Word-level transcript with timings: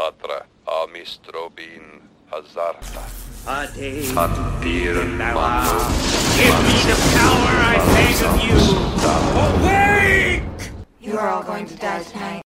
Tatra 0.00 0.46
amistrobin 0.66 2.00
hazarta. 2.30 3.02
Ade. 3.46 3.90
Antir 4.16 4.96
Give 6.40 6.58
me 6.64 6.76
the 6.88 6.96
power 7.16 7.54
I 7.68 7.76
beg 7.92 8.20
of 8.28 8.36
you. 8.46 8.60
Awake! 9.44 10.60
You 11.02 11.18
are 11.18 11.28
all 11.28 11.42
going 11.42 11.66
to 11.66 11.76
die 11.76 12.02
tonight. 12.02 12.42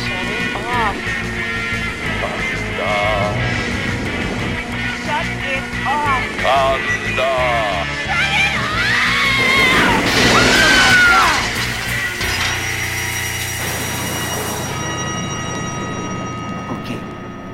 Shut 0.00 0.26
it 0.40 0.56
off. 0.64 0.96
Shut 5.04 5.28
it 5.52 5.64
off. 5.86 6.24
Kanda. 6.40 7.63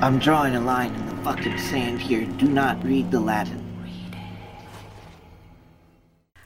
I'm 0.02 0.18
drawing 0.18 0.56
a 0.56 0.60
line 0.60 0.94
in 0.94 1.06
the 1.10 1.16
fucking 1.16 1.58
sand 1.58 2.00
here. 2.00 2.24
Do 2.24 2.48
not 2.48 2.82
read 2.82 3.10
the 3.10 3.20
Latin. 3.20 3.62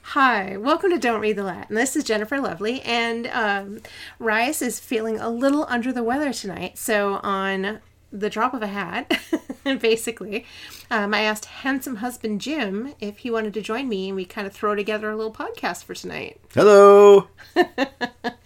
Hi, 0.03 0.57
welcome 0.57 0.91
to 0.91 0.99
Don't 0.99 1.21
Read 1.21 1.37
the 1.37 1.45
Latin. 1.45 1.77
This 1.77 1.95
is 1.95 2.03
Jennifer 2.03 2.41
Lovely, 2.41 2.83
and 2.83 3.29
um, 3.29 3.81
Rice 4.19 4.61
is 4.61 4.81
feeling 4.81 5.21
a 5.21 5.29
little 5.29 5.67
under 5.69 5.93
the 5.93 6.03
weather 6.03 6.33
tonight. 6.33 6.79
So, 6.79 7.21
on 7.23 7.79
the 8.11 8.29
drop 8.29 8.55
of 8.55 8.63
a 8.63 8.67
hat, 8.67 9.21
basically, 9.65 10.47
um, 10.91 11.15
I 11.15 11.21
asked 11.21 11.45
handsome 11.45 11.97
husband 11.97 12.41
Jim 12.41 12.95
if 12.99 13.19
he 13.19 13.31
wanted 13.31 13.55
to 13.55 13.61
join 13.61 13.89
me, 13.89 14.09
and 14.09 14.17
we 14.17 14.25
kind 14.25 14.49
of 14.49 14.53
throw 14.53 14.75
together 14.75 15.11
a 15.11 15.17
little 15.17 15.33
podcast 15.33 15.85
for 15.85 15.95
tonight. 15.95 16.41
Hello. 16.53 17.29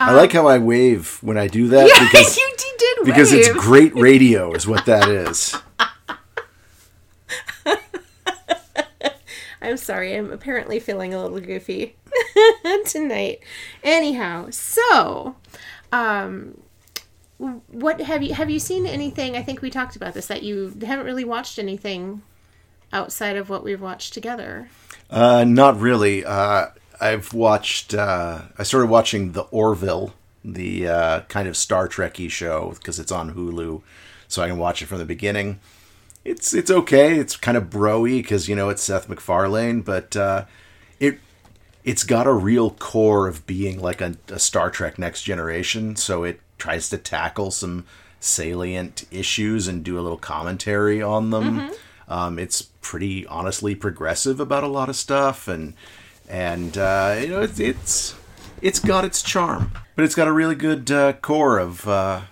I 0.00 0.12
like 0.14 0.32
how 0.32 0.46
I 0.46 0.58
wave 0.58 1.18
when 1.22 1.38
I 1.38 1.46
do 1.48 1.68
that 1.68 1.88
Yeah, 1.94 2.04
because 2.04 2.36
you 2.38 2.54
did 2.56 2.98
because 3.04 3.32
it's 3.32 3.48
great 3.52 3.94
radio 3.94 4.52
is 4.52 4.66
what 4.66 4.86
that 4.86 5.08
is. 5.08 5.56
I'm 9.62 9.76
sorry, 9.78 10.14
I'm 10.14 10.30
apparently 10.30 10.78
feeling 10.78 11.14
a 11.14 11.22
little 11.22 11.40
goofy 11.40 11.96
tonight. 12.86 13.40
Anyhow, 13.82 14.48
so 14.50 15.36
um 15.92 16.60
what 17.38 18.00
have 18.00 18.22
you 18.22 18.34
have 18.34 18.48
you 18.50 18.58
seen 18.58 18.86
anything 18.86 19.36
I 19.36 19.42
think 19.42 19.60
we 19.60 19.70
talked 19.70 19.96
about 19.96 20.14
this 20.14 20.26
that 20.28 20.42
you 20.42 20.72
haven't 20.82 21.06
really 21.06 21.24
watched 21.24 21.58
anything 21.58 22.22
outside 22.94 23.36
of 23.36 23.50
what 23.50 23.64
we've 23.64 23.80
watched 23.80 24.14
together. 24.14 24.68
Uh, 25.10 25.44
not 25.44 25.78
really. 25.78 26.24
Uh, 26.24 26.68
I've 27.00 27.32
watched. 27.32 27.94
Uh, 27.94 28.42
I 28.58 28.62
started 28.62 28.88
watching 28.88 29.32
the 29.32 29.42
Orville, 29.44 30.14
the 30.44 30.88
uh, 30.88 31.20
kind 31.22 31.48
of 31.48 31.56
Star 31.56 31.88
Trekky 31.88 32.30
show 32.30 32.74
because 32.74 32.98
it's 32.98 33.12
on 33.12 33.34
Hulu, 33.34 33.82
so 34.28 34.42
I 34.42 34.48
can 34.48 34.58
watch 34.58 34.82
it 34.82 34.86
from 34.86 34.98
the 34.98 35.04
beginning. 35.04 35.60
It's 36.24 36.54
it's 36.54 36.70
okay. 36.70 37.18
It's 37.18 37.36
kind 37.36 37.56
of 37.56 37.70
broy 37.70 38.22
because 38.22 38.48
you 38.48 38.56
know 38.56 38.68
it's 38.68 38.82
Seth 38.82 39.08
MacFarlane, 39.08 39.82
but 39.82 40.16
uh, 40.16 40.44
it 41.00 41.18
it's 41.84 42.02
got 42.04 42.26
a 42.26 42.32
real 42.32 42.70
core 42.70 43.28
of 43.28 43.46
being 43.46 43.80
like 43.80 44.00
a, 44.00 44.16
a 44.28 44.38
Star 44.38 44.70
Trek 44.70 44.98
Next 44.98 45.22
Generation. 45.22 45.96
So 45.96 46.24
it 46.24 46.40
tries 46.56 46.88
to 46.90 46.98
tackle 46.98 47.50
some 47.50 47.84
salient 48.20 49.04
issues 49.10 49.68
and 49.68 49.84
do 49.84 49.98
a 49.98 50.02
little 50.02 50.16
commentary 50.16 51.02
on 51.02 51.30
them. 51.30 51.70
Um, 52.08 52.38
it's 52.38 52.62
pretty 52.80 53.26
honestly 53.26 53.74
progressive 53.74 54.40
about 54.40 54.64
a 54.64 54.68
lot 54.68 54.88
of 54.88 54.96
stuff, 54.96 55.46
and 55.48 55.74
and 56.28 56.76
uh, 56.78 57.16
you 57.20 57.28
know 57.28 57.42
it's 57.42 57.60
it's 57.60 58.14
it's 58.62 58.78
got 58.78 59.04
its 59.04 59.22
charm, 59.22 59.72
but 59.94 60.04
it's 60.04 60.14
got 60.14 60.28
a 60.28 60.32
really 60.32 60.54
good 60.54 60.90
uh, 60.90 61.12
core 61.14 61.58
of 61.58 61.86
uh, 61.88 62.22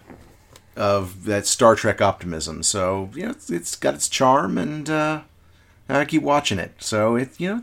of 0.77 1.25
that 1.25 1.47
Star 1.47 1.75
Trek 1.75 2.01
optimism. 2.01 2.63
So 2.63 3.11
you 3.15 3.25
know 3.25 3.31
it's, 3.31 3.51
it's 3.51 3.77
got 3.77 3.95
its 3.95 4.09
charm, 4.09 4.59
and 4.59 4.89
uh, 4.89 5.21
I 5.89 6.05
keep 6.05 6.23
watching 6.23 6.59
it. 6.59 6.75
So 6.79 7.17
it 7.17 7.39
you 7.39 7.49
know 7.49 7.63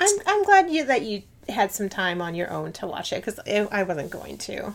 I'm 0.00 0.18
I'm 0.26 0.44
glad 0.44 0.70
you 0.70 0.84
that 0.84 1.02
you 1.02 1.22
had 1.48 1.72
some 1.72 1.88
time 1.88 2.22
on 2.22 2.34
your 2.34 2.50
own 2.50 2.72
to 2.72 2.86
watch 2.86 3.12
it 3.12 3.22
cuz 3.22 3.38
I 3.46 3.82
wasn't 3.82 4.10
going 4.10 4.38
to. 4.38 4.74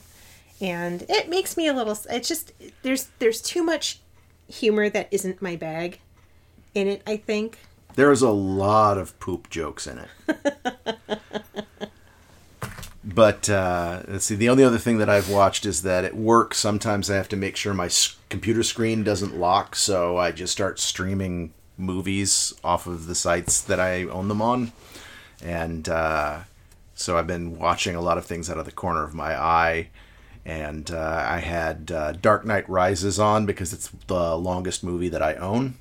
And 0.61 1.03
it 1.07 1.29
makes 1.29 1.55
me 1.55 1.67
a 1.67 1.73
little 1.73 1.97
it's 2.09 2.27
just 2.27 2.51
there's 2.83 3.07
there's 3.19 3.41
too 3.41 3.63
much 3.63 3.99
humor 4.47 4.89
that 4.89 5.07
isn't 5.11 5.41
my 5.41 5.55
bag 5.55 5.99
in 6.75 6.87
it, 6.87 7.01
I 7.05 7.17
think. 7.17 7.59
There's 7.99 8.21
a 8.21 8.29
lot 8.29 8.97
of 8.97 9.19
poop 9.19 9.49
jokes 9.49 9.85
in 9.85 9.97
it. 9.97 10.07
but 13.03 13.49
uh, 13.49 14.03
let's 14.07 14.23
see. 14.23 14.35
The 14.35 14.47
only 14.47 14.63
other 14.63 14.77
thing 14.77 14.99
that 14.99 15.09
I've 15.09 15.29
watched 15.29 15.65
is 15.65 15.81
that 15.81 16.05
at 16.05 16.15
work 16.15 16.53
sometimes 16.53 17.11
I 17.11 17.17
have 17.17 17.27
to 17.27 17.35
make 17.35 17.57
sure 17.57 17.73
my 17.73 17.89
computer 18.29 18.63
screen 18.63 19.03
doesn't 19.03 19.37
lock, 19.37 19.75
so 19.75 20.15
I 20.15 20.31
just 20.31 20.53
start 20.53 20.79
streaming 20.79 21.51
movies 21.77 22.53
off 22.63 22.87
of 22.87 23.07
the 23.07 23.15
sites 23.15 23.59
that 23.63 23.81
I 23.81 24.03
own 24.03 24.29
them 24.29 24.41
on, 24.41 24.71
and 25.43 25.89
uh, 25.89 26.39
so 26.95 27.17
I've 27.17 27.27
been 27.27 27.59
watching 27.59 27.97
a 27.97 28.01
lot 28.01 28.17
of 28.17 28.25
things 28.25 28.49
out 28.49 28.57
of 28.57 28.63
the 28.63 28.71
corner 28.71 29.03
of 29.03 29.13
my 29.13 29.35
eye. 29.35 29.89
And 30.45 30.89
uh, 30.89 31.25
I 31.27 31.39
had 31.39 31.91
uh, 31.91 32.13
Dark 32.13 32.45
Knight 32.45 32.69
Rises 32.69 33.19
on 33.19 33.45
because 33.45 33.73
it's 33.73 33.89
the 34.07 34.37
longest 34.37 34.85
movie 34.85 35.09
that 35.09 35.21
I 35.21 35.33
own. 35.33 35.75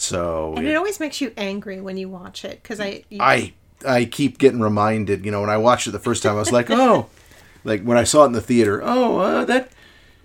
So 0.00 0.54
And 0.56 0.66
it 0.66 0.74
always 0.76 0.98
makes 0.98 1.20
you 1.20 1.32
angry 1.36 1.80
when 1.80 1.96
you 1.96 2.08
watch 2.08 2.44
it 2.44 2.62
cuz 2.64 2.80
I 2.80 3.04
I 3.18 3.52
I 3.86 4.04
keep 4.04 4.38
getting 4.38 4.60
reminded. 4.60 5.24
You 5.24 5.30
know, 5.30 5.40
when 5.40 5.50
I 5.50 5.56
watched 5.56 5.86
it 5.86 5.90
the 5.92 5.98
first 5.98 6.22
time, 6.22 6.36
I 6.36 6.38
was 6.38 6.52
like, 6.52 6.70
oh, 6.70 7.06
like 7.64 7.82
when 7.82 7.98
I 7.98 8.04
saw 8.04 8.24
it 8.24 8.26
in 8.26 8.32
the 8.32 8.40
theater. 8.40 8.80
Oh, 8.82 9.18
uh, 9.18 9.44
that 9.44 9.70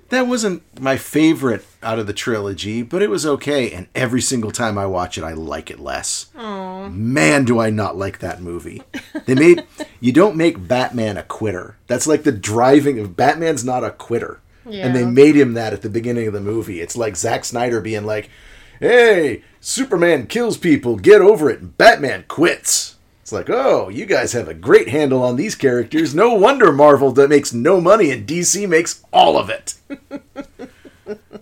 that 0.09 0.27
wasn't 0.27 0.61
my 0.79 0.97
favorite 0.97 1.65
out 1.81 1.99
of 1.99 2.07
the 2.07 2.13
trilogy, 2.13 2.83
but 2.83 3.01
it 3.01 3.09
was 3.09 3.25
okay. 3.25 3.71
And 3.71 3.87
every 3.95 4.21
single 4.21 4.51
time 4.51 4.77
I 4.77 4.85
watch 4.85 5.17
it, 5.17 5.23
I 5.23 5.33
like 5.33 5.69
it 5.71 5.79
less. 5.79 6.27
Man, 6.89 7.43
do 7.43 7.59
I 7.59 7.69
not 7.69 7.97
like 7.97 8.19
that 8.19 8.41
movie? 8.41 8.83
They 9.25 9.35
made 9.35 9.65
you 9.99 10.11
don't 10.11 10.35
make 10.37 10.67
Batman 10.67 11.17
a 11.17 11.23
quitter. 11.23 11.75
That's 11.87 12.07
like 12.07 12.23
the 12.23 12.31
driving 12.31 12.99
of 12.99 13.17
Batman's 13.17 13.65
not 13.65 13.83
a 13.83 13.91
quitter. 13.91 14.39
And 14.67 14.95
they 14.95 15.05
made 15.05 15.35
him 15.35 15.53
that 15.53 15.73
at 15.73 15.81
the 15.83 15.89
beginning 15.89 16.27
of 16.27 16.33
the 16.33 16.41
movie. 16.41 16.81
It's 16.81 16.97
like 16.97 17.15
Zack 17.15 17.45
Snyder 17.45 17.81
being 17.81 18.03
like, 18.05 18.29
"Hey, 18.79 19.43
Superman 19.59 20.27
kills 20.27 20.57
people, 20.57 20.95
get 20.95 21.21
over 21.21 21.49
it." 21.49 21.61
And 21.61 21.77
Batman 21.77 22.25
quits. 22.27 22.95
It's 23.21 23.31
like, 23.31 23.49
"Oh, 23.49 23.89
you 23.89 24.05
guys 24.05 24.33
have 24.33 24.47
a 24.47 24.53
great 24.53 24.89
handle 24.89 25.23
on 25.23 25.35
these 25.35 25.55
characters. 25.55 26.13
No 26.13 26.33
wonder 26.33 26.71
Marvel 26.71 27.11
that 27.13 27.29
makes 27.29 27.53
no 27.53 27.81
money 27.81 28.11
and 28.11 28.27
DC 28.27 28.67
makes 28.67 29.03
all 29.11 29.37
of 29.37 29.49
it." 29.49 29.75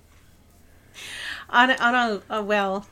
on 1.54 1.70
a, 1.70 1.76
on 1.76 1.96
a, 1.96 2.22
a 2.30 2.44
well 2.44 2.88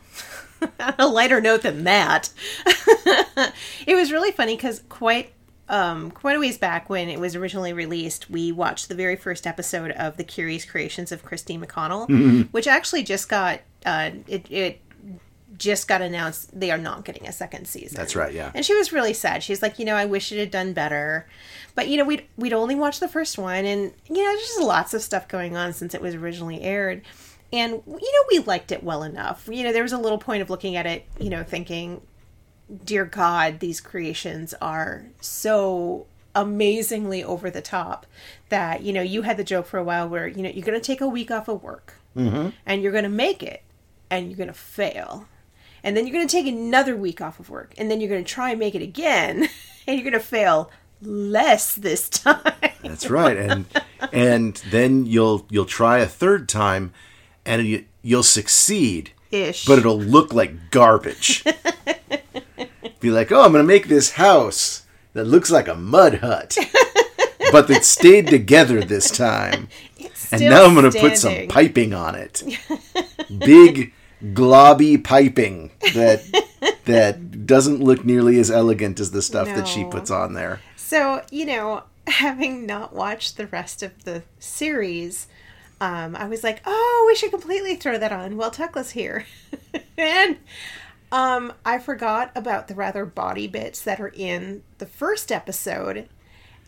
on 0.80 0.94
a 1.00 1.08
lighter 1.08 1.42
note 1.42 1.64
than 1.64 1.84
that 1.84 2.30
it 3.88 3.96
was 3.96 4.12
really 4.12 4.32
funny 4.32 4.56
because 4.56 4.84
quite 4.88 5.34
um, 5.68 6.12
quite 6.12 6.36
a 6.36 6.40
ways 6.40 6.58
back 6.58 6.90
when 6.90 7.10
it 7.10 7.20
was 7.20 7.36
originally 7.36 7.74
released 7.74 8.30
we 8.30 8.52
watched 8.52 8.88
the 8.88 8.96
very 8.96 9.16
first 9.16 9.48
episode 9.48 9.92
of 9.92 10.18
the 10.18 10.24
curious 10.24 10.64
creations 10.64 11.12
of 11.12 11.24
christine 11.24 11.62
mcconnell 11.62 12.52
which 12.52 12.68
actually 12.68 13.04
just 13.04 13.28
got 13.28 13.62
uh, 13.86 14.12
it, 14.28 14.50
it 14.52 14.82
just 15.58 15.88
got 15.88 16.02
announced 16.02 16.58
they 16.58 16.72
are 16.72 16.78
not 16.78 17.06
getting 17.06 17.28
a 17.28 17.32
second 17.32 17.68
season. 17.68 17.96
That's 17.96 18.16
right, 18.16 18.34
yeah. 18.34 18.52
and 18.56 18.66
she 18.66 18.76
was 18.76 18.92
really 18.92 19.14
sad. 19.14 19.44
She's 19.44 19.62
like 19.62 19.80
you 19.80 19.86
know 19.86 19.96
i 19.96 20.06
wish 20.06 20.32
it 20.32 20.40
had 20.40 20.52
done 20.52 20.74
better. 20.74 21.28
But 21.76 21.88
you 21.88 21.98
know 21.98 22.06
we'd 22.06 22.26
we'd 22.38 22.54
only 22.54 22.76
watched 22.76 23.00
the 23.00 23.08
first 23.08 23.38
one 23.38 23.66
and 23.66 23.94
you 24.10 24.18
know 24.18 24.24
there's 24.24 24.42
just 24.42 24.62
lots 24.62 24.94
of 24.94 25.02
stuff 25.02 25.28
going 25.28 25.56
on 25.56 25.74
since 25.74 25.94
it 25.94 26.02
was 26.02 26.16
originally 26.16 26.62
aired. 26.62 27.04
And 27.54 27.74
you 27.86 28.12
know 28.14 28.26
we 28.32 28.40
liked 28.40 28.72
it 28.72 28.84
well 28.84 29.04
enough. 29.04 29.48
You 29.52 29.64
know 29.64 29.74
there 29.74 29.84
was 29.84 29.94
a 29.94 29.98
little 29.98 30.18
point 30.18 30.42
of 30.42 30.50
looking 30.50 30.76
at 30.76 30.86
it 30.86 31.06
you 31.20 31.30
know 31.30 31.44
thinking 31.44 32.02
dear 32.86 33.04
god 33.04 33.60
these 33.60 33.82
creations 33.82 34.54
are 34.62 35.06
so 35.20 36.06
amazingly 36.34 37.22
over 37.22 37.50
the 37.50 37.62
top 37.62 38.06
that 38.48 38.82
you 38.82 38.94
know 38.94 39.02
you 39.02 39.24
had 39.24 39.36
the 39.36 39.44
joke 39.44 39.66
for 39.66 39.78
a 39.78 39.84
while 39.84 40.08
where 40.08 40.26
you 40.26 40.42
know 40.42 40.50
you're 40.50 40.66
going 40.66 40.80
to 40.80 40.86
take 40.86 41.02
a 41.02 41.08
week 41.08 41.30
off 41.30 41.50
of 41.50 41.62
work 41.62 41.96
and 42.66 42.82
you're 42.82 42.94
going 42.94 43.04
to 43.04 43.10
make 43.10 43.44
it 43.44 43.62
and 44.12 44.28
you're 44.28 44.38
going 44.38 44.48
to 44.48 44.54
fail. 44.54 45.26
And 45.84 45.98
then 45.98 46.06
you're 46.06 46.14
going 46.14 46.28
to 46.28 46.32
take 46.32 46.46
another 46.46 46.96
week 46.96 47.22
off 47.22 47.40
of 47.40 47.50
work 47.50 47.74
and 47.80 47.90
then 47.90 48.00
you're 48.00 48.10
going 48.10 48.24
to 48.24 48.30
try 48.32 48.52
and 48.52 48.60
make 48.60 48.76
it 48.76 48.84
again 48.84 49.50
and 49.88 50.00
you're 50.00 50.08
going 50.08 50.14
to 50.14 50.20
fail 50.20 50.70
less 51.02 51.76
this 51.76 52.10
time. 52.10 52.54
That's 52.84 53.10
right, 53.10 53.38
and 53.38 53.66
and 54.12 54.56
then 54.70 55.06
you'll 55.06 55.46
you'll 55.50 55.66
try 55.66 56.00
a 56.00 56.08
third 56.08 56.50
time, 56.50 56.94
and 57.46 57.66
you, 57.66 57.86
you'll 58.02 58.24
succeed, 58.24 59.12
ish. 59.32 59.66
But 59.66 59.80
it'll 59.80 60.00
look 60.00 60.34
like 60.34 60.72
garbage. 60.72 61.44
Be 63.00 63.10
like, 63.10 63.32
oh, 63.32 63.44
I'm 63.44 63.52
gonna 63.52 63.64
make 63.64 63.88
this 63.88 64.12
house 64.12 64.84
that 65.14 65.26
looks 65.26 65.52
like 65.52 65.68
a 65.68 65.76
mud 65.76 66.16
hut, 66.16 66.58
but 67.52 67.70
it 67.70 67.84
stayed 67.84 68.28
together 68.28 68.82
this 68.82 69.10
time, 69.10 69.68
and 70.00 70.12
still 70.40 70.50
now 70.50 70.66
I'm 70.66 70.76
gonna 70.76 70.92
put 70.92 71.18
some 71.18 71.48
piping 71.48 71.94
on 71.94 72.16
it, 72.16 72.44
big 73.40 73.94
globby 74.24 75.04
piping 75.04 75.72
that 75.94 76.24
that 76.86 77.46
doesn't 77.46 77.82
look 77.82 78.06
nearly 78.06 78.40
as 78.40 78.52
elegant 78.52 79.00
as 79.00 79.12
the 79.12 79.22
stuff 79.22 79.48
that 79.48 79.68
she 79.68 79.84
puts 79.86 80.12
on 80.12 80.34
there. 80.34 80.62
So, 80.76 81.24
you 81.32 81.46
know, 81.46 81.84
having 82.08 82.66
not 82.66 82.94
watched 82.94 83.38
the 83.38 83.48
rest 83.48 83.82
of 83.84 84.04
the 84.04 84.24
series, 84.40 85.28
um, 85.80 86.16
I 86.16 86.26
was 86.28 86.44
like, 86.44 86.62
oh, 86.66 87.06
we 87.08 87.16
should 87.16 87.32
completely 87.32 87.76
throw 87.76 87.98
that 87.98 88.12
on 88.12 88.38
while 88.38 88.52
Tekla's 88.52 88.92
here. 88.92 89.26
and 89.98 90.38
um, 91.12 91.54
I 91.66 91.80
forgot 91.80 92.32
about 92.36 92.68
the 92.68 92.76
rather 92.76 93.06
body 93.06 93.48
bits 93.48 93.82
that 93.82 94.00
are 94.00 94.12
in 94.14 94.64
the 94.78 94.86
first 94.86 95.32
episode. 95.32 96.08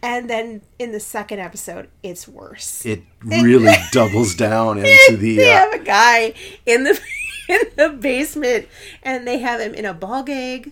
And 0.01 0.29
then 0.29 0.61
in 0.79 0.91
the 0.91 0.99
second 0.99 1.39
episode, 1.39 1.87
it's 2.01 2.27
worse. 2.27 2.85
It 2.85 3.03
really 3.23 3.73
doubles 3.91 4.35
down 4.35 4.79
into 4.79 5.15
the. 5.17 5.37
they 5.37 5.53
Uh, 5.53 5.59
have 5.59 5.73
a 5.73 5.79
guy 5.83 6.33
in 6.65 6.83
the 6.83 6.99
in 7.49 7.59
the 7.75 7.89
basement, 7.89 8.67
and 9.01 9.27
they 9.27 9.39
have 9.39 9.59
him 9.59 9.73
in 9.73 9.85
a 9.85 9.93
ball 9.93 10.23
gag, 10.23 10.71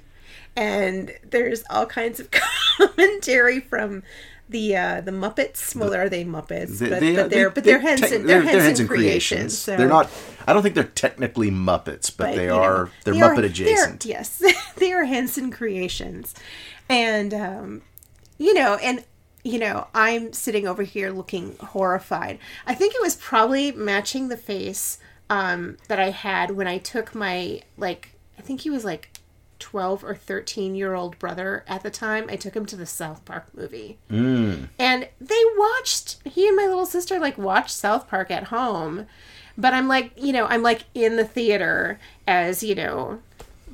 and 0.56 1.14
there's 1.30 1.64
all 1.70 1.86
kinds 1.86 2.20
of 2.20 2.30
commentary 2.78 3.60
from 3.60 4.04
the 4.50 4.76
uh, 4.76 5.02
the 5.02 5.12
Muppets. 5.12 5.76
Well, 5.76 5.94
are 5.94 6.10
they 6.10 6.26
Muppets? 6.26 6.78
they- 6.80 6.90
but, 6.90 7.00
they- 7.00 7.16
but 7.16 7.30
they're 7.30 7.50
they- 7.50 7.54
but 7.54 7.64
they're 7.64 7.80
they're 7.80 7.80
Henson 7.80 8.10
tec- 8.10 8.22
they're, 8.28 8.42
they're 8.44 8.62
Henson 8.62 8.88
creations. 8.88 9.58
So, 9.58 9.78
They're 9.78 9.88
not. 9.88 10.10
I 10.48 10.54
don't 10.54 10.62
think 10.64 10.76
they're 10.76 10.84
technically 10.86 11.52
Muppets, 11.52 12.12
but, 12.16 12.18
but, 12.18 12.36
they 12.36 12.44
you 12.44 12.50
know, 12.50 12.62
are. 12.62 12.90
they're 13.06 13.14
they 13.14 13.22
are- 13.22 13.36
Muppet 13.36 13.46
adjacent. 13.46 14.02
they're- 14.02 14.12
yes, 14.12 14.42
they 14.76 14.92
are 14.92 15.06
Henson 15.06 15.52
creations, 15.52 16.34
and 16.90 17.34
um, 17.34 17.82
you 18.38 18.54
know, 18.54 18.76
and 18.76 19.04
you 19.44 19.58
know, 19.58 19.88
I'm 19.96 20.34
sitting 20.34 20.68
over 20.68 20.84
here 20.84 21.12
looking 21.12 21.56
horrified. 21.60 22.38
I 22.68 22.76
think 22.76 22.94
it 22.94 23.02
was 23.02 23.16
probably 23.16 23.72
matching 23.72 24.28
the 24.28 24.38
face 24.38 24.98
um, 25.32 25.78
that 25.88 26.00
I 26.00 26.10
had 26.12 26.52
when 26.52 26.68
I 26.68 26.78
took 26.78 27.16
my 27.16 27.62
like. 27.78 28.10
I 28.38 28.42
think 28.42 28.62
he 28.62 28.70
was 28.70 28.86
like. 28.86 29.10
12 29.60 30.04
or 30.04 30.16
13 30.16 30.74
year 30.74 30.96
old 30.96 31.20
brother 31.20 31.64
at 31.68 31.84
the 31.84 31.92
time. 31.92 32.26
I 32.30 32.36
took 32.36 32.56
him 32.56 32.66
to 32.66 32.76
the 32.76 32.88
south 32.88 33.24
park 33.26 33.46
movie. 33.54 34.00
And 34.80 35.08
they 35.22 35.42
watched 35.56 36.18
he 36.26 36.48
and 36.48 36.58
my 36.58 36.66
little 36.66 36.88
sister 36.88 37.20
like 37.20 37.38
watched 37.38 37.70
south 37.70 38.08
park 38.10 38.32
at 38.32 38.46
home. 38.46 39.06
But 39.60 39.76
i'm 39.76 39.88
like 39.88 40.14
you 40.18 40.34
know 40.34 40.48
i'm 40.48 40.64
like 40.64 40.86
in 40.96 41.16
the 41.16 41.26
theater 41.26 42.00
as 42.26 42.64
you 42.64 42.74
know 42.74 43.20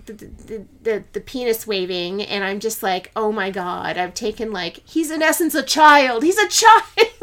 the, 0.07 0.13
the, 0.13 0.65
the, 0.83 1.03
the 1.13 1.21
penis 1.21 1.65
waving. 1.65 2.21
And 2.21 2.43
i'm 2.43 2.59
just 2.59 2.83
like 2.83 3.09
oh 3.15 3.31
my 3.31 3.49
god 3.49 3.97
i've 3.97 4.13
taken 4.13 4.51
like 4.51 4.81
he's 4.85 5.09
in 5.09 5.21
essence 5.21 5.55
a 5.55 5.63
child. 5.63 6.21
He's 6.23 6.37
a 6.37 6.49
child 6.49 6.83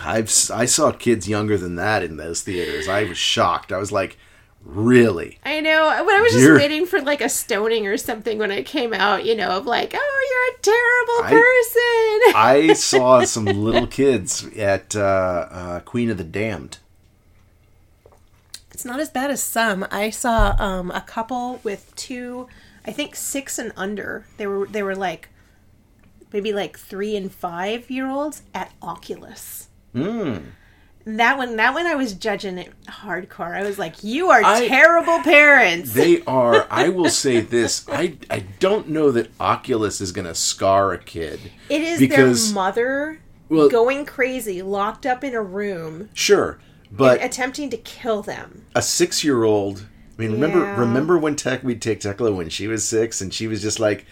I've 0.00 0.26
s- 0.26 0.50
I 0.50 0.64
saw 0.66 0.92
kids 0.92 1.28
younger 1.28 1.56
than 1.56 1.76
that 1.76 2.02
in 2.02 2.16
those 2.16 2.42
theaters. 2.42 2.88
I 2.88 3.04
was 3.04 3.18
shocked. 3.18 3.72
I 3.72 3.78
was 3.78 3.90
like, 3.92 4.16
really? 4.64 5.38
i 5.44 5.60
know 5.60 5.88
When 6.06 6.16
i 6.16 6.20
was 6.22 6.32
just 6.32 6.42
You're- 6.42 6.58
waiting 6.58 6.86
for 6.86 6.98
like 7.02 7.20
a 7.20 7.28
stoning 7.28 7.86
or 7.86 7.98
something 7.98 8.38
when 8.38 8.50
i 8.50 8.62
came 8.62 8.94
out 8.94 9.26
you 9.26 9.36
know 9.36 9.50
of 9.58 9.66
like 9.66 9.92
oh 9.94 10.20
you're 10.30 10.56
a 10.56 10.62
terrible 10.62 11.24
I- 11.26 11.30
person 11.30 12.34
I 12.34 12.72
saw 12.74 13.24
some 13.24 13.44
little 13.44 13.86
kids 13.86 14.46
at 14.56 14.96
uh, 14.96 15.00
uh, 15.50 15.80
Queen 15.80 16.08
of 16.10 16.16
the 16.16 16.24
Damned. 16.24 16.78
It's 18.72 18.84
not 18.86 19.00
as 19.00 19.10
bad 19.10 19.30
as 19.30 19.42
some. 19.42 19.86
I 19.90 20.10
saw 20.10 20.56
um, 20.58 20.90
a 20.90 21.00
couple 21.02 21.60
with 21.62 21.92
two, 21.94 22.48
I 22.86 22.90
think 22.92 23.14
six 23.14 23.58
and 23.58 23.72
under. 23.76 24.24
They 24.38 24.46
were 24.46 24.66
they 24.66 24.82
were 24.82 24.96
like 24.96 25.28
maybe 26.34 26.52
like 26.52 26.76
three 26.78 27.16
and 27.16 27.32
five 27.32 27.88
year 27.90 28.08
olds 28.10 28.42
at 28.52 28.72
Oculus. 28.82 29.68
Hmm. 29.94 30.38
That 31.06 31.36
one, 31.36 31.56
that 31.56 31.74
one, 31.74 31.86
I 31.86 31.94
was 31.96 32.14
judging 32.14 32.56
it 32.58 32.72
hardcore. 32.86 33.54
I 33.54 33.62
was 33.62 33.78
like, 33.78 34.02
"You 34.02 34.30
are 34.30 34.42
I- 34.42 34.66
terrible 34.66 35.20
parents." 35.20 35.92
They 35.92 36.22
are. 36.26 36.66
I 36.70 36.88
will 36.88 37.10
say 37.10 37.40
this. 37.40 37.86
I 37.88 38.16
I 38.30 38.40
don't 38.58 38.88
know 38.88 39.10
that 39.12 39.30
Oculus 39.38 40.00
is 40.00 40.12
going 40.12 40.26
to 40.26 40.34
scar 40.34 40.92
a 40.92 40.98
kid. 40.98 41.52
it 41.68 41.82
is 41.82 41.98
because 42.00 42.46
their 42.48 42.54
mother 42.54 43.18
Well- 43.50 43.68
going 43.68 44.04
crazy, 44.06 44.60
locked 44.62 45.04
up 45.06 45.22
in 45.22 45.34
a 45.34 45.42
room, 45.42 46.08
sure, 46.14 46.58
but 46.90 47.22
attempting 47.22 47.68
to 47.70 47.76
kill 47.76 48.22
them. 48.22 48.64
a 48.74 48.80
six-year-old. 48.82 49.86
I 50.18 50.22
mean, 50.22 50.32
remember 50.32 50.60
Yeah. 50.60 50.80
remember 50.80 51.18
when 51.18 51.36
Tech 51.36 51.62
we'd 51.62 51.82
take 51.82 52.00
Tekla 52.00 52.32
when 52.32 52.48
she 52.48 52.66
was 52.66 52.82
six, 52.88 53.20
and 53.20 53.32
she 53.34 53.46
was 53.46 53.60
just 53.60 53.78
like, 53.78 54.06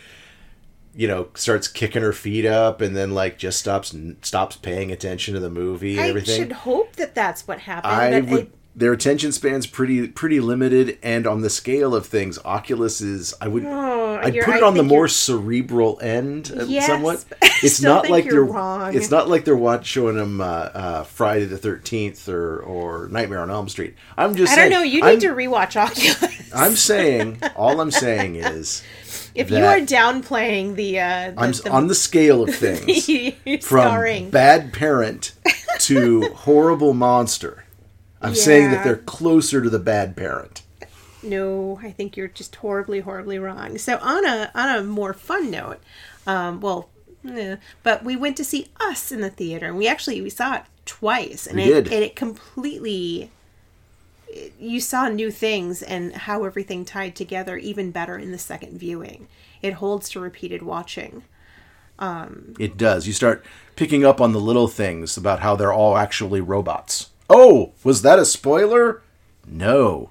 you 0.94 1.08
know, 1.08 1.28
starts 1.34 1.68
kicking 1.68 2.02
her 2.02 2.12
feet 2.12 2.44
up, 2.46 2.80
and 2.80 2.94
then 2.96 3.12
like 3.12 3.38
just 3.38 3.58
stops 3.58 3.94
stops 4.22 4.56
paying 4.56 4.92
attention 4.92 5.34
to 5.34 5.40
the 5.40 5.50
movie 5.50 5.92
and 5.96 6.04
I 6.04 6.08
everything. 6.08 6.36
should 6.36 6.52
hope 6.52 6.96
that 6.96 7.14
that's 7.14 7.46
what 7.48 7.60
happened. 7.60 7.92
I 7.92 8.20
would. 8.20 8.52
their 8.76 8.92
attention 8.92 9.32
span's 9.32 9.66
pretty 9.66 10.08
pretty 10.08 10.40
limited, 10.40 10.98
and 11.02 11.26
on 11.26 11.40
the 11.42 11.50
scale 11.50 11.94
of 11.94 12.06
things, 12.06 12.38
Oculus 12.44 13.00
is. 13.00 13.34
I 13.40 13.48
would. 13.48 13.64
Oh, 13.64 14.18
I'd 14.22 14.34
put 14.34 14.56
it 14.56 14.62
I 14.62 14.66
on 14.66 14.74
the 14.74 14.82
more 14.82 15.04
you're- 15.04 15.08
cerebral 15.08 15.98
end, 16.02 16.52
uh, 16.58 16.64
Yes, 16.64 16.86
somewhat. 16.86 17.24
It's 17.64 17.80
not 17.80 18.10
like 18.10 18.24
they're. 18.28 18.42
wrong. 18.44 18.92
It's 18.94 19.10
not 19.10 19.28
like 19.28 19.44
they're 19.44 19.56
watch, 19.56 19.86
showing 19.86 20.16
them 20.16 20.40
uh, 20.40 20.44
uh, 20.44 21.04
Friday 21.04 21.44
the 21.44 21.56
Thirteenth 21.56 22.28
or 22.28 22.58
or 22.58 23.06
Nightmare 23.08 23.38
on 23.40 23.50
Elm 23.52 23.68
Street. 23.68 23.94
I'm 24.18 24.34
just. 24.34 24.52
I 24.52 24.56
don't 24.56 24.70
know. 24.70 24.82
You 24.82 25.00
need 25.02 25.08
I'm, 25.08 25.20
to 25.20 25.28
rewatch 25.28 25.76
Oculus. 25.80 26.52
I'm 26.52 26.74
saying. 26.74 27.40
All 27.54 27.80
I'm 27.80 27.92
saying 27.92 28.34
is. 28.36 28.82
If 29.34 29.50
you 29.50 29.58
are 29.64 29.78
downplaying 29.78 30.74
the, 30.76 31.00
uh, 31.00 31.30
the, 31.32 31.40
I'm 31.40 31.52
the 31.52 31.70
on 31.70 31.86
the 31.88 31.94
scale 31.94 32.42
of 32.42 32.54
things 32.54 33.06
from 33.64 33.80
scarring. 33.86 34.30
bad 34.30 34.72
parent 34.72 35.32
to 35.80 36.22
horrible 36.34 36.94
monster. 36.94 37.64
I'm 38.20 38.34
saying 38.34 38.70
that 38.70 38.84
they're 38.84 38.96
closer 38.96 39.60
to 39.62 39.68
the 39.70 39.78
bad 39.80 40.16
parent. 40.16 40.62
No, 41.24 41.78
I 41.82 41.90
think 41.92 42.16
you're 42.16 42.28
just 42.28 42.56
horribly, 42.56 43.00
horribly 43.00 43.38
wrong. 43.38 43.78
So 43.78 43.98
on 43.98 44.24
a 44.26 44.50
on 44.54 44.76
a 44.78 44.82
more 44.84 45.12
fun 45.12 45.50
note, 45.50 45.78
um, 46.26 46.60
well, 46.60 46.88
eh, 47.28 47.56
but 47.82 48.04
we 48.04 48.16
went 48.16 48.36
to 48.38 48.44
see 48.44 48.68
Us 48.80 49.10
in 49.12 49.20
the 49.20 49.30
theater, 49.30 49.66
and 49.66 49.76
we 49.76 49.86
actually 49.88 50.20
we 50.20 50.30
saw 50.30 50.56
it 50.56 50.62
twice, 50.84 51.46
and 51.46 51.56
We 51.56 51.64
it 51.64 51.84
did. 51.84 51.92
and 51.92 52.04
it 52.04 52.16
completely. 52.16 53.30
You 54.58 54.80
saw 54.80 55.08
new 55.08 55.30
things 55.30 55.82
and 55.82 56.14
how 56.14 56.44
everything 56.44 56.84
tied 56.84 57.14
together 57.14 57.56
even 57.56 57.90
better 57.90 58.16
in 58.18 58.32
the 58.32 58.38
second 58.38 58.78
viewing. 58.78 59.28
It 59.60 59.74
holds 59.74 60.08
to 60.10 60.20
repeated 60.20 60.62
watching. 60.62 61.24
Um, 61.98 62.54
It 62.58 62.76
does. 62.76 63.06
You 63.06 63.12
start 63.12 63.44
picking 63.76 64.04
up 64.04 64.20
on 64.20 64.32
the 64.32 64.40
little 64.40 64.68
things 64.68 65.16
about 65.16 65.40
how 65.40 65.56
they're 65.56 65.72
all 65.72 65.96
actually 65.96 66.40
robots. 66.40 67.10
Oh, 67.28 67.72
was 67.84 68.02
that 68.02 68.18
a 68.18 68.24
spoiler? 68.24 69.02
No. 69.46 70.10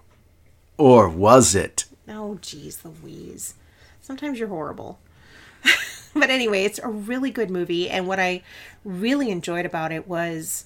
Or 0.78 1.10
was 1.10 1.54
it? 1.56 1.86
Oh, 2.08 2.38
geez, 2.42 2.84
Louise. 2.84 3.56
Sometimes 4.02 4.40
you're 4.40 4.48
horrible. 4.48 5.00
but 6.14 6.30
anyway, 6.30 6.64
it's 6.64 6.80
a 6.80 6.88
really 6.88 7.32
good 7.32 7.50
movie, 7.50 7.90
and 7.90 8.08
what 8.08 8.20
I 8.20 8.42
really 8.84 9.30
enjoyed 9.30 9.66
about 9.66 9.92
it 9.92 10.08
was 10.08 10.66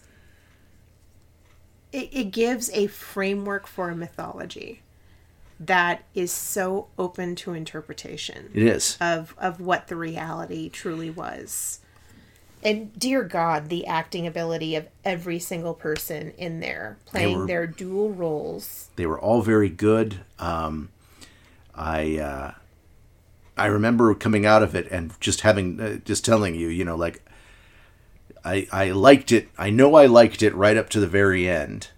it, 1.95 2.09
it 2.11 2.31
gives 2.31 2.69
a 2.71 2.87
framework 2.87 3.67
for 3.67 3.89
a 3.89 3.95
mythology 3.95 4.81
that 5.59 6.03
is 6.13 6.31
so 6.31 6.87
open 6.99 7.33
to 7.35 7.53
interpretation 7.53 8.49
It 8.53 8.63
is. 8.63 8.97
of 8.99 9.33
of 9.37 9.61
what 9.61 9.87
the 9.87 9.95
reality 9.95 10.69
truly 10.69 11.09
was. 11.09 11.79
And 12.61 12.97
dear 12.97 13.23
God, 13.23 13.69
the 13.69 13.85
acting 13.85 14.25
ability 14.25 14.75
of 14.75 14.87
every 15.03 15.39
single 15.39 15.73
person 15.75 16.31
in 16.37 16.59
there 16.59 16.97
playing 17.05 17.39
were- 17.39 17.47
their 17.47 17.67
dual 17.67 18.11
roles. 18.11 18.89
They 18.95 19.05
were 19.05 19.19
all 19.19 19.41
very 19.41 19.69
good. 19.69 20.21
Um, 20.39 20.89
I 21.75 22.17
uh, 22.17 22.53
I 23.57 23.67
remember 23.67 24.13
coming 24.15 24.45
out 24.45 24.63
of 24.63 24.75
it 24.75 24.87
and 24.91 25.13
just 25.21 25.41
having 25.41 25.79
uh, 25.79 25.95
just 26.03 26.25
telling 26.25 26.55
you, 26.55 26.67
you 26.67 26.83
know, 26.83 26.95
like 26.97 27.23
I 28.45 28.67
I 28.71 28.91
liked 28.91 29.31
it. 29.31 29.49
I 29.57 29.69
know 29.71 29.95
I 29.95 30.05
liked 30.05 30.43
it 30.43 30.53
right 30.55 30.77
up 30.77 30.89
to 30.91 30.99
the 30.99 31.07
very 31.07 31.49
end. 31.49 31.89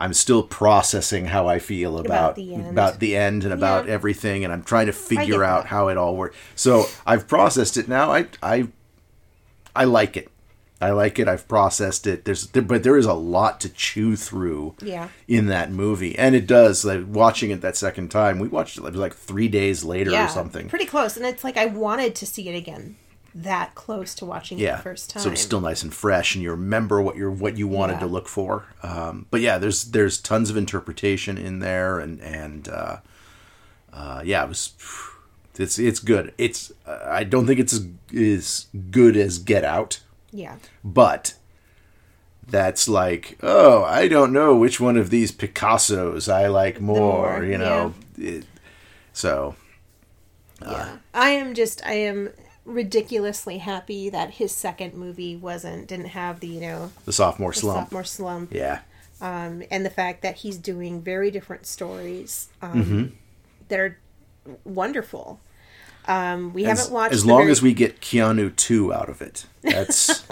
I'm 0.00 0.12
still 0.14 0.44
processing 0.44 1.26
how 1.26 1.48
I 1.48 1.58
feel 1.58 1.98
about 1.98 2.36
the 2.36 2.54
end. 2.54 2.68
about 2.68 3.00
the 3.00 3.16
end 3.16 3.42
and 3.42 3.52
about 3.52 3.86
Yeah. 3.86 3.94
everything, 3.94 4.44
and 4.44 4.52
I'm 4.52 4.62
trying 4.62 4.86
to 4.86 4.92
figure 4.92 5.42
out 5.42 5.62
that. 5.64 5.68
how 5.70 5.88
it 5.88 5.96
all 5.96 6.14
works. 6.16 6.36
So 6.54 6.84
I've 7.04 7.26
processed 7.26 7.76
it 7.76 7.88
now. 7.88 8.12
I 8.12 8.26
I 8.42 8.68
I 9.74 9.84
like 9.84 10.16
it. 10.16 10.28
I 10.80 10.90
like 10.90 11.18
it. 11.18 11.26
I've 11.26 11.48
processed 11.48 12.06
it. 12.06 12.24
There's 12.24 12.46
there, 12.48 12.62
but 12.62 12.84
there 12.84 12.96
is 12.96 13.06
a 13.06 13.12
lot 13.12 13.60
to 13.62 13.68
chew 13.68 14.14
through 14.14 14.76
Yeah. 14.80 15.08
in 15.26 15.46
that 15.46 15.72
movie, 15.72 16.16
and 16.16 16.36
it 16.36 16.46
does. 16.46 16.84
Like 16.84 17.02
watching 17.08 17.50
it 17.50 17.60
that 17.62 17.76
second 17.76 18.12
time, 18.12 18.38
we 18.38 18.46
watched 18.46 18.78
it 18.78 18.84
like, 18.84 18.94
like 18.94 19.14
three 19.16 19.48
days 19.48 19.82
later 19.82 20.12
or 20.14 20.28
something. 20.28 20.68
Pretty 20.68 20.84
close. 20.86 21.16
And 21.16 21.26
it's 21.26 21.42
like 21.42 21.56
I 21.56 21.66
wanted 21.66 22.14
to 22.14 22.26
see 22.26 22.48
it 22.48 22.54
again. 22.56 22.94
That 23.34 23.74
close 23.74 24.14
to 24.16 24.24
watching 24.24 24.58
it 24.58 24.62
yeah, 24.62 24.76
the 24.76 24.82
first 24.82 25.10
time. 25.10 25.22
so 25.22 25.30
it's 25.30 25.40
still 25.42 25.60
nice 25.60 25.82
and 25.82 25.92
fresh, 25.94 26.34
and 26.34 26.42
you 26.42 26.50
remember 26.50 27.00
what 27.02 27.16
you're 27.16 27.30
what 27.30 27.56
you 27.58 27.68
wanted 27.68 27.94
Yeah. 27.94 28.00
to 28.00 28.06
look 28.06 28.26
for. 28.28 28.66
Um, 28.82 29.26
but 29.30 29.40
yeah, 29.40 29.58
there's 29.58 29.84
there's 29.84 30.18
tons 30.18 30.50
of 30.50 30.56
interpretation 30.56 31.36
in 31.38 31.58
there, 31.60 31.98
and 32.00 32.20
and 32.20 32.68
uh, 32.68 32.96
uh, 33.92 34.22
yeah, 34.24 34.44
it 34.44 34.48
was. 34.48 34.72
It's 35.58 35.78
it's 35.78 35.98
good. 35.98 36.32
It's 36.38 36.72
uh, 36.86 36.98
I 37.06 37.24
don't 37.24 37.46
think 37.46 37.58
it's 37.60 37.72
as, 37.72 37.86
as 38.16 38.66
good 38.90 39.16
as 39.16 39.38
Get 39.38 39.64
Out. 39.64 40.00
Yeah. 40.30 40.56
but 40.84 41.34
that's 42.50 42.88
like 42.88 43.38
oh 43.42 43.82
i 43.84 44.08
don't 44.08 44.32
know 44.32 44.56
which 44.56 44.78
one 44.80 44.96
of 44.96 45.10
these 45.10 45.30
picassos 45.32 46.32
i 46.32 46.46
like 46.46 46.80
more, 46.80 47.32
more, 47.40 47.44
you 47.44 47.58
know 47.58 47.92
It- 48.16 48.46
so 49.12 49.54
Yeah. 50.62 50.96
I 51.12 51.30
am 51.30 51.54
just 51.54 51.84
I 51.86 51.92
am 51.92 52.30
ridiculously 52.68 53.58
happy 53.58 54.10
that 54.10 54.32
his 54.34 54.52
second 54.54 54.94
movie 54.94 55.34
wasn't 55.36 55.88
didn't 55.88 56.06
have 56.08 56.40
the, 56.40 56.46
you 56.46 56.60
know, 56.60 56.92
The 57.06 57.12
sophomore 57.12 57.52
the 57.52 57.58
slump. 57.60 57.86
sophomore 57.86 58.04
slump. 58.04 58.52
Yeah. 58.52 58.80
Um, 59.20 59.64
and 59.70 59.84
the 59.84 59.90
fact 59.90 60.22
that 60.22 60.36
he's 60.36 60.56
doing 60.58 61.02
very 61.02 61.30
different 61.30 61.66
stories 61.66 62.48
um, 62.62 62.72
Mm-hmm. 62.84 63.04
that 63.68 63.80
are 63.80 63.98
wonderful. 64.64 65.40
Um, 66.06 66.52
we 66.54 66.64
As, 66.66 66.78
haven't 66.78 66.94
watched 66.94 67.14
as 67.14 67.26
long 67.26 67.40
very- 67.42 67.50
as 67.52 67.60
we 67.62 67.74
get 67.74 68.00
Keanu 68.00 68.54
2 68.54 68.92
out 68.94 69.08
of 69.08 69.20
it. 69.20 69.44
That's 69.62 70.24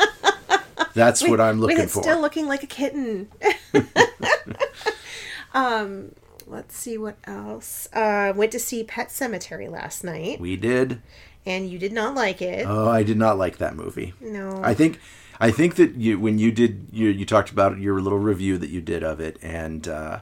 that's 0.95 1.26
what 1.26 1.40
I'm 1.40 1.61
looking 1.61 1.78
with 1.78 1.90
for. 1.90 2.02
still 2.02 2.21
looking 2.21 2.47
like 2.47 2.62
a 2.62 2.66
kitten. 2.66 3.28
um, 5.55 6.12
let's 6.47 6.76
see 6.76 6.97
what 6.99 7.16
else. 7.25 7.88
Uh, 7.93 8.33
went 8.37 8.52
to 8.52 8.59
see 8.59 8.85
Pet 8.85 9.09
Sematary 9.09 9.71
last 9.71 10.05
night, 10.05 10.40
we 10.40 10.57
did. 10.57 11.00
And 11.47 11.71
you 11.71 11.79
did 11.79 11.93
not 11.93 12.15
like 12.15 12.43
it. 12.43 12.67
Oh, 12.67 12.88
I 12.88 13.03
did 13.03 13.17
not 13.17 13.38
like 13.38 13.59
that 13.59 13.75
movie. 13.76 14.12
no, 14.21 14.61
I 14.62 14.75
think 14.75 14.99
I 15.41 15.50
think 15.50 15.76
that 15.76 15.95
you 15.95 16.19
when 16.19 16.38
you 16.38 16.50
did 16.53 16.88
you 16.93 17.09
you 17.09 17.25
talked 17.25 17.50
about 17.50 17.79
your 17.79 18.00
little 18.00 18.19
review 18.19 18.59
that 18.59 18.71
you 18.71 18.81
did 18.81 19.03
of 19.03 19.21
it 19.21 19.38
and 19.43 19.87
uh, 19.88 20.19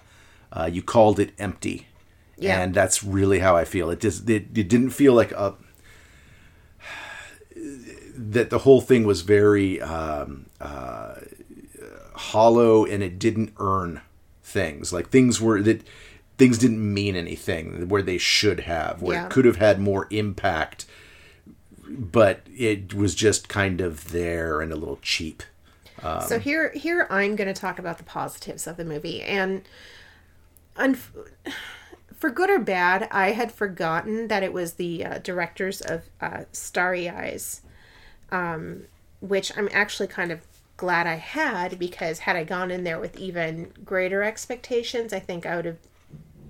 uh, 0.53 0.69
you 0.73 0.83
called 0.83 1.19
it 1.19 1.33
empty. 1.39 1.87
Yeah. 2.37 2.61
And 2.61 2.75
that's 2.75 3.05
really 3.05 3.39
how 3.39 3.57
I 3.57 3.65
feel. 3.65 3.91
It 3.91 4.01
just 4.01 4.29
it, 4.29 4.47
it 4.55 4.69
didn't 4.69 4.91
feel 4.91 5.15
like 5.15 5.31
a 5.33 5.55
that 8.17 8.51
the 8.51 8.59
whole 8.61 8.81
thing 8.81 9.05
was 9.05 9.23
very 9.23 9.81
um, 9.81 10.47
uh, 10.61 11.15
hollow 12.15 12.85
and 12.85 13.03
it 13.03 13.19
didn't 13.19 13.53
earn 13.59 14.01
things. 14.43 14.93
Like 14.93 15.11
things 15.11 15.41
were 15.41 15.61
that 15.63 15.83
things 16.39 16.59
didn't 16.59 16.93
mean 16.93 17.15
anything 17.17 17.89
where 17.89 18.03
they 18.03 18.19
should 18.19 18.61
have, 18.61 19.01
where 19.03 19.17
Yeah. 19.17 19.27
it 19.27 19.31
could 19.31 19.45
have 19.45 19.57
had 19.57 19.81
more 19.81 20.07
impact 20.11 20.87
but 21.99 22.43
it 22.57 22.95
was 22.95 23.15
just 23.15 23.49
kind 23.49 23.81
of 23.81 24.13
there 24.13 24.61
and 24.61 24.73
a 24.73 24.77
little 24.77 24.99
cheap. 25.03 25.43
so 26.27 26.39
here, 26.39 26.71
here 26.75 27.07
I'm 27.11 27.37
going 27.37 27.53
to 27.53 27.59
talk 27.59 27.79
about 27.79 27.99
the 27.99 28.05
positives 28.05 28.67
of 28.67 28.77
the 28.77 28.85
movie, 28.85 29.23
and 29.23 29.63
for 32.25 32.31
good 32.31 32.51
or 32.51 32.59
bad, 32.59 33.07
I 33.11 33.33
had 33.33 33.53
forgotten 33.53 34.29
that 34.29 34.43
it 34.43 34.53
was 34.53 34.75
the 34.75 35.05
uh, 35.05 35.19
directors 35.19 35.81
of 35.81 36.05
uh, 36.21 36.45
Starry 36.53 37.09
Eyes, 37.09 37.61
um, 38.31 38.85
which 39.21 39.57
I'm 39.57 39.69
actually 39.73 40.07
kind 40.09 40.33
of 40.33 40.41
glad 40.77 41.07
I 41.07 41.17
had 41.17 41.79
because 41.79 42.21
had 42.21 42.35
I 42.35 42.45
gone 42.45 42.71
in 42.71 42.85
there 42.85 42.99
with 42.99 43.19
even 43.19 43.73
greater 43.85 44.23
expectations, 44.23 45.13
I 45.13 45.21
think 45.21 45.45
I 45.45 45.57
would 45.57 45.65
have 45.67 45.79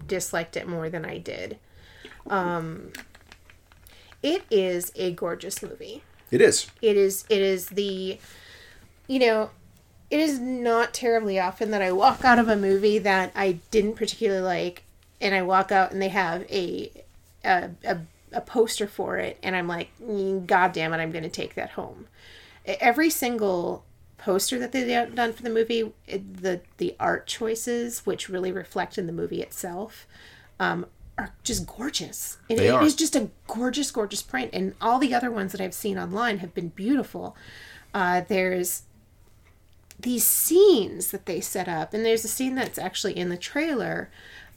disliked 0.06 0.56
it 0.56 0.68
more 0.68 0.88
than 0.88 1.04
I 1.04 1.18
did. 1.18 1.58
Um, 2.28 2.92
it 4.24 4.42
is 4.50 4.90
a 4.96 5.12
gorgeous 5.12 5.62
movie 5.62 6.02
It 6.32 6.40
is. 6.40 6.66
it 6.82 6.96
is 6.96 7.24
it 7.28 7.40
is 7.42 7.66
the 7.68 8.18
you 9.06 9.18
know 9.20 9.50
it 10.10 10.18
is 10.18 10.38
not 10.40 10.92
terribly 10.94 11.38
often 11.38 11.70
that 11.70 11.82
i 11.82 11.92
walk 11.92 12.24
out 12.24 12.38
of 12.38 12.48
a 12.48 12.56
movie 12.56 12.98
that 12.98 13.30
i 13.36 13.52
didn't 13.70 13.94
particularly 13.94 14.40
like 14.42 14.82
and 15.20 15.34
i 15.34 15.42
walk 15.42 15.70
out 15.70 15.92
and 15.92 16.00
they 16.02 16.08
have 16.08 16.42
a 16.50 16.90
a, 17.44 17.70
a, 17.84 17.98
a 18.32 18.40
poster 18.40 18.86
for 18.86 19.18
it 19.18 19.38
and 19.42 19.54
i'm 19.54 19.68
like 19.68 19.90
"Mm, 20.02 20.46
god 20.46 20.72
damn 20.72 20.92
it 20.92 20.96
i'm 20.96 21.12
going 21.12 21.22
to 21.24 21.30
take 21.30 21.54
that 21.54 21.70
home 21.70 22.06
every 22.66 23.10
single 23.10 23.84
poster 24.16 24.58
that 24.58 24.72
they've 24.72 25.14
done 25.14 25.34
for 25.34 25.42
the 25.42 25.50
movie 25.50 25.92
the 26.06 26.60
the 26.78 26.96
art 26.98 27.26
choices 27.26 28.06
which 28.06 28.30
really 28.30 28.50
reflect 28.50 28.96
in 28.96 29.06
the 29.06 29.12
movie 29.12 29.42
itself 29.42 30.06
um, 30.60 30.86
are 31.16 31.32
just 31.42 31.66
gorgeous. 31.66 32.38
It, 32.48 32.70
are. 32.70 32.82
is 32.82 32.94
just 32.94 33.16
a 33.16 33.30
gorgeous, 33.46 33.90
gorgeous 33.90 34.22
print, 34.22 34.50
and 34.52 34.74
all 34.80 34.98
the 34.98 35.14
other 35.14 35.30
ones 35.30 35.52
that 35.52 35.60
I've 35.60 35.74
seen 35.74 35.98
online 35.98 36.38
have 36.38 36.54
been 36.54 36.68
beautiful. 36.68 37.36
Uh, 37.92 38.22
there's 38.26 38.82
these 39.98 40.24
scenes 40.24 41.10
that 41.12 41.26
they 41.26 41.40
set 41.40 41.68
up, 41.68 41.94
and 41.94 42.04
there's 42.04 42.24
a 42.24 42.28
scene 42.28 42.54
that's 42.54 42.78
actually 42.78 43.16
in 43.16 43.28
the 43.28 43.36
trailer 43.36 44.10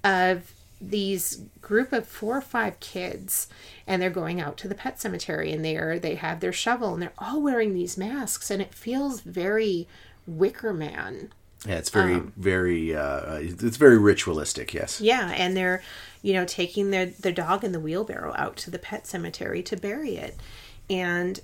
of 0.03 0.53
these 0.79 1.41
group 1.61 1.91
of 1.91 2.07
four 2.07 2.37
or 2.37 2.41
five 2.41 2.79
kids 2.79 3.47
and 3.87 4.01
they're 4.01 4.09
going 4.09 4.39
out 4.39 4.57
to 4.57 4.67
the 4.67 4.75
pet 4.75 4.99
cemetery 4.99 5.51
and 5.51 5.65
they 5.65 5.75
are 5.75 5.97
they 5.97 6.15
have 6.15 6.39
their 6.39 6.53
shovel 6.53 6.93
and 6.93 7.01
they're 7.01 7.13
all 7.17 7.41
wearing 7.41 7.73
these 7.73 7.97
masks 7.97 8.51
and 8.51 8.61
it 8.61 8.75
feels 8.75 9.21
very 9.21 9.87
wicker 10.27 10.73
man 10.73 11.31
Yeah, 11.67 11.75
it's 11.75 11.89
very, 11.89 12.19
very, 12.37 12.95
uh, 12.95 13.35
it's 13.41 13.77
very 13.77 13.97
ritualistic. 13.97 14.73
Yes. 14.73 15.01
Yeah, 15.01 15.33
and 15.35 15.55
they're, 15.55 15.81
you 16.21 16.33
know, 16.33 16.45
taking 16.45 16.91
their 16.91 17.07
their 17.07 17.31
dog 17.31 17.63
in 17.63 17.71
the 17.73 17.79
wheelbarrow 17.79 18.33
out 18.37 18.55
to 18.57 18.71
the 18.71 18.79
pet 18.79 19.05
cemetery 19.05 19.61
to 19.63 19.75
bury 19.75 20.15
it. 20.15 20.37
And 20.89 21.41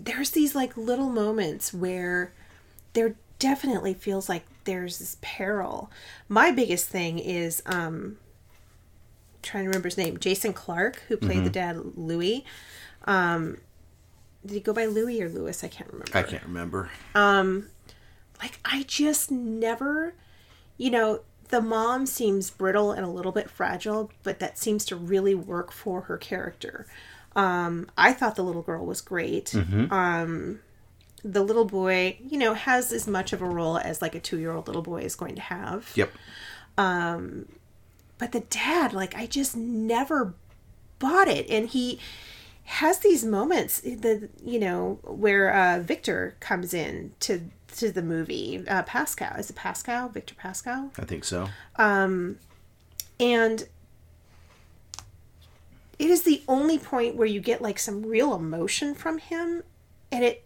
there's 0.00 0.30
these 0.30 0.54
like 0.54 0.76
little 0.76 1.10
moments 1.10 1.74
where 1.74 2.32
there 2.94 3.14
definitely 3.38 3.94
feels 3.94 4.28
like 4.28 4.44
there's 4.64 4.98
this 4.98 5.16
peril. 5.20 5.90
My 6.28 6.50
biggest 6.50 6.88
thing 6.88 7.18
is 7.18 7.62
um 7.66 8.16
trying 9.42 9.64
to 9.64 9.68
remember 9.68 9.88
his 9.88 9.96
name, 9.98 10.18
Jason 10.18 10.52
Clarke, 10.52 11.02
who 11.08 11.16
played 11.16 11.44
the 11.44 11.50
dad 11.50 11.78
Louis. 11.96 12.44
Um 13.04 13.58
did 14.46 14.54
he 14.54 14.60
go 14.60 14.72
by 14.72 14.86
Louis 14.86 15.20
or 15.22 15.28
Lewis? 15.28 15.64
I 15.64 15.68
can't 15.68 15.90
remember 15.92 16.16
I 16.16 16.22
can't 16.22 16.44
remember. 16.44 16.90
Like 18.40 18.58
I 18.64 18.84
just 18.84 19.30
never, 19.30 20.14
you 20.76 20.90
know, 20.90 21.20
the 21.48 21.60
mom 21.60 22.06
seems 22.06 22.50
brittle 22.50 22.92
and 22.92 23.04
a 23.04 23.08
little 23.08 23.32
bit 23.32 23.48
fragile, 23.48 24.10
but 24.22 24.38
that 24.38 24.58
seems 24.58 24.84
to 24.86 24.96
really 24.96 25.34
work 25.34 25.72
for 25.72 26.02
her 26.02 26.16
character. 26.16 26.86
Um, 27.36 27.90
I 27.96 28.12
thought 28.12 28.36
the 28.36 28.44
little 28.44 28.62
girl 28.62 28.84
was 28.84 29.00
great. 29.00 29.54
Um, 29.90 30.60
the 31.24 31.42
little 31.42 31.64
boy, 31.64 32.18
you 32.24 32.38
know, 32.38 32.54
has 32.54 32.92
as 32.92 33.06
much 33.06 33.32
of 33.32 33.42
a 33.42 33.46
role 33.46 33.78
as 33.78 34.02
like 34.02 34.14
a 34.14 34.20
two 34.20 34.38
year 34.38 34.52
old 34.52 34.66
little 34.66 34.82
boy 34.82 35.00
is 35.00 35.14
going 35.14 35.34
to 35.36 35.42
have. 35.42 35.90
Yep. 35.94 36.10
But 38.18 38.32
the 38.32 38.40
dad, 38.40 38.92
like, 38.92 39.16
I 39.16 39.26
just 39.26 39.56
never 39.56 40.34
bought 40.98 41.28
it. 41.28 41.48
And 41.48 41.68
he 41.68 42.00
has 42.64 42.98
these 42.98 43.24
moments, 43.24 43.80
the 43.80 44.28
you 44.44 44.58
know, 44.58 44.98
where 45.04 45.50
uh, 45.50 45.80
Victor 45.80 46.36
comes 46.40 46.74
in 46.74 47.12
to 47.20 47.40
to 47.78 47.90
the 47.92 48.02
movie. 48.02 48.64
Uh, 48.68 48.82
Pascal 48.82 49.36
is 49.38 49.50
it 49.50 49.56
Pascal? 49.56 50.08
Victor 50.08 50.34
Pascal? 50.34 50.90
I 50.98 51.04
think 51.04 51.24
so. 51.24 51.48
Um, 51.76 52.38
and 53.20 53.66
it 55.98 56.10
is 56.10 56.22
the 56.22 56.42
only 56.46 56.78
point 56.78 57.16
where 57.16 57.26
you 57.26 57.40
get 57.40 57.60
like 57.60 57.78
some 57.78 58.04
real 58.06 58.34
emotion 58.34 58.94
from 58.94 59.18
him 59.18 59.62
and 60.12 60.24
it 60.24 60.44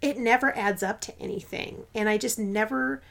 it 0.00 0.18
never 0.18 0.56
adds 0.56 0.82
up 0.82 1.00
to 1.00 1.18
anything 1.20 1.84
and 1.94 2.08
i 2.08 2.16
just 2.16 2.38
never 2.38 3.02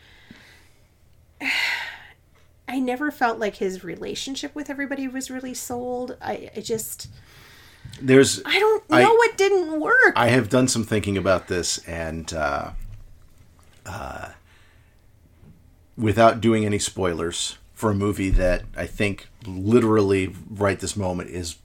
i 2.68 2.80
never 2.80 3.12
felt 3.12 3.38
like 3.38 3.56
his 3.56 3.84
relationship 3.84 4.56
with 4.56 4.70
everybody 4.70 5.08
was 5.08 5.30
really 5.30 5.54
sold 5.54 6.16
i, 6.22 6.50
I 6.56 6.62
just 6.62 7.10
There's. 8.02 8.42
i 8.46 8.58
don't 8.58 8.90
know 8.90 8.98
I- 8.98 9.04
what 9.04 9.38
didn't 9.38 9.80
work 9.82 10.14
I 10.16 10.28
have 10.30 10.48
done 10.50 10.68
some 10.68 10.84
thinking 10.84 11.18
about 11.18 11.48
this, 11.48 11.80
and 11.88 12.32
uh, 12.34 12.72
uh, 13.86 14.30
without 15.98 16.42
doing 16.42 16.66
any 16.66 16.80
spoilers 16.80 17.58
for 17.74 17.92
a 17.92 17.96
movie 17.96 18.30
that 18.30 18.64
I 18.76 18.86
think 18.86 19.28
literally 19.46 20.34
right 20.50 20.80
this 20.80 20.96
moment 20.96 21.30
is 21.30 21.58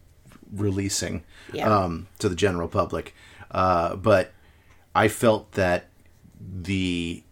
releasing 0.52 1.22
Yeah. 1.52 1.68
um, 1.84 2.08
to 2.18 2.28
the 2.28 2.34
general 2.37 2.68
public, 2.68 3.14
uh, 3.50 3.96
but 3.96 4.32
I 4.94 5.08
felt 5.08 5.52
that 5.52 5.87
the 6.40 7.22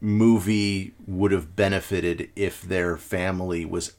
movie 0.00 0.94
would 1.06 1.30
have 1.32 1.54
benefited 1.56 2.30
if 2.34 2.62
their 2.62 2.96
family 2.96 3.64
was 3.64 3.92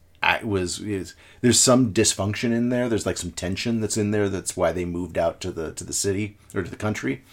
was 0.44 0.80
is 0.80 1.16
there's 1.42 1.60
some 1.60 1.94
dysfunction 1.94 2.52
in 2.52 2.70
there. 2.70 2.88
There's 2.90 3.06
like 3.08 3.18
some 3.18 3.32
tension 3.32 3.82
that's 3.82 3.98
in 3.98 4.12
there 4.12 4.30
that's 4.30 4.56
why 4.56 4.72
they 4.72 4.86
moved 4.86 5.18
out 5.18 5.40
to 5.42 5.52
the 5.52 5.72
to 5.74 5.84
the 5.84 5.94
city 5.94 6.38
or 6.54 6.62
to 6.64 6.70
the 6.70 6.76
country 6.76 7.24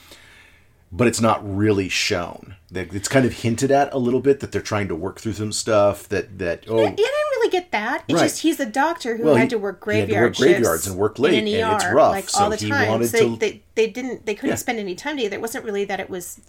but 0.91 1.07
it's 1.07 1.21
not 1.21 1.41
really 1.57 1.89
shown 1.89 2.55
it's 2.71 3.09
kind 3.09 3.25
of 3.25 3.33
hinted 3.33 3.71
at 3.71 3.93
a 3.95 3.99
little 3.99 4.21
bit 4.21 4.41
that 4.41 4.53
they're 4.53 4.61
trying 4.61 4.89
to 4.89 4.95
work 4.95 5.19
through 5.21 5.33
some 5.33 5.53
stuff 5.53 6.07
that 6.09 6.39
that 6.39 6.65
oh 6.69 6.79
I 6.81 6.91
didn't 6.91 6.99
really 6.99 7.51
get 7.51 7.71
that. 7.73 8.05
It's 8.09 8.15
Right. 8.21 8.25
just 8.29 8.43
he's 8.43 8.61
a 8.61 8.67
doctor 8.67 9.17
who 9.17 9.25
Well, 9.25 9.37
had 9.37 9.45
he- 9.45 9.49
to 9.51 9.59
work 9.59 9.83
he 9.91 9.99
had 10.01 10.09
to 10.11 10.15
work 10.21 10.37
graveyards 10.37 10.87
and 10.87 10.97
work 10.99 11.19
late, 11.19 11.33
in 11.35 11.47
an 11.49 11.65
and 11.65 11.75
it's 11.77 11.85
ER, 11.87 11.95
rough, 11.95 12.11
like 12.13 12.29
so 12.29 12.45
all 12.45 12.51
the 12.51 12.57
he 12.57 12.69
time. 12.69 12.89
wanted 12.89 13.09
so 13.09 13.19
to- 13.31 13.37
they, 13.39 13.63
they 13.75 13.87
didn't 13.89 14.27
they 14.27 14.35
couldn't 14.35 14.51
Yeah. 14.51 14.57
spend 14.57 14.79
any 14.79 14.95
time 14.95 15.17
together. 15.17 15.37
It 15.37 15.41
wasn't 15.41 15.65
really 15.65 15.85
that 15.87 15.99
it 16.01 16.11
was 16.11 16.41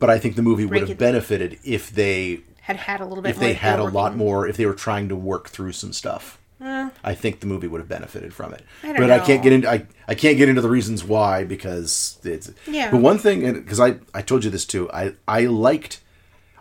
but 0.00 0.10
I 0.10 0.18
think 0.18 0.34
the 0.36 0.42
movie 0.42 0.64
would 0.66 0.88
have 0.88 0.98
benefited 0.98 1.58
if 1.64 1.90
they 1.90 2.40
had 2.62 2.76
had 2.76 3.00
a 3.00 3.04
little 3.06 3.22
bit 3.22 3.30
if 3.30 3.36
more. 3.36 3.44
they 3.48 3.54
had 3.54 3.78
a 3.78 3.84
lot 3.84 4.16
more 4.16 4.46
if 4.48 4.56
they 4.56 4.66
were 4.66 4.74
trying 4.74 5.08
to 5.08 5.14
work 5.16 5.48
through 5.50 5.72
some 5.72 5.92
stuff 5.92 6.39
i 6.62 7.14
think 7.14 7.40
the 7.40 7.46
movie 7.46 7.66
would 7.66 7.80
have 7.80 7.88
benefited 7.88 8.34
from 8.34 8.52
it 8.52 8.62
I 8.82 8.92
but 8.92 9.10
i 9.10 9.18
can't 9.18 9.42
get 9.42 9.52
into 9.52 9.68
I, 9.70 9.86
I 10.06 10.14
can't 10.14 10.36
get 10.36 10.48
into 10.48 10.60
the 10.60 10.68
reasons 10.68 11.02
why 11.04 11.44
because 11.44 12.18
it's 12.22 12.50
Yeah. 12.66 12.90
but 12.90 13.00
one 13.00 13.18
thing 13.18 13.52
because 13.54 13.80
i 13.80 13.96
i 14.14 14.20
told 14.22 14.44
you 14.44 14.50
this 14.50 14.64
too 14.66 14.90
i 14.92 15.14
i 15.26 15.46
liked 15.46 16.00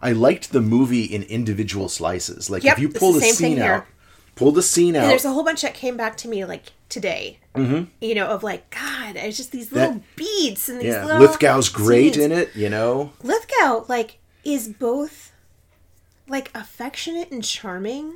i 0.01 0.11
liked 0.13 0.51
the 0.53 0.61
movie 0.61 1.03
in 1.03 1.23
individual 1.23 1.89
slices 1.89 2.49
like 2.49 2.63
Yep, 2.63 2.73
if 2.77 2.79
you 2.79 2.89
pull 2.89 3.11
the 3.13 3.19
thing 3.19 3.33
scene 3.33 3.59
out 3.59 3.85
pulled 4.35 4.57
a 4.57 4.61
scene 4.61 4.95
And 4.95 5.03
out 5.05 5.09
there's 5.09 5.25
a 5.25 5.31
whole 5.33 5.43
bunch 5.43 5.63
that 5.63 5.73
came 5.73 5.97
back 5.97 6.15
to 6.17 6.29
me 6.29 6.45
like 6.45 6.71
today. 6.87 7.39
Mm-hmm. 7.55 7.83
You 7.99 8.15
know, 8.15 8.27
of 8.27 8.41
like 8.41 8.69
God, 8.69 9.17
it's 9.17 9.35
just 9.35 9.51
these 9.51 9.69
That- 9.69 9.89
little 9.89 10.03
beats 10.15 10.69
and 10.69 10.79
these 10.79 10.93
Yeah, 10.93 11.03
little 11.05 11.21
Lithgow's 11.21 11.67
great 11.67 12.13
scenes. 12.13 12.25
in 12.25 12.31
it. 12.31 12.55
You 12.55 12.69
know, 12.69 13.11
Lithgow 13.21 13.83
like 13.89 14.17
is 14.45 14.69
both 14.69 15.33
like 16.29 16.51
affectionate 16.55 17.31
and 17.31 17.43
charming 17.43 18.15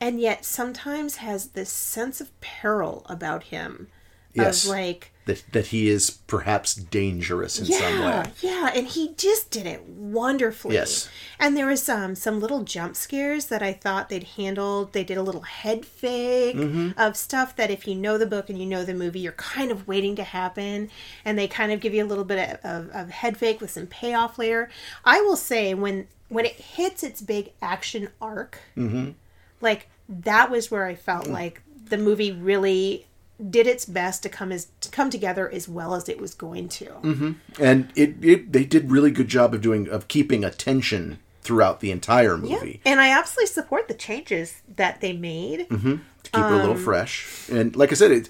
and 0.00 0.20
yet 0.20 0.44
sometimes 0.44 1.16
has 1.16 1.48
this 1.48 1.70
sense 1.70 2.20
of 2.20 2.38
peril 2.40 3.04
about 3.08 3.44
him 3.44 3.88
Yes. 4.36 4.64
of 4.64 4.70
like 4.70 5.12
that 5.26 5.44
that 5.52 5.66
he 5.68 5.88
is 5.88 6.10
perhaps 6.10 6.74
dangerous 6.74 7.60
in 7.60 7.66
some 7.66 8.00
way. 8.04 8.24
yeah 8.40 8.72
and 8.74 8.88
he 8.88 9.14
just 9.16 9.52
did 9.52 9.64
it 9.64 9.84
wonderfully 9.86 10.74
Yes. 10.74 11.08
and 11.38 11.56
there 11.56 11.66
was 11.68 11.88
um, 11.88 12.16
some 12.16 12.40
little 12.40 12.64
jump 12.64 12.96
scares 12.96 13.46
that 13.46 13.62
i 13.62 13.72
thought 13.72 14.08
they'd 14.08 14.24
handled 14.24 14.92
they 14.92 15.04
did 15.04 15.16
a 15.18 15.22
little 15.22 15.42
head 15.42 15.86
fake 15.86 16.56
Mm-hmm. 16.56 16.98
of 16.98 17.16
stuff 17.16 17.54
that 17.54 17.70
if 17.70 17.86
you 17.86 17.94
know 17.94 18.18
the 18.18 18.26
book 18.26 18.50
and 18.50 18.58
you 18.58 18.66
know 18.66 18.84
the 18.84 18.92
movie 18.92 19.20
you're 19.20 19.32
kind 19.32 19.70
of 19.70 19.86
waiting 19.86 20.16
to 20.16 20.24
happen 20.24 20.90
and 21.24 21.38
they 21.38 21.46
kind 21.46 21.70
of 21.70 21.78
give 21.78 21.94
you 21.94 22.04
a 22.04 22.10
little 22.12 22.24
bit 22.24 22.58
of, 22.64 22.88
of, 22.88 22.90
of 22.90 23.10
head 23.10 23.36
fake 23.36 23.60
with 23.60 23.70
some 23.70 23.86
payoff 23.86 24.36
later 24.36 24.68
i 25.04 25.20
will 25.20 25.36
say 25.36 25.74
when 25.74 26.08
when 26.28 26.44
it 26.44 26.54
hits 26.56 27.04
its 27.04 27.20
big 27.22 27.52
action 27.62 28.08
arc 28.20 28.58
Mm-hmm. 28.76 29.10
Like 29.64 29.88
that 30.08 30.50
was 30.50 30.70
where 30.70 30.84
i 30.86 30.94
felt 30.94 31.26
like 31.26 31.62
the 31.88 31.98
movie 31.98 32.30
really 32.30 33.06
did 33.50 33.66
its 33.66 33.84
best 33.84 34.22
to 34.22 34.28
come 34.28 34.52
as 34.52 34.68
to 34.80 34.88
come 34.90 35.10
together 35.10 35.50
as 35.50 35.68
well 35.68 35.94
as 35.94 36.08
it 36.08 36.20
was 36.20 36.34
going 36.34 36.68
to 36.68 36.84
Mm-hmm. 37.02 37.32
and 37.60 37.90
it, 37.96 38.22
it 38.24 38.52
they 38.52 38.64
did 38.64 38.90
really 38.92 39.10
good 39.10 39.26
job 39.28 39.52
of 39.54 39.60
doing 39.60 39.88
of 39.88 40.06
keeping 40.06 40.44
attention 40.44 41.18
throughout 41.42 41.80
the 41.80 41.90
entire 41.90 42.38
movie 42.38 42.80
Yeah. 42.84 42.92
And 42.92 43.00
I 43.00 43.08
absolutely 43.10 43.52
support 43.52 43.88
the 43.88 43.94
changes 43.94 44.62
that 44.76 45.00
they 45.02 45.12
made. 45.12 45.68
to 45.68 45.98
keep 46.30 46.34
it 46.44 46.52
a 46.52 46.56
little 46.56 46.70
Um, 46.76 46.82
fresh. 46.84 47.50
And 47.52 47.76
like 47.76 47.90
I 47.92 47.96
said, 47.96 48.12
it, 48.12 48.28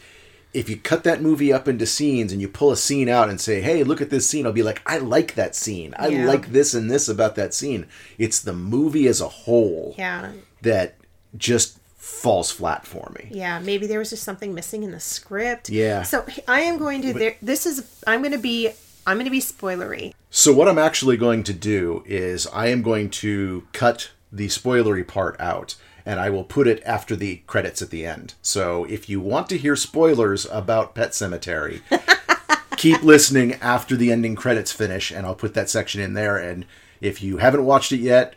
if 0.53 0.69
you 0.69 0.77
cut 0.77 1.05
that 1.05 1.23
movie 1.23 1.53
up 1.53 1.69
into 1.69 1.87
scenes 1.87 2.33
and 2.33 2.41
you 2.41 2.49
pull 2.49 2.73
a 2.73 2.77
scene 2.77 3.09
out 3.09 3.29
and 3.31 3.41
say, 3.41 3.61
"Hey, 3.61 3.85
look 3.85 4.01
at 4.01 4.11
this 4.11 4.29
scene," 4.29 4.47
I'll 4.47 4.53
be 4.53 4.65
like, 4.65 4.83
"I 4.87 4.99
like 4.99 5.35
that 5.37 5.55
scene. 5.55 5.95
I 5.97 6.09
Yeah. 6.09 6.27
like 6.27 6.51
this 6.51 6.75
and 6.75 6.91
this 6.91 7.09
about 7.09 7.37
that 7.37 7.55
scene." 7.55 7.87
It's 8.19 8.41
the 8.41 8.53
movie 8.53 9.07
as 9.07 9.21
a 9.21 9.29
whole 9.29 9.95
Yeah. 9.97 10.33
that 10.63 10.97
just 11.37 11.79
falls 11.97 12.51
flat 12.51 12.87
for 12.87 13.11
me. 13.17 13.29
Yeah, 13.31 13.59
maybe 13.61 13.87
there 13.87 13.99
was 13.99 14.11
just 14.11 14.23
something 14.23 14.55
missing 14.55 14.83
in 14.83 14.91
the 14.91 15.01
script. 15.01 15.71
Yeah. 15.71 16.03
So 16.03 16.27
I 16.47 16.61
am 16.61 16.79
going 16.79 17.03
to 17.03 17.13
there 17.13 17.37
this 17.41 17.67
is 17.67 18.03
I'm 18.07 18.21
going 18.21 18.33
to 18.33 18.39
be 18.39 18.71
I'm 19.07 19.17
going 19.17 19.27
to 19.27 19.31
be 19.31 19.41
spoilery. 19.41 20.13
So 20.31 20.53
what 20.53 20.69
I'm 20.69 20.79
actually 20.79 21.17
going 21.17 21.43
to 21.45 21.53
do 21.53 22.03
is 22.07 22.47
I 22.49 22.69
am 22.69 22.83
going 22.83 23.11
to 23.11 23.67
cut 23.73 24.11
the 24.33 24.49
spoilery 24.49 25.07
part 25.07 25.39
out 25.41 25.77
and 26.07 26.21
I 26.21 26.29
will 26.29 26.45
put 26.45 26.67
it 26.67 26.83
after 26.85 27.17
the 27.17 27.37
credits 27.47 27.81
at 27.81 27.91
the 27.91 28.05
end. 28.05 28.35
So 28.43 28.85
if 28.85 29.09
you 29.09 29.21
want 29.21 29.49
to 29.51 29.59
hear 29.59 29.77
spoilers 29.77 30.47
about 30.47 30.95
Pet 30.95 31.11
Sematary, 31.11 31.81
keep 32.77 33.03
listening 33.03 33.55
after 33.55 33.97
the 33.97 34.13
ending 34.13 34.37
credits 34.37 34.73
finish 34.73 35.11
and 35.11 35.25
I'll 35.27 35.35
put 35.35 35.55
that 35.55 35.71
section 35.71 36.01
in 36.01 36.15
there 36.15 36.37
and 36.37 36.67
if 37.01 37.23
you 37.23 37.39
haven't 37.39 37.65
watched 37.65 37.93
it 37.93 38.01
yet, 38.01 38.35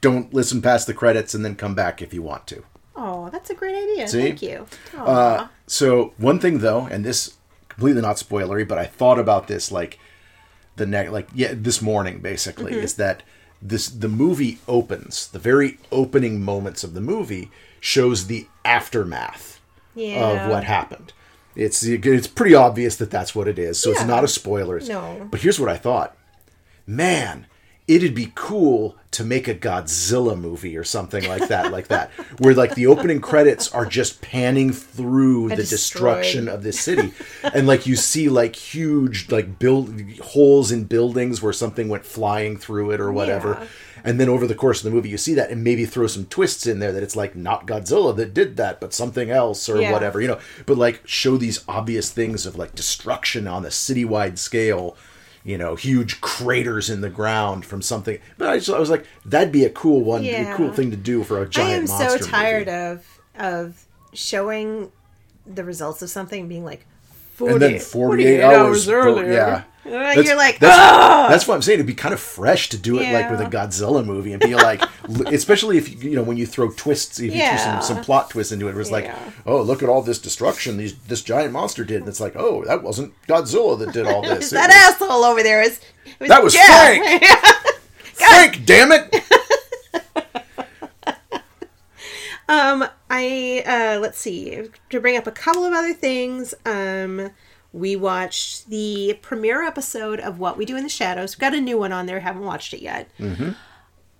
don't 0.00 0.32
listen 0.32 0.62
past 0.62 0.86
the 0.86 0.94
credits 0.94 1.34
and 1.34 1.44
then 1.44 1.56
come 1.56 1.74
back 1.74 2.02
if 2.02 2.12
you 2.14 2.22
want 2.22 2.46
to. 2.48 2.64
Oh, 2.94 3.28
that's 3.30 3.50
a 3.50 3.54
great 3.54 3.74
idea. 3.74 4.08
See? 4.08 4.22
Thank 4.22 4.42
you. 4.42 4.66
Uh, 4.96 5.48
so 5.66 6.14
one 6.16 6.38
thing 6.38 6.58
though, 6.58 6.86
and 6.86 7.04
this 7.04 7.34
completely 7.68 8.02
not 8.02 8.16
spoilery, 8.16 8.66
but 8.66 8.78
I 8.78 8.86
thought 8.86 9.18
about 9.18 9.48
this 9.48 9.70
like 9.70 9.98
the 10.76 10.86
next, 10.86 11.12
like 11.12 11.28
yeah, 11.34 11.52
this 11.54 11.82
morning 11.82 12.20
basically 12.20 12.74
is 12.74 12.94
that 12.94 13.22
this 13.60 13.88
the 13.88 14.08
movie 14.08 14.58
opens 14.68 15.28
the 15.28 15.38
very 15.38 15.78
opening 15.90 16.42
moments 16.42 16.84
of 16.84 16.94
the 16.94 17.00
movie 17.00 17.50
shows 17.80 18.26
the 18.26 18.46
aftermath 18.64 19.60
yeah. 19.94 20.44
of 20.44 20.50
what 20.50 20.64
happened. 20.64 21.12
It's 21.54 21.82
it's 21.82 22.26
pretty 22.26 22.54
obvious 22.54 22.96
that 22.96 23.10
that's 23.10 23.34
what 23.34 23.48
it 23.48 23.58
is, 23.58 23.78
so 23.78 23.90
it's 23.90 24.04
not 24.04 24.24
a 24.24 24.28
spoiler. 24.28 24.78
No. 24.80 25.26
But 25.30 25.40
here's 25.40 25.58
what 25.58 25.70
I 25.70 25.76
thought, 25.76 26.16
man. 26.86 27.46
It'd 27.88 28.16
be 28.16 28.32
cool 28.34 28.96
to 29.12 29.22
make 29.22 29.46
a 29.46 29.54
Godzilla 29.54 30.36
movie 30.38 30.76
or 30.76 30.82
something 30.82 31.26
like 31.28 31.46
that, 31.48 31.70
like 31.70 31.86
that, 31.88 32.10
where 32.38 32.52
like 32.52 32.74
the 32.74 32.88
opening 32.88 33.20
credits 33.20 33.72
are 33.72 33.86
just 33.86 34.20
panning 34.20 34.72
through 34.72 35.50
the 35.50 35.56
destroyed. 35.56 35.70
destruction 36.16 36.48
of 36.48 36.64
this 36.64 36.80
city, 36.80 37.12
and 37.54 37.66
like 37.68 37.86
you 37.86 37.94
see 37.94 38.28
like 38.28 38.56
huge 38.56 39.30
like 39.30 39.60
build 39.60 40.00
holes 40.20 40.72
in 40.72 40.84
buildings 40.84 41.40
where 41.40 41.52
something 41.52 41.88
went 41.88 42.04
flying 42.04 42.56
through 42.56 42.90
it 42.90 43.00
or 43.00 43.12
whatever, 43.12 43.56
Yeah. 43.60 43.66
and 44.04 44.18
then 44.20 44.28
over 44.28 44.48
the 44.48 44.54
course 44.56 44.78
of 44.80 44.90
the 44.90 44.94
movie 44.94 45.08
you 45.08 45.16
see 45.18 45.34
that 45.34 45.50
and 45.50 45.62
maybe 45.62 45.86
throw 45.86 46.08
some 46.08 46.26
twists 46.26 46.66
in 46.66 46.80
there 46.80 46.90
that 46.92 47.04
it's 47.04 47.16
like 47.16 47.36
not 47.36 47.66
Godzilla 47.68 48.14
that 48.16 48.34
did 48.34 48.56
that, 48.56 48.80
but 48.80 48.92
something 48.92 49.30
else 49.30 49.68
or 49.68 49.80
Yeah. 49.80 49.92
whatever, 49.92 50.20
you 50.20 50.26
know. 50.26 50.40
But 50.66 50.76
like 50.76 51.02
show 51.04 51.36
these 51.36 51.62
obvious 51.68 52.10
things 52.10 52.46
of 52.46 52.56
like 52.56 52.74
destruction 52.74 53.46
on 53.46 53.64
a 53.64 53.68
citywide 53.68 54.38
scale, 54.38 54.96
you 55.46 55.56
know, 55.56 55.76
huge 55.76 56.20
craters 56.20 56.90
in 56.90 57.02
the 57.02 57.08
ground 57.08 57.64
from 57.64 57.80
something. 57.80 58.18
But 58.36 58.48
I, 58.48 58.56
just, 58.56 58.68
I 58.68 58.80
was 58.80 58.90
like, 58.90 59.06
that'd 59.24 59.52
be 59.52 59.64
a 59.64 59.70
cool 59.70 60.02
one, 60.02 60.24
a 60.24 60.52
cool 60.56 60.72
thing 60.72 60.90
to 60.90 60.96
do 60.96 61.22
for 61.22 61.40
a 61.40 61.48
giant 61.48 61.88
I 61.88 62.04
am 62.04 62.10
so 62.10 62.18
tired 62.18 62.66
movie. 62.66 62.78
of 62.78 63.20
of 63.38 63.86
showing 64.12 64.90
the 65.46 65.62
results 65.62 66.02
of 66.02 66.10
something 66.10 66.48
being 66.48 66.64
like 66.64 66.84
40, 67.34 67.52
and 67.52 67.62
then 67.62 67.78
48, 67.78 68.42
hours, 68.42 68.86
bro- 68.86 68.96
earlier. 69.20 69.32
yeah. 69.32 69.62
That's- 69.90 70.26
You're 70.26 70.36
like, 70.36 70.58
that's, 70.58 70.76
that's 71.30 71.46
what 71.48 71.54
I'm 71.54 71.62
saying. 71.62 71.76
It'd 71.76 71.86
be 71.86 71.94
kind 71.94 72.12
of 72.12 72.20
fresh 72.20 72.68
to 72.70 72.78
do 72.78 72.98
it 72.98 73.12
like 73.12 73.30
with 73.30 73.40
a 73.40 73.44
Godzilla 73.44 74.04
movie 74.04 74.32
and 74.32 74.40
be 74.40 74.54
like, 74.54 74.82
especially 75.26 75.78
if 75.78 76.02
you 76.02 76.16
know 76.16 76.22
when 76.22 76.36
you 76.36 76.46
throw 76.46 76.70
twists, 76.70 77.18
if 77.20 77.26
you 77.32 77.38
Yeah. 77.40 77.56
throw 77.56 77.80
some, 77.82 77.96
some 77.96 78.04
plot 78.04 78.30
twists 78.30 78.52
into 78.52 78.68
it, 78.68 78.72
where 78.72 78.80
it's 78.80 78.90
like, 78.90 79.04
Yeah. 79.04 79.18
oh, 79.46 79.62
look 79.62 79.82
at 79.82 79.88
all 79.88 80.02
this 80.02 80.18
destruction 80.18 80.76
these 80.76 80.96
this 81.06 81.22
giant 81.22 81.52
monster 81.52 81.84
did, 81.84 81.98
and 81.98 82.08
it's 82.08 82.20
like, 82.20 82.34
oh, 82.36 82.64
that 82.64 82.82
wasn't 82.82 83.12
Godzilla 83.28 83.78
that 83.78 83.92
did 83.92 84.06
all 84.06 84.22
this. 84.22 84.50
That 84.56 84.68
was- 84.68 85.00
asshole 85.02 85.24
over 85.24 85.42
there 85.42 85.62
is. 85.62 85.80
That 86.20 86.42
was 86.42 86.52
Jeff. 86.54 86.66
Frank! 86.66 87.24
Frank, 88.14 88.64
damn 88.64 88.92
it! 88.92 89.22
Um, 92.48 92.84
I 93.10 93.64
uh, 93.66 93.98
let's 94.00 94.18
see 94.18 94.68
to 94.90 95.00
bring 95.00 95.16
up 95.16 95.26
a 95.26 95.32
couple 95.32 95.64
of 95.64 95.72
other 95.72 95.92
things. 95.92 96.54
Um, 96.64 97.30
we 97.76 97.94
watched 97.94 98.68
the 98.70 99.18
premiere 99.20 99.62
episode 99.62 100.18
of 100.18 100.38
What 100.38 100.56
We 100.56 100.64
Do 100.64 100.76
in 100.76 100.82
the 100.82 100.88
Shadows. 100.88 101.34
We've 101.36 101.40
got 101.40 101.54
a 101.54 101.60
new 101.60 101.76
one 101.78 101.92
on 101.92 102.06
there. 102.06 102.20
Haven't 102.20 102.44
watched 102.44 102.72
it 102.72 102.80
yet. 102.80 103.08
Mm-hmm. 103.18 103.50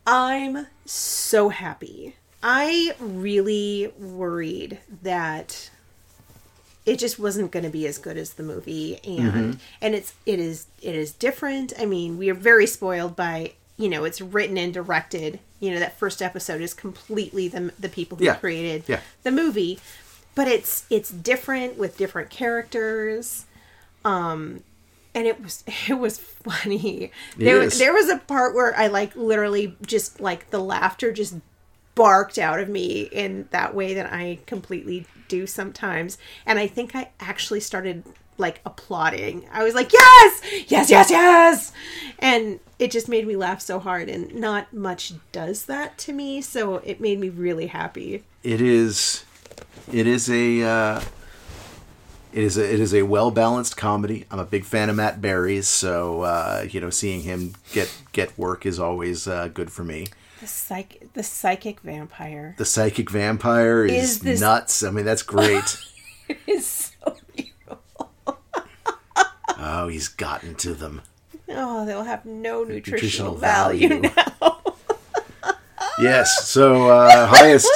I'm 0.07 0.67
so 0.85 1.49
happy. 1.49 2.17
I 2.43 2.95
really 3.01 3.93
worried 3.99 4.79
that 5.03 5.71
it 6.85 6.99
just 6.99 7.19
wasn't 7.19 7.51
going 7.51 7.65
to 7.65 7.71
be 7.71 7.87
as 7.87 7.99
good 7.99 8.17
as 8.17 8.35
the 8.35 8.43
movie 8.45 9.01
and 9.05 9.33
mm-hmm. 9.33 9.51
and 9.81 9.95
it's 9.95 10.13
it 10.25 10.39
is 10.39 10.67
it 10.81 10.95
is 10.95 11.11
different 11.11 11.73
i 11.81 11.85
mean 11.85 12.17
we 12.17 12.31
are 12.31 12.35
very 12.35 12.65
spoiled 12.65 13.17
by 13.17 13.53
you 13.77 13.89
know 13.89 14.05
it's 14.05 14.21
written 14.21 14.57
and 14.57 14.73
directed 14.73 15.41
you 15.59 15.73
know 15.73 15.81
that 15.81 15.99
first 15.99 16.23
episode 16.23 16.61
is 16.61 16.73
completely 16.75 17.49
the 17.49 17.73
the 17.81 17.89
people 17.89 18.17
who 18.17 18.25
Yeah. 18.27 18.37
created 18.37 18.85
Yeah. 18.87 19.01
the 19.25 19.33
movie 19.33 19.81
but 20.37 20.47
it's 20.47 20.85
it's 20.89 21.11
different 21.11 21.77
with 21.77 21.99
different 21.99 22.31
characters 22.31 23.46
um 24.07 24.63
and 25.15 25.27
it 25.27 25.43
was 25.43 25.65
it 25.89 25.99
was 25.99 26.19
funny 26.19 27.11
there 27.37 27.61
is. 27.63 27.79
there 27.79 27.93
was 27.93 28.09
a 28.09 28.19
part 28.19 28.55
where 28.55 28.75
i 28.79 28.87
like 28.87 29.15
literally 29.17 29.77
just 29.85 30.21
like 30.21 30.51
the 30.51 30.59
laughter 30.61 31.13
just 31.13 31.35
barked 31.97 32.39
out 32.39 32.61
of 32.61 32.69
me 32.69 33.03
in 33.11 33.49
that 33.51 33.75
way 33.75 33.95
that 33.95 34.13
I 34.13 34.39
completely 34.47 35.07
do 35.29 35.47
sometimes. 35.47 36.19
And 36.45 36.59
I 36.61 36.69
think 36.69 36.95
I 36.95 37.09
actually 37.19 37.61
started 37.61 38.05
like 38.39 38.61
applauding. 38.67 39.49
I 39.51 39.65
was 39.65 39.75
like, 39.75 39.93
yes, 39.93 40.43
yes, 40.69 40.91
yes, 40.91 41.11
yes. 41.11 41.73
And 42.19 42.61
it 42.79 42.91
just 42.91 43.09
made 43.09 43.27
me 43.27 43.35
laugh 43.35 43.63
so 43.63 43.81
hard. 43.81 44.11
And 44.11 44.35
not 44.35 44.73
much 44.75 45.15
does 45.33 45.65
that 45.65 45.97
to 45.99 46.13
me. 46.13 46.43
So 46.43 46.77
it 46.77 47.01
made 47.01 47.19
me 47.19 47.31
really 47.31 47.67
happy. 47.69 48.23
it 48.45 48.61
is 48.61 49.25
it 49.91 50.07
is 50.07 50.29
a 50.31 50.63
uh, 50.63 51.01
it 52.33 52.43
is 52.45 52.57
a 52.59 52.73
it 52.75 52.81
is 52.81 52.95
a 52.95 53.03
well 53.03 53.31
balanced 53.31 53.77
comedy. 53.77 54.25
I'm 54.31 54.39
a 54.39 54.45
big 54.45 54.65
fan 54.65 54.91
of 54.91 54.97
Matt 54.97 55.21
Berry's, 55.21 55.69
so 55.69 56.23
uh, 56.23 56.67
you 56.69 56.81
know 56.81 56.91
seeing 56.91 57.23
him 57.23 57.55
get 57.73 57.93
get 58.13 58.37
work 58.39 58.67
is 58.67 58.79
always 58.79 59.27
uh, 59.27 59.49
good 59.49 59.71
for 59.73 59.85
me. 59.85 60.07
The 60.41 60.47
psych, 60.47 61.09
the 61.15 61.23
psychic 61.23 61.81
vampire 61.81 62.55
The 62.59 62.67
psychic 62.67 63.09
vampire 63.11 63.87
is, 63.87 63.95
Is 64.17 64.21
this- 64.21 64.41
nuts. 64.41 64.83
I 64.83 64.91
mean 64.91 65.05
that's 65.07 65.23
great. 65.23 65.79
is 66.47 66.67
so 67.03 67.17
beautiful. 67.35 68.13
oh, 69.59 69.89
he's 69.89 70.09
gotten 70.09 70.55
to 70.57 70.75
them. 70.75 71.01
Oh, 71.49 71.87
they'll 71.87 72.03
have 72.05 72.27
no 72.27 72.65
nutritional, 72.65 73.33
Nutritional 73.33 73.35
value, 73.37 73.89
value. 73.89 74.11
now. 74.41 74.63
Yes. 75.99 76.47
So 76.49 76.91
uh, 76.91 77.27
highest 77.27 77.71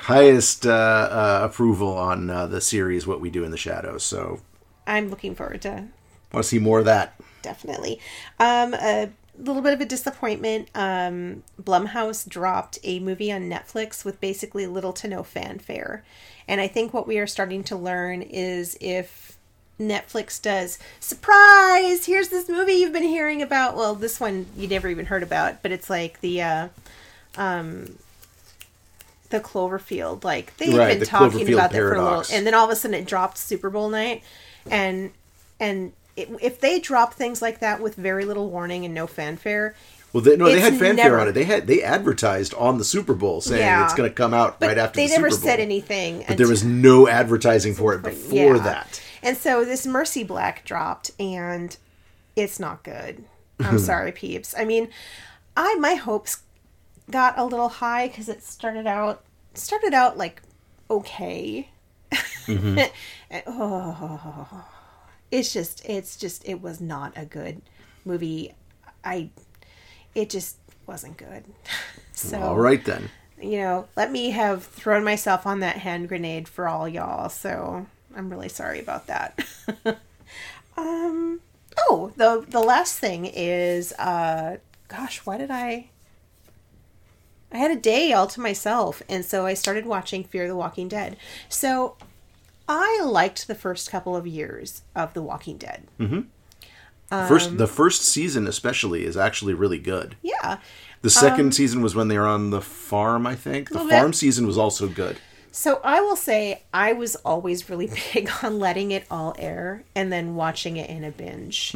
highest 0.00 0.66
uh, 0.66 0.70
uh, 0.70 1.40
approval 1.44 1.96
on 1.96 2.30
uh, 2.30 2.46
the 2.46 2.60
series. 2.60 3.06
What 3.06 3.20
we 3.20 3.30
do 3.30 3.44
in 3.44 3.50
the 3.50 3.56
shadows. 3.56 4.02
So 4.02 4.40
I'm 4.86 5.10
looking 5.10 5.34
forward 5.34 5.62
to 5.62 5.88
want 6.32 6.44
to 6.44 6.48
see 6.48 6.58
more 6.58 6.80
of 6.80 6.84
that. 6.86 7.14
definitely. 7.42 8.00
Um, 8.38 8.74
a, 8.74 9.10
little 9.38 9.62
bit 9.62 9.72
of 9.72 9.80
a 9.80 9.86
disappointment. 9.86 10.68
Um, 10.74 11.42
Blumhouse 11.60 12.28
dropped 12.28 12.78
a 12.84 13.00
movie 13.00 13.32
on 13.32 13.48
Netflix 13.50 14.04
with 14.04 14.20
basically 14.20 14.66
little 14.66 14.92
to 14.94 15.08
no 15.08 15.22
fanfare. 15.22 16.04
And 16.46 16.60
I 16.60 16.68
think 16.68 16.92
what 16.92 17.06
we 17.06 17.18
are 17.18 17.26
starting 17.26 17.64
to 17.64 17.76
learn 17.76 18.22
is 18.22 18.76
if 18.80 19.38
Netflix 19.80 20.40
does, 20.40 20.78
surprise, 21.00 22.06
here's 22.06 22.28
this 22.28 22.48
movie 22.48 22.74
you've 22.74 22.92
been 22.92 23.02
hearing 23.02 23.42
about. 23.42 23.76
Well, 23.76 23.94
this 23.94 24.20
one 24.20 24.46
you 24.56 24.68
never 24.68 24.88
even 24.88 25.06
heard 25.06 25.22
about, 25.22 25.62
but 25.62 25.72
it's 25.72 25.88
like 25.88 26.20
the, 26.20 26.42
uh, 26.42 26.68
um, 27.36 27.98
the 29.32 29.40
Cloverfield. 29.40 30.22
Like 30.22 30.56
they've 30.58 30.72
Right, 30.72 30.98
been 30.98 31.08
talking 31.08 31.52
about 31.52 31.72
that 31.72 31.78
for 31.78 31.94
a 31.94 32.02
little, 32.02 32.24
and 32.32 32.46
then 32.46 32.54
all 32.54 32.64
of 32.64 32.70
a 32.70 32.76
sudden 32.76 32.94
it 32.94 33.06
dropped 33.06 33.36
Super 33.38 33.68
Bowl 33.68 33.88
night, 33.88 34.22
and 34.70 35.10
and 35.58 35.92
it, 36.16 36.28
if 36.40 36.60
they 36.60 36.78
drop 36.78 37.14
things 37.14 37.42
like 37.42 37.58
that 37.58 37.80
with 37.82 37.96
very 37.96 38.24
little 38.24 38.48
warning 38.50 38.84
and 38.84 38.94
no 38.94 39.06
fanfare, 39.06 39.74
Well, 40.12 40.22
they, 40.22 40.36
no, 40.36 40.44
they 40.44 40.60
had 40.60 40.74
fanfare 40.74 40.94
never- 40.94 41.18
on 41.20 41.28
it. 41.28 41.32
They 41.32 41.44
had 41.44 41.66
they 41.66 41.82
advertised 41.82 42.52
on 42.54 42.78
the 42.78 42.84
Super 42.84 43.14
Bowl 43.14 43.40
saying 43.40 43.60
Yeah. 43.62 43.84
it's 43.84 43.94
going 43.94 44.08
to 44.08 44.14
come 44.14 44.34
out 44.34 44.58
right 44.60 44.76
after 44.78 44.96
they 44.96 45.06
the 45.08 45.14
never 45.14 45.30
Super 45.30 45.40
Bowl. 45.40 45.50
said 45.50 45.60
anything. 45.60 46.24
But 46.28 46.36
there 46.36 46.48
was 46.48 46.62
no 46.64 47.08
advertising 47.08 47.74
for 47.74 47.94
it 47.94 48.02
before 48.02 48.58
that. 48.58 49.00
And 49.22 49.36
so 49.36 49.64
this 49.64 49.86
Mercy 49.86 50.22
Black 50.24 50.64
dropped, 50.64 51.12
and 51.18 51.76
it's 52.36 52.60
not 52.60 52.82
good. 52.82 53.24
I'm 53.60 53.78
sorry, 53.90 54.12
peeps. 54.12 54.54
I 54.58 54.64
mean, 54.66 54.88
I 55.56 55.76
my 55.76 55.94
hopes 55.94 56.42
got 57.12 57.38
a 57.38 57.44
little 57.44 57.68
high 57.68 58.08
because 58.08 58.28
it 58.28 58.42
started 58.42 58.86
out 58.86 59.24
started 59.54 59.94
out 59.94 60.16
like 60.18 60.42
okay. 60.90 61.68
and, 62.48 62.90
oh, 63.46 64.64
it's 65.30 65.52
just 65.52 65.84
it's 65.88 66.16
just 66.16 66.46
it 66.46 66.60
was 66.60 66.80
not 66.80 67.12
a 67.16 67.24
good 67.24 67.62
movie. 68.04 68.54
I 69.04 69.30
it 70.14 70.30
just 70.30 70.56
wasn't 70.86 71.16
good. 71.16 71.44
So 72.14 72.38
All 72.38 72.58
right 72.58 72.84
then. 72.84 73.08
you 73.40 73.56
know, 73.58 73.88
let 73.96 74.12
me 74.12 74.30
have 74.30 74.62
thrown 74.64 75.02
myself 75.02 75.44
on 75.46 75.60
that 75.60 75.78
hand 75.78 76.08
grenade 76.08 76.46
for 76.46 76.68
all 76.68 76.86
y'all. 76.86 77.30
So 77.30 77.86
I'm 78.14 78.30
really 78.30 78.50
sorry 78.50 78.78
about 78.78 79.06
that. 79.08 79.44
um, 80.76 81.40
oh, 81.78 82.12
the 82.16 82.44
the 82.48 82.60
last 82.60 82.98
thing 82.98 83.24
is, 83.24 83.92
uh, 83.94 84.58
gosh, 84.88 85.24
why 85.24 85.38
did 85.38 85.50
I? 85.50 85.88
I 87.52 87.58
had 87.58 87.70
a 87.70 87.76
day 87.76 88.12
all 88.12 88.26
to 88.28 88.40
myself, 88.40 89.02
and 89.08 89.24
so 89.24 89.44
I 89.46 89.54
started 89.54 89.86
watching 89.86 90.24
Fear 90.24 90.48
the 90.48 90.56
Walking 90.56 90.88
Dead. 90.88 91.16
So 91.48 91.96
I 92.68 93.00
liked 93.04 93.46
the 93.46 93.54
first 93.54 93.90
couple 93.90 94.16
of 94.16 94.26
years 94.26 94.82
of 94.96 95.12
The 95.14 95.22
Walking 95.22 95.58
Dead. 95.58 95.84
First, 97.10 97.50
Um, 97.50 97.56
the 97.58 97.66
first 97.66 98.02
season 98.02 98.46
especially 98.46 99.04
is 99.04 99.16
actually 99.18 99.52
really 99.52 99.78
good. 99.78 100.16
Yeah. 100.22 100.58
The 101.02 101.10
second 101.10 101.54
season 101.54 101.82
was 101.82 101.94
when 101.94 102.08
they 102.08 102.16
were 102.18 102.26
on 102.26 102.50
the 102.50 102.62
farm, 102.62 103.26
I 103.26 103.34
think. 103.34 103.68
The 103.68 103.74
Um, 103.74 103.78
Little 103.86 103.90
bit. 103.90 104.00
farm 104.00 104.12
season 104.14 104.46
was 104.46 104.56
also 104.56 104.88
good. 104.88 105.18
So 105.50 105.80
I 105.84 106.00
will 106.00 106.16
say 106.16 106.62
I 106.72 106.94
was 106.94 107.16
always 107.16 107.68
really 107.68 107.90
big 108.14 108.30
on 108.42 108.58
letting 108.58 108.92
it 108.92 109.04
all 109.10 109.34
air 109.38 109.84
and 109.94 110.10
then 110.10 110.34
watching 110.36 110.78
it 110.78 110.88
in 110.88 111.04
a 111.04 111.10
binge. 111.10 111.74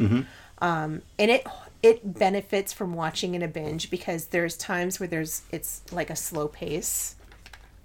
Um, 0.59 1.03
and 1.19 1.29
it 1.29 1.45
it 1.83 2.17
benefits 2.17 2.73
from 2.73 2.93
watching 2.93 3.35
in 3.35 3.43
a 3.43 3.47
binge 3.47 3.89
because 3.89 4.27
there's 4.27 4.57
times 4.57 4.99
where 4.99 5.07
there's 5.07 5.43
it's 5.51 5.81
like 5.91 6.09
a 6.09 6.15
slow 6.15 6.47
pace 6.47 7.15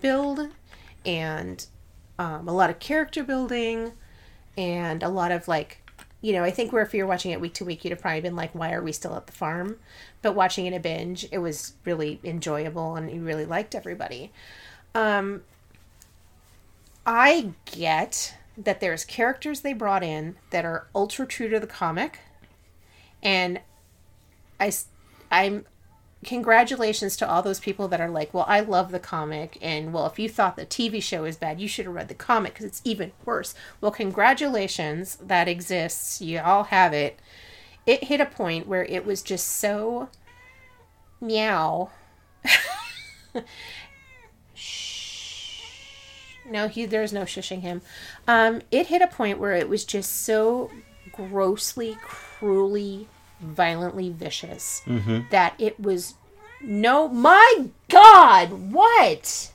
build 0.01 0.49
and 1.05 1.67
um, 2.19 2.49
a 2.49 2.53
lot 2.53 2.71
of 2.71 2.79
character 2.79 3.23
building 3.23 3.93
and 4.57 5.03
a 5.03 5.09
lot 5.09 5.31
of 5.31 5.49
like 5.49 5.79
you 6.21 6.33
know 6.33 6.45
i 6.45 6.51
think 6.51 6.73
where 6.73 6.83
if 6.83 6.95
you're 6.95 7.07
watching 7.07 7.31
it 7.31 7.41
week 7.41 7.55
to 7.55 7.65
week 7.65 7.85
you'd 7.85 7.91
have 7.91 8.01
probably 8.01 8.21
been 8.21 8.37
like 8.37 8.55
why 8.55 8.73
are 8.73 8.83
we 8.83 8.93
still 8.93 9.15
at 9.15 9.27
the 9.27 9.33
farm? 9.33 9.77
But 10.21 10.35
watching 10.35 10.67
in 10.67 10.75
a 10.75 10.81
binge 10.81 11.27
it 11.31 11.39
was 11.39 11.75
really 11.85 12.21
enjoyable 12.25 12.97
and 12.97 13.11
you 13.11 13.23
really 13.23 13.45
liked 13.45 13.75
everybody. 13.75 14.33
Um 14.95 15.43
i 17.05 17.51
get 17.67 18.37
that 18.57 18.81
there's 18.81 19.05
characters 19.05 19.63
they 19.63 19.73
brought 19.73 20.05
in 20.05 20.37
that 20.51 20.65
are 20.65 20.87
ultra 20.95 21.27
true 21.27 21.49
to 21.49 21.59
the 21.59 21.67
comic 21.67 22.21
and 23.23 23.61
i 24.63 24.73
i'm 25.31 25.65
congratulations 26.25 27.17
to 27.17 27.29
all 27.29 27.43
those 27.43 27.61
people 27.61 27.89
that 27.89 28.01
are 28.01 28.11
like, 28.11 28.33
well, 28.33 28.45
I 28.47 28.61
love 28.61 28.93
the 28.93 29.01
comic, 29.01 29.59
and 29.61 29.93
well, 29.93 30.07
if 30.07 30.19
you 30.19 30.29
thought 30.29 30.57
the 30.57 30.67
TV 30.67 31.03
show 31.03 31.25
is 31.25 31.37
bad, 31.37 31.61
you 31.61 31.69
should 31.69 31.87
have 31.87 31.95
read 31.95 32.09
the 32.09 32.15
comic 32.15 32.55
because 32.55 32.67
it's 32.67 32.83
even 32.85 33.13
worse. 33.25 33.55
Well, 33.81 33.91
congratulations, 33.91 35.17
that 35.17 35.49
exists. 35.49 36.21
You 36.21 36.41
all 36.41 36.65
have 36.65 36.93
it. 36.93 37.19
It 37.87 38.05
hit 38.05 38.21
a 38.21 38.27
point 38.27 38.69
where 38.69 38.85
it 38.85 39.05
was 39.05 39.23
just 39.23 39.49
so 39.49 40.09
meow. 41.21 41.91
Shh. 44.55 45.55
No, 46.49 46.69
he 46.69 46.87
there's 46.87 47.13
no 47.13 47.23
shushing 47.23 47.63
him. 47.63 47.83
Um, 48.29 48.63
it 48.71 48.89
hit 48.89 49.03
a 49.03 49.07
point 49.09 49.39
where 49.39 49.53
it 49.53 49.69
was 49.69 49.85
just 49.85 50.23
so 50.23 50.71
grossly, 51.13 51.97
cruelly, 52.03 53.09
violently 53.43 54.09
vicious 54.11 54.83
that 55.31 55.55
it 55.59 55.79
was 55.79 56.15
no 56.63 57.09
my 57.09 57.67
god 57.91 58.73
what? 58.73 59.51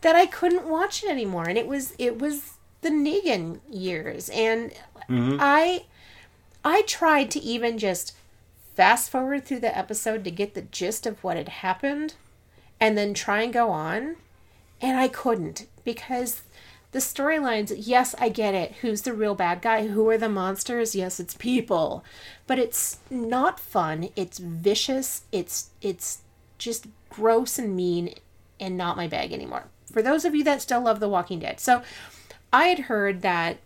That 0.00 0.14
i 0.16 0.26
couldn't 0.26 0.68
watch 0.68 1.02
it 1.02 1.10
anymore 1.10 1.48
and 1.48 1.58
it 1.58 1.66
was 1.66 1.94
it 1.98 2.18
was 2.18 2.52
the 2.82 2.88
negan 2.90 3.58
years 3.68 4.28
and 4.30 4.72
i 5.40 5.84
i 6.64 6.82
tried 6.82 7.30
to 7.32 7.40
even 7.40 7.78
just 7.78 8.14
fast 8.74 9.10
forward 9.10 9.44
through 9.44 9.58
the 9.60 9.76
episode 9.76 10.22
to 10.24 10.30
get 10.30 10.54
the 10.54 10.62
gist 10.62 11.04
of 11.06 11.22
what 11.24 11.36
had 11.36 11.48
happened 11.48 12.14
and 12.80 12.96
then 12.96 13.12
try 13.12 13.42
and 13.42 13.52
go 13.52 13.70
on 13.70 14.16
and 14.80 14.98
i 14.98 15.08
couldn't 15.08 15.66
because 15.84 16.42
the 16.92 16.98
storylines 17.00 17.72
yes 17.76 18.14
i 18.18 18.28
get 18.28 18.54
it. 18.54 18.76
Who's 18.80 19.02
the 19.02 19.12
real 19.12 19.34
bad 19.34 19.62
guy? 19.62 19.88
Who 19.88 20.08
are 20.08 20.18
the 20.18 20.28
monsters? 20.28 20.94
Yes 20.94 21.20
it's 21.20 21.34
people. 21.34 22.04
But 22.46 22.58
it's 22.58 22.98
not 23.10 23.60
fun. 23.60 24.08
It's 24.16 24.38
vicious. 24.38 25.22
It's 25.32 25.70
it's 25.80 26.18
just 26.58 26.86
gross 27.10 27.58
and 27.58 27.76
mean 27.76 28.14
and 28.60 28.76
not 28.76 28.96
my 28.96 29.06
bag 29.06 29.32
anymore. 29.32 29.64
For 29.92 30.02
those 30.02 30.24
of 30.24 30.34
you 30.34 30.44
that 30.44 30.62
still 30.62 30.80
love 30.80 31.00
the 31.00 31.08
walking 31.08 31.40
dead. 31.40 31.60
So 31.60 31.82
i 32.52 32.66
had 32.66 32.80
heard 32.80 33.22
that 33.22 33.58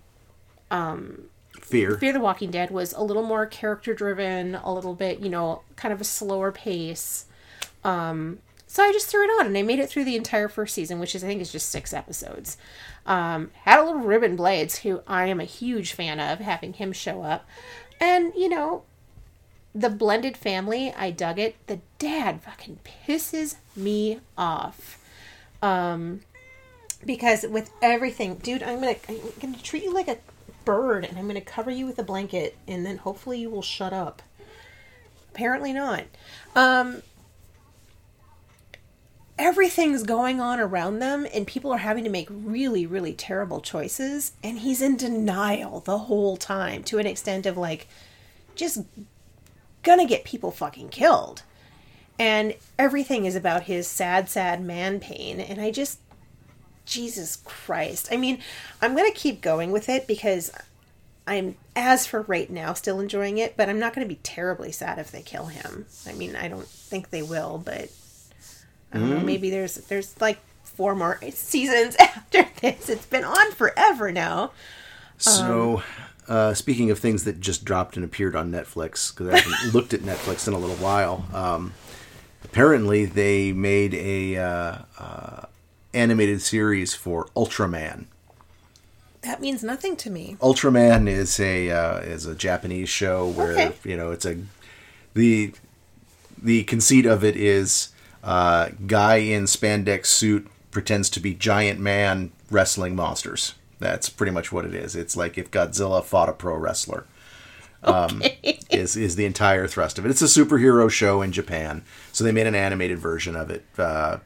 um 0.71 1.29
Fear. 1.61 1.97
Fear 1.97 2.13
the 2.13 2.21
Walking 2.21 2.51
Dead 2.51 2.71
was 2.71 2.93
a 2.93 3.03
little 3.03 3.23
more 3.23 3.47
character 3.47 3.95
driven, 3.95 4.57
a 4.57 4.73
little 4.75 4.95
bit, 4.95 5.21
you 5.21 5.31
know, 5.31 5.63
kind 5.77 5.95
of 5.95 6.01
a 6.01 6.05
slower 6.05 6.51
pace. 6.53 7.27
Um, 7.85 8.41
so 8.73 8.83
I 8.83 8.91
just 8.91 9.09
threw 9.09 9.23
it 9.23 9.39
on 9.39 9.45
and 9.45 9.59
I 9.59 9.61
made 9.61 9.81
it 9.81 9.91
through 9.91 10.05
the 10.05 10.17
entire 10.17 10.49
first 10.49 10.75
season, 10.75 10.99
which 10.99 11.15
is 11.15 11.23
I 11.23 11.27
think 11.27 11.43
is 11.43 11.53
just 11.53 11.69
six 11.69 11.93
episodes. 11.93 12.57
Um, 13.05 13.51
had 13.65 13.79
a 13.79 13.85
little 13.85 14.01
Rubén 14.01 14.35
Blades, 14.35 14.79
who 14.79 15.03
I 15.07 15.27
am 15.27 15.41
a 15.41 15.45
huge 15.45 15.93
fan 15.93 16.19
of, 16.19 16.39
having 16.39 16.73
him 16.73 16.91
show 16.91 17.21
up, 17.23 17.47
and 18.01 18.33
you 18.35 18.49
know, 18.49 18.85
the 19.75 19.91
blended 19.91 20.39
family, 20.39 20.91
I 20.91 21.11
dug 21.11 21.39
it. 21.39 21.57
The 21.67 21.81
dad 21.99 22.41
fucking 22.41 22.79
pisses 22.83 23.57
me 23.77 24.21
off. 24.39 24.99
Um, 25.61 26.21
because 27.05 27.45
with 27.47 27.71
everything, 27.83 28.37
dude, 28.37 28.63
I'm 28.63 28.81
gonna 28.81 28.97
I'm 29.07 29.19
gonna 29.39 29.59
treat 29.59 29.83
you 29.83 29.93
like 29.93 30.09
a 30.09 30.17
bird, 30.65 31.05
and 31.05 31.19
I'm 31.19 31.27
gonna 31.27 31.43
cover 31.43 31.71
you 31.71 31.85
with 31.85 31.99
a 31.99 32.05
blanket, 32.05 32.57
and 32.67 32.87
then 32.87 32.97
hopefully 32.97 33.39
you 33.39 33.51
will 33.51 33.61
shut 33.61 33.93
up. 33.93 34.23
Apparently 35.31 35.75
not. 35.75 36.05
Um, 36.57 37.03
everything's 39.43 40.05
going 40.05 40.41
on 40.41 40.61
around 40.61 41.01
them, 41.01 41.27
and 41.35 41.47
people 41.47 41.73
are 41.73 41.79
having 41.79 42.05
to 42.05 42.11
make 42.11 42.29
really, 42.31 42.87
really 42.87 43.13
terrible 43.13 43.61
choices, 43.61 44.33
and 44.43 44.61
he's 44.61 44.81
in 44.81 44.97
denial 44.97 45.81
the 45.81 45.99
whole 45.99 46.37
time 46.37 46.85
to 46.85 46.99
an 46.99 47.07
extent 47.07 47.45
of 47.45 47.57
like, 47.57 47.89
just 48.55 48.85
gonna 49.83 50.07
get 50.07 50.25
people 50.25 50.53
fucking 50.53 50.89
killed. 50.91 51.43
And 52.19 52.55
everything 52.79 53.25
is 53.25 53.35
about 53.35 53.65
his 53.65 53.89
sad, 53.89 54.29
sad 54.29 54.63
man 54.63 55.01
pain, 55.01 55.41
and 55.41 55.61
I 55.61 55.73
just 55.73 55.99
Jesus 56.85 57.37
Christ. 57.45 58.09
I 58.13 58.17
mean, 58.17 58.39
I'm 58.81 58.95
to 59.11 59.19
keep 59.19 59.41
going 59.41 59.73
with 59.73 59.89
it 59.89 60.07
because 60.07 60.53
I'm, 61.27 61.57
as 61.75 62.07
for 62.07 62.23
right 62.23 62.51
now, 62.51 62.75
still 62.75 63.01
enjoying 63.01 63.39
it, 63.39 63.57
but 63.57 63.69
I'm 63.69 63.79
not 63.79 63.95
to 64.07 64.15
be 64.15 64.21
terribly 64.23 64.73
sad 64.73 64.99
if 64.99 65.11
they 65.11 65.23
kill 65.23 65.47
him. 65.47 65.87
I 66.07 66.13
mean, 66.13 66.37
I 66.37 66.49
don't 66.49 66.67
think 66.67 67.11
they 67.11 67.23
will, 67.23 67.59
but 67.65 67.91
I 68.93 68.99
don't 68.99 69.11
know. 69.11 69.21
Maybe 69.21 69.51
there's, 69.51 69.75
there's 69.77 70.21
like 70.21 70.39
four 70.65 70.95
more 70.95 71.19
seasons 71.31 71.97
after 72.01 72.47
this. 72.61 72.89
It's 72.89 73.07
been 73.07 73.25
on 73.25 73.53
forever 73.53 74.13
now. 74.13 74.53
So, 75.19 75.83
uh, 76.29 76.55
speaking 76.55 76.91
of 76.91 76.99
things 76.99 77.25
that 77.25 77.41
just 77.41 77.65
dropped 77.65 77.97
and 77.97 78.05
appeared 78.05 78.35
on 78.35 78.51
Netflix, 78.51 79.13
because 79.15 79.29
I 79.29 79.39
haven't 79.39 79.73
looked 79.75 79.95
at 79.95 80.01
Netflix 80.01 80.49
in 80.49 80.55
a 80.55 80.59
little 80.59 80.77
while, 80.77 81.25
um, 81.33 81.75
apparently 82.45 83.05
they 83.05 83.53
made 83.53 83.95
a 83.95 84.37
uh, 84.37 84.79
uh, 84.99 85.43
animated 85.95 86.43
series 86.43 86.93
for 86.95 87.27
Ultraman. 87.37 88.07
That 89.23 89.41
means 89.41 89.63
nothing 89.63 89.95
to 89.99 90.11
me. 90.11 90.37
Ultraman 90.41 91.07
is 91.09 91.39
a 91.39 91.71
uh, 91.71 91.99
is 91.99 92.27
a 92.27 92.35
Japanese 92.35 92.89
show 92.89 93.29
where 93.29 93.53
Okay. 93.53 93.73
you 93.85 93.97
know 93.97 94.11
it's 94.11 94.27
a 94.27 94.39
the 95.15 95.53
the 96.43 96.65
conceit 96.65 97.07
of 97.07 97.23
it 97.23 97.37
is 97.37 97.91
uh, 98.23 98.71
guy 98.87 99.17
in 99.17 99.45
spandex 99.45 100.07
suit 100.07 100.49
pretends 100.71 101.11
to 101.11 101.21
be 101.21 101.35
giant 101.35 101.81
man 101.81 102.33
wrestling 102.51 102.95
monsters. 102.95 103.55
That's 103.79 104.09
pretty 104.09 104.33
much 104.33 104.53
what 104.53 104.65
it 104.65 104.75
is. 104.75 104.95
It's 104.95 105.17
like 105.17 105.37
if 105.37 105.51
Godzilla 105.51 106.05
fought 106.05 106.29
a 106.29 106.33
pro 106.33 106.57
wrestler. 106.57 107.05
Um, 107.85 108.23
is 108.71 108.97
is 108.97 109.17
the 109.17 109.25
entire 109.25 109.67
thrust 109.67 109.99
of 109.99 110.07
it. 110.07 110.11
It's 110.11 110.23
a 110.23 110.27
superhero 110.27 110.89
show 110.89 111.21
in 111.21 111.33
Japan, 111.33 111.83
so 112.13 112.23
they 112.23 112.31
made 112.31 112.47
an 112.47 112.55
animated 112.55 112.99
version 112.99 113.35
of 113.35 113.51
it. 113.51 113.65
Uh, 113.77 114.19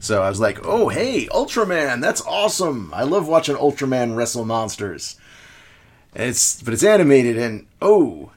so 0.00 0.22
I 0.22 0.30
was 0.30 0.40
like, 0.40 0.64
"Oh, 0.64 0.88
hey, 0.88 1.26
Ultraman! 1.26 2.00
That's 2.00 2.22
awesome! 2.22 2.90
I 2.94 3.02
love 3.02 3.28
watching 3.28 3.56
Ultraman 3.56 4.16
wrestle 4.16 4.46
monsters." 4.46 5.16
It's 6.14 6.62
but 6.62 6.72
it's 6.72 6.82
animated 6.82 7.36
and 7.36 7.66
oh, 7.82 8.30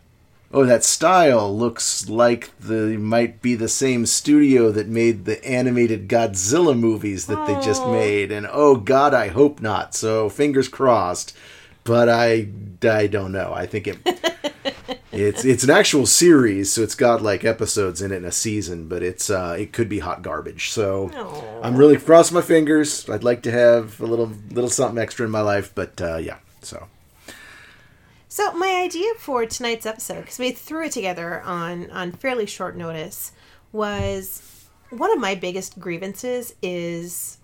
oh 0.55 0.65
that 0.65 0.85
style 0.85 1.55
looks 1.55 2.09
like 2.09 2.57
the 2.59 2.97
might 2.97 3.41
be 3.41 3.55
the 3.55 3.67
same 3.67 4.05
studio 4.05 4.71
that 4.71 4.87
made 4.87 5.25
the 5.25 5.45
animated 5.45 6.07
Godzilla 6.07 6.77
movies 6.77 7.27
that 7.27 7.45
they 7.45 7.53
just 7.59 7.85
made 7.87 8.31
and 8.31 8.47
oh 8.49 8.77
god 8.77 9.13
I 9.13 9.27
hope 9.27 9.61
not. 9.61 9.93
So 9.93 10.29
fingers 10.29 10.67
crossed. 10.67 11.35
But 11.83 12.09
I 12.09 12.47
I 12.83 13.05
don't 13.05 13.31
know. 13.31 13.53
I 13.53 13.67
think 13.67 13.87
it 13.87 13.97
it's 15.11 15.45
it's 15.45 15.63
an 15.63 15.69
actual 15.69 16.05
series, 16.05 16.71
so 16.71 16.81
it's 16.81 16.95
got 16.95 17.21
like 17.21 17.43
episodes 17.45 18.01
in 18.01 18.11
it 18.11 18.17
in 18.17 18.25
a 18.25 18.31
season, 18.31 18.87
but 18.87 19.03
it's 19.03 19.29
uh 19.29 19.55
it 19.59 19.71
could 19.71 19.89
be 19.89 19.99
hot 19.99 20.23
garbage. 20.23 20.71
So 20.71 21.11
I'm 21.61 21.75
really 21.75 21.97
crossing 21.97 22.33
my 22.33 22.41
fingers. 22.41 23.07
I'd 23.09 23.23
like 23.23 23.43
to 23.43 23.51
have 23.51 23.99
a 23.99 24.05
little 24.05 24.31
little 24.49 24.69
something 24.69 24.97
extra 24.97 25.25
in 25.25 25.31
my 25.31 25.41
life, 25.41 25.73
but 25.75 26.01
uh 26.01 26.17
yeah. 26.17 26.37
So 26.61 26.87
So 28.35 28.51
my 28.51 28.81
idea 28.83 29.13
for 29.17 29.45
tonight's 29.45 29.85
episode, 29.85 30.19
because 30.19 30.39
we 30.39 30.51
threw 30.51 30.87
it 30.87 30.91
together 30.91 31.41
on 31.43 31.89
on 31.89 32.11
fairly 32.11 32.45
short 32.45 32.75
notice, 32.75 33.31
was 33.71 34.67
one 34.89 35.09
of 35.13 35.19
my 35.19 35.35
biggest 35.35 35.79
grievances 35.79 36.53
is 36.61 37.37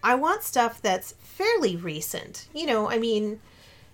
I 0.00 0.14
want 0.14 0.44
stuff 0.44 0.80
that's 0.80 1.10
fairly 1.18 1.74
recent. 1.74 2.46
You 2.54 2.66
know, 2.66 2.88
I 2.88 2.98
mean, 2.98 3.40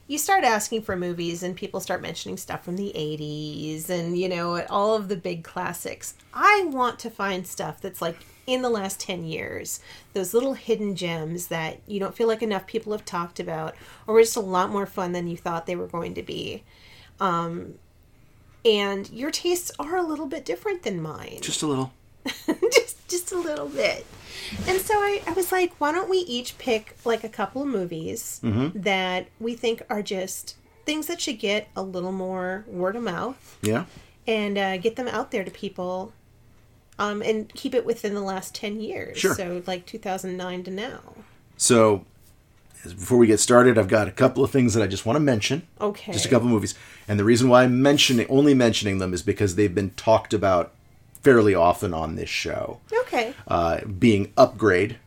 you 0.07 0.19
start 0.19 0.45
asking 0.45 0.83
for 0.83 0.97
movies 0.97 1.43
and 1.43 1.57
people 1.57 1.81
start 1.81 2.03
mentioning 2.03 2.37
stuff 2.37 2.63
from 2.63 2.77
the 2.77 2.93
80s 2.95 3.89
and 3.89 4.19
you 4.19 4.29
know 4.29 4.67
all 4.67 4.97
of 4.97 5.09
the 5.09 5.17
big 5.17 5.45
classics. 5.45 6.13
I 6.35 6.67
want 6.69 6.99
to 6.99 7.11
find 7.11 7.47
stuff 7.47 7.81
that's 7.81 8.03
like 8.03 8.19
in 8.47 8.63
the 8.63 8.69
last 8.71 9.01
10 9.01 9.25
years. 9.25 9.81
Those 10.13 10.35
little 10.35 10.55
hidden 10.55 10.95
gems 10.97 11.47
that 11.49 11.79
you 11.87 11.99
don't 12.01 12.15
feel 12.17 12.29
like 12.29 12.43
enough 12.43 12.67
people 12.67 12.93
have 12.93 13.05
talked 13.05 13.41
about 13.41 13.75
or 14.07 14.15
were 14.15 14.21
just 14.23 14.37
a 14.37 14.41
lot 14.41 14.71
more 14.71 14.87
fun 14.87 15.13
than 15.13 15.27
you 15.27 15.37
thought 15.37 15.67
they 15.67 15.77
were 15.77 15.87
going 15.87 16.15
to 16.15 16.23
be. 16.23 16.63
Um 17.21 17.75
and 18.65 19.11
your 19.11 19.31
tastes 19.31 19.71
are 19.79 19.97
a 19.97 20.03
little 20.03 20.27
bit 20.27 20.45
different 20.45 20.83
than 20.85 21.01
mine 21.03 21.39
just 21.43 21.63
a 21.63 21.67
little. 21.67 21.93
just 22.73 23.07
just 23.09 23.33
a 23.33 23.39
little 23.39 23.69
bit. 23.69 24.07
And 24.67 24.81
so 24.81 24.95
I, 24.95 25.23
I 25.27 25.33
was 25.33 25.53
like, 25.53 25.73
why 25.79 25.93
don't 25.93 26.09
we 26.11 26.19
each 26.19 26.57
pick 26.59 26.97
like 27.05 27.23
a 27.25 27.29
couple 27.29 27.63
of 27.63 27.69
movies 27.69 28.41
that 28.43 29.27
we 29.39 29.55
think 29.55 29.83
are 29.91 30.03
just 30.03 30.57
things 30.87 31.07
that 31.07 31.21
should 31.21 31.39
get 31.39 31.69
a 31.77 31.83
little 31.83 32.13
more 32.13 32.65
word 32.67 32.97
of 32.97 33.03
mouth 33.03 33.59
Yeah. 33.63 33.85
and 34.27 34.59
uh, 34.59 34.77
get 34.79 34.97
them 34.97 35.09
out 35.09 35.31
there 35.31 35.45
to 35.45 35.51
people 35.51 36.13
um, 36.99 37.23
and 37.23 37.53
keep 37.55 37.75
it 37.75 37.85
within 37.85 38.15
the 38.15 38.21
last 38.21 38.55
10 38.55 38.81
years. 38.81 39.19
Sure. 39.19 39.35
So 39.35 39.63
like 39.67 39.87
2009 39.87 40.65
to 40.65 40.71
now. 40.71 41.01
So, 41.57 42.05
before 42.83 43.17
we 43.17 43.27
get 43.27 43.41
started, 43.41 43.79
I've 43.79 43.89
got 43.89 44.09
a 44.09 44.13
couple 44.13 44.45
of 44.45 44.51
things 44.51 44.75
that 44.75 44.83
I 44.83 44.87
just 44.87 45.07
want 45.07 45.17
to 45.17 45.21
mention. 45.21 45.67
Okay. 45.81 46.13
Just 46.13 46.27
a 46.27 46.29
couple 46.29 46.49
of 46.49 46.53
movies, 46.53 46.75
and 47.09 47.19
the 47.19 47.25
reason 47.25 47.49
why 47.49 47.63
I'm 47.63 47.81
mentioning 47.81 48.27
only 48.29 48.53
mentioning 48.53 48.99
them 48.99 49.15
is 49.15 49.23
because 49.23 49.55
they've 49.55 49.75
been 49.75 49.91
talked 49.91 50.35
about 50.35 50.73
fairly 51.23 51.55
often 51.55 51.95
on 51.95 52.17
this 52.17 52.29
show. 52.29 52.81
Okay. 52.93 53.33
Uh, 53.49 53.81
being 53.87 54.33
Upgrade. 54.37 54.99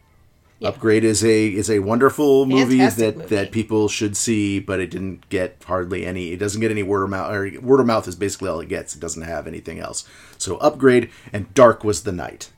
Upgrade 0.62 1.04
is 1.04 1.24
a 1.24 1.48
is 1.48 1.70
a 1.70 1.80
wonderful 1.80 2.46
movie 2.48 2.78
Fantastic 2.80 3.14
that 3.16 3.18
movie. 3.24 3.36
that 3.36 3.52
people 3.52 3.88
should 3.88 4.18
see, 4.18 4.60
but 4.60 4.80
it 4.80 4.90
didn't 4.90 5.30
get 5.30 5.58
hardly 5.68 6.04
any. 6.06 6.32
It 6.32 6.38
doesn't 6.38 6.60
get 6.62 6.72
any 6.72 6.82
word 6.82 7.04
of 7.04 7.10
mouth. 7.12 7.32
Or 7.32 7.52
word 7.62 7.80
of 7.80 7.86
mouth 7.86 8.08
is 8.08 8.16
basically 8.16 8.50
all 8.50 8.60
it 8.60 8.68
gets. 8.68 8.96
It 8.96 9.00
doesn't 9.00 9.22
have 9.22 9.46
anything 9.46 9.80
else. 9.80 10.08
So 10.40 10.58
Upgrade 10.58 11.12
and 11.32 11.54
Dark 11.54 11.84
was 11.84 12.02
the 12.04 12.12
night. 12.12 12.50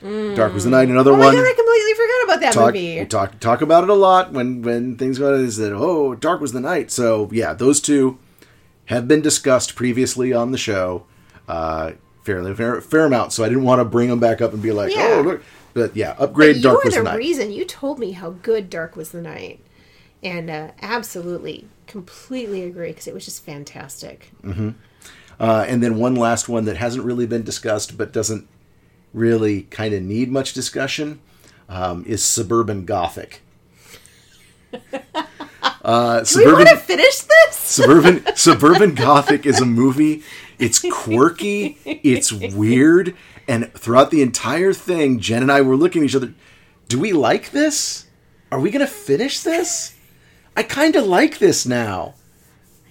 Dark 0.00 0.54
was 0.54 0.62
the 0.62 0.70
night. 0.70 0.88
Another 0.88 1.10
Oh 1.12 1.16
my 1.16 1.24
one 1.26 1.34
god, 1.34 1.44
I 1.44 1.52
completely 1.54 1.94
forgot 1.94 2.24
about 2.24 2.40
that 2.42 2.52
talk, 2.52 2.66
movie. 2.74 3.00
we 3.00 3.06
talk 3.06 3.40
talk 3.40 3.60
about 3.62 3.82
it 3.82 3.90
a 3.90 3.94
lot 3.94 4.32
when 4.32 4.62
when 4.62 4.96
things 4.96 5.18
go 5.18 5.34
is 5.34 5.56
that 5.56 5.72
oh 5.72 6.14
dark 6.14 6.40
was 6.40 6.52
the 6.52 6.60
night 6.60 6.92
so 6.92 7.28
yeah 7.32 7.52
those 7.54 7.80
two 7.80 8.18
have 8.84 9.08
been 9.08 9.20
discussed 9.20 9.74
previously 9.74 10.32
on 10.32 10.52
the 10.52 10.58
show 10.58 11.04
uh 11.48 11.90
fairly 12.22 12.54
fair, 12.54 12.80
fair 12.80 13.06
amount 13.06 13.32
so 13.32 13.42
i 13.42 13.48
didn't 13.48 13.64
want 13.64 13.80
to 13.80 13.84
bring 13.84 14.08
them 14.08 14.20
back 14.20 14.40
up 14.40 14.52
and 14.52 14.62
be 14.62 14.70
like 14.70 14.94
Yeah. 14.94 15.16
oh 15.16 15.20
look 15.22 15.42
but 15.74 15.96
yeah 15.96 16.14
upgrade 16.18 16.56
But 16.56 16.62
dark 16.62 16.84
was 16.84 16.94
the 16.94 17.02
reason 17.16 17.50
you 17.52 17.64
told 17.64 17.98
me 17.98 18.12
how 18.12 18.30
good 18.30 18.70
Dark 18.70 18.96
was 18.96 19.10
the 19.12 19.22
night, 19.22 19.60
and 20.22 20.50
uh, 20.50 20.68
absolutely, 20.82 21.66
completely 21.86 22.62
agree 22.64 22.88
because 22.88 23.06
it 23.06 23.14
was 23.14 23.24
just 23.24 23.44
fantastic. 23.44 24.32
uh, 25.40 25.64
and 25.68 25.82
then 25.82 25.96
one 25.96 26.14
last 26.14 26.48
one 26.48 26.64
that 26.64 26.76
hasn't 26.76 27.04
really 27.04 27.26
been 27.26 27.42
discussed 27.42 27.96
but 27.96 28.12
doesn't 28.12 28.48
really 29.14 29.62
kind 29.62 29.94
of 29.94 30.02
need 30.02 30.30
much 30.30 30.52
discussion 30.52 31.20
um, 31.68 32.04
is 32.06 32.22
suburban 32.22 32.84
gothic 32.84 33.40
uh, 35.84 36.22
Do 36.22 36.44
we 36.44 36.52
want 36.52 36.68
to 36.68 36.76
finish 36.76 37.20
this? 37.20 37.56
Suburban 37.56 38.24
Suburban 38.36 38.94
Gothic 38.94 39.46
is 39.46 39.60
a 39.60 39.66
movie. 39.66 40.22
It's 40.58 40.80
quirky, 40.90 41.78
it's 41.84 42.32
weird, 42.32 43.14
and 43.48 43.72
throughout 43.72 44.10
the 44.10 44.22
entire 44.22 44.72
thing, 44.72 45.18
Jen 45.18 45.42
and 45.42 45.50
I 45.50 45.62
were 45.62 45.76
looking 45.76 46.02
at 46.02 46.06
each 46.10 46.14
other. 46.16 46.34
Do 46.86 46.98
we 47.00 47.12
like 47.12 47.50
this? 47.50 48.06
Are 48.52 48.60
we 48.60 48.70
gonna 48.70 48.86
finish 48.86 49.40
this? 49.40 49.94
I 50.56 50.62
kind 50.62 50.94
of 50.96 51.06
like 51.06 51.38
this 51.38 51.66
now. 51.66 52.14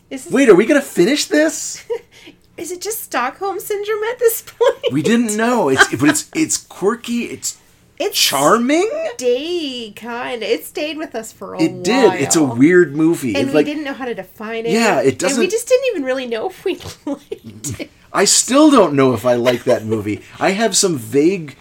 Is, 0.10 0.26
this- 0.26 0.34
Wait, 0.34 0.50
are 0.50 0.56
we 0.56 0.66
gonna 0.66 0.82
finish 0.82 1.26
this? 1.26 1.86
is 2.58 2.72
it 2.72 2.82
just 2.82 3.02
Stockholm 3.04 3.60
syndrome 3.60 4.04
at 4.12 4.20
this 4.20 4.42
point? 4.42 4.92
We 4.92 5.02
didn't 5.02 5.38
know. 5.38 5.70
It's 5.70 5.90
but 5.96 6.10
it's 6.10 6.30
it's 6.34 6.58
quirky. 6.58 7.26
It's 7.26 7.57
It's 8.00 8.18
charming. 8.20 8.90
stayed 9.16 9.96
kind. 9.96 10.44
It 10.44 10.66
stayed 10.66 10.98
with 10.98 11.16
us 11.16 11.32
for 11.32 11.56
a 11.56 11.62
It 11.62 11.72
while. 11.72 11.80
It 11.80 11.84
did. 11.84 12.14
It's 12.22 12.36
a 12.36 12.44
weird 12.44 12.96
movie. 12.96 13.30
and 13.36 13.44
It's 13.46 13.48
we 13.48 13.54
like 13.56 13.66
didn't 13.66 13.84
know 13.84 13.94
how 13.94 14.06
to 14.06 14.14
define 14.14 14.66
it. 14.66 14.72
Yeah, 14.72 14.98
it 15.00 15.00
And 15.00 15.06
we 15.06 15.12
doesn't- 15.18 15.40
We 15.40 15.48
just 15.48 15.68
didn't 15.68 15.86
even 15.92 16.04
really 16.04 16.28
know 16.28 16.48
if 16.50 16.64
we 16.64 16.76
liked 17.06 17.80
it. 17.80 17.90
I 18.14 18.26
still 18.26 18.70
don't 18.72 18.94
know 18.94 19.14
if 19.14 19.26
I 19.26 19.34
like 19.34 19.64
that 19.66 19.84
movie. 19.86 20.22
I 20.40 20.52
have 20.52 20.76
some 20.78 20.98
vague 20.98 21.56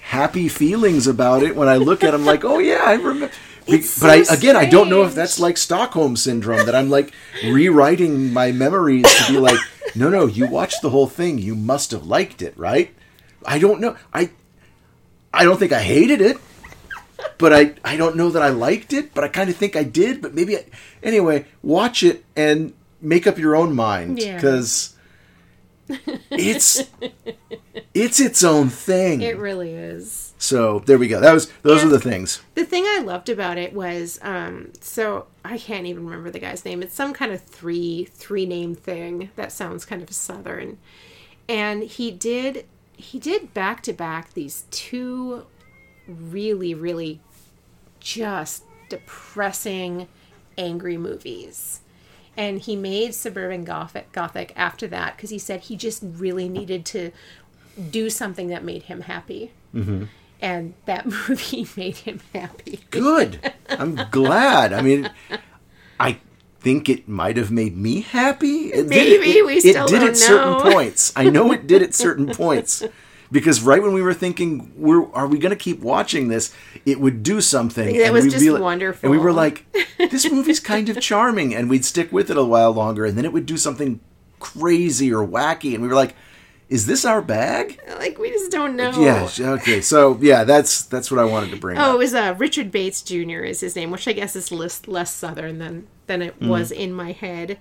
happy 0.00 0.48
feelings 0.48 1.06
about 1.06 1.42
it 1.42 1.56
when 1.56 1.68
I 1.68 1.76
look 1.76 2.04
at 2.04 2.12
them 2.12 2.24
like, 2.24 2.44
oh 2.44 2.58
yeah, 2.58 2.82
I 2.84 2.94
remember. 2.94 3.30
But 3.66 3.82
so 3.84 4.08
I 4.08 4.24
again, 4.30 4.56
I 4.56 4.66
don't 4.66 4.90
know 4.90 5.04
if 5.04 5.14
that's 5.14 5.40
like 5.40 5.56
Stockholm 5.56 6.16
syndrome 6.16 6.66
that 6.66 6.74
I'm 6.74 6.90
like 6.90 7.12
rewriting 7.42 8.32
my 8.32 8.52
memories 8.52 9.04
to 9.26 9.32
be 9.32 9.38
like, 9.38 9.58
no, 9.94 10.08
no, 10.10 10.26
you 10.26 10.46
watched 10.46 10.82
the 10.82 10.90
whole 10.90 11.06
thing, 11.06 11.38
you 11.38 11.54
must 11.54 11.90
have 11.92 12.06
liked 12.06 12.42
it, 12.42 12.56
right? 12.58 12.94
I 13.46 13.58
don't 13.58 13.80
know. 13.80 13.96
I 14.12 14.30
I 15.34 15.44
don't 15.44 15.58
think 15.58 15.72
I 15.72 15.82
hated 15.82 16.20
it, 16.20 16.36
but 17.38 17.52
I 17.52 17.74
I 17.84 17.96
don't 17.96 18.16
know 18.16 18.30
that 18.30 18.42
I 18.42 18.48
liked 18.50 18.92
it, 18.92 19.14
but 19.14 19.24
I 19.24 19.28
kind 19.28 19.50
of 19.50 19.56
think 19.56 19.76
I 19.76 19.82
did, 19.84 20.20
but 20.22 20.34
maybe 20.34 20.56
I, 20.56 20.64
anyway, 21.02 21.46
watch 21.62 22.02
it 22.02 22.24
and 22.36 22.72
make 23.00 23.26
up 23.26 23.38
your 23.38 23.54
own 23.56 23.74
mind 23.74 24.18
Yeah. 24.18 24.36
because 24.36 24.96
it's 26.30 26.82
it's 27.92 28.20
its 28.20 28.42
own 28.42 28.68
thing. 28.70 29.20
It 29.20 29.36
really 29.38 29.72
is. 29.72 30.32
so 30.38 30.80
there 30.86 30.98
we 30.98 31.08
go. 31.08 31.20
That 31.20 31.32
was 31.34 31.50
those 31.62 31.80
Yeah. 31.82 31.88
are 31.88 31.90
the 31.90 32.00
things. 32.00 32.40
The 32.54 32.64
thing 32.64 32.84
I 32.86 33.00
loved 33.00 33.28
about 33.28 33.58
it 33.58 33.72
was, 33.74 34.18
um, 34.22 34.72
so 34.80 35.26
I 35.44 35.58
can't 35.58 35.86
even 35.86 36.04
remember 36.06 36.30
the 36.30 36.38
guy's 36.38 36.64
name. 36.64 36.82
It's 36.82 36.94
some 36.94 37.12
kind 37.12 37.32
of 37.32 37.42
three 37.42 38.04
three 38.12 38.46
name 38.46 38.74
thing 38.74 39.30
that 39.36 39.52
sounds 39.52 39.84
kind 39.84 40.02
of 40.02 40.10
southern, 40.12 40.78
and 41.48 41.82
he 41.82 42.10
did 42.10 42.64
he 42.96 43.18
did 43.18 43.52
back 43.54 43.82
to 43.82 43.92
back 43.92 44.32
these 44.34 44.64
two 44.70 45.46
really 46.06 46.74
really 46.74 47.20
just 48.00 48.64
depressing 48.88 50.06
angry 50.58 50.96
movies 50.96 51.80
and 52.36 52.60
he 52.60 52.76
made 52.76 53.14
suburban 53.14 53.64
gothic 53.64 54.10
gothic 54.12 54.52
after 54.56 54.86
that 54.86 55.16
because 55.16 55.30
he 55.30 55.38
said 55.38 55.60
he 55.60 55.76
just 55.76 56.02
really 56.02 56.48
needed 56.48 56.84
to 56.84 57.10
do 57.90 58.08
something 58.10 58.48
that 58.48 58.62
made 58.62 58.84
him 58.84 59.02
happy 59.02 59.50
mm-hmm. 59.74 60.04
and 60.40 60.74
that 60.84 61.06
movie 61.28 61.66
made 61.76 61.96
him 61.96 62.20
happy 62.34 62.80
Good. 62.90 63.52
I'm 63.68 63.96
glad. 64.10 64.72
I 64.72 64.82
mean, 64.82 65.10
I 65.98 66.18
think 66.64 66.88
it 66.88 67.06
might 67.06 67.36
have 67.36 67.50
made 67.52 67.76
me 67.76 68.00
happy. 68.00 68.72
It 68.72 68.76
did- 68.82 68.88
Maybe, 68.88 69.38
it, 69.38 69.46
we 69.46 69.58
it 69.58 69.60
still 69.60 69.86
did 69.86 70.00
don't 70.00 70.08
at 70.08 70.16
certain 70.16 70.72
points. 70.72 71.12
I 71.14 71.30
know 71.30 71.52
it 71.52 71.66
did 71.68 71.82
at 71.82 71.94
certain 72.04 72.26
points. 72.34 72.82
because 73.30 73.62
right 73.62 73.82
when 73.82 73.92
we 73.92 74.02
were 74.02 74.14
thinking, 74.14 74.72
we're 74.76 75.10
are 75.12 75.26
we 75.26 75.38
going 75.38 75.50
to 75.50 75.56
keep 75.56 75.80
watching 75.80 76.28
this? 76.28 76.52
It 76.86 76.98
would 77.00 77.22
do 77.22 77.40
something. 77.40 77.94
It 77.94 78.02
and 78.02 78.12
was 78.14 78.24
just 78.24 78.40
be 78.40 78.50
wonderful. 78.50 79.06
And 79.06 79.10
we 79.10 79.22
were 79.22 79.32
like, 79.32 79.66
this 79.98 80.28
movie's 80.30 80.60
kind 80.60 80.88
of 80.88 81.00
charming, 81.00 81.54
and 81.54 81.68
we'd 81.70 81.84
stick 81.84 82.10
with 82.12 82.30
it 82.30 82.36
a 82.36 82.44
while 82.44 82.72
longer, 82.72 83.04
and 83.04 83.16
then 83.16 83.24
it 83.24 83.32
would 83.32 83.46
do 83.46 83.56
something 83.56 84.00
crazy 84.40 85.12
or 85.12 85.26
wacky, 85.26 85.74
and 85.74 85.82
we 85.82 85.88
were 85.88 85.94
like, 85.94 86.14
is 86.68 86.86
this 86.86 87.04
our 87.04 87.20
bag? 87.22 87.78
Like 87.98 88.18
we 88.18 88.30
just 88.30 88.50
don't 88.50 88.74
know. 88.74 88.90
Yeah. 88.98 89.28
Okay. 89.58 89.80
So 89.80 90.18
yeah, 90.20 90.44
that's 90.44 90.84
that's 90.86 91.10
what 91.10 91.20
I 91.20 91.24
wanted 91.24 91.50
to 91.50 91.56
bring 91.56 91.76
up. 91.76 91.86
Oh, 91.86 91.90
it 91.90 91.94
up. 91.94 91.98
was 91.98 92.14
uh, 92.14 92.34
Richard 92.38 92.70
Bates 92.70 93.02
Jr. 93.02 93.40
is 93.44 93.60
his 93.60 93.76
name, 93.76 93.90
which 93.90 94.08
I 94.08 94.12
guess 94.12 94.34
is 94.34 94.50
less 94.50 94.86
less 94.88 95.12
southern 95.12 95.58
than 95.58 95.86
than 96.06 96.22
it 96.22 96.34
Mm-hmm. 96.38 96.48
was 96.48 96.70
in 96.70 96.92
my 96.92 97.12
head. 97.12 97.58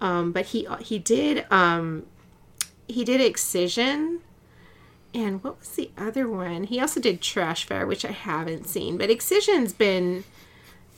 Um, 0.00 0.32
but 0.32 0.46
he 0.46 0.66
he 0.80 0.98
did 0.98 1.44
um, 1.52 2.06
he 2.88 3.04
did 3.04 3.20
Excision, 3.20 4.20
and 5.12 5.42
what 5.44 5.58
was 5.60 5.68
the 5.70 5.90
other 5.98 6.28
one? 6.28 6.64
He 6.64 6.80
also 6.80 7.00
did 7.00 7.20
Trash 7.20 7.64
Fire, 7.66 7.86
which 7.86 8.04
I 8.04 8.12
haven't 8.12 8.66
seen. 8.66 8.96
But 8.96 9.10
Excision's 9.10 9.72
been 9.72 10.24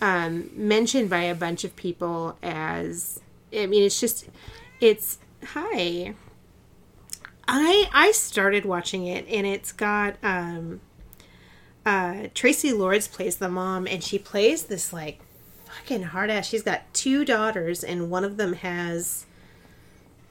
um, 0.01 0.51
mentioned 0.55 1.11
by 1.11 1.23
a 1.23 1.35
bunch 1.35 1.65
of 1.65 1.75
people 1.77 2.37
as 2.43 3.21
I 3.57 3.67
mean, 3.67 3.83
it's 3.83 4.01
just 4.01 4.29
it's 4.81 5.19
hi. 5.45 6.15
I 7.49 7.89
I 7.93 8.13
started 8.13 8.65
watching 8.65 9.07
it 9.07 9.27
and 9.29 9.47
it's 9.47 9.73
got 9.73 10.15
um 10.23 10.81
uh 11.85 12.29
Traci 12.35 12.77
Lords 12.77 13.09
plays 13.09 13.37
the 13.37 13.49
mom 13.49 13.87
and 13.89 14.03
she 14.03 14.19
plays 14.19 14.65
this 14.65 14.93
like 14.93 15.21
fucking 15.73 16.03
hard 16.05 16.31
ass. 16.31 16.47
She's 16.49 16.63
got 16.63 16.93
two 16.93 17.25
daughters 17.25 17.83
and 17.83 18.11
one 18.11 18.25
of 18.25 18.37
them 18.37 18.55
has 18.55 19.27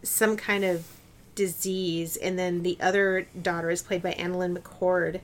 some 0.04 0.36
kind 0.38 0.64
of 0.64 0.88
disease 1.36 2.18
and 2.18 2.38
then 2.38 2.64
the 2.64 2.78
other 2.80 3.28
daughter 3.42 3.70
is 3.70 3.82
played 3.82 4.04
by 4.04 4.14
AnnaLynne 4.14 4.58
McCord 4.58 5.22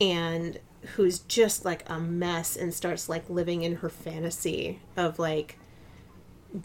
and 0.00 0.58
who's 0.96 1.20
just 1.20 1.64
like 1.64 1.84
a 1.88 1.98
mess 1.98 2.56
and 2.56 2.74
starts 2.74 3.08
like 3.08 3.28
living 3.30 3.62
in 3.62 3.76
her 3.76 3.88
fantasy 3.88 4.80
of 4.96 5.18
like 5.18 5.58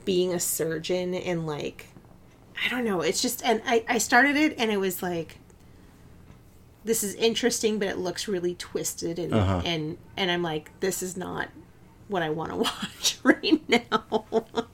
being 0.06 0.34
a 0.34 0.40
surgeon 0.40 1.14
and 1.14 1.46
like 1.46 1.88
I 2.66 2.70
don't 2.70 2.84
know. 2.84 3.02
It's 3.02 3.22
just 3.22 3.44
and 3.46 3.62
I 3.66 3.86
I 3.88 3.98
started 4.00 4.36
it 4.36 4.56
and 4.58 4.72
it 4.72 4.78
was 4.78 5.04
like 5.04 5.38
this 6.84 7.04
is 7.04 7.14
interesting 7.16 7.80
but 7.80 7.88
it 7.88 7.98
looks 7.98 8.28
really 8.28 8.56
twisted 8.56 9.20
and 9.20 9.34
uh-huh. 9.34 9.62
and 9.66 9.98
and 10.16 10.32
I'm 10.32 10.42
like 10.42 10.72
this 10.80 11.04
is 11.04 11.16
not 11.16 11.50
what 12.08 12.22
I 12.22 12.30
want 12.30 12.52
to 12.52 12.56
watch 12.58 13.20
right 13.24 13.62
now. 13.70 14.68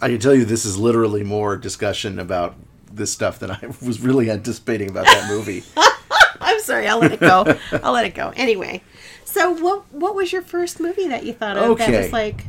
I 0.00 0.08
can 0.08 0.18
tell 0.18 0.34
you, 0.34 0.44
this 0.44 0.64
is 0.64 0.78
literally 0.78 1.22
more 1.22 1.56
discussion 1.56 2.18
about 2.18 2.56
this 2.90 3.12
stuff 3.12 3.38
than 3.38 3.50
I 3.50 3.58
was 3.84 4.00
really 4.00 4.30
anticipating 4.30 4.90
about 4.90 5.06
that 5.06 5.28
movie. 5.28 5.62
I'm 6.40 6.60
sorry, 6.60 6.88
I'll 6.88 6.98
let 6.98 7.12
it 7.12 7.20
go. 7.20 7.56
I'll 7.82 7.92
let 7.92 8.04
it 8.04 8.14
go. 8.14 8.32
Anyway, 8.36 8.82
so 9.24 9.52
what 9.52 9.92
what 9.92 10.14
was 10.14 10.32
your 10.32 10.42
first 10.42 10.80
movie 10.80 11.08
that 11.08 11.24
you 11.24 11.32
thought 11.32 11.56
of 11.56 11.78
that 11.78 11.90
was 11.90 12.12
like 12.12 12.44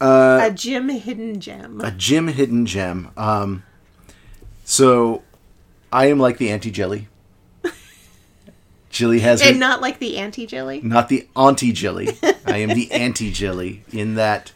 a 0.00 0.50
Jim 0.54 0.88
hidden 0.88 1.40
gem? 1.40 1.80
a 1.80 1.90
Jim 1.90 2.28
hidden 2.28 2.66
gem. 2.66 3.10
Um, 3.16 3.64
so 4.64 5.22
I 5.92 6.06
am 6.06 6.18
like 6.18 6.38
the 6.38 6.50
anti 6.50 6.70
Jilly. 6.70 7.08
Jilly 8.96 9.20
has 9.20 9.42
her, 9.42 9.50
and 9.50 9.60
not 9.60 9.82
like 9.82 9.98
the 9.98 10.16
anti 10.16 10.46
jelly. 10.46 10.80
not 10.82 11.08
the 11.08 11.28
auntie 11.36 11.72
Jilly. 11.72 12.08
I 12.46 12.58
am 12.58 12.70
the 12.70 12.90
anti 12.92 13.30
Jilly 13.30 13.84
in 13.92 14.14
that 14.14 14.52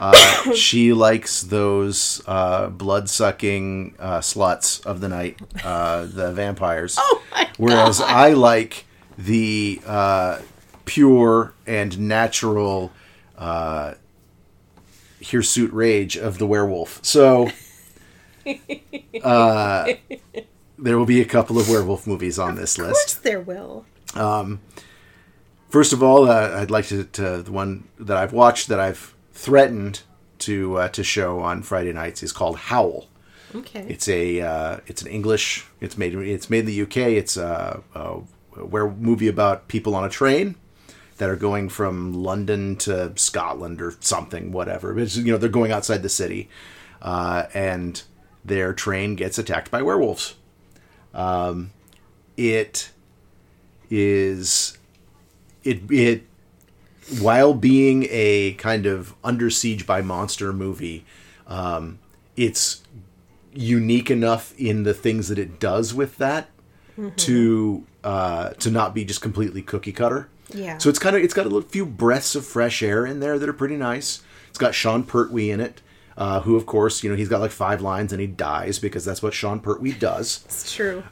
uh, 0.00 0.52
she 0.54 0.92
likes 0.92 1.42
those 1.42 2.22
uh, 2.26 2.68
blood 2.68 3.10
sucking 3.10 3.94
uh, 3.98 4.18
sluts 4.20 4.84
of 4.86 5.00
the 5.00 5.08
night, 5.08 5.38
uh, 5.62 6.06
the 6.06 6.32
vampires. 6.32 6.96
Oh 6.98 7.22
my 7.32 7.50
Whereas 7.58 8.00
I 8.00 8.30
like 8.30 8.86
the 9.18 9.80
uh, 9.86 10.40
pure 10.86 11.52
and 11.66 11.98
natural 11.98 12.92
uh, 13.36 13.94
hirsute 15.22 15.72
rage 15.72 16.16
of 16.16 16.38
the 16.38 16.46
werewolf. 16.46 17.00
So 17.02 17.50
uh, 19.22 19.92
there 20.82 20.98
will 20.98 21.06
be 21.06 21.20
a 21.20 21.24
couple 21.24 21.58
of 21.58 21.68
werewolf 21.68 22.06
movies 22.06 22.38
on 22.38 22.56
this 22.56 22.76
list. 22.78 22.90
Of 22.90 22.94
course 22.94 23.14
there 23.14 23.40
will. 23.40 23.86
First 25.72 25.94
of 25.94 26.02
all, 26.02 26.28
uh, 26.28 26.60
I'd 26.60 26.70
like 26.70 26.84
to, 26.88 27.04
to 27.04 27.42
the 27.42 27.50
one 27.50 27.88
that 27.98 28.18
I've 28.18 28.34
watched 28.34 28.68
that 28.68 28.78
I've 28.78 29.14
threatened 29.32 30.02
to 30.40 30.76
uh, 30.76 30.88
to 30.88 31.02
show 31.02 31.40
on 31.40 31.62
Friday 31.62 31.94
nights 31.94 32.22
is 32.22 32.30
called 32.30 32.58
Howl. 32.58 33.06
Okay. 33.54 33.86
It's 33.88 34.06
a 34.06 34.42
uh, 34.42 34.80
it's 34.86 35.00
an 35.00 35.08
English. 35.08 35.64
It's 35.80 35.96
made 35.96 36.14
it's 36.14 36.50
made 36.50 36.60
in 36.60 36.66
the 36.66 36.82
UK. 36.82 36.96
It's 36.96 37.38
a, 37.38 37.82
a, 37.94 38.20
a 38.58 38.88
movie 38.90 39.28
about 39.28 39.68
people 39.68 39.94
on 39.94 40.04
a 40.04 40.10
train 40.10 40.56
that 41.16 41.30
are 41.30 41.36
going 41.36 41.70
from 41.70 42.12
London 42.12 42.76
to 42.76 43.14
Scotland 43.16 43.80
or 43.80 43.94
something, 44.00 44.52
whatever. 44.52 44.92
But 44.92 45.04
it's, 45.04 45.16
you 45.16 45.32
know 45.32 45.38
they're 45.38 45.48
going 45.48 45.72
outside 45.72 46.02
the 46.02 46.10
city, 46.10 46.50
uh, 47.00 47.44
and 47.54 48.02
their 48.44 48.74
train 48.74 49.16
gets 49.16 49.38
attacked 49.38 49.70
by 49.70 49.80
werewolves. 49.80 50.34
Um, 51.14 51.70
it 52.36 52.90
is 53.90 54.78
it 55.64 55.90
it 55.90 56.24
while 57.20 57.54
being 57.54 58.06
a 58.10 58.54
kind 58.54 58.86
of 58.86 59.14
under 59.22 59.50
siege 59.50 59.86
by 59.86 60.00
monster 60.02 60.52
movie, 60.52 61.04
um, 61.46 61.98
it's 62.36 62.82
unique 63.52 64.10
enough 64.10 64.54
in 64.58 64.84
the 64.84 64.94
things 64.94 65.28
that 65.28 65.38
it 65.38 65.60
does 65.60 65.92
with 65.92 66.16
that 66.18 66.48
to 67.16 67.86
uh, 68.04 68.50
to 68.50 68.70
not 68.70 68.94
be 68.94 69.04
just 69.04 69.20
completely 69.20 69.62
cookie 69.62 69.92
cutter. 69.92 70.28
Yeah. 70.54 70.78
So 70.78 70.88
it's 70.90 70.98
kind 70.98 71.16
of 71.16 71.22
it's 71.22 71.34
got 71.34 71.46
a 71.46 71.48
little, 71.48 71.68
few 71.68 71.86
breaths 71.86 72.34
of 72.34 72.46
fresh 72.46 72.82
air 72.82 73.06
in 73.06 73.20
there 73.20 73.38
that 73.38 73.48
are 73.48 73.54
pretty 73.54 73.76
nice. 73.76 74.22
It's 74.48 74.58
got 74.58 74.74
Sean 74.74 75.02
Pertwee 75.02 75.50
in 75.50 75.60
it, 75.60 75.80
uh, 76.16 76.40
who 76.40 76.56
of 76.56 76.66
course 76.66 77.02
you 77.02 77.10
know 77.10 77.16
he's 77.16 77.28
got 77.28 77.40
like 77.40 77.50
five 77.50 77.80
lines 77.80 78.12
and 78.12 78.20
he 78.20 78.26
dies 78.26 78.78
because 78.78 79.04
that's 79.04 79.22
what 79.22 79.34
Sean 79.34 79.60
Pertwee 79.60 79.92
does. 79.92 80.44
It's 80.46 80.72
true. 80.74 81.02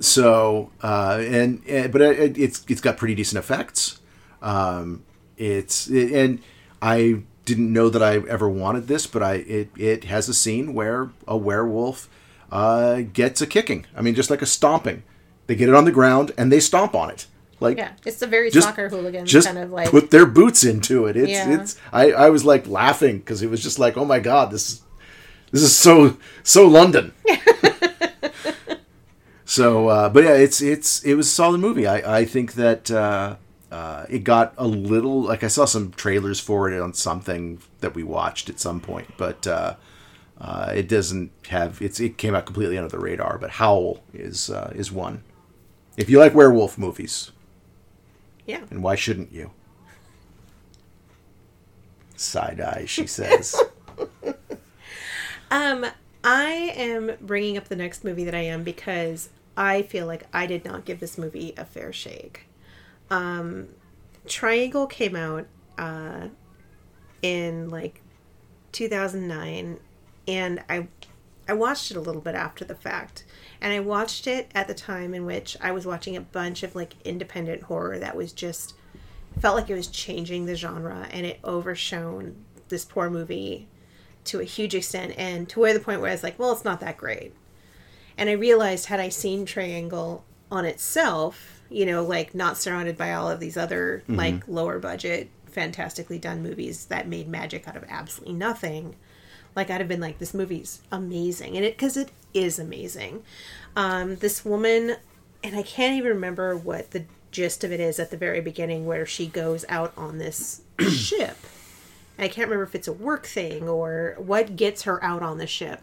So 0.00 0.70
uh, 0.82 1.18
and, 1.20 1.62
and 1.66 1.92
but 1.92 2.00
it, 2.00 2.38
it's 2.38 2.64
it's 2.68 2.80
got 2.80 2.96
pretty 2.96 3.14
decent 3.14 3.38
effects. 3.38 4.00
Um, 4.42 5.04
it's 5.36 5.88
it, 5.88 6.12
and 6.12 6.40
I 6.80 7.22
didn't 7.44 7.72
know 7.72 7.88
that 7.88 8.02
I 8.02 8.16
ever 8.28 8.48
wanted 8.48 8.86
this, 8.86 9.06
but 9.06 9.22
I 9.22 9.34
it 9.34 9.70
it 9.76 10.04
has 10.04 10.28
a 10.28 10.34
scene 10.34 10.74
where 10.74 11.10
a 11.26 11.36
werewolf 11.36 12.08
uh, 12.52 13.00
gets 13.12 13.40
a 13.40 13.46
kicking. 13.46 13.86
I 13.96 14.02
mean, 14.02 14.14
just 14.14 14.30
like 14.30 14.42
a 14.42 14.46
stomping. 14.46 15.02
They 15.46 15.56
get 15.56 15.68
it 15.68 15.74
on 15.74 15.86
the 15.86 15.92
ground 15.92 16.32
and 16.36 16.52
they 16.52 16.60
stomp 16.60 16.94
on 16.94 17.10
it. 17.10 17.26
Like 17.60 17.76
yeah, 17.76 17.92
it's 18.06 18.22
a 18.22 18.26
very 18.26 18.50
just 18.50 18.68
soccer 18.68 18.88
hooligan 18.88 19.26
just 19.26 19.46
kind 19.46 19.58
of 19.58 19.72
like. 19.72 19.90
put 19.90 20.10
their 20.10 20.26
boots 20.26 20.64
into 20.64 21.06
it. 21.06 21.16
It's 21.16 21.30
Yeah. 21.30 21.60
it's 21.60 21.76
I, 21.92 22.12
I 22.12 22.30
was 22.30 22.44
like 22.44 22.66
laughing 22.68 23.18
because 23.18 23.42
it 23.42 23.50
was 23.50 23.62
just 23.62 23.78
like 23.78 23.96
oh 23.96 24.04
my 24.04 24.20
god 24.20 24.50
this 24.50 24.70
is 24.70 24.82
this 25.50 25.62
is 25.62 25.76
so 25.76 26.16
so 26.42 26.66
London. 26.66 27.12
so 29.44 29.88
uh, 29.88 30.08
but 30.08 30.24
yeah 30.24 30.34
it's 30.34 30.60
it's 30.60 31.02
it 31.02 31.14
was 31.14 31.26
a 31.26 31.30
solid 31.30 31.60
movie. 31.60 31.86
I 31.86 32.18
I 32.18 32.24
think 32.24 32.54
that 32.54 32.90
uh, 32.90 33.36
uh, 33.72 34.06
it 34.08 34.24
got 34.24 34.54
a 34.56 34.66
little 34.66 35.22
like 35.22 35.42
I 35.42 35.48
saw 35.48 35.64
some 35.64 35.90
trailers 35.92 36.38
for 36.38 36.70
it 36.70 36.80
on 36.80 36.94
something 36.94 37.60
that 37.80 37.94
we 37.94 38.02
watched 38.02 38.48
at 38.48 38.60
some 38.60 38.80
point, 38.80 39.08
but. 39.16 39.46
Uh, 39.46 39.74
uh, 40.40 40.70
it 40.72 40.88
doesn't 40.88 41.32
have 41.48 41.82
it's 41.82 41.98
it 41.98 42.16
came 42.16 42.32
out 42.32 42.46
completely 42.46 42.78
under 42.78 42.88
the 42.88 42.98
radar, 42.98 43.38
but 43.38 43.50
Howl 43.50 44.04
is 44.14 44.50
uh, 44.50 44.72
is 44.72 44.92
one. 44.92 45.24
If 45.96 46.08
you 46.08 46.20
like 46.20 46.32
werewolf 46.32 46.78
movies, 46.78 47.32
yeah. 48.48 48.64
and 48.70 48.82
why 48.82 48.96
shouldn't 48.96 49.30
you? 49.30 49.52
Side 52.16 52.60
eye, 52.60 52.84
she 52.86 53.06
says. 53.06 53.54
Um, 55.50 55.86
I 56.22 56.72
am 56.76 57.12
bringing 57.20 57.56
up 57.56 57.68
the 57.68 57.76
next 57.76 58.04
movie 58.04 58.24
that 58.24 58.34
I 58.34 58.40
am 58.42 58.64
because 58.64 59.30
I 59.56 59.82
feel 59.82 60.06
like 60.06 60.26
I 60.32 60.46
did 60.46 60.64
not 60.64 60.84
give 60.84 61.00
this 61.00 61.16
movie 61.16 61.54
a 61.56 61.64
fair 61.64 61.92
shake. 61.92 62.46
Um, 63.10 63.68
Triangle 64.26 64.86
came 64.86 65.16
out 65.16 65.46
uh, 65.78 66.28
in 67.22 67.70
like 67.70 68.02
2009, 68.72 69.80
and 70.26 70.62
I 70.68 70.88
I 71.48 71.54
watched 71.54 71.90
it 71.90 71.96
a 71.96 72.00
little 72.00 72.20
bit 72.20 72.34
after 72.34 72.64
the 72.64 72.74
fact, 72.74 73.24
and 73.60 73.72
I 73.72 73.80
watched 73.80 74.26
it 74.26 74.50
at 74.54 74.68
the 74.68 74.74
time 74.74 75.14
in 75.14 75.26
which 75.26 75.56
I 75.60 75.72
was 75.72 75.86
watching 75.86 76.16
a 76.16 76.20
bunch 76.20 76.62
of 76.62 76.74
like 76.74 76.94
independent 77.04 77.62
horror 77.62 77.98
that 77.98 78.16
was 78.16 78.32
just 78.32 78.74
felt 79.40 79.56
like 79.56 79.70
it 79.70 79.74
was 79.74 79.88
changing 79.88 80.46
the 80.46 80.54
genre, 80.56 81.06
and 81.10 81.26
it 81.26 81.40
overshone 81.44 82.36
this 82.68 82.84
poor 82.84 83.08
movie 83.10 83.68
to 84.24 84.40
a 84.40 84.44
huge 84.44 84.74
extent 84.74 85.14
and 85.16 85.48
to 85.48 85.60
where 85.60 85.72
the 85.72 85.80
point 85.80 86.00
where 86.00 86.10
I 86.10 86.14
was 86.14 86.22
like, 86.22 86.38
well, 86.38 86.52
it's 86.52 86.64
not 86.64 86.80
that 86.80 86.96
great. 86.96 87.34
And 88.16 88.28
I 88.28 88.32
realized 88.32 88.86
had 88.86 89.00
I 89.00 89.08
seen 89.08 89.46
Triangle 89.46 90.24
on 90.50 90.64
itself, 90.64 91.62
you 91.70 91.86
know, 91.86 92.02
like 92.02 92.34
not 92.34 92.58
surrounded 92.58 92.96
by 92.96 93.12
all 93.12 93.30
of 93.30 93.40
these 93.40 93.56
other 93.56 94.02
mm-hmm. 94.02 94.16
like 94.16 94.48
lower 94.48 94.78
budget, 94.78 95.30
fantastically 95.46 96.18
done 96.18 96.42
movies 96.42 96.86
that 96.86 97.08
made 97.08 97.28
magic 97.28 97.66
out 97.66 97.76
of 97.76 97.84
absolutely 97.88 98.34
nothing, 98.34 98.96
like 99.56 99.70
I'd 99.70 99.80
have 99.80 99.88
been 99.88 100.00
like, 100.00 100.18
this 100.18 100.34
movie's 100.34 100.82
amazing. 100.92 101.56
And 101.56 101.64
it 101.64 101.76
because 101.76 101.96
it 101.96 102.10
is 102.42 102.58
amazing. 102.58 103.22
Um, 103.76 104.16
this 104.16 104.44
woman, 104.44 104.96
and 105.42 105.56
I 105.56 105.62
can't 105.62 105.96
even 105.96 106.12
remember 106.12 106.56
what 106.56 106.90
the 106.92 107.04
gist 107.30 107.64
of 107.64 107.72
it 107.72 107.80
is 107.80 107.98
at 107.98 108.10
the 108.10 108.16
very 108.16 108.40
beginning, 108.40 108.86
where 108.86 109.06
she 109.06 109.26
goes 109.26 109.64
out 109.68 109.92
on 109.96 110.18
this 110.18 110.62
ship. 110.90 111.36
I 112.18 112.28
can't 112.28 112.48
remember 112.48 112.64
if 112.64 112.74
it's 112.74 112.88
a 112.88 112.92
work 112.92 113.26
thing 113.26 113.68
or 113.68 114.16
what 114.18 114.56
gets 114.56 114.82
her 114.82 115.02
out 115.04 115.22
on 115.22 115.38
the 115.38 115.46
ship. 115.46 115.82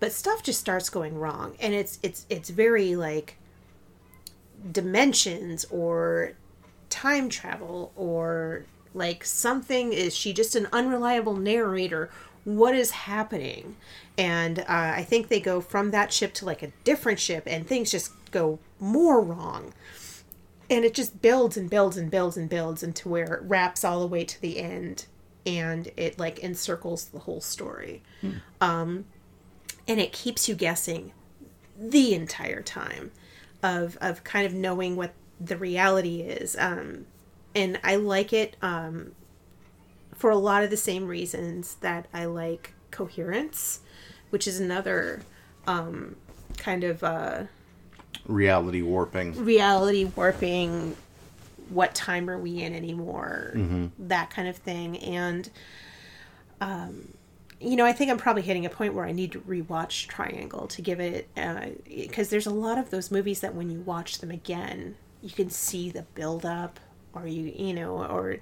But 0.00 0.12
stuff 0.12 0.42
just 0.42 0.60
starts 0.60 0.90
going 0.90 1.16
wrong, 1.16 1.54
and 1.60 1.72
it's 1.74 1.98
it's 2.02 2.26
it's 2.28 2.50
very 2.50 2.96
like 2.96 3.36
dimensions 4.70 5.64
or 5.70 6.32
time 6.90 7.28
travel 7.28 7.92
or 7.96 8.64
like 8.94 9.24
something 9.24 9.92
is 9.92 10.14
she 10.14 10.32
just 10.32 10.54
an 10.54 10.68
unreliable 10.72 11.34
narrator 11.34 12.10
what 12.44 12.74
is 12.74 12.90
happening 12.90 13.76
and 14.18 14.60
uh, 14.60 14.64
i 14.68 15.02
think 15.02 15.28
they 15.28 15.40
go 15.40 15.60
from 15.60 15.90
that 15.90 16.12
ship 16.12 16.34
to 16.34 16.44
like 16.44 16.62
a 16.62 16.72
different 16.84 17.18
ship 17.18 17.44
and 17.46 17.66
things 17.66 17.90
just 17.90 18.12
go 18.32 18.58
more 18.80 19.20
wrong. 19.20 19.72
And 20.68 20.84
it 20.84 20.94
just 20.94 21.22
builds 21.22 21.56
and 21.56 21.70
builds 21.70 21.96
and 21.96 22.10
builds 22.10 22.36
and 22.36 22.48
builds 22.48 22.82
into 22.82 23.08
where 23.08 23.34
it 23.34 23.42
wraps 23.42 23.84
all 23.84 24.00
the 24.00 24.06
way 24.06 24.24
to 24.24 24.40
the 24.40 24.58
end 24.58 25.06
and 25.46 25.90
it 25.96 26.18
like 26.18 26.42
encircles 26.42 27.06
the 27.06 27.20
whole 27.20 27.40
story. 27.40 28.02
Um 28.60 29.04
and 29.86 30.00
it 30.00 30.12
keeps 30.12 30.48
you 30.48 30.54
guessing 30.54 31.12
the 31.78 32.14
entire 32.14 32.62
time 32.62 33.12
of 33.62 33.96
of 34.00 34.24
kind 34.24 34.46
of 34.46 34.54
knowing 34.54 34.96
what 34.96 35.12
the 35.40 35.56
reality 35.56 36.22
is. 36.22 36.56
Um 36.58 37.06
and 37.54 37.78
i 37.84 37.94
like 37.96 38.32
it 38.32 38.56
um 38.62 39.12
for 40.14 40.30
a 40.30 40.36
lot 40.36 40.64
of 40.64 40.70
the 40.70 40.76
same 40.76 41.06
reasons 41.06 41.74
that 41.82 42.06
i 42.14 42.24
like 42.24 42.72
coherence 42.92 43.80
which 44.30 44.46
is 44.46 44.60
another 44.60 45.22
um 45.66 46.14
kind 46.56 46.84
of 46.84 47.02
uh 47.02 47.42
Reality 48.26 48.82
warping. 48.82 49.44
reality 49.44 50.04
warping 50.04 50.96
what 51.70 51.94
time 51.94 52.28
are 52.28 52.36
we 52.38 52.60
in 52.62 52.74
anymore? 52.74 53.52
That 53.98 54.28
kind 54.30 54.46
of 54.46 54.56
thing. 54.58 54.98
And 54.98 55.48
um 56.60 57.08
you 57.60 57.76
know 57.76 57.84
i 57.86 57.92
think 57.92 58.10
i'm 58.10 58.18
probably 58.18 58.42
hitting 58.42 58.66
a 58.66 58.68
point 58.70 58.92
where 58.92 59.04
i 59.04 59.12
need 59.12 59.30
to 59.32 59.40
rewatch 59.42 60.08
triangle 60.08 60.66
to 60.66 60.82
give 60.82 60.98
it 61.00 61.28
because 61.88 62.28
there's 62.28 62.46
a 62.46 62.50
lot 62.50 62.76
of 62.76 62.90
those 62.90 63.10
movies 63.12 63.40
that 63.40 63.54
when 63.54 63.70
you 63.70 63.78
watch 63.80 64.18
them 64.18 64.30
again 64.32 64.96
you 65.22 65.30
can 65.30 65.48
see 65.48 65.88
the 65.88 66.02
build 66.14 66.44
up 66.44 66.80
or 67.14 67.26
you 67.26 67.52
you 67.56 67.72
know 67.72 68.04
or 68.04 68.38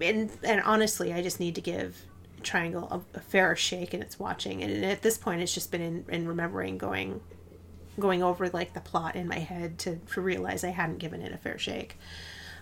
and 0.00 0.30
and 0.44 0.60
honestly 0.62 1.12
i 1.12 1.20
just 1.20 1.40
need 1.40 1.54
to 1.56 1.60
give 1.60 2.02
triangle 2.42 2.88
a, 3.14 3.18
a 3.18 3.20
fair 3.20 3.54
shake 3.54 3.94
and 3.94 4.02
its 4.02 4.18
watching 4.18 4.62
and 4.62 4.84
at 4.84 5.02
this 5.02 5.18
point 5.18 5.40
it's 5.40 5.54
just 5.54 5.70
been 5.70 5.80
in, 5.80 6.04
in 6.08 6.26
remembering 6.28 6.78
going 6.78 7.20
going 8.00 8.22
over 8.22 8.48
like 8.48 8.72
the 8.72 8.80
plot 8.80 9.14
in 9.14 9.28
my 9.28 9.38
head 9.38 9.78
to, 9.78 9.96
to 9.96 10.20
realize 10.20 10.64
I 10.64 10.70
hadn't 10.70 10.98
given 10.98 11.20
it 11.22 11.32
a 11.32 11.38
fair 11.38 11.58
shake. 11.58 11.96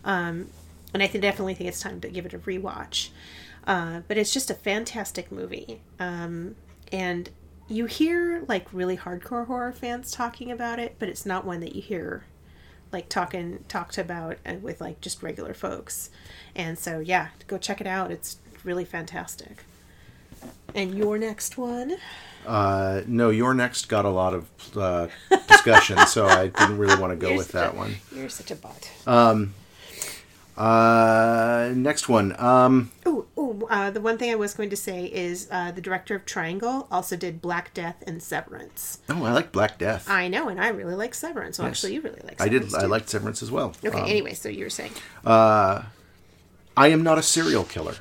Um, 0.05 0.49
and 0.93 1.03
I 1.03 1.07
definitely 1.07 1.55
think 1.55 1.69
it's 1.69 1.81
time 1.81 2.01
to 2.01 2.09
give 2.09 2.27
it 2.27 2.35
a 2.35 2.39
rewatch. 2.39 3.11
Uh, 3.67 4.01
but 4.09 4.17
it's 4.17 4.33
just 4.33 4.51
a 4.51 4.55
fantastic 4.55 5.31
movie. 5.31 5.83
Um, 5.99 6.57
and 6.93 7.29
you 7.69 7.87
hear 7.87 8.45
like 8.49 8.73
really 8.73 8.97
hardcore 8.97 9.47
horror 9.47 9.73
fans 9.73 10.11
talking 10.11 10.51
about 10.51 10.79
it, 10.79 10.97
but 10.99 11.09
it's 11.09 11.27
not 11.27 11.45
one 11.45 11.61
that 11.61 11.75
you 11.75 11.83
hear 11.83 12.25
like 12.91 13.11
talking 13.11 13.63
talked 13.69 13.99
about 13.99 14.39
uh, 14.47 14.55
with 14.63 14.81
like 14.81 15.01
just 15.03 15.23
regular 15.23 15.53
folks. 15.53 16.09
And 16.55 16.79
so 16.79 17.01
yeah, 17.01 17.29
go 17.47 17.59
check 17.59 17.81
it 17.83 17.87
out. 17.87 18.11
It's 18.11 18.39
really 18.65 18.85
fantastic. 18.85 19.65
And 20.75 20.95
your 20.95 21.19
next 21.19 21.57
one? 21.59 21.97
Uh, 22.47 23.03
no, 23.07 23.31
your 23.31 23.53
next 23.55 23.89
got 23.89 24.05
a 24.05 24.11
lot 24.11 24.33
of 24.35 24.49
uh, 24.77 25.09
discussion, 25.49 25.99
so 26.07 26.27
I 26.27 26.49
didn't 26.49 26.79
really 26.79 26.99
want 27.01 27.11
to 27.13 27.17
go 27.17 27.29
You're 27.29 27.39
with 27.39 27.53
that 27.53 27.75
a- 27.75 27.77
one. 27.77 27.97
You're 28.15 28.29
such 28.29 28.51
a 28.51 28.55
butt. 28.57 28.91
Uh, 30.57 31.73
next 31.75 32.09
one. 32.09 32.35
Um, 32.41 32.91
Oh, 33.07 33.27
oh, 33.37 33.67
uh, 33.71 33.91
the 33.91 34.01
one 34.01 34.19
thing 34.19 34.31
I 34.33 34.35
was 34.35 34.55
going 34.55 34.71
to 34.71 34.77
say 34.77 35.05
is 35.07 35.47
uh, 35.53 35.71
the 35.71 35.81
director 35.81 36.17
of 36.17 36.25
Triangle 36.27 36.89
also 36.91 37.17
did 37.17 37.41
Black 37.41 37.73
Death 37.75 38.03
and 38.07 38.21
Severance. 38.23 38.99
oh, 39.09 39.25
I 39.25 39.33
like 39.33 39.53
Black 39.53 39.79
Death. 39.79 40.09
I 40.11 40.27
know, 40.29 40.49
and 40.49 40.61
I 40.61 40.69
really 40.69 40.97
like 40.97 41.15
Severance. 41.15 41.59
Well, 41.59 41.69
Yes. 41.69 41.77
actually, 41.79 41.95
you 41.95 42.01
really 42.01 42.21
like. 42.25 42.41
I 42.41 42.45
Severance 42.47 42.73
did. 42.73 42.83
I 42.83 42.87
liked 42.87 43.09
Severance 43.09 43.43
as 43.43 43.51
well. 43.53 43.73
Okay. 43.85 44.01
Um, 44.01 44.09
anyway, 44.09 44.35
so 44.35 44.49
you 44.49 44.65
were 44.65 44.71
saying. 44.71 44.93
Uh, 45.25 45.83
I 46.77 46.89
am 46.89 47.03
not 47.05 47.19
a 47.19 47.23
serial 47.23 47.65
killer. 47.65 47.95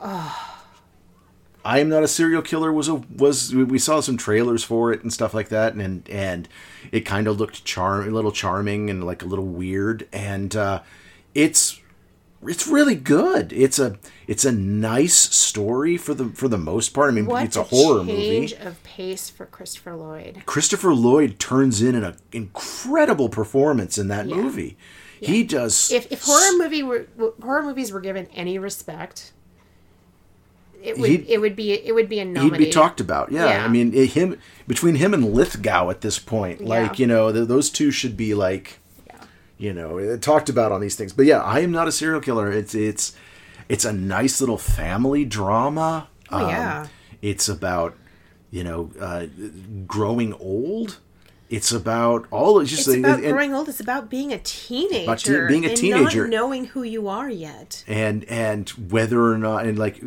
I 0.00 1.80
am 1.80 1.88
not 1.88 2.02
a 2.02 2.08
serial 2.08 2.42
killer 2.42 2.72
was 2.72 2.88
a 2.88 2.94
was 2.94 3.54
we 3.54 3.78
saw 3.78 4.00
some 4.00 4.16
trailers 4.16 4.64
for 4.64 4.92
it 4.92 5.02
and 5.02 5.12
stuff 5.12 5.34
like 5.34 5.48
that 5.48 5.74
and 5.74 6.08
and 6.08 6.48
it 6.92 7.00
kind 7.00 7.26
of 7.26 7.38
looked 7.38 7.64
charm 7.64 8.08
a 8.08 8.10
little 8.10 8.32
charming 8.32 8.88
and 8.88 9.04
like 9.04 9.22
a 9.22 9.26
little 9.26 9.46
weird 9.46 10.08
and 10.12 10.54
uh, 10.56 10.82
it's 11.34 11.80
it's 12.46 12.68
really 12.68 12.94
good. 12.94 13.52
It's 13.52 13.78
a 13.78 13.98
it's 14.26 14.44
a 14.44 14.52
nice 14.52 15.14
story 15.14 15.96
for 15.96 16.14
the 16.14 16.26
for 16.26 16.48
the 16.48 16.58
most 16.58 16.90
part. 16.90 17.08
I 17.10 17.12
mean, 17.12 17.26
What 17.26 17.44
it's 17.44 17.56
a 17.56 17.64
horror 17.64 18.04
change 18.04 18.08
movie. 18.08 18.46
Change 18.46 18.52
of 18.64 18.82
pace 18.84 19.28
for 19.28 19.46
Christopher 19.46 19.96
Lloyd. 19.96 20.42
Christopher 20.46 20.94
Lloyd 20.94 21.38
turns 21.38 21.82
in 21.82 21.96
an 21.96 22.16
incredible 22.32 23.28
performance 23.28 23.98
in 23.98 24.08
that 24.08 24.26
movie. 24.26 24.76
He 25.20 25.42
does. 25.42 25.90
If 25.90 26.10
if 26.12 26.22
horror 26.22 26.58
movie 26.58 26.82
were 26.82 27.06
horror 27.42 27.62
movies 27.62 27.90
were 27.90 28.00
given 28.00 28.28
any 28.32 28.56
respect, 28.58 29.32
it 30.88 30.98
would 30.98 31.28
it 31.28 31.40
would 31.40 31.56
be 31.56 31.72
it 31.72 31.94
would 31.94 32.08
be 32.08 32.20
a 32.20 32.24
he'd 32.40 32.56
be 32.58 32.70
talked 32.70 33.00
about. 33.00 33.30
Yeah, 33.32 33.46
Yeah. 33.46 33.64
I 33.64 33.68
mean, 33.68 33.92
it, 33.94 34.10
him 34.10 34.38
between 34.66 34.96
him 34.96 35.14
and 35.14 35.32
Lithgow 35.34 35.90
at 35.90 36.00
this 36.00 36.18
point, 36.18 36.64
like 36.64 36.92
Yeah. 36.98 37.02
you 37.02 37.06
know, 37.06 37.32
th- 37.32 37.48
those 37.48 37.70
two 37.70 37.90
should 37.90 38.16
be 38.16 38.34
like, 38.34 38.78
Yeah. 39.06 39.20
you 39.58 39.72
know, 39.74 39.98
uh, 39.98 40.16
talked 40.16 40.48
about 40.48 40.72
on 40.72 40.80
these 40.80 40.96
things. 40.96 41.12
But 41.12 41.26
yeah, 41.26 41.40
I 41.42 41.60
am 41.60 41.70
not 41.72 41.88
a 41.88 41.92
serial 41.92 42.20
killer. 42.20 42.50
It's 42.50 42.74
it's 42.74 43.14
it's 43.68 43.84
a 43.84 43.92
nice 43.92 44.40
little 44.40 44.58
family 44.58 45.24
drama. 45.24 46.08
Um, 46.30 46.42
Oh, 46.42 46.48
yeah. 46.48 46.86
it's 47.22 47.48
about 47.48 47.94
you 48.50 48.64
know 48.64 48.90
uh, 49.00 49.26
growing 49.86 50.32
old. 50.34 50.98
It's 51.50 51.72
about 51.72 52.26
all. 52.30 52.60
It's 52.60 52.70
just 52.70 52.86
It's 52.88 52.98
about 52.98 53.20
and- 53.22 53.32
growing 53.32 53.54
old. 53.54 53.68
It's 53.68 53.80
about 53.80 54.10
being 54.10 54.32
a 54.32 54.38
teenager. 54.38 55.46
being 55.46 55.64
a 55.64 55.68
and 55.68 55.76
teenager. 55.76 56.22
not 56.24 56.30
knowing 56.30 56.66
who 56.66 56.82
you 56.82 57.08
are 57.08 57.30
yet. 57.30 57.84
and 57.86 58.24
and 58.24 58.68
whether 58.70 59.22
or 59.32 59.38
not 59.38 59.64
and 59.66 59.78
like 59.78 60.00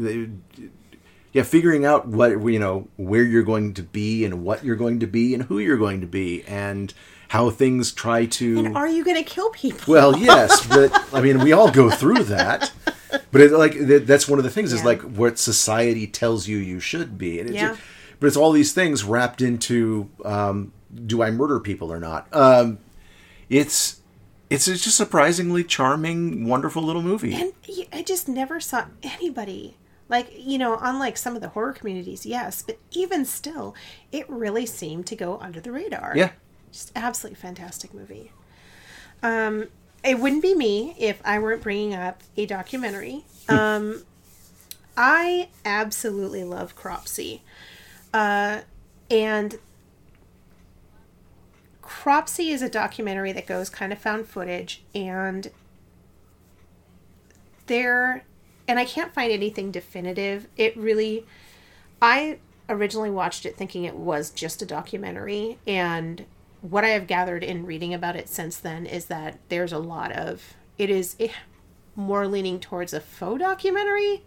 yeah 1.34 1.44
figuring 1.44 1.86
out 1.86 2.08
what 2.08 2.30
you 2.44 2.60
know 2.60 2.88
where 2.98 3.24
you're 3.24 3.44
going 3.44 3.74
to 3.76 3.82
be 3.84 4.26
and 4.26 4.44
what 4.44 4.64
you're 4.64 4.76
going 4.76 5.00
to 5.00 5.08
be 5.08 5.34
and 5.34 5.44
who 5.44 5.60
you're 5.60 5.78
going 5.78 6.02
to 6.02 6.08
be 6.08 6.44
and 6.44 6.94
how 7.30 7.50
things 7.50 7.94
try 7.94 8.26
to 8.26 8.60
And 8.66 8.76
are 8.78 8.88
you 8.88 9.04
going 9.06 9.16
to 9.18 9.24
kill 9.24 9.50
people? 9.52 9.94
well 9.94 10.18
yes 10.18 10.66
but 10.76 10.92
i 11.14 11.22
mean 11.22 11.40
we 11.40 11.54
all 11.54 11.72
go 11.72 11.90
through 11.90 12.24
that 12.26 12.72
but 13.32 13.42
it, 13.42 13.52
like 13.52 13.74
that's 14.06 14.28
one 14.28 14.40
of 14.40 14.44
the 14.44 14.52
things 14.52 14.74
is 14.74 14.84
like 14.84 15.02
what 15.02 15.40
society 15.40 16.06
tells 16.08 16.48
you 16.48 16.58
you 16.58 16.80
should 16.82 17.18
be 17.18 17.40
and 17.40 17.50
it's 17.50 17.56
Yeah. 17.58 17.78
but 18.20 18.28
it's 18.28 18.38
all 18.38 18.52
these 18.52 18.74
things 18.74 19.04
wrapped 19.06 19.42
into 19.42 20.10
um, 20.26 20.74
do 21.06 21.22
i 21.22 21.32
murder 21.32 21.60
people 21.60 21.92
or 21.92 22.00
not 22.00 22.28
um, 22.34 22.78
it's 23.50 24.02
it's 24.50 24.66
just 24.66 24.86
a 24.86 24.92
surprisingly 24.92 25.64
charming 25.64 26.48
wonderful 26.48 26.84
little 26.84 27.02
movie 27.02 27.34
And 27.34 27.54
I 27.94 28.04
just 28.04 28.28
never 28.28 28.60
saw 28.60 28.86
anybody 29.04 29.78
like 30.10 30.34
you 30.38 30.58
know, 30.58 30.78
unlike 30.82 31.16
some 31.18 31.36
of 31.36 31.42
the 31.42 31.48
horror 31.50 31.72
communities, 31.72 32.26
yes, 32.26 32.62
but 32.62 32.78
even 32.92 33.24
still, 33.24 33.74
it 34.12 34.30
really 34.30 34.66
seemed 34.66 35.08
to 35.08 35.16
go 35.16 35.38
under 35.40 35.62
the 35.62 35.72
radar. 35.72 36.14
yeah 36.16 36.32
just 36.72 36.92
absolutely 36.96 37.36
fantastic 37.40 37.94
movie. 37.94 38.32
Um, 39.24 39.68
it 40.04 40.20
wouldn't 40.20 40.42
be 40.42 40.56
me 40.56 40.96
if 40.98 41.22
I 41.24 41.40
weren't 41.40 41.62
bringing 41.62 41.94
up 41.94 42.24
a 42.36 42.46
documentary. 42.46 43.26
Um, 43.48 44.04
I 44.98 45.50
absolutely 45.66 46.44
love 46.44 46.76
Cropsy, 46.76 47.42
uh, 48.14 48.62
and 49.10 49.60
Cropsy 51.92 52.52
is 52.52 52.62
a 52.62 52.70
documentary 52.70 53.34
that 53.34 53.46
goes 53.46 53.70
kind 53.70 53.92
of 53.92 54.00
found 54.00 54.26
footage, 54.26 54.82
and 54.96 55.52
there, 57.68 58.24
and 58.66 58.80
I 58.80 58.86
can't 58.86 59.14
find 59.14 59.30
anything 59.30 59.72
definitive. 59.72 60.48
It 60.56 60.76
really, 60.78 61.26
I 62.02 62.40
originally 62.70 63.10
watched 63.10 63.46
it 63.46 63.58
thinking 63.58 63.84
it 63.84 63.98
was 63.98 64.32
just 64.32 64.62
a 64.62 64.66
documentary, 64.66 65.60
and 65.68 66.26
what 66.62 66.86
I 66.86 66.90
have 66.90 67.08
gathered 67.08 67.44
in 67.44 67.66
reading 67.66 67.94
about 67.94 68.16
it 68.16 68.30
since 68.30 68.56
then 68.56 68.86
is 68.86 69.08
that 69.08 69.38
there's 69.50 69.74
a 69.74 69.78
lot 69.78 70.14
of 70.14 70.54
it 70.78 70.90
is 70.90 71.18
eh, 71.20 71.28
more 71.94 72.26
leaning 72.26 72.62
towards 72.62 72.94
a 72.94 73.02
faux 73.02 73.42
documentary, 73.42 74.24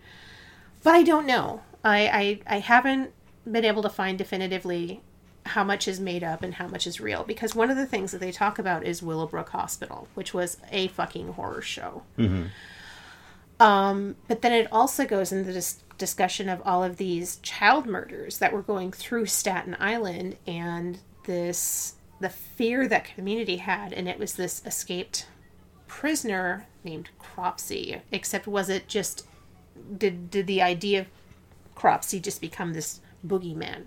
but 0.83 0.95
I 0.95 1.03
don't 1.03 1.27
know. 1.27 1.63
I, 1.83 2.41
I 2.47 2.57
I 2.57 2.59
haven't 2.59 3.15
been 3.51 3.65
able 3.65 3.83
to 3.83 3.89
find 3.89 4.19
definitively 4.19 5.01
how 5.47 5.63
much 5.65 5.87
is 5.87 6.01
made 6.01 6.25
up 6.25 6.43
and 6.43 6.55
how 6.55 6.67
much 6.69 6.87
is 6.87 7.01
real. 7.01 7.23
Because 7.25 7.55
one 7.55 7.71
of 7.71 7.77
the 7.77 7.87
things 7.87 8.13
that 8.13 8.19
they 8.21 8.33
talk 8.33 8.59
about 8.59 8.85
is 8.85 9.03
Willowbrook 9.03 9.51
Hospital, 9.51 10.09
which 10.15 10.33
was 10.33 10.57
a 10.71 10.89
fucking 10.89 11.35
horror 11.35 11.63
show. 11.63 12.03
Um, 13.61 14.17
but 14.27 14.43
then 14.43 14.53
it 14.53 14.67
also 14.73 15.05
goes 15.05 15.33
into 15.33 15.53
this 15.53 15.83
discussion 15.97 16.49
of 16.49 16.61
all 16.65 16.83
of 16.83 16.97
these 16.97 17.37
child 17.37 17.87
murders 17.87 18.39
that 18.39 18.53
were 18.53 18.63
going 18.63 18.91
through 18.91 19.27
Staten 19.27 19.77
Island 19.79 20.37
and 20.47 20.99
this 21.27 21.95
the 22.21 22.29
fear 22.31 22.89
that 22.89 23.05
community 23.05 23.59
had. 23.59 23.93
And 23.93 24.09
it 24.09 24.19
was 24.19 24.35
this 24.35 24.63
escaped 24.67 25.27
prisoner 25.87 26.67
named 26.83 27.11
Cropsy 27.19 28.01
except 28.11 28.47
was 28.47 28.69
it 28.69 28.89
just 28.89 29.27
did 29.97 30.31
did 30.31 30.47
the 30.47 30.61
idea 30.63 31.01
of 31.01 31.07
Cropsy 31.77 32.19
just 32.21 32.41
become 32.41 32.73
this 32.73 33.01
boogeyman 33.27 33.85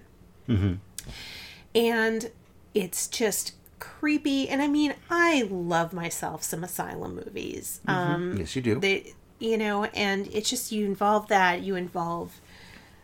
and 1.77 2.31
it's 2.73 3.07
just 3.07 3.53
creepy. 3.79 4.49
And 4.49 4.61
i 4.61 4.67
mean 4.67 4.95
i 5.09 5.47
love 5.49 5.93
myself 5.93 6.43
some 6.43 6.63
asylum 6.63 7.15
movies. 7.15 7.79
Um 7.87 8.35
Yes, 8.37 8.55
you 8.55 8.61
do. 8.61 8.79
they 8.79 9.13
you 9.39 9.57
know 9.57 9.83
and 9.85 10.27
it's 10.33 10.49
just 10.49 10.71
you 10.71 10.85
involve 10.85 11.27
that. 11.27 11.61
You 11.61 11.75
involve 11.75 12.41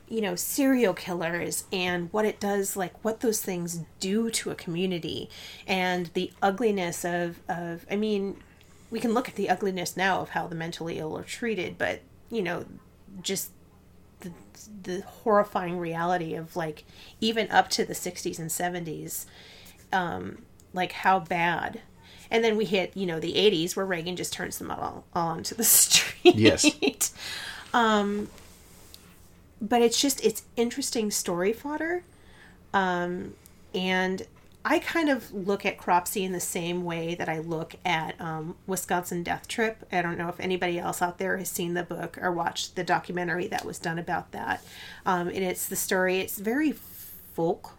you 0.10 0.20
know 0.22 0.36
serial 0.36 0.94
killers 0.94 1.64
and 1.72 2.12
what 2.12 2.26
it 2.26 2.40
does 2.40 2.76
like 2.76 2.94
what 3.06 3.22
those 3.22 3.42
things 3.42 3.80
do 4.00 4.30
to 4.30 4.52
a 4.52 4.56
community 4.56 5.30
and 5.66 6.08
the 6.14 6.32
ugliness 6.42 7.06
of 7.06 7.40
of 7.48 7.86
i 7.90 7.96
mean 7.96 8.36
we 8.92 9.00
can 9.00 9.14
look 9.14 9.30
at 9.30 9.36
the 9.36 9.50
ugliness 9.50 9.96
now 9.96 10.20
of 10.20 10.30
how 10.30 10.46
the 10.46 10.54
mentally 10.56 11.00
ill 11.00 11.18
are 11.18 11.24
treated 11.24 11.78
but 11.78 12.02
you 12.30 12.42
know 12.44 12.66
just 13.22 13.50
the, 14.84 15.02
horrifying 15.02 15.78
reality 15.78 16.36
of 16.36 16.56
like 16.56 16.84
even 17.22 17.50
up 17.52 17.70
to 17.70 17.86
the 17.86 17.94
60s 17.94 18.40
and 18.40 18.50
70s 18.50 19.26
um 19.92 20.40
like 20.74 20.92
how 20.92 21.20
bad. 21.20 21.82
And 22.32 22.44
then 22.44 22.58
we 22.58 22.66
hit 22.66 22.96
you 22.96 23.06
know 23.06 23.20
the 23.20 23.34
80s 23.34 23.76
where 23.76 23.86
reagan 23.86 24.16
just 24.16 24.34
turns 24.34 24.58
them 24.58 24.72
all 24.72 25.06
onto 25.14 25.56
the 25.56 25.64
street. 25.64 26.36
Yes. 26.36 26.66
um 27.74 28.30
but 29.62 29.82
it's 29.82 30.02
just 30.02 30.24
it's 30.24 30.44
interesting 30.56 31.12
story 31.12 31.54
fodder. 31.54 32.04
Um 32.74 33.36
and 33.74 34.28
I 34.66 34.80
kind 34.80 35.10
of 35.10 35.34
look 35.34 35.66
at 35.66 35.78
Cropsy 35.78 36.24
in 36.24 36.32
the 36.32 36.40
same 36.40 36.86
way 36.86 37.16
that 37.16 37.28
I 37.28 37.40
look 37.40 37.76
at 37.84 38.20
um, 38.22 38.56
Wisconsin 38.66 39.22
Death 39.22 39.48
Trip. 39.48 39.86
I 39.92 40.02
don't 40.02 40.18
know 40.18 40.30
if 40.30 40.40
anybody 40.40 40.80
else 40.80 41.02
out 41.02 41.18
there 41.18 41.38
has 41.38 41.50
seen 41.50 41.74
the 41.74 41.84
book 41.84 42.18
or 42.22 42.32
watched 42.32 42.76
the 42.76 42.84
documentary 42.84 43.48
that 43.48 43.66
was 43.66 43.78
done 43.78 44.00
about 44.00 44.32
that. 44.32 44.64
Um, 45.06 45.28
and 45.28 45.40
it's 45.40 45.68
the 45.68 45.76
story, 45.76 46.20
it's 46.20 46.40
very 46.40 46.72
folk 46.72 47.72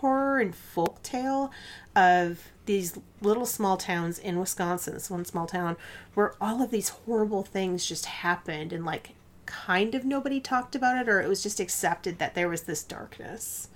horror 0.00 0.38
and 0.38 0.54
folk 0.54 1.02
tale 1.02 1.50
of 1.94 2.48
these 2.64 2.98
little 3.20 3.44
small 3.44 3.76
towns 3.76 4.18
in 4.18 4.38
Wisconsin, 4.38 4.94
this 4.94 5.10
one 5.10 5.26
small 5.26 5.46
town, 5.46 5.76
where 6.14 6.34
all 6.40 6.62
of 6.62 6.70
these 6.70 6.88
horrible 6.90 7.42
things 7.42 7.84
just 7.84 8.06
happened 8.06 8.72
and 8.72 8.84
like 8.86 9.10
kind 9.44 9.94
of 9.94 10.04
nobody 10.04 10.40
talked 10.40 10.74
about 10.74 10.96
it 10.96 11.08
or 11.08 11.20
it 11.20 11.28
was 11.28 11.42
just 11.42 11.60
accepted 11.60 12.18
that 12.18 12.34
there 12.34 12.48
was 12.48 12.62
this 12.62 12.82
darkness. 12.82 13.68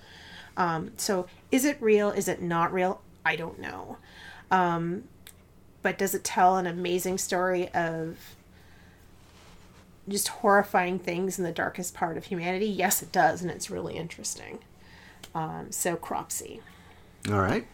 Um, 0.57 0.91
so 0.97 1.27
is 1.51 1.65
it 1.65 1.77
real? 1.81 2.09
Is 2.11 2.27
it 2.27 2.41
not 2.41 2.71
real? 2.73 3.01
I 3.25 3.35
don't 3.35 3.59
know. 3.59 3.97
Um, 4.51 5.05
but 5.81 5.97
does 5.97 6.15
it 6.15 6.23
tell 6.23 6.57
an 6.57 6.67
amazing 6.67 7.17
story 7.17 7.69
of 7.69 8.17
just 10.07 10.27
horrifying 10.27 10.99
things 10.99 11.37
in 11.37 11.45
the 11.45 11.51
darkest 11.51 11.93
part 11.93 12.17
of 12.17 12.25
humanity? 12.25 12.67
Yes, 12.67 13.01
it 13.01 13.11
does, 13.11 13.41
and 13.41 13.51
it's 13.51 13.69
really 13.69 13.95
interesting. 13.95 14.59
Um, 15.33 15.71
so 15.71 15.95
Cropsy. 15.95 16.61
All 17.29 17.39
right. 17.39 17.67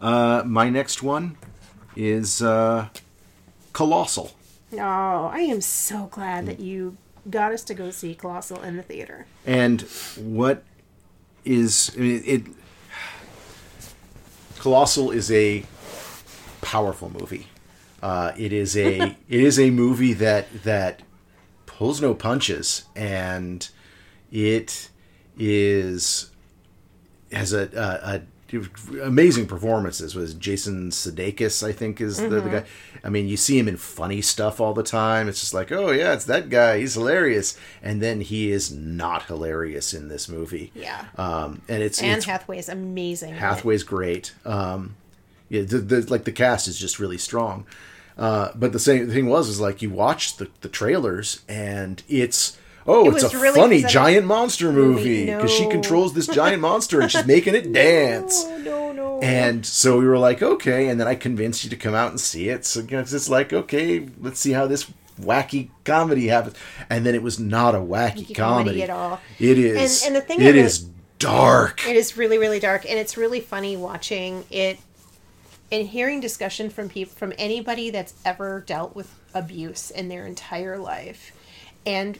Uh, 0.00 0.42
my 0.44 0.68
next 0.68 1.02
one 1.02 1.36
is 1.96 2.42
uh, 2.42 2.88
Colossal. 3.72 4.32
Oh, 4.72 5.30
I 5.32 5.40
am 5.40 5.60
so 5.60 6.06
glad 6.06 6.46
that 6.46 6.60
you 6.60 6.96
got 7.30 7.52
us 7.52 7.62
to 7.64 7.74
go 7.74 7.90
see 7.90 8.14
Colossal 8.14 8.62
in 8.62 8.76
the 8.76 8.82
theater. 8.82 9.26
And 9.46 9.82
what 10.16 10.64
is 11.44 11.92
I 11.96 12.00
mean, 12.00 12.22
it? 12.24 12.42
Colossal 14.58 15.10
is 15.10 15.30
a 15.30 15.64
powerful 16.62 17.10
movie. 17.10 17.48
Uh, 18.02 18.32
it 18.36 18.52
is 18.52 18.76
a 18.76 19.16
it 19.28 19.40
is 19.40 19.58
a 19.58 19.70
movie 19.70 20.12
that 20.14 20.46
that 20.64 21.02
pulls 21.66 22.00
no 22.00 22.14
punches, 22.14 22.84
and 22.94 23.68
it 24.30 24.90
is 25.38 26.30
has 27.32 27.52
a, 27.52 27.68
a, 27.74 28.16
a 28.16 28.22
amazing 29.02 29.46
performances. 29.46 30.14
Was 30.14 30.34
Jason 30.34 30.90
Sudeikis? 30.90 31.66
I 31.66 31.72
think 31.72 32.00
is 32.00 32.18
the, 32.18 32.28
the 32.28 32.40
guy. 32.40 32.64
I 33.02 33.08
mean, 33.08 33.28
you 33.28 33.36
see 33.36 33.58
him 33.58 33.68
in 33.68 33.76
funny 33.76 34.20
stuff 34.20 34.60
all 34.60 34.74
the 34.74 34.82
time. 34.82 35.28
It's 35.28 35.40
just 35.40 35.54
like, 35.54 35.72
oh 35.72 35.90
yeah, 35.90 36.12
it's 36.12 36.24
that 36.26 36.48
guy. 36.48 36.78
He's 36.78 36.94
hilarious, 36.94 37.58
and 37.82 38.02
then 38.02 38.20
he 38.20 38.50
is 38.50 38.72
not 38.72 39.24
hilarious 39.24 39.94
in 39.94 40.08
this 40.08 40.28
movie. 40.28 40.72
Yeah. 40.74 41.06
Um, 41.16 41.62
and 41.68 41.82
it's 41.82 42.02
Anne 42.02 42.18
it's 42.18 42.26
Hathaway 42.26 42.58
is 42.58 42.68
amazing. 42.68 43.34
Hathaway's 43.34 43.82
great. 43.82 44.32
Um, 44.44 44.96
yeah, 45.48 45.62
the, 45.62 45.78
the, 45.78 46.00
like 46.10 46.24
the 46.24 46.32
cast 46.32 46.68
is 46.68 46.78
just 46.78 46.98
really 46.98 47.18
strong. 47.18 47.66
Uh, 48.16 48.50
but 48.54 48.72
the 48.72 48.78
same 48.78 49.10
thing 49.10 49.26
was 49.26 49.48
is 49.48 49.60
like 49.60 49.82
you 49.82 49.90
watch 49.90 50.36
the, 50.36 50.48
the 50.60 50.68
trailers 50.68 51.42
and 51.48 52.02
it's 52.08 52.56
oh 52.86 53.10
It 53.10 53.22
it's 53.22 53.34
a 53.34 53.38
really 53.38 53.58
funny 53.58 53.82
giant 53.82 54.26
monster 54.26 54.72
movie 54.72 55.26
No. 55.26 55.36
because 55.38 55.52
she 55.52 55.68
controls 55.68 56.12
this 56.14 56.26
giant 56.26 56.60
monster 56.60 57.00
and 57.00 57.10
she's 57.10 57.26
making 57.26 57.54
it 57.54 57.72
dance. 57.72 58.44
No, 58.46 58.58
no, 58.58 58.92
no. 58.92 59.20
And 59.20 59.64
so 59.64 59.98
we 59.98 60.06
were 60.06 60.18
like, 60.18 60.42
okay. 60.42 60.88
And 60.88 61.00
then 61.00 61.06
I 61.08 61.14
convinced 61.14 61.64
you 61.64 61.70
to 61.70 61.76
come 61.76 61.94
out 61.94 62.10
and 62.10 62.20
see 62.20 62.48
it. 62.48 62.64
So 62.66 62.84
it's 62.90 63.28
like, 63.28 63.52
okay, 63.52 64.08
let's 64.20 64.38
see 64.40 64.52
how 64.52 64.66
this 64.66 64.90
wacky 65.20 65.70
comedy 65.84 66.26
happens. 66.28 66.56
And 66.90 67.06
then 67.06 67.14
it 67.14 67.22
was 67.22 67.38
not 67.38 67.74
a 67.74 67.78
wacky 67.78 68.26
Wacky 68.26 68.34
comedy 68.34 68.36
comedy 68.80 68.82
at 68.82 68.90
all. 68.90 69.20
It 69.38 69.58
is. 69.58 70.02
And- 70.04 70.16
and 70.16 70.22
the 70.22 70.26
thing 70.26 70.40
it- 70.42 70.56
is 70.56 70.86
dark. 71.18 71.88
It 71.88 71.96
is 71.96 72.16
really, 72.18 72.36
really 72.38 72.58
dark, 72.60 72.84
and 72.84 72.98
it's 72.98 73.16
really 73.16 73.40
funny 73.40 73.76
watching 73.76 74.44
it 74.50 74.78
and 75.72 75.88
hearing 75.88 76.20
discussion 76.20 76.68
from 76.68 76.88
people 76.90 77.14
from 77.14 77.32
anybody 77.38 77.88
that's 77.90 78.12
ever 78.24 78.62
dealt 78.66 78.94
with 78.94 79.10
abuse 79.32 79.90
in 79.90 80.08
their 80.08 80.26
entire 80.26 80.76
life. 80.76 81.32
And 81.86 82.18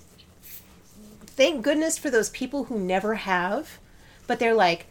thank 1.36 1.62
goodness 1.62 1.98
for 1.98 2.10
those 2.10 2.30
people 2.30 2.64
who 2.64 2.78
never 2.78 3.14
have, 3.14 3.78
but 4.26 4.38
they're 4.38 4.54
like, 4.54 4.86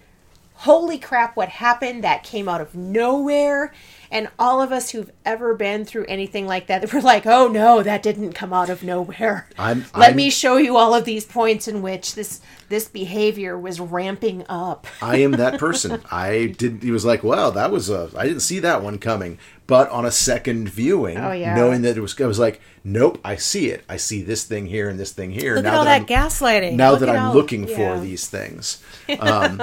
holy 0.55 0.97
crap, 0.97 1.35
what 1.35 1.49
happened? 1.49 2.03
That 2.03 2.23
came 2.23 2.49
out 2.49 2.61
of 2.61 2.75
nowhere. 2.75 3.73
And 4.13 4.29
all 4.37 4.61
of 4.61 4.71
us 4.71 4.91
who've 4.91 5.11
ever 5.25 5.55
been 5.55 5.83
through 5.85 6.05
anything 6.07 6.45
like 6.45 6.67
that, 6.67 6.93
we're 6.93 7.01
like, 7.01 7.25
oh 7.25 7.47
no, 7.47 7.83
that 7.83 8.03
didn't 8.03 8.33
come 8.33 8.53
out 8.53 8.69
of 8.69 8.83
nowhere. 8.83 9.49
I'm- 9.57 9.85
Let 9.95 10.09
I'm- 10.09 10.15
me 10.15 10.29
show 10.29 10.57
you 10.57 10.77
all 10.77 10.93
of 10.93 11.03
these 11.03 11.25
points 11.25 11.67
in 11.67 11.81
which 11.81 12.13
this 12.15 12.39
this 12.69 12.87
behavior 12.87 13.57
was 13.57 13.79
ramping 13.79 14.45
up. 14.47 14.87
I 15.01 15.17
am 15.17 15.31
that 15.31 15.59
person. 15.59 16.01
I 16.11 16.55
did. 16.57 16.81
He 16.83 16.91
was 16.91 17.03
like, 17.05 17.23
"Wow, 17.23 17.49
that 17.51 17.71
was 17.71 17.89
a. 17.89 18.09
I 18.15 18.23
didn't 18.27 18.41
see 18.41 18.59
that 18.59 18.81
one 18.83 18.99
coming." 18.99 19.37
But 19.65 19.89
on 19.91 20.05
a 20.05 20.11
second 20.11 20.67
viewing, 20.69 21.17
Oh, 21.17 21.31
yeah. 21.31 21.55
knowing 21.55 21.83
that 21.83 21.95
it 21.97 22.01
was, 22.01 22.19
I 22.19 22.25
was 22.25 22.37
like, 22.39 22.59
"Nope, 22.83 23.19
I 23.23 23.35
see 23.37 23.69
it. 23.69 23.83
I 23.87 23.95
see 23.97 24.21
this 24.21 24.43
thing 24.43 24.65
here 24.67 24.89
and 24.89 24.99
this 24.99 25.11
thing 25.11 25.31
here." 25.31 25.55
Look 25.55 25.65
at 25.65 25.73
all 25.73 25.85
that 25.85 26.01
I'm, 26.01 26.05
gaslighting. 26.05 26.73
Now 26.75 26.91
Look 26.91 26.99
that 27.01 27.09
I'm 27.09 27.27
all- 27.27 27.33
looking 27.33 27.67
yeah. 27.67 27.75
for 27.95 27.99
these 28.01 28.27
things, 28.27 28.83
um, 29.19 29.57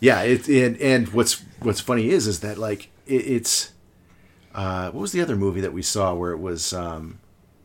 yeah. 0.00 0.22
It, 0.22 0.48
and 0.48 0.76
and 0.78 1.08
what's 1.08 1.42
what's 1.60 1.80
funny 1.80 2.10
is 2.10 2.26
is 2.26 2.40
that 2.40 2.58
like 2.58 2.88
it, 3.06 3.14
it's 3.26 3.72
uh, 4.56 4.90
what 4.90 5.02
was 5.02 5.12
the 5.12 5.20
other 5.20 5.36
movie 5.36 5.60
that 5.60 5.72
we 5.72 5.82
saw 5.82 6.14
where 6.14 6.32
it 6.32 6.38
was 6.38 6.72
um, 6.72 7.20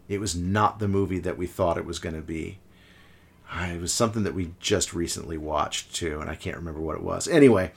it 0.09 0.19
was 0.19 0.35
not 0.35 0.77
the 0.79 0.87
movie 0.87 1.19
that 1.19 1.37
we 1.37 1.47
thought 1.47 1.77
it 1.77 1.85
was 1.85 1.97
going 1.99 2.15
to 2.15 2.21
be. 2.21 2.59
It 3.53 3.81
was 3.81 3.91
something 3.91 4.23
that 4.23 4.33
we 4.33 4.51
just 4.59 4.93
recently 4.93 5.37
watched 5.37 5.93
too, 5.95 6.21
and 6.21 6.29
I 6.29 6.35
can't 6.35 6.55
remember 6.55 6.79
what 6.79 6.95
it 6.95 7.03
was. 7.03 7.27
Anyway, 7.27 7.71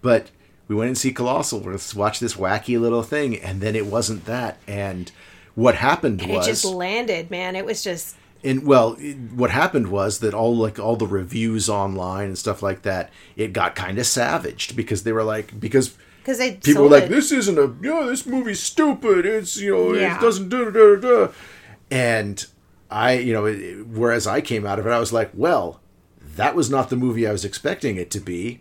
but 0.00 0.30
we 0.68 0.74
went 0.76 0.88
and 0.88 0.96
see 0.96 1.12
Colossal. 1.12 1.60
Let's 1.60 1.94
watch 1.94 2.18
this 2.20 2.34
wacky 2.34 2.80
little 2.80 3.02
thing, 3.02 3.36
and 3.36 3.60
then 3.60 3.74
it 3.76 3.86
wasn't 3.86 4.24
that. 4.26 4.58
And 4.66 5.10
what 5.54 5.74
happened 5.74 6.22
And 6.22 6.30
was, 6.32 6.46
it 6.46 6.50
just 6.50 6.64
landed, 6.64 7.30
man. 7.30 7.56
It 7.56 7.66
was 7.66 7.82
just 7.82 8.16
and 8.44 8.64
well, 8.64 8.96
it- 9.00 9.16
what 9.34 9.50
happened 9.50 9.88
was 9.88 10.20
that 10.20 10.32
all 10.34 10.56
like 10.56 10.78
all 10.78 10.96
the 10.96 11.06
reviews 11.06 11.68
online 11.68 12.26
and 12.28 12.38
stuff 12.38 12.62
like 12.62 12.82
that, 12.82 13.10
it 13.36 13.52
got 13.52 13.74
kind 13.74 13.98
of 13.98 14.06
savaged 14.06 14.76
because 14.76 15.02
they 15.02 15.12
were 15.12 15.24
like 15.24 15.58
because 15.58 15.96
because 16.20 16.38
they 16.38 16.52
people 16.56 16.84
were 16.84 16.88
like, 16.90 17.04
it. 17.04 17.10
"This 17.10 17.32
isn't 17.32 17.58
a 17.58 17.62
you 17.82 17.90
know, 17.90 18.08
this 18.08 18.26
movie's 18.26 18.60
stupid. 18.60 19.24
It's 19.26 19.56
you 19.56 19.74
know 19.74 19.94
Yeah. 19.94 20.16
it 20.16 20.20
doesn't 20.20 20.48
do 20.48 20.70
da 20.70 20.96
da 20.96 21.26
da." 21.26 21.32
And 21.90 22.44
I 22.90 23.12
you 23.14 23.32
know 23.32 23.46
it, 23.46 23.86
whereas 23.86 24.26
I 24.26 24.40
came 24.40 24.66
out 24.66 24.78
of 24.78 24.86
it, 24.86 24.90
I 24.90 24.98
was 24.98 25.12
like, 25.12 25.30
"Well, 25.34 25.80
that 26.36 26.54
was 26.54 26.70
not 26.70 26.90
the 26.90 26.96
movie 26.96 27.26
I 27.26 27.32
was 27.32 27.44
expecting 27.44 27.96
it 27.96 28.10
to 28.12 28.20
be." 28.20 28.60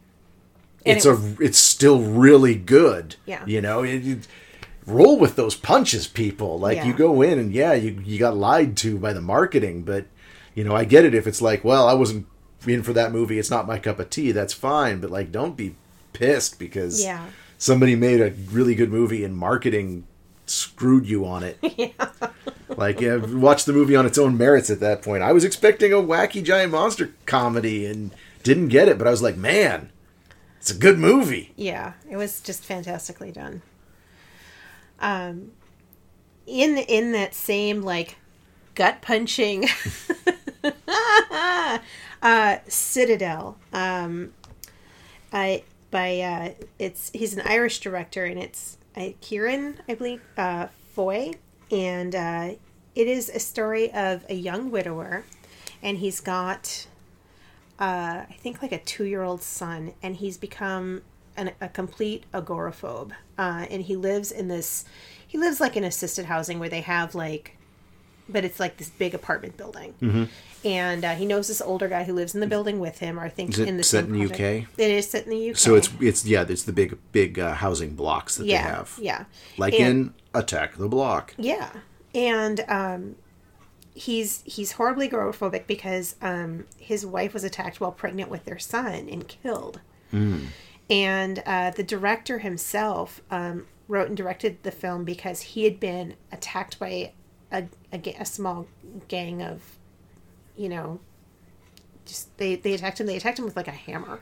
And 0.85 0.95
it's 0.97 1.05
it 1.05 1.09
a 1.11 1.35
it's 1.39 1.57
still 1.57 1.99
really 2.01 2.55
good. 2.55 3.15
Yeah. 3.25 3.43
you 3.45 3.61
know 3.61 3.83
it, 3.83 4.07
it- 4.07 4.27
roll 4.85 5.19
with 5.19 5.35
those 5.35 5.53
punches, 5.53 6.07
people. 6.07 6.57
Like 6.57 6.85
you 6.85 6.93
go 6.93 7.21
in 7.21 7.37
and 7.37 7.51
yeah, 7.51 7.73
you 7.73 8.01
you 8.05 8.17
got 8.17 8.37
lied 8.37 8.77
to 8.77 8.97
by 8.97 9.11
the 9.11 9.19
marketing, 9.21 9.83
but 9.83 10.05
you 10.55 10.63
know 10.63 10.73
I 10.73 10.85
get 10.85 11.03
it 11.03 11.13
if 11.13 11.27
it's 11.27 11.41
like, 11.41 11.63
well, 11.65 11.87
I 11.89 11.93
wasn't 11.93 12.25
in 12.65 12.83
for 12.83 12.93
that 12.93 13.11
movie. 13.11 13.37
It's 13.37 13.49
not 13.51 13.67
my 13.67 13.79
cup 13.79 13.99
of 13.99 14.09
tea. 14.09 14.31
That's 14.31 14.53
fine, 14.53 15.01
but 15.01 15.11
like, 15.11 15.29
don't 15.31 15.57
be 15.57 15.75
pissed 16.13 16.57
because 16.57 17.03
Yeah. 17.03 17.25
Somebody 17.57 17.95
made 17.95 18.21
a 18.21 18.31
really 18.51 18.75
good 18.75 18.91
movie 18.91 19.23
and 19.23 19.35
marketing 19.35 20.05
screwed 20.45 21.07
you 21.07 21.25
on 21.25 21.43
it. 21.43 21.57
yeah. 21.77 22.09
Like, 22.69 23.01
yeah, 23.01 23.15
watch 23.17 23.65
the 23.65 23.73
movie 23.73 23.95
on 23.95 24.05
its 24.05 24.17
own 24.17 24.37
merits 24.37 24.69
at 24.69 24.79
that 24.81 25.01
point. 25.01 25.23
I 25.23 25.31
was 25.31 25.43
expecting 25.43 25.91
a 25.93 25.97
wacky 25.97 26.43
giant 26.43 26.71
monster 26.71 27.13
comedy 27.25 27.85
and 27.85 28.11
didn't 28.43 28.67
get 28.69 28.87
it, 28.87 28.97
but 28.97 29.07
I 29.07 29.11
was 29.11 29.21
like, 29.21 29.37
man, 29.37 29.89
it's 30.59 30.71
a 30.71 30.77
good 30.77 30.99
movie. 30.99 31.53
Yeah, 31.55 31.93
it 32.09 32.17
was 32.17 32.41
just 32.41 32.65
fantastically 32.65 33.31
done. 33.31 33.61
Um, 34.99 35.51
in 36.45 36.77
in 36.77 37.11
that 37.11 37.35
same 37.35 37.81
like 37.81 38.17
gut 38.73 39.01
punching 39.01 39.67
uh, 42.21 42.57
Citadel. 42.67 43.57
Um, 43.73 44.33
I 45.31 45.63
by 45.97 46.19
uh, 46.19 46.65
it's 46.77 47.09
he's 47.13 47.33
an 47.33 47.41
Irish 47.45 47.79
director 47.79 48.25
and 48.25 48.39
it's 48.39 48.77
uh, 48.95 49.09
Kieran 49.21 49.79
I 49.89 49.95
believe 49.95 50.21
uh, 50.37 50.67
Foy 50.93 51.33
and 51.71 52.13
uh, 52.13 52.49
it 52.95 53.07
is 53.07 53.29
a 53.29 53.39
story 53.39 53.91
of 53.93 54.23
a 54.29 54.35
young 54.35 54.69
widower 54.69 55.23
and 55.81 55.97
he's 55.97 56.19
got 56.19 56.87
uh, 57.79 58.25
I 58.29 58.35
think 58.39 58.61
like 58.61 58.71
a 58.71 58.79
two 58.79 59.05
year 59.05 59.23
old 59.23 59.41
son, 59.41 59.93
and 60.01 60.15
he's 60.15 60.37
become 60.37 61.03
an, 61.35 61.51
a 61.61 61.69
complete 61.69 62.23
agoraphobe. 62.33 63.11
Uh, 63.37 63.65
and 63.69 63.83
he 63.83 63.95
lives 63.95 64.31
in 64.31 64.47
this, 64.47 64.85
he 65.27 65.37
lives 65.37 65.59
like 65.59 65.77
in 65.77 65.83
assisted 65.83 66.25
housing 66.25 66.57
where 66.59 66.69
they 66.69 66.81
have 66.81 67.13
like, 67.13 67.56
but 68.29 68.43
it's 68.45 68.59
like 68.59 68.77
this 68.77 68.89
big 68.89 69.13
apartment 69.13 69.57
building. 69.57 69.93
Mm-hmm. 70.01 70.23
And 70.65 71.05
uh, 71.05 71.15
he 71.15 71.25
knows 71.25 71.47
this 71.47 71.61
older 71.61 71.87
guy 71.87 72.03
who 72.03 72.13
lives 72.13 72.33
in 72.33 72.41
the 72.41 72.47
building 72.47 72.79
with 72.79 72.99
him, 72.99 73.19
or 73.19 73.23
I 73.23 73.29
think 73.29 73.51
Is 73.51 73.59
it 73.59 73.67
in 73.67 73.77
the 73.77 73.83
set 73.83 74.05
in 74.05 74.13
the. 74.13 74.25
UK? 74.25 74.67
It 74.77 74.91
is 74.91 75.09
set 75.09 75.23
in 75.25 75.29
the 75.29 75.51
UK. 75.51 75.55
So 75.57 75.75
it's 75.75 75.89
it's 76.01 76.25
yeah, 76.25 76.45
it's 76.47 76.63
the 76.63 76.73
big 76.73 76.97
big 77.11 77.39
uh, 77.39 77.53
housing 77.53 77.95
blocks 77.95 78.35
that 78.37 78.45
yeah, 78.47 78.63
they 78.63 78.69
have. 78.73 78.99
yeah, 79.01 79.25
Like 79.57 79.73
And- 79.75 79.81
in 79.87 80.13
Attack 80.33 80.75
the 80.77 80.87
Block. 80.87 81.33
Yeah, 81.37 81.69
and 82.13 82.65
um, 82.67 83.15
he's 83.93 84.41
he's 84.45 84.73
horribly 84.73 85.07
agoraphobic 85.09 85.67
because 85.67 86.15
um, 86.21 86.65
his 86.77 87.05
wife 87.05 87.33
was 87.33 87.43
attacked 87.43 87.79
while 87.79 87.91
pregnant 87.91 88.29
with 88.29 88.45
their 88.45 88.59
son 88.59 89.07
and 89.09 89.27
killed. 89.27 89.79
And 90.89 91.43
uh, 91.45 91.71
the 91.71 91.83
director 91.83 92.39
himself 92.39 93.21
um, 93.29 93.67
wrote 93.87 94.07
and 94.07 94.15
directed 94.17 94.63
the 94.63 94.71
film 94.71 95.03
because 95.03 95.41
he 95.41 95.65
had 95.65 95.79
been 95.79 96.15
attacked 96.31 96.79
by 96.79 97.11
a, 97.51 97.65
a, 97.93 98.15
a 98.19 98.25
small 98.25 98.67
gang 99.07 99.41
of, 99.41 99.61
you 100.55 100.69
know, 100.69 100.99
just 102.05 102.35
they, 102.37 102.55
they 102.55 102.73
attacked 102.73 102.99
him. 102.99 103.07
They 103.07 103.17
attacked 103.17 103.39
him 103.39 103.45
with 103.45 103.55
like 103.55 103.67
a 103.67 103.71
hammer. 103.71 104.21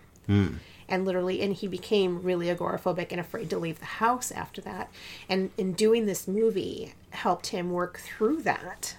And 0.87 1.05
literally 1.05 1.41
and 1.41 1.53
he 1.53 1.67
became 1.67 2.21
really 2.21 2.47
agoraphobic 2.47 3.07
and 3.11 3.19
afraid 3.19 3.49
to 3.49 3.57
leave 3.57 3.79
the 3.79 3.85
house 3.85 4.31
after 4.31 4.61
that. 4.61 4.91
And 5.27 5.51
in 5.57 5.73
doing 5.73 6.05
this 6.05 6.27
movie 6.27 6.93
helped 7.11 7.47
him 7.47 7.71
work 7.71 7.99
through 7.99 8.43
that. 8.43 8.95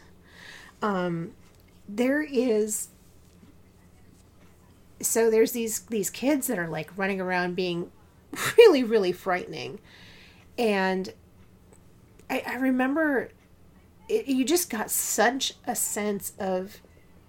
Um 0.82 1.32
there 1.88 2.22
is 2.22 2.88
so 5.00 5.30
there's 5.30 5.52
these 5.52 5.80
these 5.80 6.10
kids 6.10 6.48
that 6.48 6.58
are 6.58 6.68
like 6.68 6.90
running 6.96 7.20
around 7.20 7.54
being 7.54 7.90
really 8.58 8.82
really 8.82 9.12
frightening. 9.12 9.78
And 10.58 11.12
i, 12.28 12.42
I 12.46 12.54
remember 12.56 13.30
it, 14.08 14.26
you 14.26 14.44
just 14.44 14.70
got 14.70 14.90
such 14.90 15.54
a 15.66 15.74
sense 15.76 16.32
of 16.38 16.80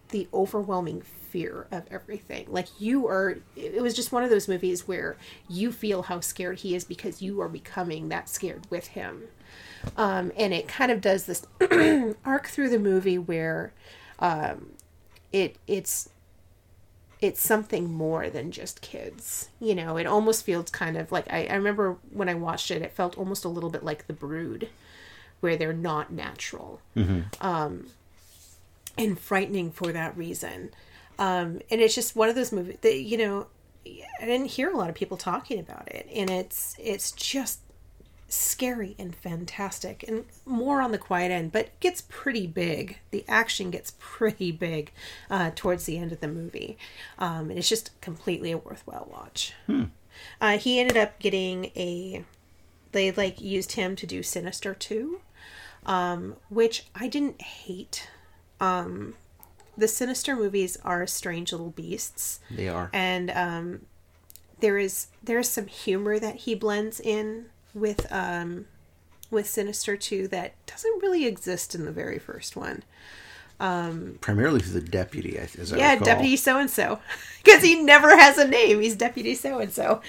the 0.10 0.28
overwhelming 0.34 1.02
fear 1.02 1.68
of 1.72 1.84
everything. 1.92 2.46
Like 2.50 2.68
you 2.80 3.08
are 3.08 3.40
it 3.56 3.82
was 3.82 3.96
just 3.96 4.12
one 4.12 4.24
of 4.24 4.30
those 4.30 4.48
movies 4.48 4.88
where 4.88 5.18
you 5.50 5.72
feel 5.72 6.04
how 6.04 6.20
scared 6.20 6.60
he 6.60 6.76
is 6.76 6.84
because 6.84 7.22
you 7.22 7.42
are 7.42 7.50
becoming 7.50 8.10
that 8.10 8.30
scared 8.30 8.66
with 8.70 8.88
him. 8.88 9.24
Um, 9.96 10.32
and 10.38 10.54
it 10.54 10.68
kind 10.68 10.92
of 10.92 11.02
does 11.02 11.26
this 11.26 11.46
arc 12.26 12.48
through 12.48 12.70
the 12.70 12.80
movie 12.80 13.18
where 13.18 13.74
um, 14.20 14.72
it 15.32 15.58
it's 15.68 16.10
it's 17.20 17.42
something 17.42 17.92
more 17.92 18.30
than 18.30 18.52
just 18.52 18.82
kids. 18.82 19.50
You 19.60 19.76
know, 19.76 19.98
it 19.98 20.06
almost 20.06 20.46
feels 20.46 20.70
kind 20.70 20.98
of 20.98 21.12
like 21.12 21.32
I, 21.32 21.48
I 21.48 21.56
remember 21.56 21.98
when 22.12 22.30
I 22.30 22.36
watched 22.36 22.72
it, 22.72 22.82
it 22.82 22.94
felt 22.94 23.18
almost 23.18 23.46
a 23.46 23.50
little 23.50 23.70
bit 23.70 23.84
like 23.84 24.08
The 24.08 24.14
Brood, 24.14 24.70
where 25.40 25.56
they're 25.56 25.74
not 25.74 26.12
natural. 26.12 26.82
Um, 27.42 27.88
and 28.98 29.20
frightening 29.20 29.72
for 29.72 29.92
that 29.92 30.18
reason. 30.18 30.72
Um, 31.20 31.62
and 31.70 31.82
it's 31.82 31.96
just 31.96 32.16
one 32.16 32.30
of 32.30 32.36
those 32.36 32.52
movies 32.52 32.78
that 32.82 33.00
you 33.00 33.18
know 33.18 33.48
I 33.86 34.26
didn't 34.26 34.48
hear 34.48 34.70
a 34.72 34.78
lot 34.78 34.90
of 34.90 34.96
people 34.96 35.18
talking 35.18 35.60
about 35.60 35.88
it, 35.88 36.08
and 36.14 36.30
it's 36.30 36.76
it's 36.80 37.12
just 37.12 37.60
scary 38.30 38.94
and 39.00 39.16
fantastic 39.16 40.04
and 40.06 40.26
more 40.46 40.82
on 40.82 40.92
the 40.92 40.98
quiet 40.98 41.32
end 41.32 41.52
but 41.52 41.80
gets 41.80 42.02
pretty 42.10 42.46
big. 42.46 43.00
The 43.12 43.24
action 43.28 43.72
gets 43.72 43.94
pretty 44.00 44.52
big 44.52 44.92
uh, 45.30 45.52
towards 45.56 45.86
the 45.86 45.98
end 45.98 46.12
of 46.12 46.20
the 46.20 46.28
movie. 46.28 46.78
Um, 47.18 47.50
and 47.50 47.58
it's 47.58 47.70
just 47.70 48.00
completely 48.02 48.52
a 48.52 48.58
worthwhile 48.58 49.08
watch. 49.10 49.54
Uh, 50.42 50.58
he 50.58 50.80
ended 50.80 50.98
up 50.98 51.20
getting 51.20 51.66
a 51.76 52.26
they 52.92 53.12
like 53.12 53.40
used 53.40 53.74
him 53.74 53.96
to 53.96 54.06
do 54.08 54.24
sinister 54.24 54.74
2 54.74 55.22
um, 55.88 56.36
which 56.50 56.86
i 56.96 57.08
didn't 57.08 57.42
hate 57.42 58.10
um, 58.60 59.14
the 59.78 59.88
sinister 59.88 60.36
movies 60.36 60.78
are 60.84 61.06
strange 61.08 61.52
little 61.52 61.70
beasts 61.72 62.40
They 62.52 62.68
are. 62.70 62.90
and 62.94 63.32
um, 63.32 63.86
there 64.60 64.78
is 64.78 65.08
there 65.24 65.40
is 65.40 65.50
some 65.50 65.68
humor 65.68 66.18
that 66.20 66.36
he 66.38 66.56
blends 66.56 67.00
in 67.00 67.46
with 67.74 68.12
um, 68.12 68.66
with 69.30 69.46
Sinister 69.48 69.96
Two 69.98 70.28
that 70.30 70.54
doesn't 70.66 71.02
really 71.04 71.26
exist 71.28 71.76
in 71.76 71.86
the 71.86 71.92
very 71.92 72.18
first 72.18 72.56
one. 72.56 72.82
Um, 73.60 74.18
Primarily 74.22 74.62
through 74.62 74.80
the 74.80 74.88
deputy, 74.88 75.38
as 75.38 75.72
I 75.74 75.78
yeah, 75.78 75.92
recall. 75.94 76.06
Deputy 76.06 76.38
So 76.38 76.58
and 76.58 76.70
So, 76.80 77.00
because 77.44 77.62
he 77.62 77.76
never 77.84 78.18
has 78.18 78.38
a 78.40 78.48
name. 78.48 78.82
He's 78.82 78.96
Deputy 78.96 79.36
So 79.36 79.60
and 79.60 79.72
So. 79.72 80.02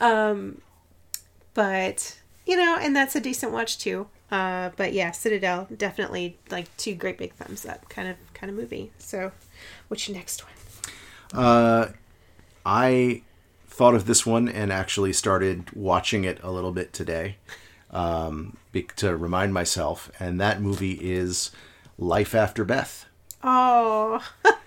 Um, 0.00 0.62
But 1.54 2.18
you 2.50 2.56
know, 2.56 2.76
and 2.80 2.96
that's 2.96 3.14
a 3.14 3.20
decent 3.20 3.52
watch 3.52 3.78
too. 3.78 4.08
Uh, 4.28 4.70
but 4.76 4.92
yeah, 4.92 5.12
Citadel 5.12 5.68
definitely 5.76 6.36
like 6.50 6.76
two 6.76 6.96
great 6.96 7.16
big 7.16 7.32
thumbs 7.34 7.64
up 7.64 7.88
kind 7.88 8.08
of 8.08 8.16
kind 8.34 8.50
of 8.50 8.56
movie. 8.56 8.90
So, 8.98 9.30
what's 9.86 10.08
your 10.08 10.16
next 10.16 10.42
one? 10.42 11.44
Uh, 11.44 11.92
I 12.66 13.22
thought 13.68 13.94
of 13.94 14.06
this 14.06 14.26
one 14.26 14.48
and 14.48 14.72
actually 14.72 15.12
started 15.12 15.70
watching 15.74 16.24
it 16.24 16.42
a 16.42 16.50
little 16.50 16.72
bit 16.72 16.92
today 16.92 17.36
um, 17.92 18.56
to 18.96 19.16
remind 19.16 19.54
myself, 19.54 20.10
and 20.18 20.40
that 20.40 20.60
movie 20.60 20.98
is 21.00 21.52
Life 21.98 22.34
After 22.34 22.64
Beth. 22.64 23.06
Oh, 23.44 24.28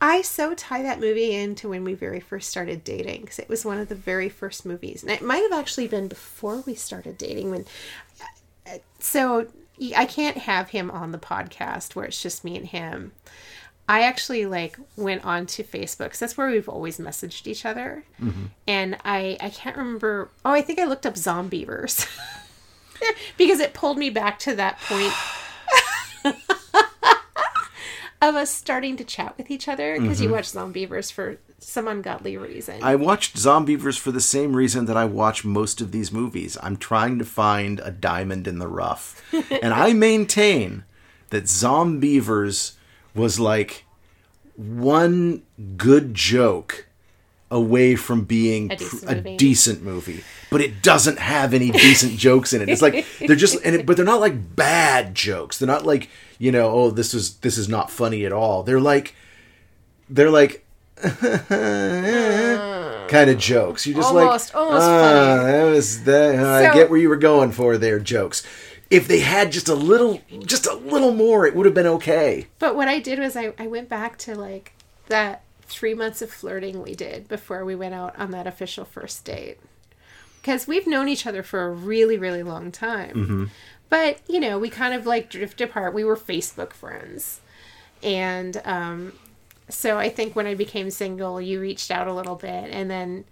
I 0.00 0.22
so 0.22 0.54
tie 0.54 0.82
that 0.82 1.00
movie 1.00 1.34
into 1.34 1.70
when 1.70 1.82
we 1.84 1.94
very 1.94 2.20
first 2.20 2.48
started 2.48 2.84
dating 2.84 3.22
because 3.22 3.38
it 3.38 3.48
was 3.48 3.64
one 3.64 3.78
of 3.78 3.88
the 3.88 3.94
very 3.94 4.28
first 4.28 4.64
movies, 4.64 5.02
and 5.02 5.10
it 5.10 5.22
might 5.22 5.42
have 5.42 5.52
actually 5.52 5.88
been 5.88 6.08
before 6.08 6.60
we 6.60 6.74
started 6.74 7.18
dating. 7.18 7.50
When 7.50 7.64
uh, 8.66 8.78
so 9.00 9.48
I 9.96 10.04
can't 10.06 10.38
have 10.38 10.70
him 10.70 10.90
on 10.90 11.12
the 11.12 11.18
podcast 11.18 11.96
where 11.96 12.04
it's 12.04 12.22
just 12.22 12.44
me 12.44 12.56
and 12.56 12.66
him. 12.66 13.12
I 13.88 14.02
actually 14.02 14.46
like 14.46 14.78
went 14.96 15.24
on 15.24 15.46
to 15.46 15.64
Facebook 15.64 16.10
'cause 16.10 16.18
that's 16.18 16.36
where 16.36 16.48
we've 16.48 16.68
always 16.68 16.98
messaged 16.98 17.46
each 17.46 17.64
other, 17.64 18.04
mm-hmm. 18.22 18.46
and 18.66 18.98
I 19.04 19.36
I 19.40 19.50
can't 19.50 19.76
remember. 19.76 20.30
Oh, 20.44 20.52
I 20.52 20.62
think 20.62 20.78
I 20.78 20.84
looked 20.84 21.06
up 21.06 21.14
Zombeavers 21.14 22.06
because 23.36 23.58
it 23.60 23.74
pulled 23.74 23.98
me 23.98 24.10
back 24.10 24.38
to 24.40 24.54
that 24.54 24.78
point 24.80 25.12
of 28.20 28.34
us 28.34 28.50
starting 28.50 28.96
to 28.96 29.04
chat 29.04 29.36
with 29.36 29.50
each 29.50 29.68
other 29.68 29.98
because 30.00 30.20
you 30.20 30.28
mm-hmm. 30.28 30.36
watch 30.36 30.46
Zombeavers 30.46 31.12
for 31.12 31.38
some 31.58 31.86
ungodly 31.88 32.36
reason. 32.36 32.82
I 32.82 32.96
watched 32.96 33.36
Zombeavers 33.36 33.98
for 33.98 34.12
the 34.12 34.20
same 34.20 34.56
reason 34.56 34.86
that 34.86 34.96
I 34.96 35.04
watch 35.04 35.44
most 35.44 35.80
of 35.80 35.92
these 35.92 36.12
movies. 36.12 36.56
I'm 36.62 36.76
trying 36.76 37.18
to 37.18 37.24
find 37.24 37.80
a 37.80 37.90
diamond 37.90 38.46
in 38.48 38.58
the 38.58 38.68
rough. 38.68 39.22
and 39.62 39.72
I 39.72 39.92
maintain 39.92 40.84
that 41.30 41.44
Zombeavers 41.44 42.72
was 43.14 43.38
like 43.38 43.84
one 44.56 45.42
good 45.76 46.14
joke 46.14 46.86
away 47.50 47.96
from 47.96 48.24
being 48.24 48.72
A 48.72 48.76
pr- 48.76 48.82
decent 48.82 49.10
a 49.10 49.14
movie. 49.14 49.36
decent 49.36 49.82
movie. 49.82 50.24
But 50.50 50.60
it 50.60 50.82
doesn't 50.82 51.18
have 51.18 51.54
any 51.54 51.70
decent 51.70 52.18
jokes 52.18 52.52
in 52.52 52.62
it. 52.62 52.68
It's 52.68 52.82
like 52.82 53.06
they're 53.20 53.36
just 53.36 53.64
and 53.64 53.76
it, 53.76 53.86
but 53.86 53.96
they're 53.96 54.04
not 54.04 54.20
like 54.20 54.56
bad 54.56 55.14
jokes. 55.14 55.58
They're 55.58 55.66
not 55.66 55.86
like, 55.86 56.08
you 56.38 56.52
know, 56.52 56.70
oh 56.70 56.90
this 56.90 57.14
is 57.14 57.36
this 57.38 57.58
is 57.58 57.68
not 57.68 57.90
funny 57.90 58.24
at 58.24 58.32
all. 58.32 58.62
They're 58.62 58.80
like 58.80 59.14
they're 60.08 60.30
like 60.30 60.64
kind 63.08 63.30
of 63.30 63.38
jokes. 63.38 63.86
You 63.86 63.94
just 63.94 64.08
Almost- 64.08 64.54
like 64.54 64.62
almost 64.62 64.82
"Ah, 64.86 65.00
funny." 65.38 65.52
That 65.52 65.64
was 65.64 66.04
that. 66.04 66.34
I 66.36 66.68
So- 66.68 66.74
get 66.74 66.90
where 66.90 66.98
you 66.98 67.08
were 67.08 67.16
going 67.16 67.52
for 67.52 67.76
there, 67.78 67.98
jokes. 67.98 68.42
If 68.90 69.06
they 69.06 69.20
had 69.20 69.52
just 69.52 69.68
a 69.68 69.74
little, 69.74 70.20
just 70.46 70.66
a 70.66 70.74
little 70.74 71.12
more, 71.12 71.46
it 71.46 71.54
would 71.54 71.66
have 71.66 71.74
been 71.74 71.86
okay. 71.86 72.46
but 72.58 72.74
what 72.74 72.88
I 72.88 73.00
did 73.00 73.18
was 73.18 73.36
I, 73.36 73.52
I 73.58 73.66
went 73.66 73.88
back 73.90 74.16
to 74.18 74.34
like 74.34 74.72
that 75.08 75.42
three 75.62 75.92
months 75.92 76.22
of 76.22 76.30
flirting 76.30 76.82
we 76.82 76.94
did 76.94 77.28
before 77.28 77.64
we 77.66 77.74
went 77.74 77.94
out 77.94 78.18
on 78.18 78.30
that 78.30 78.46
official 78.46 78.86
first 78.86 79.26
date. 79.26 79.58
because 80.40 80.66
we've 80.66 80.86
known 80.86 81.06
each 81.08 81.26
other 81.26 81.42
for 81.42 81.66
a 81.66 81.70
really, 81.70 82.16
really 82.16 82.42
long 82.42 82.72
time. 82.72 83.10
Mm-hmm. 83.14 83.44
But 83.88 84.20
you 84.28 84.40
know, 84.40 84.58
we 84.58 84.68
kind 84.70 84.94
of 84.94 85.06
like 85.06 85.30
drift 85.30 85.60
apart. 85.60 85.94
We 85.94 86.04
were 86.04 86.16
Facebook 86.16 86.72
friends, 86.72 87.40
and 88.02 88.60
um, 88.64 89.12
so 89.68 89.98
I 89.98 90.08
think 90.08 90.36
when 90.36 90.46
I 90.46 90.54
became 90.54 90.90
single, 90.90 91.40
you 91.40 91.60
reached 91.60 91.90
out 91.90 92.08
a 92.08 92.12
little 92.12 92.36
bit, 92.36 92.70
and 92.70 92.90
then, 92.90 93.24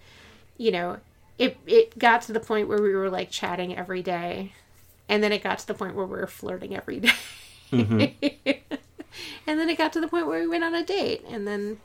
you 0.57 0.71
know, 0.71 0.99
it 1.39 1.59
it 1.67 1.99
got 1.99 2.23
to 2.23 2.33
the 2.33 2.41
point 2.41 2.69
where 2.69 2.81
we 2.81 2.95
were 2.95 3.11
like 3.11 3.31
chatting 3.31 3.77
every 3.77 4.03
day, 4.03 4.53
and 5.09 5.23
then 5.23 5.33
it 5.33 5.43
got 5.43 5.59
to 5.61 5.67
the 5.67 5.75
point 5.75 5.95
where 5.95 6.07
we 6.07 6.19
were 6.19 6.27
flirting 6.27 6.75
every 6.77 7.01
day. 7.01 7.13
and 9.47 9.59
then 9.59 9.69
it 9.69 9.79
got 9.79 9.93
to 9.93 10.01
the 10.01 10.09
point 10.09 10.27
where 10.27 10.41
we 10.41 10.47
went 10.47 10.65
on 10.65 10.75
a 10.75 10.85
date. 10.85 11.25
And 11.29 11.47
then 11.47 11.79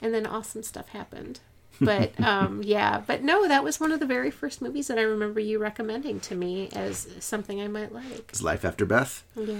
and 0.00 0.12
then 0.12 0.26
awesome 0.26 0.62
stuff 0.62 0.88
happened 0.88 1.40
but 1.84 2.18
um 2.24 2.62
yeah 2.62 3.02
but 3.06 3.22
no 3.22 3.46
that 3.48 3.62
was 3.64 3.78
one 3.80 3.92
of 3.92 4.00
the 4.00 4.06
very 4.06 4.30
first 4.30 4.62
movies 4.62 4.88
that 4.88 4.98
i 4.98 5.02
remember 5.02 5.40
you 5.40 5.58
recommending 5.58 6.20
to 6.20 6.34
me 6.34 6.68
as 6.74 7.06
something 7.20 7.60
i 7.60 7.68
might 7.68 7.92
like 7.92 8.24
It's 8.30 8.42
Life 8.42 8.64
After 8.64 8.84
Beth. 8.86 9.22
yeah 9.36 9.56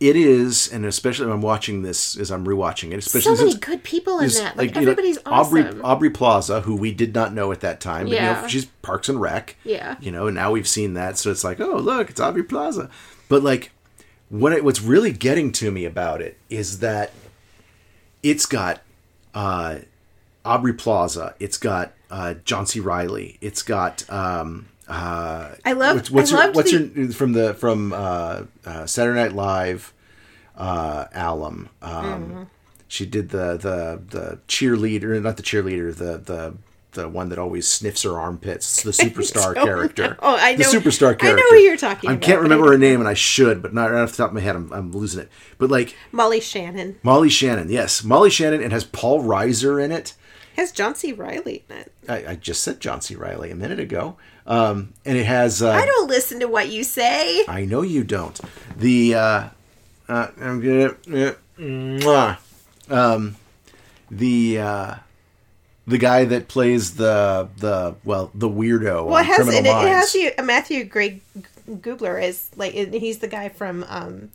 It 0.00 0.16
is, 0.16 0.72
and 0.72 0.86
especially 0.86 1.26
when 1.26 1.34
I'm 1.34 1.42
watching 1.42 1.82
this 1.82 2.16
as 2.16 2.30
I'm 2.30 2.46
rewatching 2.46 2.92
it, 2.92 2.98
especially 2.98 3.36
so 3.36 3.44
many 3.44 3.58
good 3.58 3.82
people 3.82 4.18
in 4.20 4.30
that 4.30 4.56
like, 4.56 4.70
you 4.74 4.74
know, 4.76 4.80
everybody's 4.92 5.18
Aubrey 5.26 5.62
awesome 5.62 5.84
Aubrey 5.84 6.08
Plaza, 6.08 6.62
who 6.62 6.74
we 6.74 6.90
did 6.90 7.14
not 7.14 7.34
know 7.34 7.52
at 7.52 7.60
that 7.60 7.82
time, 7.82 8.06
but 8.06 8.12
you 8.12 8.16
Yeah. 8.16 8.40
know 8.40 8.48
she's 8.48 8.64
Parks 8.80 9.10
and 9.10 9.20
Rec. 9.20 9.56
Yeah. 9.62 9.96
You 10.00 10.10
know, 10.10 10.26
and 10.26 10.34
now 10.34 10.52
we've 10.52 10.66
seen 10.66 10.94
that, 10.94 11.18
so 11.18 11.30
it's 11.30 11.44
like, 11.44 11.60
oh 11.60 11.76
look, 11.76 12.08
it's 12.08 12.18
Aubrey 12.18 12.42
Plaza. 12.44 12.88
But 13.28 13.42
like, 13.42 13.72
what 14.30 14.54
it, 14.54 14.64
what's 14.64 14.80
really 14.80 15.12
getting 15.12 15.52
to 15.60 15.70
me 15.70 15.84
about 15.84 16.22
it 16.22 16.38
is 16.48 16.78
that 16.78 17.12
it's 18.22 18.46
got 18.46 18.80
uh, 19.34 19.80
Aubrey 20.44 20.72
Plaza, 20.72 21.34
it's 21.40 21.58
got 21.58 21.92
uh, 22.10 22.34
John 22.44 22.66
C. 22.66 22.80
Reilly, 22.80 23.38
it's 23.40 23.62
got 23.62 24.08
um, 24.10 24.68
uh, 24.88 25.54
I 25.64 25.72
love- 25.72 25.96
what's, 25.96 26.10
what's 26.10 26.32
I 26.32 26.48
what's 26.50 26.72
the- 26.72 27.12
from 27.14 27.32
the 27.32 27.54
from 27.54 27.92
uh, 27.92 28.42
uh, 28.64 28.86
Saturday 28.86 29.20
Night 29.20 29.32
Live 29.32 29.92
uh, 30.56 31.06
alum. 31.14 31.68
Um, 31.82 32.04
Mm-hmm. 32.04 32.42
She 32.88 33.06
did 33.06 33.28
the 33.28 33.56
the 33.56 34.00
the 34.08 34.38
cheerleader, 34.48 35.22
not 35.22 35.36
the 35.36 35.44
cheerleader, 35.44 35.94
the 35.94 36.18
the 36.18 36.54
the 36.92 37.08
one 37.08 37.28
that 37.28 37.38
always 37.38 37.68
sniffs 37.68 38.02
her 38.02 38.18
armpits, 38.18 38.82
the 38.82 38.90
superstar 38.90 39.54
character. 39.54 40.08
know. 40.08 40.16
Oh, 40.18 40.36
I 40.36 40.56
know 40.56 40.68
The 40.72 40.80
superstar 40.80 41.16
I 41.22 41.30
know 41.30 41.50
who 41.50 41.56
you're 41.58 41.76
talking 41.76 42.10
about. 42.10 42.14
I 42.14 42.16
about, 42.16 42.22
can't 42.26 42.40
remember 42.42 42.72
her 42.72 42.78
name, 42.78 42.98
and 42.98 43.08
I 43.08 43.14
should, 43.14 43.62
but 43.62 43.72
not 43.72 43.92
right 43.92 44.00
off 44.02 44.10
the 44.10 44.16
top 44.16 44.30
of 44.30 44.34
my 44.34 44.40
head. 44.40 44.56
I'm, 44.56 44.72
I'm 44.72 44.90
losing 44.90 45.20
it. 45.20 45.28
But 45.58 45.70
like 45.70 45.94
molly 46.10 46.40
shannon 46.40 46.98
Molly 47.04 47.28
Shannon, 47.28 47.70
yes, 47.70 48.02
Molly 48.02 48.28
Shannon, 48.28 48.60
and 48.60 48.72
has 48.72 48.82
Paul 48.82 49.22
Reiser 49.22 49.80
in 49.80 49.92
it. 49.92 50.14
Has 50.60 50.72
john 50.72 50.94
c 50.94 51.12
reilly 51.12 51.64
in 51.70 51.76
it 51.76 51.92
I, 52.10 52.32
I 52.32 52.34
just 52.34 52.62
said 52.62 52.80
John 52.80 53.00
C. 53.00 53.14
Reilly 53.14 53.50
a 53.50 53.54
minute 53.54 53.78
ago, 53.78 54.16
um, 54.46 54.94
and 55.04 55.16
it 55.16 55.26
has. 55.26 55.62
Uh, 55.62 55.70
i 55.70 55.86
don't 55.86 56.08
listen 56.08 56.40
to 56.40 56.48
what 56.48 56.68
you 56.68 56.82
say 56.82 57.44
I 57.46 57.64
know 57.64 57.82
you 57.82 58.02
don't. 58.04 58.38
The 58.76 59.14
uh, 59.14 59.48
uh 60.08 60.28
I'm 60.40 60.60
gonna 60.60 61.36
uh, 62.08 62.36
um 62.88 63.36
the 64.10 64.58
uh 64.58 64.94
the 65.86 65.98
guy 65.98 66.24
that 66.24 66.48
plays 66.48 66.96
the 66.96 67.48
the 67.58 67.94
well 68.04 68.30
the 68.34 68.48
weirdo 68.48 69.06
well 69.06 69.14
on 69.14 69.22
it 69.22 69.26
has 69.26 69.48
it, 69.48 69.66
it 69.66 69.66
has 69.66 70.14
you, 70.14 70.30
matthew 70.42 70.84
gray 70.84 71.20
gubler 71.68 72.22
is 72.22 72.50
like 72.56 72.72
he's 72.72 73.18
the 73.18 73.28
guy 73.28 73.48
from 73.48 73.84
um 73.88 74.30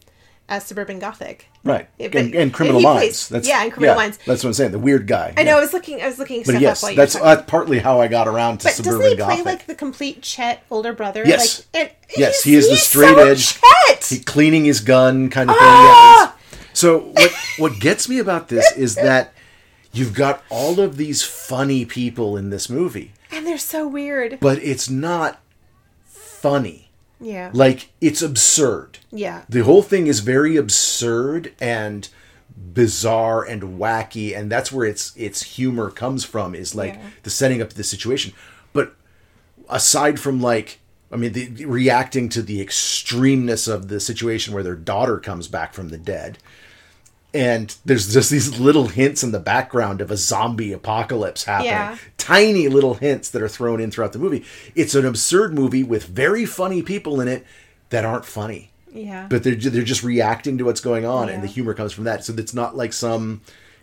uh, 0.47 0.59
suburban 0.59 0.99
gothic 0.99 1.47
right 1.63 1.89
Yeah, 1.97 2.09
and, 2.13 2.35
and 2.35 2.53
Criminal 2.53 2.79
he 2.79 2.85
Minds. 2.85 2.99
plays- 2.99 3.29
that's 3.29 3.47
yeah, 3.47 3.63
in 3.63 3.71
Criminal 3.71 3.95
Minds. 3.95 4.19
That's 4.27 4.43
what 4.43 4.49
I'm 4.49 4.53
saying. 4.53 4.71
The 4.71 4.79
weird 4.79 5.07
guy. 5.07 5.33
I 5.35 5.43
know. 5.43 5.57
I 5.57 5.59
was 5.59 5.73
looking. 5.73 6.01
I 6.01 6.05
was 6.07 6.19
looking 6.19 6.41
But 6.41 6.49
stuff 6.51 6.61
yes, 6.61 6.83
up 6.83 6.87
while 6.89 6.95
that's 6.95 7.13
you're 7.15 7.23
talking. 7.23 7.39
uh, 7.43 7.45
partly 7.47 7.79
how 7.79 7.99
I 7.99 8.07
got 8.07 8.27
around 8.27 8.59
to 8.59 8.65
but 8.65 8.69
doesn't 8.69 8.85
suburban 8.85 9.09
he 9.09 9.15
play 9.15 9.27
gothic. 9.37 9.45
like 9.45 9.65
the 9.65 9.75
complete 9.75 10.21
Chet 10.21 10.63
older 10.69 10.93
brother? 10.93 11.23
Yes. 11.25 11.65
Like, 11.73 11.81
and 11.81 11.91
Yes, 12.17 12.43
he 12.43 12.55
is 12.55 12.69
the 12.69 12.75
straight 12.77 13.15
so 13.15 13.27
edge, 13.27 13.59
Chet! 13.87 14.05
he 14.05 14.19
cleaning 14.19 14.65
his 14.65 14.81
gun 14.81 15.29
kind 15.31 15.49
of 15.49 15.55
thing. 15.55 15.63
Ah! 15.67 16.35
Yeah, 16.51 16.57
so 16.73 16.99
what 16.99 17.31
what 17.57 17.79
gets 17.79 18.07
me 18.07 18.19
about 18.19 18.49
this 18.49 18.71
is 18.77 18.93
that 19.07 19.33
you've 19.91 20.13
got 20.13 20.43
all 20.51 20.79
of 20.79 20.97
these 20.97 21.23
funny 21.23 21.85
people 21.85 22.37
in 22.37 22.51
this 22.51 22.69
movie, 22.69 23.13
and 23.31 23.47
they're 23.47 23.57
so 23.57 23.87
weird. 23.87 24.37
but 24.39 24.59
it's 24.59 24.89
not 24.89 25.41
funny. 26.05 26.84
Yeah. 27.19 27.49
Like 27.53 27.89
it's 28.01 28.21
absurd. 28.21 28.99
yeah. 29.11 29.43
The 29.49 29.63
whole 29.63 29.81
thing 29.81 30.07
is 30.07 30.19
very 30.19 30.57
absurd 30.57 31.53
and 31.59 32.07
bizarre 32.73 33.43
and 33.43 33.79
wacky, 33.79 34.37
and 34.37 34.51
that's 34.51 34.71
where 34.71 34.85
its 34.85 35.13
its 35.15 35.43
humor 35.43 35.89
comes 35.91 36.23
from. 36.25 36.53
Is 36.55 36.75
like 36.75 36.95
Yeah. 36.95 37.01
the 37.23 37.29
setting 37.29 37.61
up 37.61 37.71
the 37.73 37.83
situation. 37.83 38.33
But 38.73 38.95
aside 39.69 40.19
from 40.19 40.41
like, 40.41 40.79
I 41.11 41.15
mean, 41.15 41.33
the, 41.33 41.45
the 41.45 41.65
reacting 41.65 42.29
to 42.29 42.41
the 42.41 42.63
extremeness 42.65 43.71
of 43.71 43.87
the 43.87 43.99
situation 43.99 44.53
where 44.53 44.63
their 44.63 44.75
daughter 44.75 45.17
comes 45.19 45.47
back 45.47 45.73
from 45.73 45.89
the 45.89 45.97
dead, 45.97 46.37
and 47.35 47.75
there's 47.85 48.11
just 48.13 48.29
these 48.31 48.59
little 48.59 48.87
hints 48.87 49.21
in 49.23 49.31
the 49.31 49.39
background 49.39 49.99
of 50.01 50.09
a 50.09 50.17
zombie 50.17 50.71
apocalypse 50.73 51.43
happening. 51.43 51.71
Yeah. 51.71 51.97
Tiny 52.17 52.67
little 52.69 52.93
hints 52.95 53.29
that 53.31 53.41
are 53.41 53.49
thrown 53.49 53.79
in 53.81 53.91
throughout 53.91 54.13
the 54.13 54.19
movie. 54.19 54.43
It's 54.73 54.95
an 54.95 55.05
absurd 55.05 55.53
movie 55.53 55.83
with 55.83 56.05
very 56.05 56.45
funny 56.45 56.81
people 56.81 57.19
in 57.21 57.27
it 57.27 57.45
that 57.89 58.05
aren't 58.05 58.25
funny 58.25 58.71
Yeah. 58.91 59.27
but 59.29 59.43
they're 59.43 59.55
they're 59.55 59.83
just 59.83 60.03
reacting 60.03 60.57
to 60.57 60.63
what's 60.65 60.81
going 60.81 61.05
on, 61.05 61.29
and 61.29 61.43
the 61.43 61.47
humor 61.47 61.73
comes 61.73 61.91
from 61.93 62.05
that. 62.05 62.23
So 62.25 62.33
it's 62.37 62.53
not 62.53 62.75
like 62.77 62.93
some 62.93 63.41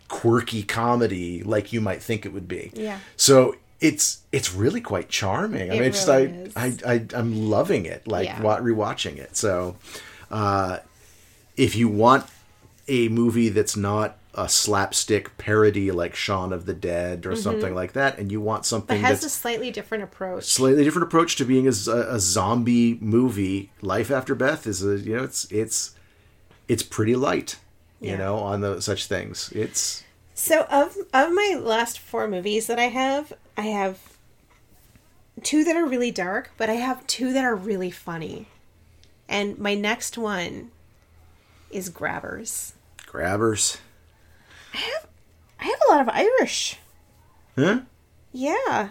quirky 0.09 0.63
comedy 0.63 1.41
like 1.43 1.71
you 1.73 1.79
might 1.81 2.01
think 2.03 2.25
it 2.25 2.33
would 2.33 2.47
be. 2.47 2.71
Yeah. 2.73 2.99
So 3.15 3.55
it's 3.79 4.19
it's 4.31 4.53
really 4.53 4.81
quite 4.81 5.09
charming. 5.09 5.69
I 5.71 5.75
It 5.75 5.79
mean, 5.79 5.83
it's 5.83 6.07
really 6.07 6.27
just 6.27 6.57
is. 6.57 6.57
I, 6.85 6.91
I 6.91 6.93
I 6.95 7.05
I'm 7.13 7.49
loving 7.49 7.85
it. 7.85 8.07
Like 8.07 8.27
Yeah. 8.27 8.41
wa- 8.41 8.59
rewatching 8.59 9.17
it. 9.17 9.35
So, 9.37 9.75
uh, 10.31 10.79
if 11.57 11.75
you 11.75 11.87
want 11.87 12.25
a 12.87 13.07
movie 13.09 13.49
that's 13.49 13.77
not 13.77 14.17
a 14.35 14.49
slapstick 14.49 15.37
parody 15.37 15.91
like 15.91 16.15
Shaun 16.15 16.51
of 16.51 16.65
the 16.65 16.73
Dead 16.73 17.25
or 17.25 17.35
something 17.35 17.73
like 17.75 17.93
that, 17.93 18.17
and 18.17 18.31
you 18.31 18.41
want 18.41 18.65
something 18.65 18.97
Mm-hmm. 18.97 19.05
has 19.05 19.23
a 19.23 19.29
slightly 19.29 19.69
different 19.71 20.03
approach. 20.03 20.45
slightly 20.45 20.83
different 20.83 21.07
approach 21.07 21.35
to 21.35 21.45
being 21.45 21.67
a 21.67 21.71
zombie 21.73 22.97
movie. 22.99 23.71
Life 23.81 24.09
After 24.11 24.33
Beth 24.35 24.65
is 24.65 24.83
a 24.83 24.97
you 24.97 25.15
know 25.15 25.23
it's 25.23 25.45
it's 25.51 25.95
it's 26.67 26.81
pretty 26.83 27.15
light, 27.15 27.57
you 28.01 28.11
Yeah. 28.11 28.17
know, 28.17 28.37
on 28.37 28.61
the 28.61 28.81
such 28.81 29.05
things. 29.05 29.51
It's 29.53 30.03
So 30.33 30.63
of 30.63 30.97
of 31.13 31.31
my 31.31 31.55
last 31.61 31.99
four 31.99 32.27
movies 32.27 32.65
that 32.67 32.79
I 32.79 32.87
have, 32.87 33.33
I 33.55 33.63
have 33.63 33.99
two 35.43 35.63
that 35.63 35.75
are 35.75 35.85
really 35.85 36.11
dark, 36.11 36.51
but 36.57 36.69
I 36.69 36.75
have 36.75 37.05
two 37.05 37.33
that 37.33 37.43
are 37.45 37.55
really 37.55 37.91
funny. 37.91 38.47
And 39.29 39.57
my 39.59 39.75
next 39.75 40.17
one 40.17 40.71
is 41.73 41.89
Grabbers. 41.89 42.73
grabbers, 43.05 43.77
I 44.73 44.77
have 44.77 45.07
I 45.59 45.63
have 45.65 45.79
a 45.87 45.91
lot 45.91 46.01
of 46.01 46.09
Irish. 46.09 46.77
huh? 47.57 47.81
Yeah. 48.31 48.89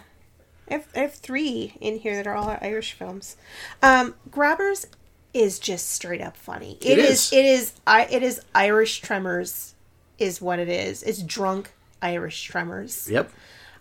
I 0.71 0.75
have, 0.75 0.87
I 0.95 1.01
have 1.01 1.15
three 1.15 1.75
in 1.81 1.99
here 1.99 2.15
that 2.17 2.27
are 2.27 2.35
all 2.35 2.57
Irish 2.63 2.93
films. 2.93 3.37
Um, 3.83 4.15
Grabbers 4.31 4.87
is 5.35 5.59
just 5.59 5.91
straight 5.91 6.21
up 6.23 6.37
funny. 6.37 6.79
It 6.81 6.93
it 6.93 6.99
is. 7.01 7.11
is. 7.11 7.33
It 7.33 7.45
is. 7.45 7.73
I. 7.87 8.05
It 8.07 8.23
is 8.23 8.41
Irish 8.55 9.01
Tremors, 9.01 9.75
is 10.19 10.41
what 10.41 10.59
it 10.59 10.69
is. 10.69 11.03
It's 11.03 11.23
drunk 11.23 11.73
Irish 12.01 12.43
Tremors. 12.45 13.09
Yep, 13.11 13.31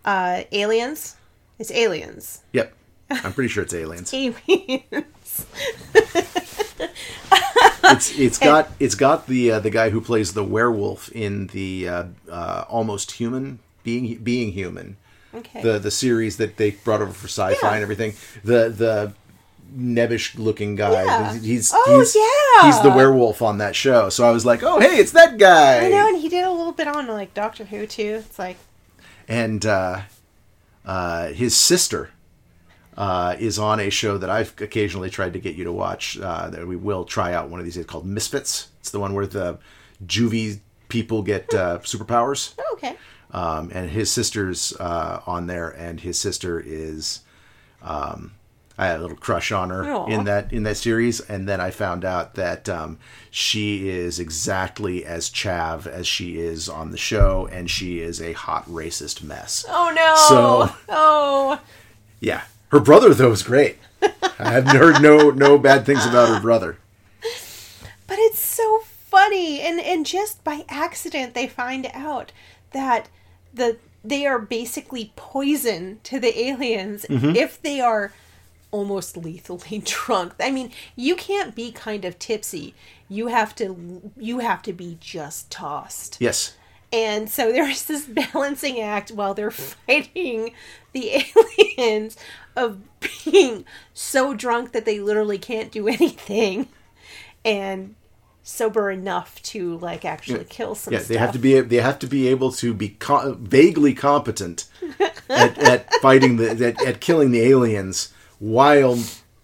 Uh, 0.04 0.44
aliens. 0.52 1.16
It's 1.60 1.72
aliens. 1.72 2.42
yep. 2.52 2.74
I'm 3.10 3.34
pretty 3.34 3.50
sure 3.50 3.64
it's 3.64 3.74
aliens. 3.74 4.12
Aliens. 4.14 5.46
It's 7.84 8.18
it's 8.18 8.38
got 8.52 8.70
it's 8.80 8.96
got 8.96 9.28
the 9.28 9.52
uh, 9.52 9.60
the 9.60 9.70
guy 9.70 9.90
who 9.90 10.02
plays 10.02 10.34
the 10.34 10.44
werewolf 10.44 11.10
in 11.12 11.48
the 11.48 11.88
uh, 11.90 12.04
uh, 12.30 12.66
Almost 12.70 13.12
Human 13.14 13.60
being 13.84 14.16
being 14.24 14.52
human. 14.52 14.98
Okay. 15.34 15.62
The 15.62 15.80
the 15.80 15.92
series 15.92 16.38
that 16.38 16.58
they 16.58 16.72
brought 16.72 17.02
over 17.02 17.14
for 17.14 17.28
sci-fi 17.28 17.56
Yeah. 17.62 17.74
and 17.76 17.82
everything. 17.84 18.14
The 18.44 18.70
the 18.70 19.14
nebbish 19.76 20.38
looking 20.38 20.76
guy. 20.76 20.92
Yeah. 21.06 21.34
He's 21.40 21.72
Oh, 21.74 22.00
he's, 22.00 22.14
yeah. 22.16 22.66
he's 22.68 22.82
the 22.82 22.90
werewolf 22.90 23.42
on 23.42 23.58
that 23.60 23.74
show. 23.76 24.10
So 24.10 24.28
I 24.28 24.32
was 24.32 24.46
like, 24.46 24.62
oh 24.64 24.80
hey, 24.80 24.98
it's 24.98 25.14
that 25.14 25.38
guy. 25.38 25.86
I 25.86 25.90
know, 25.90 26.10
and 26.10 26.18
he 26.22 26.28
did 26.28 26.44
a 26.44 26.52
little 26.52 26.74
bit 26.74 26.88
on 26.88 27.08
like 27.08 27.34
Doctor 27.34 27.64
Who 27.64 27.88
too. 27.88 28.24
It's 28.28 28.38
like 28.38 28.58
and 29.28 29.66
uh, 29.66 30.02
uh, 30.86 31.28
his 31.28 31.56
sister 31.56 32.10
uh, 32.98 33.36
is 33.40 33.58
on 33.58 33.80
a 33.80 33.90
show 33.90 34.18
that 34.18 34.30
I've 34.30 34.54
occasionally 34.60 35.10
tried 35.10 35.34
to 35.34 35.40
get 35.40 35.56
you 35.56 35.64
to 35.64 35.72
watch. 35.72 36.20
Uh, 36.20 36.50
that 36.50 36.68
we 36.68 36.76
will 36.76 37.06
try 37.06 37.34
out 37.34 37.50
one 37.50 37.60
of 37.60 37.66
these 37.66 37.76
days 37.76 37.86
called 37.86 38.06
Misfits. 38.06 38.68
It's 38.80 38.92
the 38.92 39.00
one 39.00 39.14
where 39.14 39.28
the 39.28 39.60
juvie 40.06 40.60
people 40.90 41.22
get 41.24 41.54
uh, 41.54 41.80
superpowers, 41.84 42.54
oh, 42.60 42.70
okay. 42.74 42.96
um, 43.32 43.72
and 43.74 43.90
his 43.90 44.12
sister's 44.12 44.74
uh, 44.80 45.22
on 45.26 45.48
there, 45.48 45.70
and 45.70 46.00
his 46.02 46.20
sister 46.20 46.60
is. 46.60 47.22
Um, 47.82 48.34
I 48.78 48.88
had 48.88 48.98
a 48.98 49.02
little 49.02 49.18
crush 49.18 49.52
on 49.52 49.70
her 49.70 49.84
Aw. 49.86 50.06
in 50.08 50.24
that 50.24 50.52
in 50.52 50.64
that 50.64 50.78
series, 50.78 51.20
and 51.20 51.48
then 51.48 51.62
I 51.62 51.70
found 51.70 52.04
out 52.04 52.34
that 52.36 52.68
um, 52.68 52.98
she 53.30 53.88
is 53.90 54.20
exactly 54.20 55.06
as 55.06 55.30
chav 55.30 55.86
as 55.86 56.08
she 56.08 56.40
is 56.40 56.68
on 56.68 56.90
the 56.90 56.98
show, 56.98 57.48
and 57.52 57.70
she 57.70 58.00
is 58.00 58.20
a 58.22 58.34
hot 58.34 58.66
racist 58.66 59.22
mess. 59.22 59.66
Oh 59.70 59.92
no. 59.96 60.16
So- 60.28 60.76
oh. 60.90 61.60
Yeah. 62.20 62.42
Her 62.72 62.80
brother 62.80 63.14
though 63.14 63.32
is 63.32 63.44
great. 63.44 63.78
I 64.40 64.52
have 64.52 64.68
heard 64.68 65.02
no 65.02 65.30
no 65.30 65.58
bad 65.58 65.86
things 65.86 66.06
about 66.06 66.30
her 66.30 66.40
brother. 66.42 66.78
but 68.08 68.18
it's 68.20 68.40
so 68.40 68.80
funny 68.86 69.60
and 69.62 69.80
and 69.80 70.06
just 70.06 70.44
by 70.44 70.64
accident 70.70 71.34
they 71.34 71.48
find 71.48 71.90
out 71.94 72.32
that 72.72 73.10
the 73.54 73.78
they 74.04 74.26
are 74.26 74.40
basically 74.40 75.12
poison 75.16 76.00
to 76.04 76.20
the 76.20 76.40
aliens 76.40 77.06
mm-hmm. 77.10 77.36
if 77.36 77.62
they 77.62 77.80
are 77.82 78.14
almost 78.72 79.18
lethally 79.18 79.80
drunk 79.86 80.34
i 80.40 80.50
mean 80.50 80.72
you 80.96 81.16
can't 81.16 81.54
be 81.56 81.72
kind 81.74 82.06
of 82.06 82.18
tipsy 82.18 82.74
you 83.10 83.28
have 83.28 83.54
to 83.54 84.02
you 84.18 84.40
have 84.40 84.62
to 84.62 84.72
be 84.74 84.98
just 85.02 85.52
tossed 85.52 86.18
Yes. 86.22 86.56
And 86.94 87.30
so 87.30 87.52
there's 87.52 87.86
this 87.86 88.06
balancing 88.06 88.80
act 88.80 89.12
while 89.12 89.34
they're 89.34 89.52
fighting 89.52 90.54
the 90.94 91.24
aliens 91.78 92.18
of 92.56 92.80
being 93.24 93.66
so 93.94 94.34
drunk 94.34 94.72
that 94.74 94.86
they 94.86 95.00
literally 95.00 95.38
can't 95.38 95.72
do 95.72 95.88
anything 95.88 96.68
and 97.46 97.96
sober 98.44 98.90
enough 98.92 99.42
to 99.44 99.78
like 99.78 100.04
actually 100.04 100.44
kill 100.46 100.74
some 100.76 100.94
Yeah, 100.94 101.00
stuff. 101.00 101.08
they 101.10 101.18
have 101.18 101.32
to 101.34 101.40
be 101.40 101.60
they 101.62 101.78
have 101.78 102.00
to 102.00 102.08
be 102.08 102.28
able 102.28 102.52
to 102.54 102.74
be 102.74 102.90
co- 102.90 103.34
vaguely 103.40 103.94
competent 103.94 104.66
at, 105.30 105.58
at 105.60 105.94
fighting 106.02 106.38
the 106.38 106.50
at, 106.68 106.86
at 106.86 107.00
killing 107.02 107.32
the 107.32 107.42
aliens 107.42 108.12
while 108.40 108.98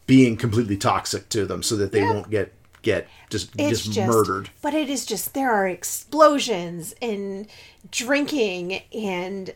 being 0.07 0.35
completely 0.37 0.77
toxic 0.77 1.29
to 1.29 1.45
them, 1.45 1.61
so 1.61 1.75
that 1.75 1.91
they 1.91 2.01
won't 2.01 2.29
get 2.29 2.53
get 2.87 3.07
just 3.29 3.51
It's 3.57 3.83
just, 3.83 4.07
murdered. 4.07 4.49
But 4.61 4.73
it 4.73 4.89
is 4.89 5.05
just 5.05 5.33
there 5.33 5.51
are 5.51 5.67
explosions 5.67 6.93
and 7.01 7.47
drinking 7.91 8.81
and 8.93 9.53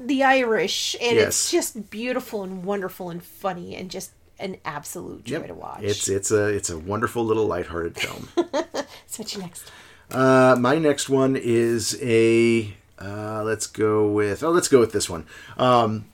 the 0.00 0.22
Irish 0.22 0.94
and 1.02 1.18
it's 1.18 1.50
just 1.50 1.90
beautiful 1.90 2.44
and 2.44 2.64
wonderful 2.64 3.10
and 3.10 3.22
funny 3.22 3.74
and 3.74 3.90
just 3.90 4.12
an 4.38 4.56
absolute 4.64 5.24
joy 5.24 5.46
to 5.46 5.54
watch. 5.54 5.82
It's 5.82 6.08
it's 6.08 6.30
a 6.30 6.46
it's 6.46 6.70
a 6.70 6.78
wonderful 6.78 7.24
little 7.24 7.46
lighthearted 7.46 7.96
film. 7.96 8.28
Switch 9.06 9.36
next. 9.38 9.70
Uh, 10.10 10.56
my 10.58 10.78
next 10.78 11.08
one 11.08 11.36
is 11.36 11.98
a. 12.02 12.74
Uh, 12.98 13.42
let's 13.44 13.66
go 13.66 14.08
with. 14.08 14.42
Oh, 14.42 14.50
let's 14.50 14.68
go 14.68 14.80
with 14.80 14.92
this 14.92 15.08
one. 15.08 15.26
Um, 15.56 16.06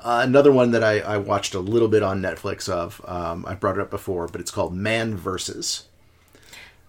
uh, 0.00 0.22
another 0.24 0.52
one 0.52 0.70
that 0.72 0.84
I, 0.84 1.00
I 1.00 1.16
watched 1.18 1.54
a 1.54 1.60
little 1.60 1.88
bit 1.88 2.02
on 2.02 2.22
Netflix 2.22 2.68
of. 2.68 3.00
Um, 3.06 3.44
I 3.46 3.54
brought 3.54 3.78
it 3.78 3.80
up 3.80 3.90
before, 3.90 4.26
but 4.28 4.40
it's 4.40 4.50
called 4.50 4.74
Man 4.74 5.16
versus. 5.16 5.84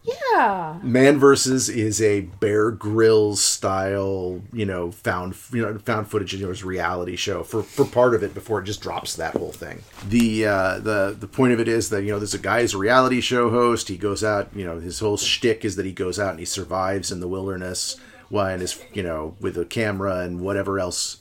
Yeah. 0.03 0.79
Man 0.81 1.19
versus 1.19 1.67
is 1.69 2.01
a 2.01 2.21
Bear 2.21 2.71
Grylls 2.71 3.43
style, 3.43 4.41
you 4.53 4.65
know, 4.65 4.91
found 4.91 5.35
you 5.51 5.61
know 5.61 5.77
found 5.79 6.09
footage 6.09 6.33
you 6.33 6.43
know, 6.43 6.49
his 6.49 6.63
reality 6.63 7.15
show 7.15 7.43
for 7.43 7.63
for 7.63 7.85
part 7.85 8.15
of 8.15 8.23
it 8.23 8.33
before 8.33 8.59
it 8.59 8.65
just 8.65 8.81
drops 8.81 9.15
that 9.15 9.35
whole 9.35 9.51
thing. 9.51 9.83
The 10.07 10.45
uh, 10.45 10.79
the 10.79 11.15
the 11.19 11.27
point 11.27 11.53
of 11.53 11.59
it 11.59 11.67
is 11.67 11.89
that 11.89 12.03
you 12.03 12.11
know 12.11 12.19
there's 12.19 12.33
a 12.33 12.39
guy 12.39 12.61
who's 12.61 12.73
a 12.73 12.77
reality 12.77 13.21
show 13.21 13.49
host. 13.49 13.89
He 13.89 13.97
goes 13.97 14.23
out, 14.23 14.49
you 14.55 14.65
know, 14.65 14.79
his 14.79 14.99
whole 14.99 15.17
shtick 15.17 15.65
is 15.65 15.75
that 15.75 15.85
he 15.85 15.91
goes 15.91 16.17
out 16.17 16.31
and 16.31 16.39
he 16.39 16.45
survives 16.45 17.11
in 17.11 17.19
the 17.19 17.27
wilderness 17.27 17.97
while 18.29 18.53
in 18.53 18.61
his 18.61 18.81
you 18.93 19.03
know 19.03 19.35
with 19.41 19.57
a 19.57 19.65
camera 19.65 20.19
and 20.19 20.39
whatever 20.39 20.79
else, 20.79 21.17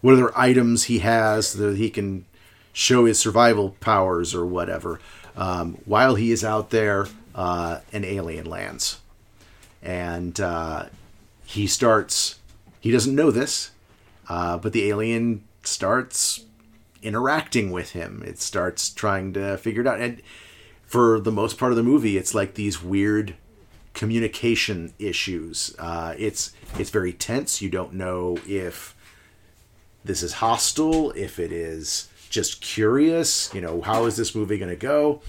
what 0.00 0.14
other 0.14 0.36
items 0.38 0.84
he 0.84 1.00
has 1.00 1.48
so 1.48 1.70
that 1.70 1.76
he 1.76 1.90
can 1.90 2.24
show 2.72 3.04
his 3.04 3.18
survival 3.18 3.76
powers 3.80 4.34
or 4.34 4.46
whatever. 4.46 5.00
Um, 5.36 5.78
while 5.84 6.14
he 6.14 6.32
is 6.32 6.44
out 6.44 6.70
there, 6.70 7.06
uh, 7.34 7.80
an 7.92 8.04
alien 8.04 8.46
lands, 8.46 9.00
and 9.82 10.38
uh, 10.40 10.86
he 11.44 11.66
starts. 11.66 12.40
He 12.80 12.90
doesn't 12.90 13.14
know 13.14 13.30
this, 13.30 13.70
uh, 14.28 14.58
but 14.58 14.72
the 14.72 14.88
alien 14.88 15.44
starts 15.62 16.44
interacting 17.02 17.70
with 17.70 17.90
him. 17.90 18.22
It 18.26 18.40
starts 18.40 18.90
trying 18.90 19.32
to 19.34 19.56
figure 19.58 19.82
it 19.82 19.86
out, 19.86 20.00
and 20.00 20.20
for 20.84 21.20
the 21.20 21.30
most 21.30 21.58
part 21.58 21.70
of 21.70 21.76
the 21.76 21.82
movie, 21.82 22.16
it's 22.16 22.34
like 22.34 22.54
these 22.54 22.82
weird 22.82 23.34
communication 23.94 24.92
issues. 24.98 25.74
Uh, 25.78 26.14
it's 26.18 26.52
it's 26.78 26.90
very 26.90 27.12
tense. 27.12 27.62
You 27.62 27.68
don't 27.68 27.94
know 27.94 28.38
if 28.46 28.96
this 30.04 30.22
is 30.22 30.34
hostile, 30.34 31.10
if 31.12 31.38
it 31.38 31.52
is 31.52 32.08
just 32.30 32.60
curious, 32.60 33.52
you 33.54 33.60
know, 33.60 33.80
how 33.80 34.04
is 34.06 34.16
this 34.16 34.34
movie 34.34 34.58
going 34.58 34.70
to 34.70 34.76
go? 34.76 35.20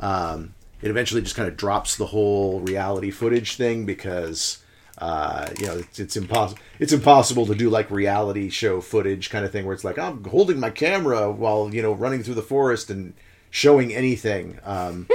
Um, 0.00 0.54
it 0.82 0.90
eventually 0.90 1.22
just 1.22 1.36
kind 1.36 1.48
of 1.48 1.56
drops 1.56 1.96
the 1.96 2.06
whole 2.06 2.60
reality 2.60 3.10
footage 3.10 3.56
thing 3.56 3.86
because, 3.86 4.62
uh, 4.98 5.48
you 5.58 5.66
know, 5.66 5.78
it's, 5.78 5.98
it's 5.98 6.16
impossible. 6.16 6.60
It's 6.78 6.92
impossible 6.92 7.46
to 7.46 7.54
do 7.54 7.70
like 7.70 7.90
reality 7.90 8.50
show 8.50 8.80
footage 8.80 9.30
kind 9.30 9.44
of 9.44 9.52
thing 9.52 9.64
where 9.64 9.74
it's 9.74 9.84
like 9.84 9.98
I'm 9.98 10.22
holding 10.24 10.60
my 10.60 10.70
camera 10.70 11.30
while 11.32 11.74
you 11.74 11.80
know 11.82 11.92
running 11.92 12.22
through 12.22 12.34
the 12.34 12.42
forest 12.42 12.90
and 12.90 13.14
showing 13.50 13.92
anything. 13.94 14.58
Um, 14.64 15.08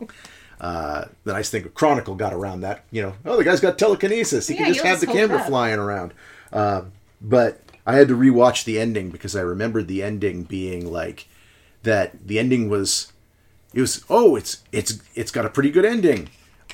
uh, 0.60 1.06
the 1.24 1.32
nice 1.32 1.50
thing, 1.50 1.68
Chronicle 1.74 2.14
got 2.14 2.32
around 2.32 2.60
that. 2.60 2.84
You 2.92 3.02
know, 3.02 3.14
oh, 3.24 3.36
the 3.36 3.44
guy's 3.44 3.60
got 3.60 3.78
telekinesis. 3.78 4.46
He 4.48 4.54
Yeah, 4.54 4.64
can 4.64 4.74
just 4.74 4.86
have 4.86 5.00
the 5.00 5.06
camera 5.08 5.38
up. 5.38 5.46
flying 5.46 5.78
around. 5.80 6.14
Uh, 6.52 6.82
but 7.20 7.60
I 7.86 7.94
had 7.94 8.08
to 8.08 8.16
rewatch 8.16 8.64
the 8.64 8.78
ending 8.78 9.10
because 9.10 9.34
I 9.34 9.40
remembered 9.40 9.88
the 9.88 10.02
ending 10.02 10.44
being 10.44 10.90
like 10.90 11.26
that. 11.82 12.26
The 12.26 12.38
ending 12.38 12.68
was 12.68 13.12
it 13.74 13.80
was 13.80 14.04
oh 14.08 14.36
it's 14.36 14.62
it's 14.70 15.00
it's 15.14 15.30
got 15.30 15.46
a 15.46 15.50
pretty 15.50 15.70
good 15.70 15.84
ending. 15.84 16.28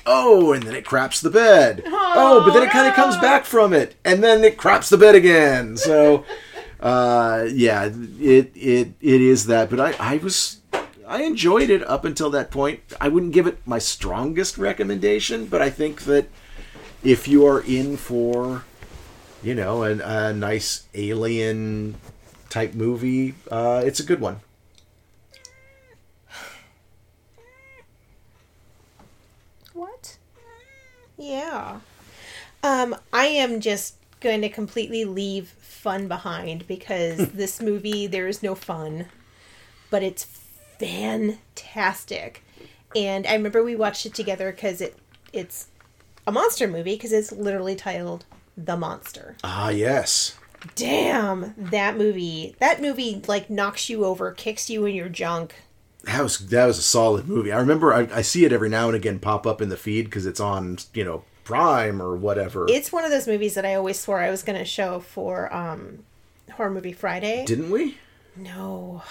Oh, 0.05 0.53
and 0.53 0.63
then 0.63 0.75
it 0.75 0.85
craps 0.85 1.21
the 1.21 1.29
bed. 1.29 1.83
Oh, 1.85 2.41
but 2.45 2.53
then 2.53 2.63
it 2.63 2.71
kind 2.71 2.87
of 2.87 2.95
comes 2.95 3.17
back 3.17 3.45
from 3.45 3.73
it, 3.73 3.95
and 4.05 4.23
then 4.23 4.43
it 4.43 4.57
craps 4.57 4.89
the 4.89 4.97
bed 4.97 5.13
again. 5.13 5.77
So, 5.77 6.25
uh, 6.79 7.45
yeah, 7.51 7.89
it 8.19 8.51
it 8.55 8.93
it 9.01 9.21
is 9.21 9.45
that. 9.47 9.69
But 9.69 9.79
I 9.79 9.95
I 9.99 10.17
was 10.17 10.61
I 11.07 11.23
enjoyed 11.23 11.69
it 11.69 11.85
up 11.87 12.05
until 12.05 12.29
that 12.31 12.51
point. 12.51 12.81
I 13.01 13.07
wouldn't 13.07 13.33
give 13.33 13.47
it 13.47 13.59
my 13.65 13.79
strongest 13.79 14.57
recommendation, 14.57 15.47
but 15.47 15.61
I 15.61 15.69
think 15.69 16.03
that 16.03 16.27
if 17.03 17.27
you 17.27 17.45
are 17.45 17.61
in 17.61 17.97
for, 17.97 18.63
you 19.41 19.55
know, 19.55 19.83
a, 19.83 19.97
a 19.97 20.33
nice 20.33 20.87
alien 20.93 21.95
type 22.49 22.73
movie, 22.73 23.35
uh, 23.51 23.81
it's 23.85 23.99
a 23.99 24.03
good 24.03 24.19
one. 24.19 24.41
What? 29.73 30.17
Yeah. 31.17 31.79
Um, 32.63 32.95
I 33.13 33.25
am 33.27 33.61
just 33.61 33.95
going 34.19 34.41
to 34.41 34.49
completely 34.49 35.05
leave 35.05 35.47
fun 35.47 36.07
behind 36.07 36.67
because 36.67 37.17
this 37.33 37.61
movie 37.61 38.07
there 38.07 38.27
is 38.27 38.43
no 38.43 38.55
fun, 38.55 39.05
but 39.89 40.03
it's 40.03 40.25
fantastic. 40.79 42.43
And 42.95 43.25
I 43.27 43.33
remember 43.33 43.63
we 43.63 43.75
watched 43.75 44.05
it 44.05 44.13
together 44.13 44.51
because 44.51 44.81
it 44.81 44.97
it's 45.31 45.67
a 46.25 46.31
monster 46.31 46.67
movie 46.67 46.95
because 46.95 47.11
it's 47.13 47.31
literally 47.31 47.75
titled 47.75 48.25
The 48.57 48.77
Monster. 48.77 49.37
Ah, 49.43 49.69
yes. 49.69 50.37
Damn, 50.75 51.53
that 51.57 51.97
movie. 51.97 52.55
That 52.59 52.81
movie 52.81 53.21
like 53.27 53.49
knocks 53.49 53.89
you 53.89 54.03
over, 54.05 54.31
kicks 54.31 54.69
you 54.69 54.85
in 54.85 54.95
your 54.95 55.09
junk. 55.09 55.55
That 56.03 56.21
was 56.21 56.39
that 56.49 56.65
was 56.65 56.77
a 56.77 56.83
solid 56.83 57.27
movie. 57.27 57.51
I 57.51 57.59
remember 57.59 57.93
I, 57.93 58.07
I 58.13 58.21
see 58.21 58.45
it 58.45 58.51
every 58.53 58.69
now 58.69 58.87
and 58.87 58.95
again 58.95 59.19
pop 59.19 59.45
up 59.47 59.61
in 59.61 59.69
the 59.69 59.77
feed 59.77 60.05
because 60.05 60.25
it's 60.25 60.39
on 60.39 60.77
you 60.93 61.03
know 61.03 61.23
Prime 61.43 62.01
or 62.01 62.15
whatever. 62.15 62.65
It's 62.69 62.91
one 62.91 63.05
of 63.05 63.11
those 63.11 63.27
movies 63.27 63.53
that 63.55 63.65
I 63.65 63.75
always 63.75 63.99
swore 63.99 64.19
I 64.19 64.29
was 64.29 64.43
going 64.43 64.57
to 64.59 64.65
show 64.65 64.99
for 64.99 65.53
um 65.53 66.03
Horror 66.51 66.71
Movie 66.71 66.93
Friday. 66.93 67.45
Didn't 67.45 67.71
we? 67.71 67.97
No. 68.35 69.03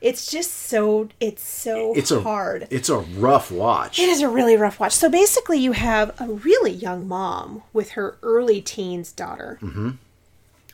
It's 0.00 0.30
just 0.30 0.52
so 0.52 1.08
it's 1.18 1.42
so 1.42 1.92
It's 1.94 2.10
a 2.10 2.20
hard. 2.20 2.68
It's 2.70 2.88
a 2.88 2.98
rough 2.98 3.50
watch. 3.50 3.98
it 3.98 4.08
is 4.08 4.20
a 4.20 4.28
really 4.28 4.56
rough 4.56 4.78
watch. 4.78 4.92
So 4.92 5.10
basically 5.10 5.58
you 5.58 5.72
have 5.72 6.18
a 6.20 6.28
really 6.28 6.70
young 6.70 7.08
mom 7.08 7.62
with 7.72 7.90
her 7.92 8.16
early 8.22 8.60
teens 8.60 9.12
daughter. 9.12 9.58
Mm-hmm. 9.60 9.90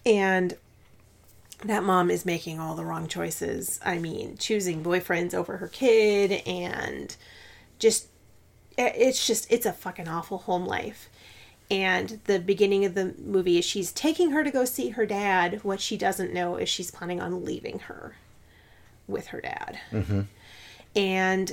And 0.04 0.56
that 1.64 1.82
mom 1.82 2.10
is 2.10 2.26
making 2.26 2.60
all 2.60 2.74
the 2.74 2.84
wrong 2.84 3.08
choices. 3.08 3.80
I 3.82 3.98
mean, 3.98 4.36
choosing 4.36 4.84
boyfriends 4.84 5.32
over 5.32 5.56
her 5.56 5.68
kid 5.68 6.42
and 6.46 7.16
just 7.78 8.08
it's 8.76 9.26
just 9.26 9.50
it's 9.50 9.64
a 9.66 9.72
fucking 9.72 10.08
awful 10.08 10.38
home 10.38 10.66
life. 10.66 11.08
And 11.70 12.20
the 12.24 12.38
beginning 12.38 12.84
of 12.84 12.94
the 12.94 13.14
movie 13.18 13.56
is 13.56 13.64
she's 13.64 13.90
taking 13.90 14.32
her 14.32 14.44
to 14.44 14.50
go 14.50 14.66
see 14.66 14.90
her 14.90 15.06
dad. 15.06 15.64
What 15.64 15.80
she 15.80 15.96
doesn't 15.96 16.34
know 16.34 16.56
is 16.56 16.68
she's 16.68 16.90
planning 16.90 17.22
on 17.22 17.42
leaving 17.42 17.78
her 17.80 18.16
with 19.06 19.28
her 19.28 19.40
dad. 19.40 19.78
And 20.96 21.52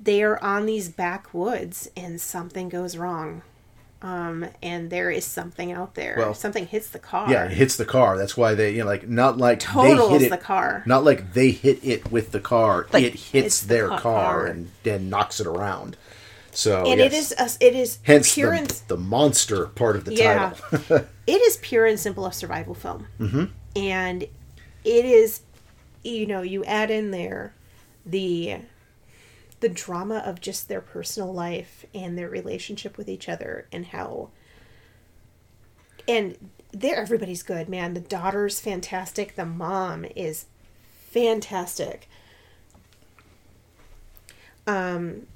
they 0.00 0.22
are 0.22 0.42
on 0.42 0.66
these 0.66 0.88
backwoods, 0.88 1.90
and 1.96 2.20
something 2.20 2.68
goes 2.68 2.96
wrong. 2.96 3.42
Um, 4.02 4.46
and 4.60 4.90
there 4.90 5.10
is 5.12 5.24
something 5.24 5.70
out 5.70 5.94
there. 5.94 6.16
Well, 6.18 6.34
something 6.34 6.66
hits 6.66 6.88
the 6.90 6.98
car. 6.98 7.30
yeah, 7.30 7.44
it 7.44 7.52
hits 7.52 7.76
the 7.76 7.84
car. 7.84 8.18
That's 8.18 8.36
why 8.36 8.54
they 8.54 8.72
you 8.72 8.80
know 8.80 8.86
like 8.86 9.08
not 9.08 9.38
like 9.38 9.60
Totals 9.60 10.08
they 10.10 10.18
hit 10.18 10.22
it, 10.22 10.30
the 10.30 10.38
car. 10.38 10.82
Not 10.86 11.04
like 11.04 11.34
they 11.34 11.52
hit 11.52 11.84
it 11.84 12.10
with 12.10 12.32
the 12.32 12.40
car. 12.40 12.88
Like, 12.92 13.04
it 13.04 13.12
hits 13.12 13.30
hits 13.30 13.60
the 13.60 13.68
their 13.68 13.88
ca- 13.88 13.98
car, 14.00 14.24
car. 14.40 14.46
and 14.46 14.70
then 14.82 15.08
knocks 15.08 15.38
it 15.38 15.46
around. 15.46 15.96
So 16.50 16.84
and 16.84 16.98
yes. 16.98 17.12
it 17.12 17.16
is 17.16 17.32
a, 17.62 17.64
it 17.66 17.74
is 17.76 17.98
hence 18.02 18.34
pure 18.34 18.50
the, 18.50 18.58
and 18.58 18.68
the 18.88 18.96
monster 18.96 19.66
part 19.66 19.94
of 19.94 20.04
the 20.04 20.14
Yeah. 20.16 20.52
title. 20.70 21.06
it 21.28 21.40
is 21.40 21.58
pure 21.58 21.86
and 21.86 21.98
simple 21.98 22.26
a 22.26 22.32
survival 22.32 22.74
film. 22.74 23.06
Mm-hmm. 23.20 23.44
And 23.76 24.22
it 24.24 25.04
is 25.04 25.42
you 26.04 26.26
know, 26.26 26.42
you 26.42 26.64
add 26.64 26.90
in 26.90 27.10
there 27.10 27.54
the 28.04 28.56
the 29.60 29.68
drama 29.68 30.18
of 30.18 30.40
just 30.40 30.68
their 30.68 30.80
personal 30.80 31.32
life 31.32 31.84
and 31.94 32.18
their 32.18 32.28
relationship 32.28 32.98
with 32.98 33.08
each 33.08 33.28
other 33.28 33.68
and 33.72 33.86
how 33.86 34.28
and 36.08 36.50
there 36.72 36.96
everybody's 36.96 37.44
good, 37.44 37.68
man. 37.68 37.94
The 37.94 38.00
daughter's 38.00 38.58
fantastic, 38.58 39.36
the 39.36 39.46
mom 39.46 40.04
is 40.16 40.46
fantastic. 41.10 42.08
Um 44.66 45.26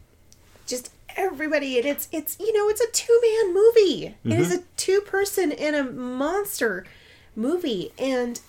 just 0.66 0.90
everybody 1.16 1.78
and 1.78 1.86
it's 1.86 2.08
it's 2.10 2.36
you 2.40 2.52
know, 2.52 2.68
it's 2.68 2.80
a 2.80 2.90
two-man 2.90 3.54
movie. 3.54 4.16
It 4.24 4.40
is 4.40 4.52
a 4.52 4.62
two-person 4.76 5.52
and 5.52 5.76
a 5.76 5.84
monster 5.84 6.84
movie 7.36 7.92
and 7.98 8.40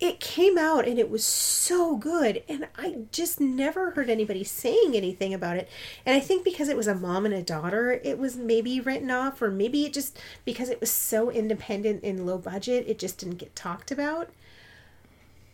it 0.00 0.18
came 0.20 0.58
out 0.58 0.86
and 0.88 0.98
it 0.98 1.08
was 1.08 1.24
so 1.24 1.96
good 1.96 2.42
and 2.48 2.66
i 2.76 2.96
just 3.12 3.40
never 3.40 3.92
heard 3.92 4.10
anybody 4.10 4.42
saying 4.42 4.92
anything 4.94 5.32
about 5.32 5.56
it 5.56 5.68
and 6.04 6.16
i 6.16 6.20
think 6.20 6.44
because 6.44 6.68
it 6.68 6.76
was 6.76 6.86
a 6.88 6.94
mom 6.94 7.24
and 7.24 7.32
a 7.34 7.42
daughter 7.42 7.92
it 8.04 8.18
was 8.18 8.36
maybe 8.36 8.80
written 8.80 9.10
off 9.10 9.40
or 9.40 9.50
maybe 9.50 9.84
it 9.84 9.92
just 9.92 10.18
because 10.44 10.68
it 10.68 10.80
was 10.80 10.90
so 10.90 11.30
independent 11.30 12.02
and 12.02 12.26
low 12.26 12.36
budget 12.36 12.84
it 12.88 12.98
just 12.98 13.18
didn't 13.18 13.36
get 13.38 13.54
talked 13.54 13.90
about 13.92 14.30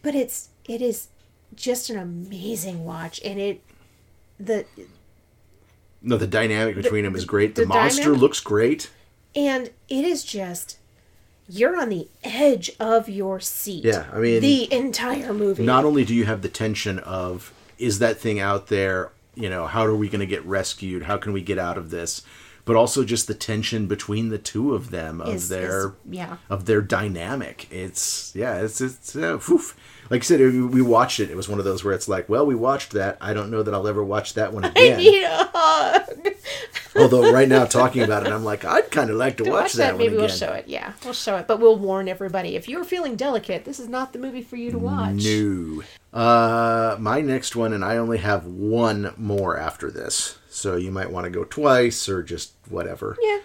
but 0.03 0.15
it's 0.15 0.49
it 0.65 0.81
is 0.81 1.09
just 1.55 1.91
an 1.91 1.99
amazing 1.99 2.85
watch 2.85 3.21
and 3.25 3.39
it 3.39 3.63
the 4.39 4.65
No, 6.01 6.17
the 6.17 6.27
dynamic 6.27 6.77
between 6.77 7.05
them 7.05 7.15
is 7.15 7.27
great. 7.27 7.55
The, 7.57 7.63
the 7.63 7.69
monster 7.69 8.03
dynamic- 8.05 8.21
looks 8.23 8.41
great. 8.41 8.91
and 9.35 9.71
it 9.91 10.05
is 10.05 10.25
just 10.25 10.79
you're 11.51 11.81
on 11.81 11.89
the 11.89 12.07
edge 12.23 12.71
of 12.79 13.09
your 13.09 13.41
seat 13.41 13.85
Yeah, 13.85 14.07
I 14.13 14.19
mean- 14.19 14.41
the 14.41 14.73
entire 14.73 15.33
movie 15.33 15.65
Not 15.65 15.85
only 15.85 16.05
do 16.05 16.15
you 16.15 16.25
have 16.27 16.43
the 16.43 16.49
tension 16.49 16.99
of 17.01 17.53
is 17.79 17.99
that 17.99 18.19
thing 18.21 18.39
out 18.39 18.67
there, 18.69 19.11
you 19.35 19.49
know, 19.49 19.67
how 19.67 19.85
are 19.87 19.95
we 19.97 20.09
going 20.09 20.21
to 20.21 20.27
get 20.27 20.45
rescued? 20.45 21.05
How 21.05 21.17
can 21.17 21.33
we 21.33 21.41
get 21.41 21.59
out 21.59 21.79
of 21.79 21.91
this? 21.91 22.23
But 22.67 22.77
also 22.77 23.05
just 23.05 23.27
the 23.27 23.35
tension 23.35 23.87
between 23.87 24.29
the 24.29 24.37
two 24.39 24.75
of 24.75 24.91
them 24.91 25.21
of 25.23 25.35
Is- 25.37 25.49
their 25.49 25.87
is- 25.87 25.93
yeah. 26.11 26.37
of 26.51 26.67
their 26.67 26.83
dynamic. 26.83 27.67
It's 27.71 28.33
yeah, 28.37 28.61
it's 28.63 28.81
it's 28.83 29.17
uh, 29.17 29.39
whew. 29.39 29.63
Like 30.11 30.23
I 30.23 30.25
said, 30.25 30.41
we 30.41 30.83
watched 30.83 31.21
it. 31.21 31.31
It 31.31 31.37
was 31.37 31.49
one 31.49 31.61
of 31.61 31.65
those 31.65 31.85
where 31.85 31.95
it's 31.95 32.09
like, 32.09 32.29
well, 32.29 32.45
we 32.45 32.57
watched 32.57 32.91
that. 32.93 33.17
I 33.21 33.33
don't 33.33 33.49
know 33.51 33.63
that 33.63 33.73
I'll 33.73 33.87
ever 33.87 34.03
watch 34.03 34.35
that 34.35 34.53
one 34.53 34.65
again. 34.67 34.95
I 34.95 34.97
need 34.97 35.23
a 35.23 35.51
hug. 35.55 36.35
Although 36.97 37.33
right 37.33 37.49
now 37.49 37.65
talking 37.65 38.03
about 38.03 38.27
it, 38.27 38.33
I'm 38.33 38.45
like, 38.45 38.65
I'd 38.65 38.91
kind 38.91 39.09
of 39.11 39.17
like 39.17 39.37
to 39.37 39.45
To 39.45 39.51
watch, 39.51 39.63
watch 39.63 39.73
that, 39.75 39.93
that, 39.93 39.99
maybe 39.99 40.17
we'll 40.17 40.27
show 40.27 40.53
it. 40.53 40.67
Yeah, 40.67 40.93
we'll 41.05 41.13
show 41.13 41.37
it, 41.37 41.47
but 41.47 41.61
we'll 41.61 41.79
warn 41.79 42.09
everybody: 42.09 42.57
if 42.57 42.69
you're 42.69 42.83
feeling 42.83 43.15
delicate, 43.15 43.65
this 43.65 43.79
is 43.79 43.89
not 43.89 44.13
the 44.13 44.19
movie 44.19 44.43
for 44.43 44.57
you 44.57 44.73
to 44.73 44.79
watch. 44.79 45.25
No. 45.25 45.83
Uh, 46.13 46.97
my 46.99 47.21
next 47.21 47.55
one, 47.55 47.73
and 47.73 47.85
I 47.85 47.97
only 47.97 48.19
have 48.19 48.45
one 48.45 49.15
more 49.17 49.57
after 49.57 49.89
this, 49.93 50.39
so 50.49 50.75
you 50.75 50.91
might 50.91 51.13
want 51.13 51.25
to 51.25 51.31
go 51.31 51.45
twice 51.45 52.09
or 52.09 52.25
just 52.25 52.55
whatever. 52.69 53.17
Yeah. 53.23 53.39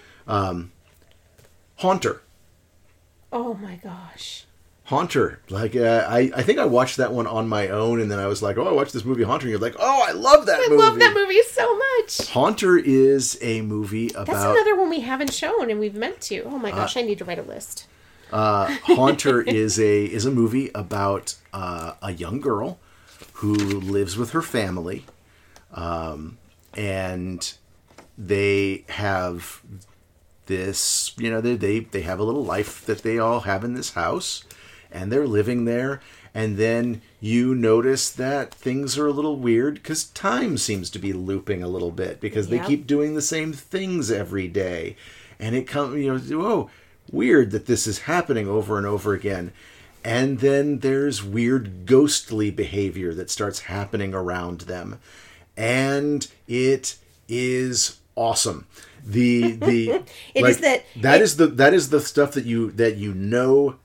Haunter. 1.78 2.22
Oh 3.32 3.54
my 3.56 3.76
gosh. 3.76 4.45
Haunter. 4.86 5.40
Like, 5.50 5.76
uh, 5.76 6.06
I, 6.08 6.32
I 6.36 6.44
think 6.44 6.60
I 6.60 6.66
watched 6.66 6.98
that 6.98 7.12
one 7.12 7.26
on 7.28 7.50
my 7.50 7.68
own, 7.70 8.00
and 8.00 8.10
then 8.12 8.20
I 8.20 8.28
was 8.28 8.42
like, 8.44 8.58
oh, 8.58 8.68
I 8.68 8.72
watched 8.72 8.94
this 8.94 9.04
movie 9.04 9.24
Haunter. 9.24 9.46
And 9.48 9.52
you're 9.52 9.60
like, 9.60 9.76
oh, 9.80 10.04
I 10.08 10.12
love 10.12 10.46
that 10.46 10.58
movie. 10.60 10.66
I 10.68 10.70
movie. 10.70 10.84
love 10.84 11.00
that 11.00 11.14
movie 11.16 11.42
so 11.44 11.78
much. 11.78 12.30
Haunter 12.30 12.78
is 12.78 13.38
a 13.42 13.62
movie 13.62 14.10
about. 14.10 14.28
That's 14.28 14.44
another 14.46 14.76
one 14.76 14.90
we 14.90 15.00
haven't 15.02 15.34
shown 15.34 15.72
and 15.72 15.80
we've 15.80 15.96
meant 15.96 16.22
to. 16.22 16.42
Oh 16.44 16.58
my 16.60 16.72
Uh, 16.72 16.76
gosh, 16.76 16.98
I 16.98 17.02
need 17.02 17.18
to 17.18 17.26
write 17.26 17.40
a 17.40 17.44
list. 17.44 17.88
Haunter 18.32 19.42
is 19.48 19.80
a 19.80 20.06
is 20.06 20.26
a 20.26 20.32
movie 20.32 20.70
about 20.76 21.36
uh, 21.54 21.94
a 22.02 22.12
young 22.12 22.40
girl 22.42 22.78
who 23.34 23.54
lives 23.56 24.18
with 24.18 24.32
her 24.32 24.42
family, 24.42 25.06
um, 25.74 26.38
and 26.76 27.54
they 28.18 28.84
have 28.90 29.62
this. 30.48 31.14
You 31.18 31.32
know, 31.32 31.42
they, 31.42 31.56
they 31.56 31.80
they 31.80 32.02
have 32.02 32.20
a 32.20 32.24
little 32.24 32.44
life 32.44 32.86
that 32.86 33.04
they 33.04 33.18
all 33.20 33.42
have 33.42 33.64
in 33.64 33.74
this 33.74 33.92
house, 33.94 34.44
and 34.96 35.12
they're 35.12 35.28
living 35.28 35.66
there. 35.66 36.02
And 36.34 36.58
then 36.58 37.02
you 37.22 37.54
notice 37.56 38.10
that 38.10 38.54
things 38.54 38.98
are 38.98 39.08
a 39.08 39.12
little 39.12 39.38
weird 39.38 39.76
because 39.76 40.06
time 40.06 40.58
seems 40.58 40.90
to 40.90 41.00
be 41.00 41.14
looping 41.14 41.62
a 41.64 41.68
little 41.70 41.92
bit 41.92 42.20
because 42.20 42.50
they 42.50 42.58
keep 42.68 42.88
doing 42.88 43.14
the 43.16 43.22
same 43.22 43.54
things 43.54 44.12
every 44.12 44.48
day, 44.48 44.96
and 45.40 45.56
it 45.56 45.68
comes. 45.68 45.98
You 46.04 46.18
know, 46.18 46.40
whoa 46.40 46.70
weird 47.12 47.52
that 47.52 47.68
this 47.68 47.86
is 47.88 48.00
happening 48.00 48.48
over 48.48 48.78
and 48.78 48.88
over 48.88 49.14
again. 49.14 49.52
And 50.04 50.40
then 50.40 50.80
there's 50.80 51.24
weird 51.24 51.86
ghostly 51.86 52.52
behavior 52.52 53.14
that 53.14 53.30
starts 53.30 53.62
happening 53.62 54.14
around 54.14 54.62
them. 54.62 55.00
And 55.58 56.28
it 56.48 56.98
is 57.28 57.98
awesome. 58.16 58.68
The 59.06 59.52
the 59.54 60.04
is 60.36 60.48
is 60.50 60.58
that- 60.60 60.86
that 61.02 61.22
it- 61.22 61.24
is 61.24 61.38
the 61.38 61.48
that 61.48 61.74
is 61.74 61.90
the 61.90 62.02
stuff 62.02 62.34
that 62.34 62.46
you 62.46 62.72
that 62.72 62.98
you 62.98 63.14
know 63.14 63.76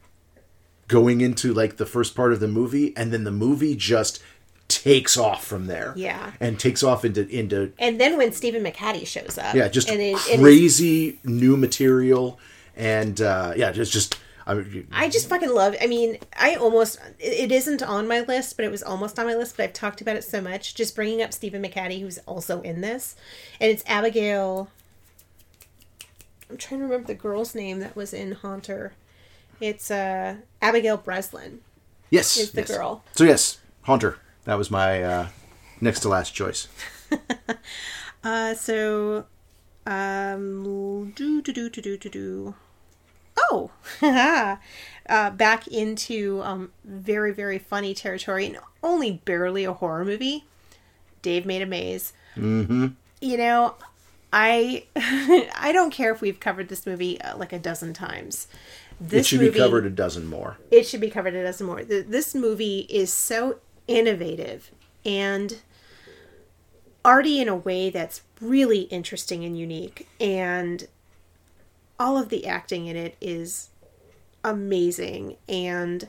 going 0.91 1.21
into 1.21 1.55
like 1.55 1.77
the 1.77 1.87
first 1.87 2.15
part 2.15 2.33
of 2.33 2.41
the 2.41 2.49
movie 2.49 2.93
and 2.97 3.13
then 3.13 3.25
the 3.25 3.31
movie 3.31 3.77
just 3.77 4.21
takes 4.69 5.17
off 5.17 5.45
from 5.45 5.67
there. 5.67 5.93
Yeah. 5.97 6.33
And 6.41 6.59
takes 6.59 6.83
off 6.83 7.05
into 7.05 7.27
into 7.29 7.73
And 7.79 8.01
then 8.01 8.17
when 8.19 8.33
Stephen 8.33 8.63
McHattie 8.65 9.07
shows 9.07 9.39
up, 9.39 9.55
yeah, 9.55 9.69
just 9.69 9.89
and 9.89 10.01
it- 10.01 10.17
it 10.29 10.35
is- 10.35 10.41
crazy 10.41 11.19
new 11.25 11.57
material 11.57 12.39
and 12.77 13.21
uh 13.21 13.53
yeah, 13.57 13.73
just 13.73 13.93
just 13.93 14.19
I 14.47 14.55
mean, 14.55 14.89
I 14.91 15.09
just 15.09 15.29
fucking 15.29 15.51
love. 15.55 15.77
I 15.81 15.87
mean, 15.87 16.19
I 16.37 16.57
almost 16.57 16.99
it 17.21 17.53
isn't 17.53 17.83
on 17.83 18.09
my 18.09 18.21
list, 18.23 18.57
but 18.57 18.65
it 18.65 18.71
was 18.71 18.83
almost 18.83 19.17
on 19.19 19.27
my 19.27 19.35
list. 19.37 19.57
But 19.57 19.65
I've 19.65 19.73
talked 19.73 20.01
about 20.01 20.17
it 20.17 20.25
so 20.25 20.41
much. 20.41 20.75
Just 20.75 20.97
bringing 20.97 21.23
up 21.23 21.33
Stephen 21.33 21.63
McHattie, 21.63 22.01
who's 22.01 22.19
also 22.27 22.61
in 22.63 22.81
this, 22.81 23.15
and 23.61 23.71
it's 23.71 23.85
Abigail. 23.87 24.69
I'm 26.49 26.57
trying 26.57 26.81
to 26.81 26.85
remember 26.87 27.07
the 27.07 27.15
girl's 27.15 27.55
name 27.55 27.79
that 27.81 27.95
was 27.95 28.13
in 28.13 28.33
Haunter. 28.33 28.93
It's 29.61 29.91
uh 29.91 30.37
Abigail 30.63 30.97
Breslin. 30.97 31.61
Yes, 32.11 32.37
is 32.37 32.53
the 32.53 32.63
yes. 32.63 32.71
girl. 32.71 33.05
So 33.15 33.25
yes, 33.25 33.59
Haunter. 33.83 34.19
That 34.45 34.59
was 34.59 34.71
my 34.71 35.03
uh, 35.03 35.29
next 35.81 36.01
to 36.01 36.09
last 36.09 36.35
choice. 36.35 36.69
Uh, 38.23 38.55
so, 38.55 39.25
um, 39.87 41.13
do 41.17 41.41
do 41.41 41.53
do 41.53 41.71
do 41.71 41.81
do 41.81 41.97
do 41.97 42.09
do. 42.11 42.55
Oh, 43.39 43.71
uh, 44.03 45.31
back 45.31 45.67
into 45.69 46.43
um 46.45 46.73
very 46.85 47.33
very 47.33 47.59
funny 47.59 47.95
territory 47.95 48.47
and 48.47 48.59
only 48.83 49.23
barely 49.25 49.65
a 49.65 49.73
horror 49.73 50.05
movie. 50.05 50.45
Dave 51.23 51.47
made 51.47 51.63
a 51.63 51.67
maze. 51.67 52.13
Mm-hmm. 52.37 52.89
You 53.21 53.37
know, 53.37 53.75
I 54.33 54.85
I 54.97 55.71
don't 55.73 55.91
care 55.93 56.13
if 56.13 56.21
we've 56.21 56.41
covered 56.41 56.69
this 56.69 56.87
movie 56.87 57.21
uh, 57.21 57.37
like 57.37 57.53
a 57.53 57.59
dozen 57.59 57.93
times. 57.93 58.47
This 59.01 59.27
it 59.27 59.29
should 59.29 59.41
movie, 59.41 59.53
be 59.53 59.59
covered 59.59 59.87
a 59.87 59.91
dozen 59.91 60.27
more. 60.27 60.59
it 60.71 60.87
should 60.87 61.01
be 61.01 61.11
covered 61.11 61.35
a 61.35 61.43
dozen 61.43 61.67
more. 61.67 61.83
Th- 61.83 62.07
This 62.07 62.35
movie 62.35 62.81
is 62.91 63.13
so 63.13 63.59
innovative 63.89 64.71
and 65.07 65.59
arty 67.05 67.41
in 67.41 67.49
a 67.49 67.57
way 67.57 67.89
that's 67.91 68.21
really 68.41 68.81
interesting 68.83 69.43
and 69.45 69.59
unique. 69.59 70.07
And 70.21 70.87
all 71.99 72.19
of 72.19 72.29
the 72.29 72.47
acting 72.47 72.87
in 72.87 72.97
it 72.97 73.17
is 73.23 73.71
amazing. 74.45 75.37
And 75.49 76.09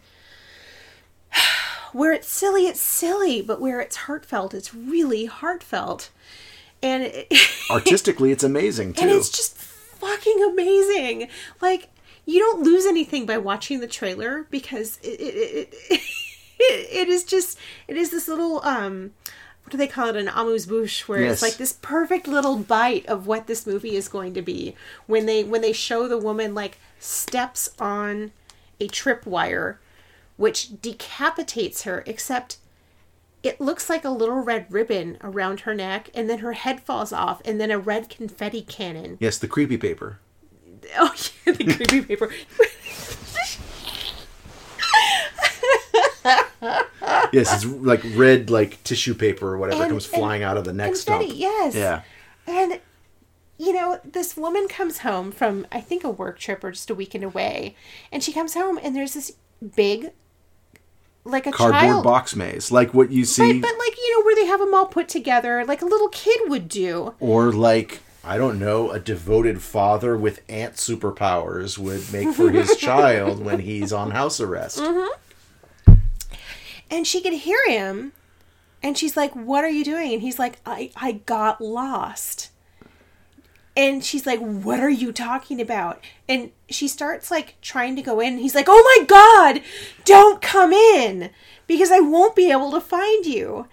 where 1.94 2.12
it's 2.14 2.28
silly, 2.28 2.68
it's 2.68 2.82
silly, 2.82 3.42
but 3.42 3.62
where 3.62 3.80
it's 3.80 3.96
heartfelt, 3.96 4.54
it's 4.54 4.74
really 4.74 5.26
heartfelt. 5.26 6.10
And 6.84 7.04
it, 7.04 7.32
Artistically, 7.70 8.32
it's 8.32 8.44
amazing 8.44 8.94
too. 8.94 9.02
and 9.04 9.12
it's 9.12 9.30
just 9.30 9.56
fucking 9.58 10.44
amazing. 10.52 11.28
Like 11.62 11.90
you 12.26 12.40
don't 12.40 12.64
lose 12.64 12.86
anything 12.86 13.26
by 13.26 13.38
watching 13.38 13.80
the 13.80 13.88
trailer 13.88 14.48
because 14.50 14.98
it 15.04 15.20
it, 15.20 15.74
it, 15.74 15.74
it, 16.60 16.90
it 16.92 17.08
is 17.10 17.24
just 17.24 17.58
it 17.88 17.98
is 17.98 18.10
this 18.12 18.28
little 18.28 18.64
um 18.66 19.12
what 19.64 19.72
do 19.72 19.78
they 19.78 19.88
call 19.88 20.08
it 20.10 20.16
an 20.16 20.28
amuse 20.30 20.66
bouche 20.66 21.08
where 21.08 21.22
Yes. 21.22 21.34
it's 21.34 21.42
like 21.44 21.56
this 21.58 21.74
perfect 21.82 22.28
little 22.28 22.58
bite 22.58 23.06
of 23.06 23.28
what 23.28 23.48
this 23.48 23.66
movie 23.68 23.96
is 23.96 24.08
going 24.08 24.34
to 24.34 24.42
be 24.42 24.76
when 25.06 25.26
they 25.28 25.44
when 25.44 25.62
they 25.62 25.74
show 25.74 26.08
the 26.08 26.18
woman 26.18 26.54
like 26.56 26.78
steps 27.00 27.70
on 27.80 28.32
a 28.80 28.88
tripwire 28.88 29.78
which 30.38 30.82
decapitates 30.82 31.84
her 31.84 32.04
except 32.08 32.58
it 33.44 33.60
looks 33.60 33.90
like 33.90 34.06
a 34.06 34.10
little 34.10 34.36
red 34.42 34.66
ribbon 34.72 35.18
around 35.22 35.62
her 35.62 35.74
neck 35.74 36.10
and 36.14 36.30
then 36.30 36.40
her 36.40 36.54
head 36.54 36.80
falls 36.80 37.12
off 37.12 37.42
and 37.46 37.60
then 37.60 37.72
a 37.72 37.80
red 37.80 38.10
confetti 38.10 38.62
cannon 38.62 39.18
yes, 39.20 39.38
the 39.38 39.48
creepy 39.48 39.78
paper. 39.78 40.20
Oh 40.98 41.14
yeah, 41.46 41.54
the 41.54 41.66
creepy 41.76 42.02
paper. 42.02 42.32
Yes, 47.34 47.64
it's 47.64 47.66
like 47.66 48.02
red, 48.16 48.50
like 48.50 48.84
tissue 48.84 49.14
paper 49.14 49.54
or 49.54 49.58
whatever 49.58 49.84
And- 49.84 49.92
comes 49.92 50.06
flying 50.06 50.44
out 50.44 50.58
of 50.58 50.66
the 50.66 50.74
neck 50.74 50.96
stump. 50.96 51.26
Yes. 51.34 51.76
Yeah. 51.76 52.02
And 52.46 52.80
you 53.58 53.74
know, 53.74 54.00
this 54.04 54.36
woman 54.36 54.68
comes 54.68 55.00
home 55.00 55.32
from 55.32 55.68
I 55.72 55.82
think 55.82 56.04
a 56.04 56.10
work 56.10 56.40
trip 56.40 56.64
or 56.64 56.72
just 56.72 56.90
a 56.90 56.96
weekend 56.96 57.24
away, 57.24 57.76
and 58.12 58.24
she 58.24 58.34
comes 58.34 58.54
home 58.56 58.80
and 58.82 58.96
there's 58.96 59.14
this 59.14 59.34
big 59.76 60.12
like 61.24 61.46
a 61.48 61.52
cardboard 61.52 61.82
child. 61.82 62.04
box 62.04 62.36
maze, 62.36 62.72
like 62.72 62.94
what 62.94 63.12
you 63.12 63.26
see, 63.26 63.44
Right, 63.44 63.62
but 63.62 63.72
like 63.78 63.98
you 63.98 64.18
know 64.20 64.26
where 64.26 64.36
they 64.36 64.46
have 64.46 64.60
them 64.60 64.74
all 64.74 64.86
put 64.88 65.08
together, 65.08 65.64
like 65.66 65.82
a 65.82 65.86
little 65.86 66.10
kid 66.10 66.40
would 66.50 66.68
do. 66.68 67.14
or 67.20 67.52
like 67.52 68.00
I 68.24 68.38
don't 68.38 68.60
know, 68.60 68.92
a 68.92 69.00
devoted 69.00 69.62
father 69.64 70.16
with 70.16 70.44
ant 70.48 70.76
superpowers 70.76 71.78
would 71.80 72.12
make 72.14 72.36
for 72.36 72.52
his 72.52 72.76
child 72.78 73.44
when 73.44 73.60
he's 73.60 73.92
on 73.92 74.12
house 74.12 74.40
arrest. 74.40 74.78
Mm-hmm. 74.78 75.94
And 76.92 77.08
she 77.08 77.22
could 77.22 77.34
hear 77.34 77.60
him, 77.68 78.12
and 78.84 78.98
she's 78.98 79.16
like, 79.18 79.34
"What 79.36 79.64
are 79.64 79.70
you 79.70 79.84
doing?" 79.84 80.14
And 80.14 80.22
he's 80.22 80.38
like, 80.38 80.60
"I 80.66 80.92
I 80.96 81.14
got 81.14 81.62
lost." 81.62 82.51
And 83.76 84.04
she's 84.04 84.26
like, 84.26 84.40
"What 84.40 84.80
are 84.80 84.90
you 84.90 85.12
talking 85.12 85.62
about?" 85.62 86.04
And 86.28 86.52
she 86.70 86.88
starts 86.88 87.32
like 87.32 87.56
trying 87.62 87.96
to 87.96 88.02
go 88.02 88.20
in. 88.20 88.38
He's 88.38 88.56
like, 88.56 88.68
"Oh 88.68 88.98
my 89.00 89.06
god, 89.06 89.62
don't 90.06 90.42
come 90.42 90.74
in 90.74 91.30
because 91.68 91.92
I 91.92 92.00
won't 92.00 92.36
be 92.36 92.52
able 92.52 92.72
to 92.72 92.82
find 92.82 93.26
you." 93.26 93.68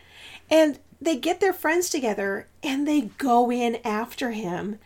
And 0.50 0.78
they 1.00 1.16
get 1.16 1.40
their 1.40 1.52
friends 1.52 1.90
together 1.90 2.48
and 2.62 2.86
they 2.86 3.02
go 3.18 3.50
in 3.50 3.78
after 3.84 4.32
him 4.32 4.78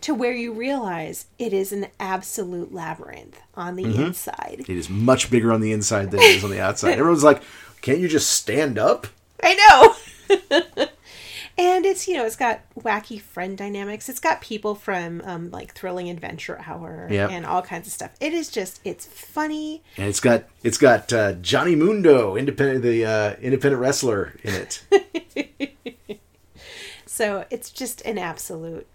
to 0.00 0.14
where 0.14 0.32
you 0.32 0.52
realize 0.52 1.26
it 1.38 1.52
is 1.52 1.72
an 1.72 1.86
absolute 1.98 2.72
labyrinth 2.72 3.38
on 3.54 3.76
the 3.76 3.84
mm-hmm. 3.84 4.02
inside. 4.02 4.64
It 4.66 4.70
is 4.70 4.88
much 4.88 5.30
bigger 5.30 5.52
on 5.52 5.60
the 5.60 5.72
inside 5.72 6.10
than 6.10 6.20
it 6.20 6.36
is 6.36 6.44
on 6.44 6.50
the 6.50 6.60
outside. 6.60 6.92
Everyone's 6.98 7.24
like, 7.24 7.42
"Can't 7.82 7.98
you 7.98 8.08
just 8.08 8.30
stand 8.30 8.78
up?" 8.78 9.06
I 9.42 9.96
know. 10.28 10.86
and 11.60 11.84
it's 11.86 12.08
you 12.08 12.14
know 12.14 12.24
it's 12.24 12.36
got 12.36 12.60
wacky 12.78 13.20
friend 13.20 13.56
dynamics. 13.58 14.08
It's 14.08 14.20
got 14.20 14.40
people 14.40 14.74
from 14.74 15.20
um, 15.24 15.50
like 15.50 15.74
Thrilling 15.74 16.08
Adventure 16.08 16.60
Hour 16.66 17.06
Yep. 17.10 17.30
and 17.30 17.44
all 17.46 17.62
kinds 17.62 17.86
of 17.86 17.92
stuff. 17.92 18.10
It 18.20 18.32
is 18.32 18.48
just 18.50 18.80
it's 18.84 19.06
funny. 19.06 19.82
And 19.96 20.08
it's 20.08 20.20
got 20.20 20.44
it's 20.62 20.78
got 20.78 21.12
uh, 21.12 21.32
Johnny 21.34 21.74
Mundo, 21.76 22.36
independent 22.36 22.82
the 22.82 23.04
uh, 23.04 23.36
independent 23.40 23.80
wrestler 23.80 24.34
in 24.42 24.54
it. 24.54 24.82
So 27.06 27.44
it's 27.50 27.70
just 27.70 28.00
an 28.02 28.16
absolute, 28.16 28.86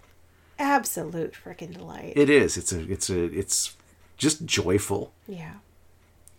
absolute 0.58 1.34
freaking 1.34 1.74
delight. 1.74 2.14
it 2.16 2.28
is. 2.30 2.58
It's 2.58 2.72
a 2.72 2.80
it's 2.92 3.10
a 3.10 3.24
it's 3.26 3.76
just 4.18 4.46
joyful. 4.46 5.14
yeah. 5.28 5.56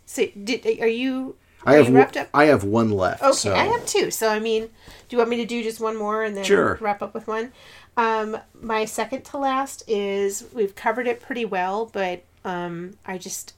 So 0.05 0.27
did 0.43 0.67
are 0.81 0.89
you? 0.89 1.37
I 1.65 1.75
have 1.75 1.89
wrapped 1.91 2.17
up. 2.17 2.29
I 2.35 2.45
have 2.47 2.63
one 2.65 2.91
left. 2.91 3.23
Okay, 3.23 3.33
so 3.33 3.55
I 3.55 3.65
have 3.65 3.85
two. 3.87 4.11
So 4.11 4.29
I 4.29 4.39
mean, 4.39 4.63
do 4.65 4.71
you 5.11 5.19
want 5.19 5.31
me 5.31 5.37
to 5.39 5.47
do 5.47 5.63
just 5.63 5.81
one 5.81 5.97
more 5.97 6.23
and 6.23 6.37
then 6.37 6.45
Sure. 6.45 6.79
wrap 6.81 7.03
up 7.03 7.15
with 7.15 7.27
one? 7.27 7.53
Um, 7.97 8.39
my 8.61 8.85
second 8.85 9.25
to 9.27 9.39
last 9.39 9.83
is 9.89 10.47
we've 10.53 10.75
covered 10.75 11.07
it 11.07 11.21
pretty 11.21 11.45
well, 11.45 11.87
but 11.87 12.23
um, 12.45 12.99
I 13.07 13.19
just 13.19 13.55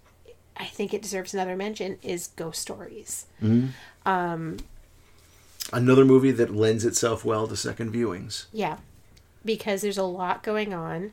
I 0.56 0.64
think 0.64 0.94
it 0.94 1.02
deserves 1.02 1.34
another 1.34 1.56
mention. 1.56 1.98
Is 2.02 2.28
Ghost 2.28 2.60
Stories. 2.62 3.26
another 5.72 6.04
movie 6.04 6.30
that 6.32 6.54
lends 6.54 6.84
itself 6.84 7.24
well 7.24 7.46
to 7.46 7.56
second 7.56 7.92
viewings. 7.92 8.46
Yeah, 8.52 8.78
because 9.44 9.82
there's 9.82 9.98
a 9.98 10.04
lot 10.04 10.42
going 10.42 10.72
on 10.72 11.12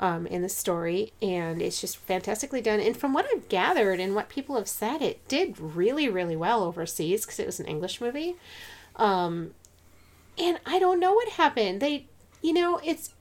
um, 0.00 0.26
in 0.26 0.42
the 0.42 0.48
story, 0.48 1.12
and 1.22 1.62
it's 1.62 1.80
just 1.80 1.96
fantastically 1.96 2.60
done. 2.60 2.80
And 2.80 2.96
from 2.96 3.12
what 3.12 3.26
I've 3.34 3.48
gathered 3.48 4.00
and 4.00 4.14
what 4.14 4.28
people 4.28 4.56
have 4.56 4.68
said, 4.68 5.02
it 5.02 5.26
did 5.28 5.58
really, 5.58 6.08
really 6.08 6.36
well 6.36 6.62
overseas 6.62 7.24
because 7.24 7.38
it 7.38 7.46
was 7.46 7.60
an 7.60 7.66
English 7.66 8.00
movie. 8.00 8.36
Um, 8.96 9.52
and 10.38 10.58
I 10.66 10.78
don't 10.78 11.00
know 11.00 11.12
what 11.12 11.28
happened. 11.30 11.80
They, 11.80 12.06
you 12.42 12.52
know, 12.52 12.80
it's 12.84 13.14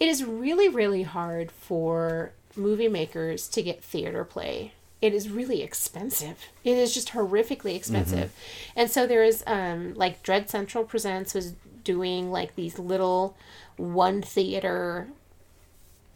it 0.00 0.08
is 0.08 0.24
really, 0.24 0.68
really 0.68 1.02
hard 1.02 1.50
for 1.50 2.32
movie 2.56 2.88
makers 2.88 3.48
to 3.48 3.62
get 3.62 3.82
theater 3.82 4.24
play. 4.24 4.72
It 5.00 5.14
is 5.14 5.30
really 5.30 5.62
expensive. 5.62 6.48
It 6.64 6.76
is 6.76 6.92
just 6.92 7.10
horrifically 7.10 7.76
expensive. 7.76 8.32
And 8.74 8.90
so 8.90 9.06
there 9.06 9.22
is 9.22 9.44
um 9.46 9.94
like 9.94 10.22
Dread 10.24 10.50
Central 10.50 10.84
Presents 10.84 11.34
was 11.34 11.54
doing 11.84 12.30
like 12.32 12.56
these 12.56 12.78
little 12.78 13.36
one 13.76 14.20
theater 14.22 15.08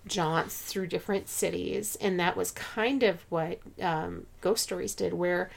jaunts 0.06 0.60
through 0.60 0.86
different 0.86 1.28
cities 1.28 1.96
and 2.00 2.18
that 2.18 2.36
was 2.36 2.50
kind 2.50 3.02
of 3.02 3.24
what 3.28 3.58
um, 3.80 4.26
Ghost 4.40 4.64
Stories 4.64 4.94
did 4.94 5.12
where 5.12 5.50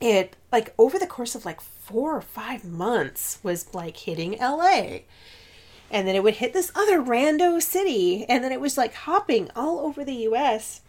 it 0.00 0.36
like 0.50 0.74
over 0.78 0.98
the 0.98 1.06
course 1.06 1.34
of 1.34 1.44
like 1.44 1.60
four 1.60 2.16
or 2.16 2.20
five 2.20 2.64
months 2.64 3.38
was 3.42 3.74
like 3.74 3.96
hitting 3.96 4.38
LA 4.38 5.00
and 5.90 6.06
then 6.06 6.14
it 6.14 6.22
would 6.22 6.36
hit 6.36 6.52
this 6.52 6.72
other 6.74 7.02
rando 7.02 7.60
city 7.60 8.24
and 8.28 8.42
then 8.42 8.52
it 8.52 8.60
was 8.60 8.78
like 8.78 8.94
hopping 8.94 9.50
all 9.54 9.80
over 9.80 10.04
the 10.04 10.26
US 10.28 10.80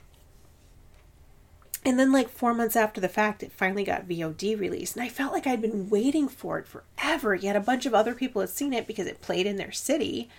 and 1.85 1.97
then 1.97 2.11
like 2.11 2.29
4 2.29 2.53
months 2.53 2.75
after 2.75 2.99
the 3.01 3.09
fact 3.09 3.41
it 3.41 3.51
finally 3.51 3.83
got 3.83 4.07
VOD 4.07 4.59
released 4.59 4.95
and 4.95 5.03
I 5.03 5.09
felt 5.09 5.33
like 5.33 5.47
I'd 5.47 5.61
been 5.61 5.89
waiting 5.89 6.27
for 6.27 6.59
it 6.59 6.67
forever 6.67 7.35
yet 7.35 7.55
a 7.55 7.61
bunch 7.61 7.85
of 7.85 7.93
other 7.93 8.13
people 8.13 8.41
had 8.41 8.49
seen 8.49 8.73
it 8.73 8.87
because 8.87 9.07
it 9.07 9.21
played 9.21 9.45
in 9.45 9.57
their 9.57 9.71
city 9.71 10.29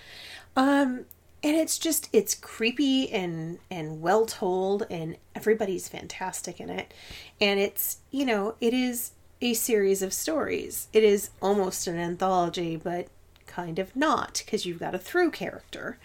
um 0.56 1.04
and 1.42 1.56
it's 1.56 1.78
just 1.78 2.08
it's 2.12 2.34
creepy 2.34 3.10
and 3.10 3.58
and 3.70 4.02
well 4.02 4.26
told 4.26 4.86
and 4.90 5.16
everybody's 5.34 5.88
fantastic 5.88 6.60
in 6.60 6.68
it. 6.68 6.92
And 7.40 7.58
it's 7.58 7.98
you 8.10 8.26
know 8.26 8.56
it 8.60 8.74
is 8.74 9.12
a 9.40 9.54
series 9.54 10.02
of 10.02 10.12
stories. 10.12 10.88
It 10.92 11.02
is 11.02 11.30
almost 11.40 11.86
an 11.86 11.96
anthology 11.96 12.76
but 12.76 13.08
kind 13.46 13.78
of 13.78 13.96
not 13.96 14.42
because 14.44 14.66
you've 14.66 14.78
got 14.78 14.94
a 14.94 14.98
through 14.98 15.30
character. 15.30 15.98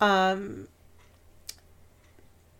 Um 0.00 0.68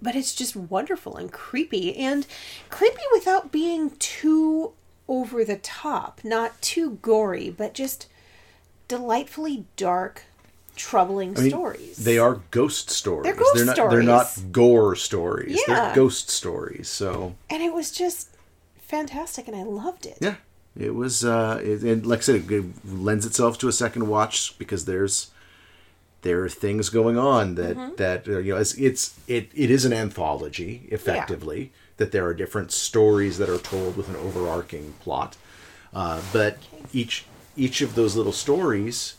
but 0.03 0.15
it's 0.15 0.35
just 0.35 0.57
wonderful 0.57 1.17
and 1.17 1.31
creepy 1.33 1.97
and 1.97 2.27
creepy 2.71 3.03
without 3.13 3.53
being 3.53 3.91
too 3.99 4.73
over 5.09 5.45
the 5.45 5.57
top 5.57 6.21
not 6.23 6.61
too 6.63 6.99
gory 7.03 7.51
but 7.51 7.75
just 7.75 8.09
delightfully 8.89 9.65
dark 9.77 10.25
troubling 10.81 11.37
I 11.37 11.41
mean, 11.43 11.51
stories 11.51 11.97
They 11.97 12.19
are 12.19 12.41
ghost 12.51 12.91
stories. 12.91 13.25
They're 13.25 13.35
ghost 13.45 13.67
not, 13.67 13.91
They're 13.91 14.03
not 14.03 14.27
gore 14.51 14.97
stories. 14.97 15.59
Yeah. 15.61 15.75
They're 15.75 15.95
ghost 15.95 16.31
stories. 16.31 16.89
So 16.89 17.35
and 17.49 17.63
it 17.63 17.73
was 17.73 17.91
just 18.03 18.29
fantastic 18.79 19.47
and 19.49 19.57
i 19.57 19.63
loved 19.63 20.05
it 20.05 20.19
yeah, 20.21 20.35
it 20.77 20.95
was. 20.95 21.25
Uh, 21.25 21.61
it, 21.63 21.83
and 21.83 22.05
like 22.05 22.19
I 22.19 22.23
said, 22.23 22.51
it 22.51 22.65
lends 22.85 23.25
itself 23.27 23.57
to 23.59 23.69
a 23.69 23.73
second 23.73 24.09
watch 24.09 24.59
because 24.59 24.85
there's 24.85 25.31
there 26.23 26.43
are 26.45 26.49
things 26.49 26.89
going 26.91 27.17
on 27.17 27.55
that 27.55 27.77
Mm-hmm. 27.77 27.95
that 27.97 28.29
uh, 28.29 28.39
you 28.39 28.53
know 28.53 28.61
it's, 28.61 28.75
it's 28.75 29.15
it 29.27 29.51
it 29.55 29.71
is 29.71 29.85
an 29.85 29.93
anthology 29.93 30.89
effectively 30.91 31.73
that 31.99 32.13
there 32.13 32.25
are 32.27 32.35
different 32.35 32.73
stories 32.73 33.39
that 33.39 33.49
are 33.49 33.59
told 33.59 33.97
with 33.97 34.09
an 34.09 34.17
overarching 34.17 34.95
plot, 35.01 35.37
uh, 35.95 36.21
but 36.33 36.59
each 36.93 37.25
each 37.57 37.81
of 37.81 37.95
those 37.95 38.17
little 38.17 38.33
stories 38.33 39.15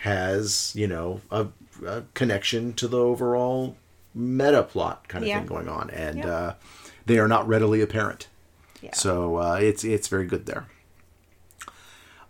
has 0.00 0.72
you 0.74 0.86
know 0.86 1.20
a, 1.30 1.46
a 1.86 2.02
connection 2.14 2.72
to 2.74 2.88
the 2.88 2.98
overall 2.98 3.76
meta 4.14 4.62
plot 4.62 5.06
kind 5.08 5.22
of 5.24 5.28
Yeah. 5.28 5.38
thing 5.38 5.46
going 5.46 5.68
on, 5.68 5.90
and 5.90 6.18
Yeah. 6.18 6.28
uh, 6.28 6.54
they 7.06 7.18
are 7.18 7.28
not 7.28 7.46
readily 7.48 7.80
apparent. 7.80 8.28
yeah 8.82 8.94
So 8.94 9.36
uh, 9.36 9.58
it's 9.60 9.84
it's 9.84 10.08
very 10.08 10.26
good 10.26 10.46
there. 10.46 10.66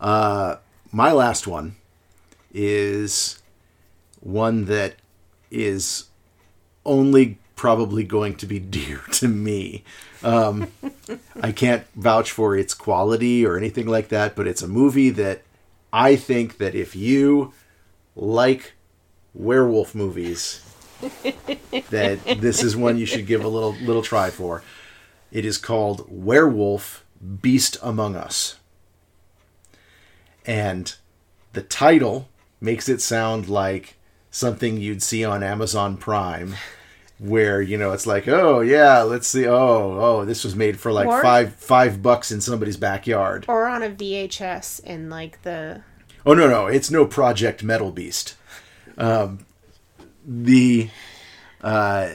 Uh, 0.01 0.57
my 0.93 1.13
last 1.13 1.47
one 1.47 1.77
is 2.53 3.41
one 4.21 4.65
that 4.67 4.95
is 5.51 6.05
only 6.85 7.39
probably 7.57 8.03
going 8.05 8.35
to 8.37 8.47
be 8.47 8.59
dear 8.79 8.99
to 9.13 9.29
me. 9.29 9.85
Um, 10.23 10.69
I 11.43 11.53
can't 11.53 11.85
vouch 11.95 12.31
for 12.33 12.57
its 12.57 12.75
quality 12.75 13.45
or 13.47 13.57
anything 13.57 13.87
like 13.87 14.09
that, 14.09 14.35
but 14.35 14.47
it's 14.47 14.63
a 14.63 14.69
movie 14.69 15.11
that 15.11 15.43
I 15.93 16.17
think 16.17 16.59
that 16.59 16.75
if 16.75 16.95
you 16.97 17.53
like 18.21 18.75
werewolf 19.35 19.95
movies, 19.95 20.63
that 21.91 22.19
this 22.39 22.63
is 22.63 22.77
one 22.77 22.99
you 22.99 23.07
should 23.07 23.27
give 23.27 23.43
a 23.43 23.49
little 23.49 23.73
little 23.83 24.03
try 24.03 24.31
for. 24.31 24.63
It 25.33 25.45
is 25.45 25.59
called 25.59 26.07
Werewolf 26.09 27.05
Beast 27.41 27.79
Among 27.83 28.15
Us. 28.17 28.57
And 30.45 30.95
the 31.53 31.63
title 31.63 32.29
makes 32.61 32.89
it 32.89 33.01
sound 33.01 33.49
like 33.49 33.97
something 34.31 34.77
you'd 34.77 35.03
see 35.03 35.25
on 35.25 35.43
Amazon 35.43 35.97
Prime 35.97 36.55
where, 37.19 37.61
you 37.61 37.77
know, 37.77 37.93
it's 37.93 38.07
like, 38.07 38.27
"Oh, 38.29 38.61
yeah, 38.61 39.03
let's 39.03 39.29
see. 39.29 39.47
Oh, 39.47 39.99
oh, 40.01 40.25
this 40.25 40.43
was 40.43 40.57
made 40.57 40.81
for 40.81 40.91
like 40.93 41.07
Or- 41.07 41.23
5 41.23 41.55
5 41.55 42.03
bucks 42.03 42.31
in 42.33 42.41
somebody's 42.41 42.77
backyard." 42.77 43.45
or 43.49 43.67
on 43.67 43.83
a 43.83 43.91
vhs 43.91 44.81
in 44.85 45.09
like 45.11 45.43
the 45.43 45.83
Oh 46.27 46.35
no, 46.35 46.49
no, 46.49 46.67
it's 46.67 46.91
no 46.91 47.07
Project 47.07 47.63
Metal 47.63 47.91
Beast. 47.91 48.35
Um, 48.99 49.47
the 50.27 50.91
uh, 51.63 52.11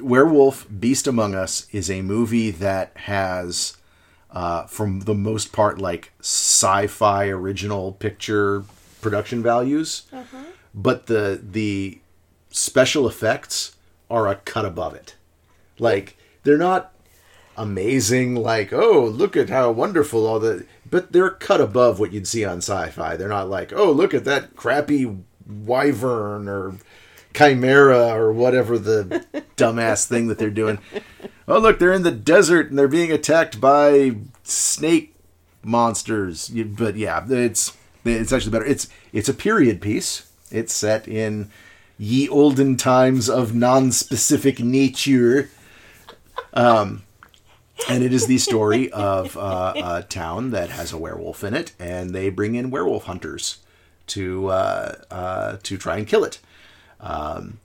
Werewolf 0.00 0.66
Beast 0.80 1.06
Among 1.06 1.34
Us 1.34 1.66
is 1.70 1.88
a 1.90 2.02
movie 2.02 2.50
that 2.50 2.90
has, 2.96 3.76
uh, 4.32 4.64
from 4.64 5.00
the 5.00 5.14
most 5.14 5.52
part, 5.52 5.78
like 5.78 6.12
sci-fi 6.20 7.28
original 7.28 7.92
picture 7.92 8.64
production 9.00 9.42
values, 9.42 10.02
but 10.74 11.06
the 11.06 11.40
the 11.42 12.00
special 12.50 13.06
effects 13.08 13.76
are 14.10 14.26
a 14.26 14.34
cut 14.34 14.64
above 14.64 14.94
it. 14.94 15.14
Like 15.78 16.16
they're 16.42 16.58
not 16.58 16.92
amazing 17.56 18.34
like 18.36 18.72
oh 18.72 19.04
look 19.04 19.36
at 19.36 19.50
how 19.50 19.70
wonderful 19.70 20.26
all 20.26 20.38
the 20.40 20.64
but 20.90 21.12
they're 21.12 21.30
cut 21.30 21.60
above 21.60 22.00
what 22.00 22.12
you'd 22.12 22.26
see 22.26 22.44
on 22.44 22.58
sci-fi. 22.58 23.16
They're 23.16 23.28
not 23.28 23.48
like 23.48 23.72
oh 23.72 23.90
look 23.90 24.14
at 24.14 24.24
that 24.24 24.56
crappy 24.56 25.16
wyvern 25.46 26.48
or 26.48 26.74
chimera 27.34 28.08
or 28.08 28.32
whatever 28.32 28.78
the 28.78 29.24
dumbass 29.56 30.06
thing 30.06 30.28
that 30.28 30.38
they're 30.38 30.50
doing. 30.50 30.78
Oh 31.46 31.58
look 31.58 31.78
they're 31.78 31.92
in 31.92 32.02
the 32.02 32.10
desert 32.10 32.70
and 32.70 32.78
they're 32.78 32.88
being 32.88 33.12
attacked 33.12 33.60
by 33.60 34.16
snake 34.42 35.14
monsters. 35.62 36.48
But 36.48 36.96
yeah 36.96 37.24
it's 37.28 37.76
it's 38.04 38.32
actually 38.32 38.52
better. 38.52 38.66
It's 38.66 38.88
it's 39.12 39.28
a 39.28 39.34
period 39.34 39.80
piece. 39.80 40.30
It's 40.50 40.72
set 40.72 41.06
in 41.06 41.50
ye 41.98 42.28
olden 42.28 42.76
times 42.76 43.28
of 43.28 43.54
non-specific 43.54 44.58
nature 44.60 45.50
um, 46.54 47.02
and 47.88 48.04
it 48.04 48.12
is 48.12 48.26
the 48.26 48.38
story 48.38 48.90
of 48.92 49.36
uh, 49.36 49.72
a 49.76 50.02
town 50.02 50.50
that 50.50 50.70
has 50.70 50.92
a 50.92 50.98
werewolf 50.98 51.44
in 51.44 51.54
it, 51.54 51.72
and 51.78 52.10
they 52.10 52.30
bring 52.30 52.54
in 52.54 52.70
werewolf 52.70 53.04
hunters 53.04 53.58
to 54.08 54.48
uh, 54.48 54.96
uh, 55.10 55.56
to 55.62 55.78
try 55.78 55.96
and 55.96 56.06
kill 56.06 56.24
it. 56.24 56.38
Um, 57.00 57.60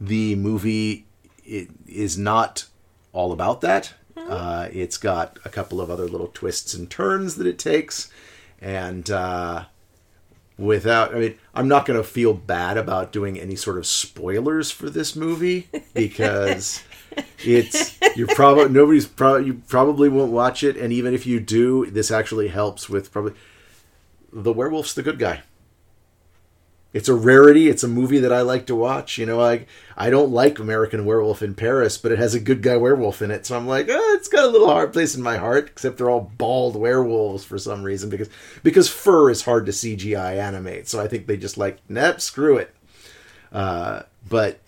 the 0.00 0.34
movie 0.36 1.06
it 1.44 1.68
is 1.86 2.16
not 2.16 2.66
all 3.12 3.32
about 3.32 3.60
that. 3.60 3.94
Uh, 4.16 4.68
it's 4.72 4.96
got 4.96 5.38
a 5.44 5.48
couple 5.48 5.80
of 5.80 5.90
other 5.90 6.06
little 6.06 6.28
twists 6.28 6.74
and 6.74 6.90
turns 6.90 7.36
that 7.36 7.46
it 7.46 7.58
takes, 7.58 8.10
and 8.60 9.10
uh, 9.10 9.64
without, 10.60 11.14
I 11.14 11.18
mean, 11.18 11.38
I'm 11.54 11.66
not 11.66 11.86
going 11.86 11.98
to 11.98 12.06
feel 12.06 12.34
bad 12.34 12.76
about 12.76 13.12
doing 13.12 13.40
any 13.40 13.56
sort 13.56 13.78
of 13.78 13.86
spoilers 13.86 14.70
for 14.70 14.90
this 14.90 15.16
movie 15.16 15.68
because 15.94 16.82
it's 17.44 17.98
you're 18.16 18.26
probably 18.28 18.68
nobody's 18.68 19.06
probably 19.06 19.46
you 19.46 19.54
probably 19.68 20.08
won't 20.08 20.32
watch 20.32 20.62
it 20.62 20.76
and 20.76 20.92
even 20.92 21.14
if 21.14 21.26
you 21.26 21.40
do 21.40 21.86
this 21.86 22.10
actually 22.10 22.48
helps 22.48 22.88
with 22.88 23.12
probably 23.12 23.32
the 24.32 24.52
werewolf's 24.52 24.94
the 24.94 25.02
good 25.02 25.18
guy. 25.18 25.42
It's 26.92 27.08
a 27.08 27.14
rarity 27.14 27.68
it's 27.68 27.84
a 27.84 27.88
movie 27.88 28.18
that 28.18 28.32
i 28.32 28.40
like 28.40 28.66
to 28.66 28.74
watch 28.74 29.16
you 29.16 29.24
know 29.24 29.40
i 29.40 29.64
i 29.96 30.10
don't 30.10 30.32
like 30.32 30.58
american 30.58 31.04
werewolf 31.04 31.40
in 31.40 31.54
paris 31.54 31.96
but 31.96 32.10
it 32.10 32.18
has 32.18 32.34
a 32.34 32.40
good 32.40 32.62
guy 32.62 32.76
werewolf 32.76 33.22
in 33.22 33.30
it 33.30 33.46
so 33.46 33.56
i'm 33.56 33.68
like 33.68 33.86
oh, 33.88 34.14
it's 34.18 34.26
got 34.26 34.42
a 34.42 34.48
little 34.48 34.66
hard 34.66 34.92
place 34.92 35.14
in 35.14 35.22
my 35.22 35.36
heart 35.36 35.68
except 35.68 35.98
they're 35.98 36.10
all 36.10 36.32
bald 36.36 36.74
werewolves 36.74 37.44
for 37.44 37.58
some 37.58 37.84
reason 37.84 38.10
because 38.10 38.28
because 38.64 38.88
fur 38.88 39.30
is 39.30 39.42
hard 39.42 39.66
to 39.66 39.72
cgi 39.72 40.36
animate 40.36 40.88
so 40.88 41.00
i 41.00 41.06
think 41.06 41.28
they 41.28 41.36
just 41.36 41.56
like 41.56 41.78
nah 41.88 42.16
screw 42.16 42.56
it. 42.56 42.74
Uh, 43.52 44.02
but 44.28 44.60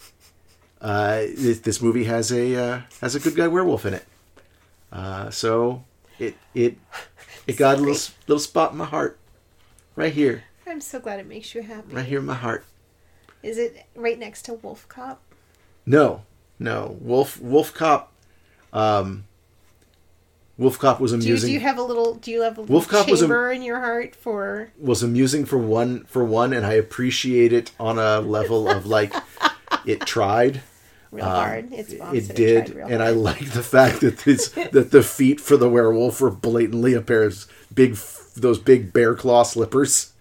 uh, 0.82 1.22
this, 1.36 1.60
this 1.60 1.80
movie 1.80 2.04
has 2.04 2.30
a 2.32 2.54
uh, 2.56 2.80
has 3.00 3.14
a 3.14 3.20
good 3.20 3.34
guy 3.36 3.48
werewolf 3.48 3.86
in 3.86 3.94
it. 3.94 4.04
Uh, 4.92 5.30
so 5.30 5.84
it 6.18 6.34
it 6.54 6.76
it 7.46 7.56
got 7.56 7.78
a 7.78 7.80
little 7.80 7.96
little 8.26 8.38
spot 8.40 8.72
in 8.72 8.78
my 8.78 8.84
heart, 8.84 9.18
right 9.96 10.12
here, 10.12 10.44
I'm 10.66 10.80
so 10.82 11.00
glad 11.00 11.18
it 11.20 11.26
makes 11.26 11.54
you 11.54 11.62
happy. 11.62 11.94
right 11.94 12.04
here 12.04 12.18
in 12.18 12.26
my 12.26 12.34
heart. 12.34 12.64
Is 13.42 13.58
it 13.58 13.86
right 13.96 14.18
next 14.18 14.42
to 14.42 14.54
Wolf 14.54 14.86
Cop? 14.88 15.20
No, 15.86 16.22
no, 16.58 16.96
Wolf 17.00 17.40
Wolf 17.40 17.72
Cop, 17.74 18.12
um, 18.72 19.24
Wolf 20.58 20.78
Cop 20.78 21.00
was 21.00 21.12
Do 21.12 21.16
you, 21.18 21.22
amusing. 21.24 21.48
do 21.48 21.52
you 21.54 21.60
have 21.60 21.78
a 21.78 21.82
little? 21.82 22.14
Do 22.16 22.30
you 22.30 22.42
have 22.42 22.58
a 22.58 22.60
little 22.60 22.72
Wolf 22.74 22.88
Cop 22.88 23.08
was 23.08 23.22
a- 23.22 23.24
chamber 23.24 23.50
in 23.50 23.62
your 23.62 23.80
heart 23.80 24.14
for? 24.14 24.70
was 24.78 25.02
amusing 25.02 25.44
for 25.44 25.58
one 25.58 26.04
for 26.04 26.24
one, 26.24 26.52
and 26.52 26.66
I 26.66 26.74
appreciate 26.74 27.52
it 27.52 27.70
on 27.80 27.98
a 27.98 28.20
level 28.20 28.68
of 28.68 28.84
like 28.86 29.12
it 29.86 30.00
tried. 30.02 30.60
Real 31.12 31.26
hard. 31.26 31.72
It's 31.72 31.92
Um, 32.00 32.16
it 32.16 32.34
did, 32.34 32.70
and 32.74 33.02
I 33.02 33.10
like 33.10 33.50
the 33.52 33.62
fact 33.62 34.00
that 34.00 34.18
this 34.20 34.48
that 34.72 34.90
the 34.90 35.02
feet 35.02 35.40
for 35.40 35.56
the 35.58 35.68
werewolf 35.68 36.20
were 36.20 36.30
blatantly 36.30 36.94
a 36.94 37.02
pair 37.02 37.22
of 37.24 37.46
big 37.72 37.96
those 38.34 38.58
big 38.58 38.92
bear 38.94 39.14
claw 39.14 39.42
slippers. 39.42 40.12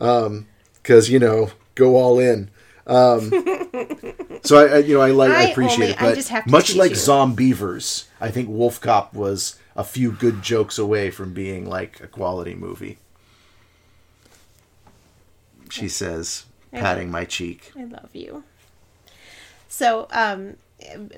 Um, 0.00 0.48
because 0.82 1.10
you 1.10 1.18
know, 1.20 1.50
go 1.76 1.96
all 1.96 2.18
in. 2.18 2.50
Um, 2.86 3.30
so 4.42 4.56
I, 4.58 4.76
I, 4.76 4.78
you 4.78 4.94
know, 4.94 5.00
I 5.02 5.10
like, 5.12 5.30
I, 5.30 5.42
I 5.42 5.48
appreciate 5.50 5.80
only- 5.80 5.90
it, 5.92 5.98
but 6.00 6.14
just 6.16 6.30
have 6.30 6.44
to 6.44 6.50
much 6.50 6.74
like 6.74 6.90
you. 6.90 6.96
Zombeavers, 6.96 8.06
I 8.20 8.30
think 8.30 8.48
Wolf 8.48 8.80
Cop 8.80 9.14
was 9.14 9.56
a 9.76 9.84
few 9.84 10.10
good 10.10 10.42
jokes 10.42 10.76
away 10.78 11.10
from 11.10 11.32
being 11.32 11.66
like 11.68 12.00
a 12.00 12.08
quality 12.08 12.54
movie. 12.56 12.98
She 15.68 15.88
says, 15.88 16.46
patting 16.72 17.10
my 17.12 17.24
cheek. 17.24 17.70
I 17.78 17.84
love 17.84 18.10
you. 18.12 18.42
So, 19.70 20.08
um, 20.10 20.56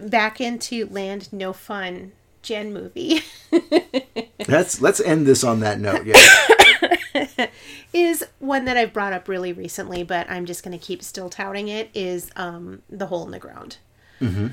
back 0.01 0.41
into 0.41 0.87
Land 0.87 1.33
No 1.33 1.53
Fun 1.53 2.13
Jen 2.43 2.73
movie 2.73 3.23
Let's 4.49 4.81
let's 4.81 5.01
end 5.01 5.27
this 5.27 5.45
on 5.45 5.61
that 5.61 5.81
note. 5.81 6.05
Yeah. 6.07 7.47
is 7.93 8.25
one 8.39 8.65
that 8.65 8.77
I've 8.77 8.93
brought 8.93 9.13
up 9.13 9.29
really 9.29 9.53
recently, 9.53 10.03
but 10.03 10.29
I'm 10.31 10.47
just 10.47 10.65
going 10.65 10.79
to 10.79 10.85
keep 10.85 11.03
still 11.03 11.29
touting 11.31 11.69
it. 11.69 11.91
Is 11.95 12.31
um, 12.37 12.83
the 12.91 13.07
hole 13.07 13.25
in 13.25 13.31
the 13.31 13.39
ground, 13.39 13.79
mm-hmm. 14.21 14.49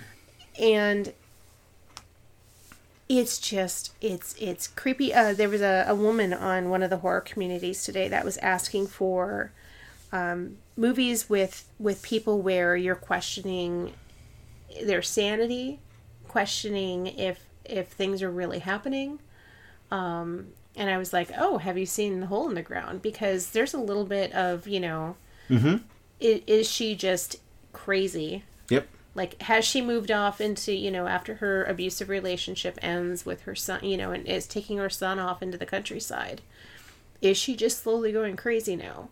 and 0.61 1.13
it's 3.07 3.39
just 3.39 3.93
it's 4.01 4.35
it's 4.39 4.67
creepy. 4.67 5.13
Uh, 5.13 5.33
there 5.33 5.49
was 5.49 5.61
a, 5.61 5.85
a 5.87 5.95
woman 5.95 6.33
on 6.33 6.69
one 6.69 6.83
of 6.83 6.89
the 6.89 6.97
horror 6.97 7.21
communities 7.21 7.83
today 7.83 8.07
that 8.07 8.23
was 8.23 8.37
asking 8.37 8.87
for 8.87 9.51
um, 10.11 10.57
movies 10.79 11.29
with 11.29 11.69
with 11.77 12.01
people 12.01 12.41
where 12.41 12.75
you're 12.75 12.95
questioning 12.95 13.93
their 14.83 15.01
sanity, 15.01 15.79
questioning 16.27 17.07
if 17.07 17.45
if 17.65 17.89
things 17.89 18.21
are 18.23 18.31
really 18.31 18.59
happening. 18.59 19.19
Um, 19.91 20.49
and 20.75 20.89
I 20.89 20.97
was 20.97 21.11
like, 21.13 21.31
"Oh, 21.37 21.57
have 21.57 21.77
you 21.77 21.85
seen 21.85 22.19
the 22.21 22.27
hole 22.27 22.47
in 22.49 22.55
the 22.55 22.61
ground?" 22.61 23.01
Because 23.01 23.51
there's 23.51 23.73
a 23.73 23.79
little 23.79 24.05
bit 24.05 24.31
of 24.33 24.67
you 24.67 24.79
know, 24.79 25.15
i- 26.21 26.43
is 26.47 26.69
she 26.69 26.95
just 26.95 27.37
crazy? 27.73 28.43
Yep. 28.69 28.87
Like, 29.15 29.41
has 29.43 29.65
she 29.65 29.81
moved 29.81 30.11
off 30.11 30.39
into 30.39 30.71
you 30.71 30.91
know 30.91 31.07
after 31.07 31.35
her 31.35 31.63
abusive 31.65 32.07
relationship 32.09 32.77
ends 32.81 33.25
with 33.25 33.41
her 33.41 33.55
son, 33.55 33.83
you 33.83 33.97
know, 33.97 34.11
and 34.11 34.25
is 34.27 34.47
taking 34.47 34.77
her 34.77 34.89
son 34.89 35.19
off 35.19 35.41
into 35.41 35.57
the 35.57 35.65
countryside? 35.65 36.41
Is 37.21 37.35
she 37.37 37.55
just 37.55 37.79
slowly 37.83 38.11
going 38.13 38.37
crazy 38.37 38.75
now? 38.77 39.09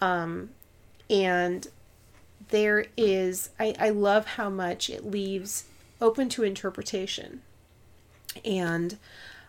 Um, 0.00 0.50
and 1.08 1.68
there 2.48 2.86
is 2.96 3.50
I, 3.58 3.74
I 3.78 3.90
love 3.90 4.26
how 4.26 4.50
much 4.50 4.90
it 4.90 5.04
leaves 5.04 5.64
open 6.00 6.28
to 6.30 6.42
interpretation. 6.42 7.42
And 8.44 8.98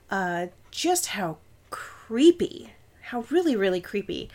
uh, 0.10 0.48
just 0.72 1.08
how 1.08 1.38
creepy 1.70 2.72
how 3.02 3.26
really 3.30 3.56
really 3.56 3.82
creepy. 3.82 4.30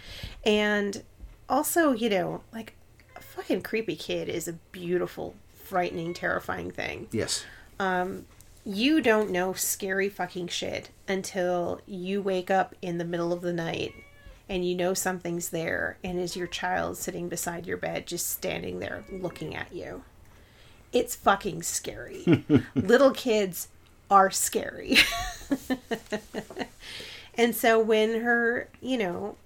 And 0.44 1.02
also 1.48 1.92
you 1.92 2.08
know 2.08 2.42
like 2.52 2.74
a 3.16 3.20
fucking 3.20 3.62
creepy 3.62 3.96
kid 3.96 4.28
is 4.28 4.48
a 4.48 4.54
beautiful 4.72 5.34
frightening 5.54 6.14
terrifying 6.14 6.70
thing. 6.70 7.08
Yes. 7.12 7.44
Um, 7.78 8.26
you 8.64 9.00
don't 9.00 9.30
know 9.30 9.52
scary 9.54 10.08
fucking 10.08 10.48
shit 10.48 10.90
until 11.08 11.80
you 11.86 12.20
wake 12.20 12.50
up 12.50 12.74
in 12.82 12.98
the 12.98 13.04
middle 13.04 13.32
of 13.32 13.40
the 13.40 13.52
night 13.52 13.94
and 14.50 14.68
you 14.68 14.74
know 14.74 14.92
something's 14.92 15.48
there 15.50 15.96
and 16.04 16.18
is 16.18 16.36
your 16.36 16.48
child 16.48 16.98
sitting 16.98 17.28
beside 17.30 17.66
your 17.66 17.76
bed 17.78 18.06
just 18.06 18.28
standing 18.28 18.80
there 18.80 19.04
looking 19.10 19.54
at 19.54 19.72
you. 19.72 20.02
It's 20.92 21.14
fucking 21.14 21.62
scary. 21.62 22.44
Little 22.74 23.12
kids 23.12 23.68
are 24.10 24.30
scary. 24.30 24.98
and 27.36 27.54
so 27.54 27.78
when 27.78 28.20
her, 28.22 28.68
you 28.80 28.98
know, 28.98 29.36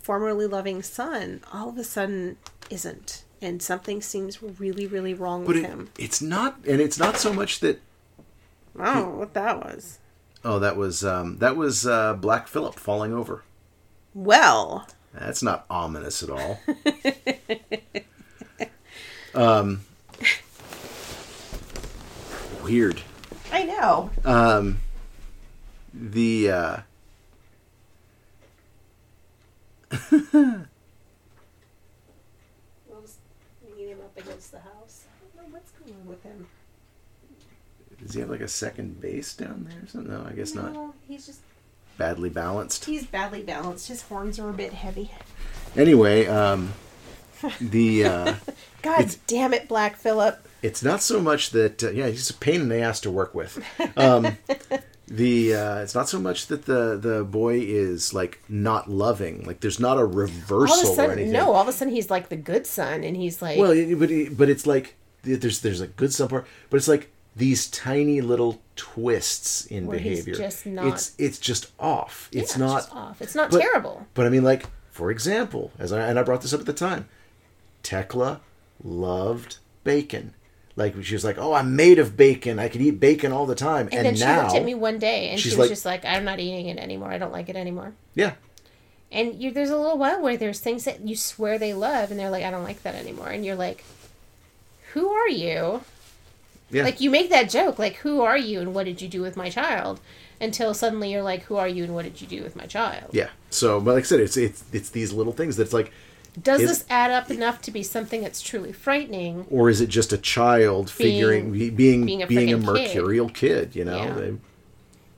formerly 0.00 0.46
loving 0.46 0.82
son 0.82 1.40
all 1.52 1.68
of 1.68 1.78
a 1.78 1.84
sudden 1.84 2.36
isn't 2.70 3.24
and 3.40 3.60
something 3.62 4.00
seems 4.00 4.42
really 4.42 4.86
really 4.86 5.14
wrong 5.14 5.44
But 5.44 5.56
with 5.56 5.64
it, 5.64 5.68
him. 5.68 5.88
it's 5.98 6.22
not, 6.22 6.58
and 6.66 6.80
it's 6.80 6.98
not 6.98 7.16
so 7.16 7.32
much 7.32 7.60
that. 7.60 7.80
I 8.78 9.00
what 9.02 9.34
that 9.34 9.58
was. 9.58 9.98
Oh, 10.44 10.58
that 10.60 10.76
was 10.76 11.04
um, 11.04 11.38
that 11.38 11.56
was 11.56 11.86
uh, 11.86 12.14
Black 12.14 12.46
Phillip 12.48 12.74
falling 12.76 13.12
over. 13.12 13.42
Well, 14.14 14.86
That's 15.14 15.42
not 15.42 15.64
ominous 15.70 16.22
at 16.22 16.30
all. 16.30 16.60
um, 19.34 19.80
weird. 22.62 23.00
I 23.50 23.64
know. 23.64 24.10
Um, 24.24 24.78
the 25.94 26.50
uh, 26.50 26.76
Will's 30.10 30.32
leaning 33.64 33.88
him 33.88 34.00
up 34.00 34.16
against 34.18 34.52
the 34.52 34.60
house. 34.60 35.04
I 35.06 35.36
don't 35.36 35.48
know 35.48 35.54
what's 35.54 35.70
going 35.72 35.94
on 35.94 36.06
with 36.06 36.22
him. 36.22 36.46
does 38.02 38.14
he 38.14 38.20
have 38.20 38.30
like 38.30 38.40
a 38.40 38.48
second 38.48 39.00
base 39.00 39.34
down 39.34 39.66
there 39.68 39.82
or 39.82 39.86
something? 39.86 40.12
No, 40.12 40.24
I 40.28 40.32
guess 40.32 40.54
not. 40.54 40.72
No, 40.72 40.94
he's 41.08 41.26
just 41.26 41.40
Badly 41.98 42.30
balanced. 42.30 42.86
he's 42.86 43.06
badly 43.06 43.42
balanced. 43.42 43.88
His 43.88 44.02
horns 44.02 44.38
are 44.38 44.48
a 44.48 44.52
bit 44.52 44.72
heavy. 44.72 45.10
Anyway, 45.76 46.26
um, 46.26 46.72
the 47.60 48.04
uh, 48.04 48.34
God 48.82 49.14
damn 49.26 49.54
it, 49.54 49.68
Black 49.68 49.96
Phillip. 49.96 50.46
it's 50.62 50.82
not 50.82 51.02
so 51.02 51.20
much 51.20 51.50
that 51.50 51.82
uh, 51.84 51.90
yeah 51.90 52.08
he's 52.08 52.30
a 52.30 52.34
pain 52.34 52.60
in 52.62 52.68
the 52.68 52.78
ass 52.80 53.00
to 53.00 53.10
work 53.10 53.34
with 53.34 53.64
um, 53.96 54.36
the 55.08 55.54
uh, 55.54 55.78
it's 55.80 55.94
not 55.94 56.08
so 56.08 56.18
much 56.20 56.46
that 56.48 56.64
the 56.66 56.96
the 56.96 57.24
boy 57.24 57.58
is 57.60 58.14
like 58.14 58.40
not 58.48 58.88
loving 58.90 59.44
like 59.44 59.60
there's 59.60 59.80
not 59.80 59.96
a 59.96 60.00
All 60.00 60.06
of 60.06 60.14
reversal 60.16 60.98
a 61.00 61.08
or 61.08 61.12
anything 61.12 61.32
no, 61.32 61.52
all 61.52 61.62
of 61.62 61.68
a 61.68 61.72
sudden 61.72 61.92
he's 61.94 62.10
like 62.10 62.28
the 62.28 62.36
good 62.36 62.66
son, 62.66 63.02
and 63.04 63.16
he's 63.16 63.42
like, 63.42 63.58
well 63.58 63.74
but 63.96 64.10
it- 64.10 64.36
but 64.36 64.48
it's 64.48 64.66
like 64.66 64.94
there's 65.22 65.60
there's 65.60 65.80
a 65.80 65.86
good 65.86 66.12
support 66.12 66.46
but 66.70 66.76
it's 66.78 66.88
like 66.88 67.11
these 67.34 67.66
tiny 67.68 68.20
little 68.20 68.60
twists 68.76 69.64
in 69.66 69.86
Where 69.86 69.96
behavior 69.96 70.34
just 70.34 70.66
not- 70.66 70.86
it's 70.86 71.12
it's 71.18 71.38
just 71.38 71.68
off 71.78 72.28
yeah, 72.32 72.42
it's 72.42 72.56
not 72.58 72.82
just 72.82 72.94
off. 72.94 73.22
It's 73.22 73.34
not 73.34 73.50
but- 73.50 73.60
terrible. 73.60 74.06
But 74.14 74.26
I 74.26 74.28
mean, 74.28 74.44
like 74.44 74.66
for 74.90 75.10
example, 75.10 75.70
as 75.78 75.92
I 75.92 76.00
and 76.06 76.18
I 76.18 76.22
brought 76.22 76.42
this 76.42 76.52
up 76.52 76.60
at 76.60 76.66
the 76.66 76.72
time, 76.74 77.08
Tekla 77.82 78.40
loved 78.84 79.58
bacon. 79.84 80.34
Like 80.76 81.02
she 81.04 81.14
was 81.14 81.24
like, 81.24 81.36
"Oh, 81.38 81.52
I'm 81.54 81.76
made 81.76 81.98
of 81.98 82.16
bacon. 82.16 82.58
I 82.58 82.68
could 82.68 82.80
eat 82.80 82.98
bacon 83.00 83.30
all 83.32 83.44
the 83.46 83.54
time." 83.54 83.86
And, 83.88 83.94
And, 83.94 84.06
then 84.06 84.16
she 84.16 84.24
now, 84.24 84.42
looked 84.44 84.56
at 84.56 84.64
me 84.64 84.74
one 84.74 84.98
day, 84.98 85.28
and 85.28 85.38
she 85.40 85.50
was 85.50 85.58
like- 85.58 85.68
just 85.68 85.84
like, 85.84 86.04
"I'm 86.04 86.24
not 86.24 86.40
eating 86.40 86.68
it 86.68 86.78
anymore. 86.78 87.10
I 87.10 87.18
don't 87.18 87.32
like 87.32 87.48
it 87.50 87.56
anymore." 87.56 87.92
yeah, 88.14 88.32
And 89.10 89.34
you, 89.42 89.50
there's 89.50 89.68
a 89.70 89.76
little 89.76 89.98
while 89.98 90.20
where 90.22 90.36
there's 90.38 90.60
things 90.60 90.84
that 90.84 91.06
you 91.06 91.14
swear 91.16 91.58
they 91.58 91.74
love, 91.74 92.10
and 92.10 92.18
they're 92.18 92.30
like, 92.30 92.44
"I 92.44 92.50
don't 92.50 92.62
like 92.64 92.82
that 92.84 92.94
anymore," 92.94 93.28
and 93.28 93.44
you're 93.44 93.56
like, 93.56 93.84
"Who 94.94 95.10
are 95.10 95.28
you?" 95.28 95.82
Yeah, 96.72 96.82
Like 96.84 97.00
you 97.00 97.10
make 97.10 97.30
that 97.30 97.48
joke, 97.50 97.78
like, 97.78 97.96
"Who 97.96 98.20
are 98.22 98.36
you, 98.38 98.58
and 98.60 98.74
what 98.74 98.84
did 98.86 99.00
you 99.00 99.08
do 99.08 99.20
with 99.22 99.36
my 99.36 99.48
child?" 99.50 100.00
Until 100.40 100.74
suddenly 100.74 101.12
you're 101.12 101.22
like, 101.22 101.42
"Who 101.44 101.56
are 101.56 101.68
you, 101.68 101.84
and 101.84 101.94
what 101.94 102.04
did 102.04 102.20
you 102.20 102.26
do 102.26 102.42
with 102.42 102.56
my 102.56 102.66
child?" 102.66 103.10
yeah. 103.12 103.28
So, 103.50 103.80
but 103.80 103.94
like 103.94 104.02
I 104.04 104.06
said, 104.06 104.20
it's 104.20 104.36
it's 104.36 104.64
it's 104.72 104.90
these 104.90 105.12
little 105.12 105.32
things 105.32 105.56
that's 105.56 105.72
like, 105.72 105.92
Does 106.42 106.62
Is- 106.62 106.68
this 106.70 106.84
add 106.90 107.10
up 107.10 107.30
enough 107.30 107.60
to 107.62 107.70
be 107.70 107.82
something 107.82 108.22
that's 108.22 108.40
truly 108.40 108.72
frightening? 108.72 109.46
or 109.50 109.68
is 109.70 109.80
it 109.82 109.88
just 109.88 110.12
a 110.12 110.18
child 110.18 110.90
Being- 110.98 111.12
figuring 111.12 111.52
be- 111.52 111.70
being 111.70 112.06
being 112.06 112.26
being 112.26 112.52
a 112.52 112.56
a, 112.56 112.58
frickin' 112.58 112.64
kid. 112.64 112.86
mercurial 112.86 113.28
kid? 113.28 113.76
You 113.76 113.84
know, 113.84 113.98
Yeah. 113.98 114.14
they 114.14 114.32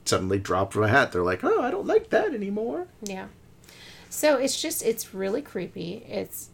suddenly 0.03 0.37
dropped 0.39 0.73
from 0.73 0.83
a 0.83 0.87
hat. 0.89 1.11
They're 1.13 1.23
like, 1.23 1.43
"Oh, 1.43 1.61
I 1.61 1.71
don't 1.71 1.87
like 1.87 2.09
that 2.09 2.33
anymore." 2.33 2.87
Yeah. 3.01 3.27
So 4.09 4.37
it's 4.37 4.61
just 4.61 4.83
it's 4.83 5.13
really 5.13 5.41
creepy. 5.41 6.05
It's 6.07 6.49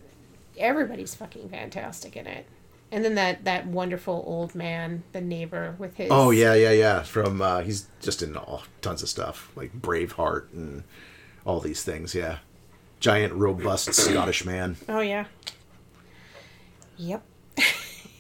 everybody's 0.58 1.16
fucking 1.16 1.50
fantastic 1.50 2.16
in 2.16 2.28
it. 2.28 2.46
And 2.92 3.06
then 3.06 3.16
that 3.16 3.46
that 3.46 3.66
wonderful 3.68 4.24
old 4.28 4.54
man, 4.54 5.04
the 5.14 5.22
neighbor 5.22 5.76
with 5.80 5.96
his 5.96 6.10
Oh 6.12 6.32
yeah, 6.32 6.54
yeah, 6.54 6.72
yeah. 6.72 7.04
From 7.04 7.42
uh, 7.42 7.62
he's 7.62 7.88
just 8.02 8.22
in 8.22 8.36
all 8.36 8.64
tons 8.82 9.02
of 9.02 9.10
stuff 9.10 9.50
like 9.56 9.74
Braveheart 9.82 10.52
and 10.54 10.84
all 11.46 11.60
these 11.62 11.84
things. 11.84 12.14
Yeah, 12.14 12.40
giant, 13.00 13.34
robust 13.34 13.94
Scottish 13.94 14.44
man. 14.44 14.76
Oh 14.90 15.00
yeah. 15.00 15.26
Yep. 16.98 17.24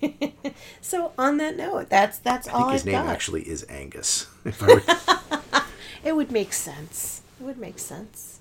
so 0.81 1.11
on 1.17 1.37
that 1.37 1.55
note, 1.57 1.89
that's 1.89 2.17
that's 2.19 2.47
I 2.47 2.51
all 2.53 2.59
think 2.61 2.71
his 2.71 2.81
I've 2.81 2.85
name 2.85 3.03
got. 3.03 3.07
actually 3.07 3.41
is 3.43 3.65
Angus. 3.69 4.27
If 4.45 4.63
I 4.63 4.67
were, 4.73 5.61
It 6.03 6.15
would 6.15 6.31
make 6.31 6.51
sense. 6.53 7.21
It 7.39 7.43
would 7.43 7.57
make 7.59 7.77
sense. 7.77 8.39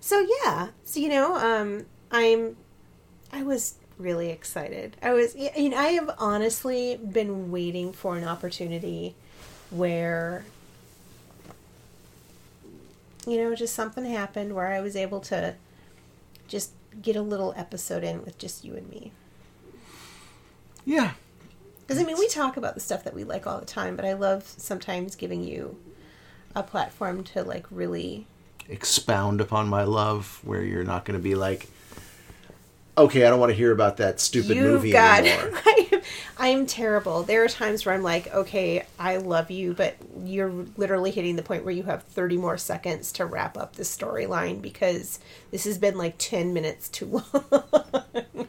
So 0.00 0.24
yeah, 0.44 0.68
so 0.84 1.00
you 1.00 1.08
know, 1.10 1.34
um, 1.36 1.84
I'm, 2.10 2.56
I 3.32 3.42
was 3.42 3.74
really 3.98 4.30
excited. 4.30 4.96
I 5.02 5.12
was, 5.12 5.34
I 5.36 5.52
mean, 5.56 5.74
I 5.74 5.88
have 5.88 6.10
honestly 6.18 6.96
been 6.96 7.50
waiting 7.50 7.92
for 7.92 8.16
an 8.16 8.24
opportunity 8.24 9.16
where, 9.70 10.46
you 13.26 13.36
know, 13.36 13.54
just 13.54 13.74
something 13.74 14.04
happened 14.04 14.54
where 14.54 14.68
I 14.68 14.80
was 14.80 14.96
able 14.96 15.20
to 15.22 15.56
just 16.48 16.72
get 17.02 17.16
a 17.16 17.22
little 17.22 17.54
episode 17.56 18.04
in 18.04 18.24
with 18.24 18.38
just 18.38 18.64
you 18.64 18.74
and 18.76 18.88
me. 18.88 19.12
yeah, 20.84 21.12
Because 21.86 22.00
I 22.00 22.04
mean, 22.04 22.18
we 22.18 22.28
talk 22.28 22.56
about 22.56 22.74
the 22.74 22.80
stuff 22.80 23.04
that 23.04 23.14
we 23.14 23.24
like 23.24 23.46
all 23.46 23.58
the 23.60 23.66
time, 23.66 23.96
but 23.96 24.04
I 24.04 24.12
love 24.12 24.44
sometimes 24.46 25.16
giving 25.16 25.42
you 25.42 25.78
a 26.54 26.62
platform 26.62 27.24
to 27.24 27.42
like 27.44 27.66
really 27.70 28.28
expound 28.68 29.40
upon 29.40 29.68
my 29.68 29.84
love, 29.84 30.40
where 30.44 30.62
you're 30.62 30.84
not 30.84 31.04
going 31.04 31.18
to 31.18 31.22
be 31.22 31.34
like, 31.34 31.68
okay, 32.98 33.24
I 33.24 33.30
don't 33.30 33.40
want 33.40 33.50
to 33.50 33.56
hear 33.56 33.72
about 33.72 33.96
that 33.98 34.20
stupid 34.20 34.56
movie 34.56 34.92
got 34.92 35.20
anymore. 35.24 36.02
I 36.38 36.48
am 36.48 36.66
terrible. 36.66 37.22
There 37.22 37.44
are 37.44 37.48
times 37.48 37.84
where 37.84 37.94
I'm 37.94 38.02
like, 38.02 38.32
okay, 38.32 38.86
I 38.98 39.16
love 39.16 39.50
you, 39.50 39.74
but 39.74 39.96
you're 40.24 40.52
literally 40.76 41.10
hitting 41.10 41.36
the 41.36 41.42
point 41.42 41.64
where 41.64 41.74
you 41.74 41.82
have 41.84 42.04
30 42.04 42.36
more 42.36 42.56
seconds 42.56 43.12
to 43.12 43.26
wrap 43.26 43.56
up 43.56 43.74
the 43.74 43.82
storyline 43.82 44.62
because 44.62 45.18
this 45.50 45.64
has 45.64 45.78
been 45.78 45.96
like 45.96 46.14
10 46.18 46.52
minutes 46.52 46.88
too 46.88 47.06
long. 47.32 48.46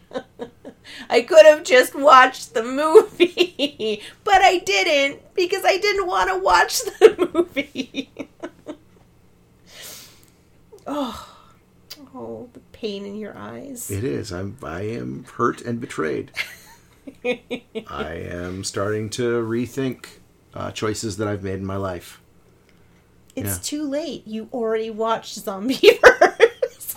I 1.10 1.22
could 1.22 1.46
have 1.46 1.64
just 1.64 1.96
watched 1.96 2.54
the 2.54 2.64
movie, 2.64 4.02
but 4.24 4.42
I 4.42 4.60
didn't 4.60 5.34
because 5.34 5.64
I 5.66 5.78
didn't 5.78 6.08
want 6.08 6.30
to 6.30 6.38
watch 6.38 6.82
the 6.84 7.32
movie. 7.34 8.10
oh, 10.86 11.36
oh, 12.14 12.50
the 12.54 12.60
pain 12.80 13.06
in 13.06 13.16
your 13.18 13.38
eyes. 13.38 13.90
It 13.92 14.04
is. 14.04 14.32
I'm. 14.32 14.58
I 14.64 14.82
am 14.82 15.26
hurt 15.36 15.62
and 15.62 15.80
betrayed. 15.82 16.32
I 17.26 18.14
am 18.32 18.64
starting 18.64 19.10
to 19.12 19.42
rethink 19.44 20.06
uh, 20.54 20.72
choices 20.72 21.18
that 21.18 21.28
I've 21.28 21.44
made 21.44 21.56
in 21.56 21.66
my 21.66 21.76
life. 21.78 22.22
It's 23.36 23.56
Yeah. 23.58 23.62
too 23.64 23.84
late. 23.90 24.28
You 24.28 24.50
already 24.54 24.90
watched 24.90 25.38
Zombeavers. 25.44 26.96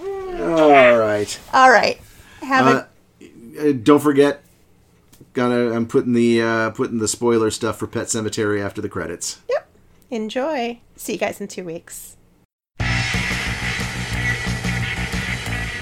All 0.00 0.98
right. 0.98 1.40
All 1.52 1.70
right. 1.70 2.00
Have 2.42 2.66
Uh, 2.66 2.84
uh, 3.60 3.72
don't 3.82 4.00
forget, 4.00 4.42
gonna. 5.32 5.72
I'm 5.74 5.86
putting 5.86 6.12
the 6.12 6.40
uh, 6.40 6.70
putting 6.70 6.98
the 6.98 7.08
spoiler 7.08 7.50
stuff 7.50 7.78
for 7.78 7.86
Pet 7.86 8.06
Sematary 8.06 8.60
after 8.64 8.80
the 8.80 8.88
credits. 8.88 9.40
Yep. 9.50 9.68
enjoy. 10.10 10.80
See 10.96 11.14
you 11.14 11.18
guys 11.18 11.40
in 11.40 11.48
two 11.48 11.64
weeks. 11.64 12.16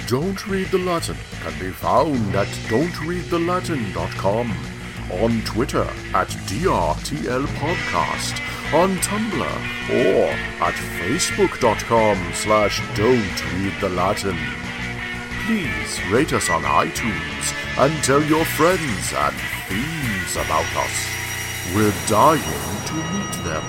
Don't 0.06 0.46
Read 0.46 0.68
the 0.68 0.78
Latin 0.78 1.16
can 1.40 1.58
be 1.58 1.72
found 1.72 2.36
at 2.36 2.46
don'treadthelatin.com, 2.68 4.52
on 5.10 5.42
Twitter 5.42 5.82
at 6.14 6.28
DRTL 6.46 7.46
Podcast, 7.58 8.40
on 8.72 8.96
Tumblr, 8.98 9.56
or 9.90 10.30
at 10.62 10.74
facebook.com 11.00 12.32
slash 12.34 12.80
don't 12.94 13.44
read 13.54 13.74
the 13.80 13.88
Latin. 13.88 14.38
Please 15.44 16.00
rate 16.12 16.32
us 16.32 16.48
on 16.50 16.62
iTunes 16.62 17.52
and 17.76 17.92
tell 18.04 18.22
your 18.22 18.44
friends 18.44 19.12
and 19.12 19.34
fiends 19.66 20.36
about 20.36 20.72
us. 20.76 21.04
We're 21.74 21.92
dying 22.06 22.84
to 22.86 22.94
meet 23.12 23.34
them. 23.42 23.64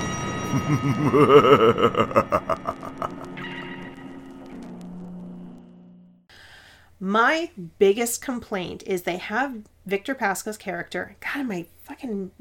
My 7.00 7.52
biggest 7.78 8.22
complaint 8.22 8.84
is 8.86 9.04
they 9.04 9.18
have 9.18 9.64
Victor 9.86 10.16
Pascow's 10.16 10.58
character. 10.58 11.16
God, 11.20 11.42
am 11.42 11.52
I 11.52 11.68
fucking 11.84 12.32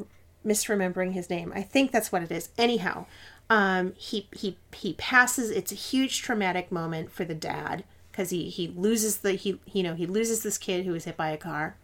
misremembering 0.44 1.12
his 1.12 1.28
name? 1.28 1.52
I 1.54 1.62
think 1.62 1.90
that's 1.90 2.10
what 2.10 2.22
it 2.22 2.32
is. 2.32 2.48
Anyhow, 2.56 3.06
um, 3.50 3.92
he 3.96 4.28
he 4.32 4.56
he 4.74 4.94
passes. 4.94 5.50
It's 5.50 5.72
a 5.72 5.76
huge 5.76 6.22
traumatic 6.22 6.72
moment 6.72 7.12
for 7.12 7.24
the 7.24 7.34
dad 7.34 7.84
because 8.10 8.30
he 8.30 8.48
he 8.48 8.68
loses 8.68 9.18
the 9.18 9.32
he 9.32 9.60
you 9.66 9.82
know 9.82 9.94
he 9.94 10.06
loses 10.06 10.42
this 10.42 10.58
kid 10.58 10.84
who 10.86 10.92
was 10.92 11.04
hit 11.04 11.16
by 11.16 11.30
a 11.30 11.36
car. 11.36 11.76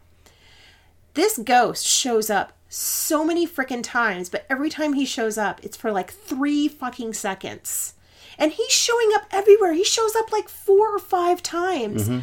This 1.14 1.36
ghost 1.36 1.86
shows 1.86 2.30
up 2.30 2.54
so 2.70 3.22
many 3.22 3.46
freaking 3.46 3.82
times, 3.82 4.30
but 4.30 4.46
every 4.48 4.70
time 4.70 4.94
he 4.94 5.04
shows 5.04 5.36
up, 5.36 5.60
it's 5.62 5.76
for 5.76 5.92
like 5.92 6.10
three 6.10 6.68
fucking 6.68 7.12
seconds. 7.12 7.94
And 8.38 8.50
he's 8.50 8.72
showing 8.72 9.10
up 9.14 9.24
everywhere. 9.30 9.74
He 9.74 9.84
shows 9.84 10.16
up 10.16 10.32
like 10.32 10.48
four 10.48 10.94
or 10.94 10.98
five 10.98 11.42
times 11.42 12.08
to 12.08 12.22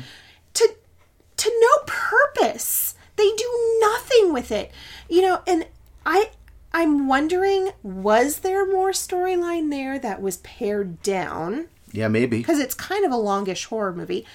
to 1.39 1.51
no 1.61 1.83
purpose. 1.85 2.95
They 3.15 3.29
do 3.35 3.77
nothing 3.81 4.33
with 4.33 4.51
it. 4.51 4.71
You 5.09 5.21
know, 5.21 5.41
and 5.47 5.67
I 6.05 6.31
I'm 6.73 7.07
wondering 7.07 7.71
was 7.83 8.39
there 8.39 8.65
more 8.65 8.91
storyline 8.91 9.71
there 9.71 9.97
that 9.99 10.21
was 10.21 10.37
pared 10.37 11.01
down? 11.01 11.67
Yeah, 11.91 12.07
maybe. 12.07 12.37
because 12.37 12.59
it's 12.59 12.75
kind 12.75 13.03
of 13.03 13.11
a 13.11 13.17
longish 13.17 13.65
horror 13.65 13.93
movie 13.93 14.25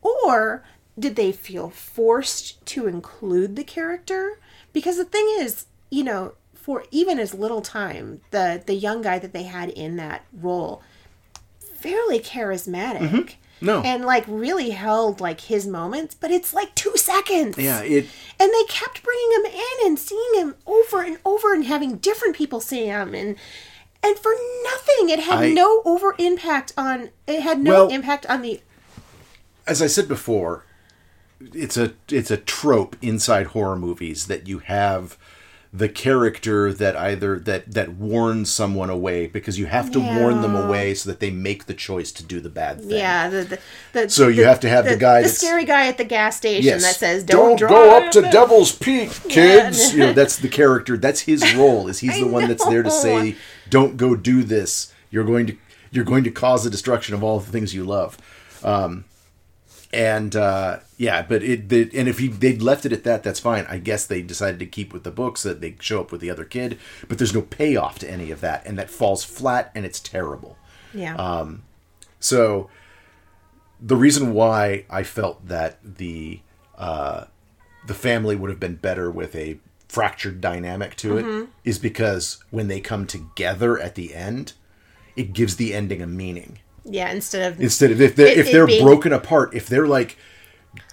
or 0.00 0.64
did 0.98 1.16
they 1.16 1.32
feel 1.32 1.70
forced 1.70 2.64
to 2.66 2.86
include 2.86 3.56
the 3.56 3.64
character 3.64 4.38
because 4.72 4.96
the 4.96 5.04
thing 5.04 5.26
is 5.38 5.66
you 5.90 6.04
know 6.04 6.32
for 6.54 6.84
even 6.90 7.18
as 7.18 7.34
little 7.34 7.60
time 7.62 8.20
the 8.30 8.62
the 8.66 8.74
young 8.74 9.02
guy 9.02 9.18
that 9.18 9.32
they 9.32 9.44
had 9.44 9.68
in 9.70 9.96
that 9.96 10.24
role 10.32 10.82
fairly 11.58 12.18
charismatic 12.18 12.98
mm-hmm. 12.98 13.28
No. 13.62 13.80
and 13.82 14.04
like 14.04 14.24
really 14.26 14.70
held 14.70 15.20
like 15.20 15.40
his 15.42 15.66
moments 15.66 16.14
but 16.14 16.30
it's 16.30 16.52
like 16.52 16.74
two 16.74 16.96
seconds 16.96 17.56
Yeah, 17.56 17.80
it. 17.80 18.06
and 18.40 18.52
they 18.52 18.64
kept 18.68 19.02
bringing 19.02 19.32
him 19.36 19.46
in 19.46 19.86
and 19.86 19.98
seeing 19.98 20.34
him 20.34 20.54
over 20.66 21.00
and 21.02 21.18
over 21.24 21.54
and 21.54 21.64
having 21.64 21.96
different 21.98 22.36
people 22.36 22.60
see 22.60 22.86
him 22.86 23.14
and 23.14 23.36
and 24.02 24.18
for 24.18 24.32
nothing 24.64 25.08
it 25.10 25.20
had 25.20 25.38
I- 25.38 25.52
no 25.52 25.80
over 25.84 26.14
impact 26.18 26.72
on 26.76 27.10
it 27.26 27.40
had 27.40 27.60
no 27.60 27.72
Well- 27.72 27.88
impact 27.88 28.26
on 28.26 28.42
the 28.42 28.60
as 29.64 29.80
I 29.80 29.86
said 29.86 30.08
before, 30.08 30.64
it's 31.54 31.76
a 31.76 31.92
it's 32.08 32.32
a 32.32 32.36
trope 32.36 32.96
inside 33.00 33.46
horror 33.48 33.76
movies 33.76 34.26
that 34.26 34.48
you 34.48 34.58
have 34.58 35.16
the 35.74 35.88
character 35.88 36.70
that 36.70 36.94
either 36.96 37.38
that 37.38 37.72
that 37.72 37.94
warns 37.94 38.50
someone 38.50 38.90
away 38.90 39.26
because 39.26 39.58
you 39.58 39.64
have 39.64 39.90
to 39.90 39.98
warn 39.98 40.42
them 40.42 40.54
away 40.54 40.92
so 40.92 41.08
that 41.08 41.18
they 41.18 41.30
make 41.30 41.64
the 41.64 41.72
choice 41.72 42.12
to 42.12 42.22
do 42.22 42.40
the 42.40 42.50
bad 42.50 42.78
thing. 42.80 42.90
Yeah, 42.90 43.30
the, 43.30 43.44
the, 43.44 43.58
the 44.02 44.08
So 44.10 44.28
you 44.28 44.44
have 44.44 44.60
to 44.60 44.68
have 44.68 44.84
the 44.84 44.96
guy 44.96 45.22
the 45.22 45.30
scary 45.30 45.64
guy 45.64 45.86
at 45.86 45.96
the 45.96 46.04
gas 46.04 46.36
station 46.36 46.64
Yes. 46.64 46.82
that 46.82 46.96
says, 46.96 47.24
Don't, 47.24 47.58
"Don't, 47.58 47.70
go 47.70 47.96
up 47.96 48.12
to. 48.12 48.20
Devil's 48.20 48.72
Peak, 48.76 49.10
kids. 49.30 49.94
you 49.94 50.00
know, 50.00 50.12
that's 50.12 50.36
the 50.36 50.48
character. 50.48 50.98
That's 50.98 51.20
his 51.20 51.54
role. 51.56 51.88
Is 51.88 52.00
he's 52.00 52.20
the 52.20 52.26
one 52.28 52.48
that's 52.48 52.66
there 52.66 52.82
to 52.82 52.90
say, 52.90 53.36
"Don't 53.70 53.96
go 53.96 54.14
do 54.14 54.42
this. 54.42 54.92
You're 55.10 55.24
going 55.24 55.46
to 55.46 55.56
you're 55.90 56.04
going 56.04 56.24
to 56.24 56.30
cause 56.30 56.64
the 56.64 56.70
destruction 56.70 57.14
of 57.14 57.24
all 57.24 57.40
the 57.40 57.50
things 57.50 57.74
you 57.74 57.84
love." 57.84 58.18
Um, 58.62 59.04
and 59.92 60.34
uh, 60.34 60.78
yeah, 60.96 61.22
but 61.22 61.42
it 61.42 61.68
the, 61.68 61.90
and 61.94 62.08
if 62.08 62.18
he, 62.18 62.28
they'd 62.28 62.62
left 62.62 62.86
it 62.86 62.92
at 62.92 63.04
that, 63.04 63.22
that's 63.22 63.40
fine. 63.40 63.66
I 63.68 63.78
guess 63.78 64.06
they 64.06 64.22
decided 64.22 64.58
to 64.60 64.66
keep 64.66 64.92
with 64.92 65.04
the 65.04 65.10
books 65.10 65.42
that 65.42 65.60
they 65.60 65.76
show 65.80 66.00
up 66.00 66.12
with 66.12 66.20
the 66.20 66.30
other 66.30 66.44
kid, 66.44 66.78
but 67.08 67.18
there's 67.18 67.34
no 67.34 67.42
payoff 67.42 67.98
to 68.00 68.10
any 68.10 68.30
of 68.30 68.40
that, 68.40 68.64
and 68.66 68.78
that 68.78 68.90
falls 68.90 69.24
flat, 69.24 69.70
and 69.74 69.84
it's 69.84 70.00
terrible. 70.00 70.56
Yeah, 70.94 71.16
Uh, 71.16 71.46
So 72.20 72.70
the 73.80 73.96
reason 73.96 74.32
why 74.32 74.84
I 74.88 75.02
felt 75.02 75.48
that 75.48 75.78
the 75.82 76.40
uh, 76.78 77.24
the 77.86 77.94
family 77.94 78.36
would 78.36 78.50
have 78.50 78.60
been 78.60 78.76
better 78.76 79.10
with 79.10 79.34
a 79.34 79.58
fractured 79.88 80.40
dynamic 80.40 80.96
to 80.96 81.18
it 81.18 81.48
is 81.64 81.78
because 81.78 82.42
when 82.50 82.68
they 82.68 82.80
come 82.80 83.06
together 83.06 83.78
at 83.78 83.94
the 83.94 84.14
end, 84.14 84.54
it 85.16 85.32
gives 85.34 85.56
the 85.56 85.74
ending 85.74 86.00
a 86.00 86.06
meaning. 86.06 86.60
Yeah. 86.84 87.10
Instead 87.10 87.52
of 87.52 87.60
Instead 87.60 87.90
of 87.90 88.00
if 88.00 88.16
they're 88.16 88.26
It- 88.26 88.38
if 88.38 88.52
they're 88.52 88.66
being- 88.66 88.84
broken 88.84 89.12
apart, 89.12 89.54
if 89.54 89.66
they're 89.68 89.86
like 89.86 90.16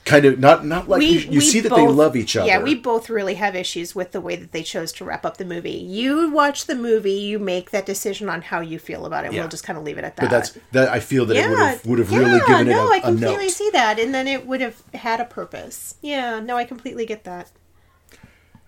kind 0.05 0.25
of 0.25 0.39
not 0.39 0.65
not 0.65 0.89
like 0.89 1.01
you, 1.03 1.19
you 1.19 1.39
see 1.39 1.59
that 1.59 1.73
they 1.73 1.87
love 1.87 2.15
each 2.15 2.35
other. 2.35 2.47
Yeah, 2.47 2.63
we 2.63 2.73
both 2.73 3.09
really 3.09 3.35
have 3.35 3.55
issues 3.55 3.93
with 3.93 4.11
the 4.11 4.19
way 4.19 4.35
that 4.35 4.51
they 4.51 4.63
chose 4.63 4.91
to 4.93 5.05
wrap 5.05 5.23
up 5.25 5.37
the 5.37 5.45
movie. 5.45 5.71
You 5.71 6.31
watch 6.31 6.65
the 6.65 6.73
movie, 6.75 7.11
you 7.13 7.37
make 7.37 7.69
that 7.71 7.85
decision 7.85 8.27
on 8.27 8.41
how 8.41 8.59
you 8.59 8.79
feel 8.79 9.05
about 9.05 9.25
it. 9.25 9.33
Yeah. 9.33 9.41
We'll 9.41 9.49
just 9.49 9.63
kind 9.63 9.77
of 9.77 9.85
leave 9.85 9.97
it 9.99 10.03
at 10.03 10.15
that. 10.15 10.23
but 10.23 10.31
that's 10.31 10.57
that 10.71 10.89
I 10.89 10.99
feel 10.99 11.25
that 11.27 11.37
it 11.37 11.47
would 11.49 11.59
have 11.59 11.85
would 11.85 11.99
have 11.99 12.11
yeah, 12.11 12.17
really 12.19 12.39
given 12.47 12.67
no, 12.69 12.91
it 12.91 12.91
I 12.91 12.95
a, 12.95 12.99
a 12.99 13.01
completely 13.03 13.49
see 13.49 13.69
that, 13.71 13.99
and 13.99 14.13
then 14.13 14.27
it 14.27 14.47
would 14.47 14.61
have 14.61 14.81
had 14.95 15.19
a 15.19 15.25
purpose. 15.25 15.95
Yeah, 16.01 16.39
no, 16.39 16.57
I 16.57 16.63
completely 16.63 17.05
get 17.05 17.23
that. 17.25 17.51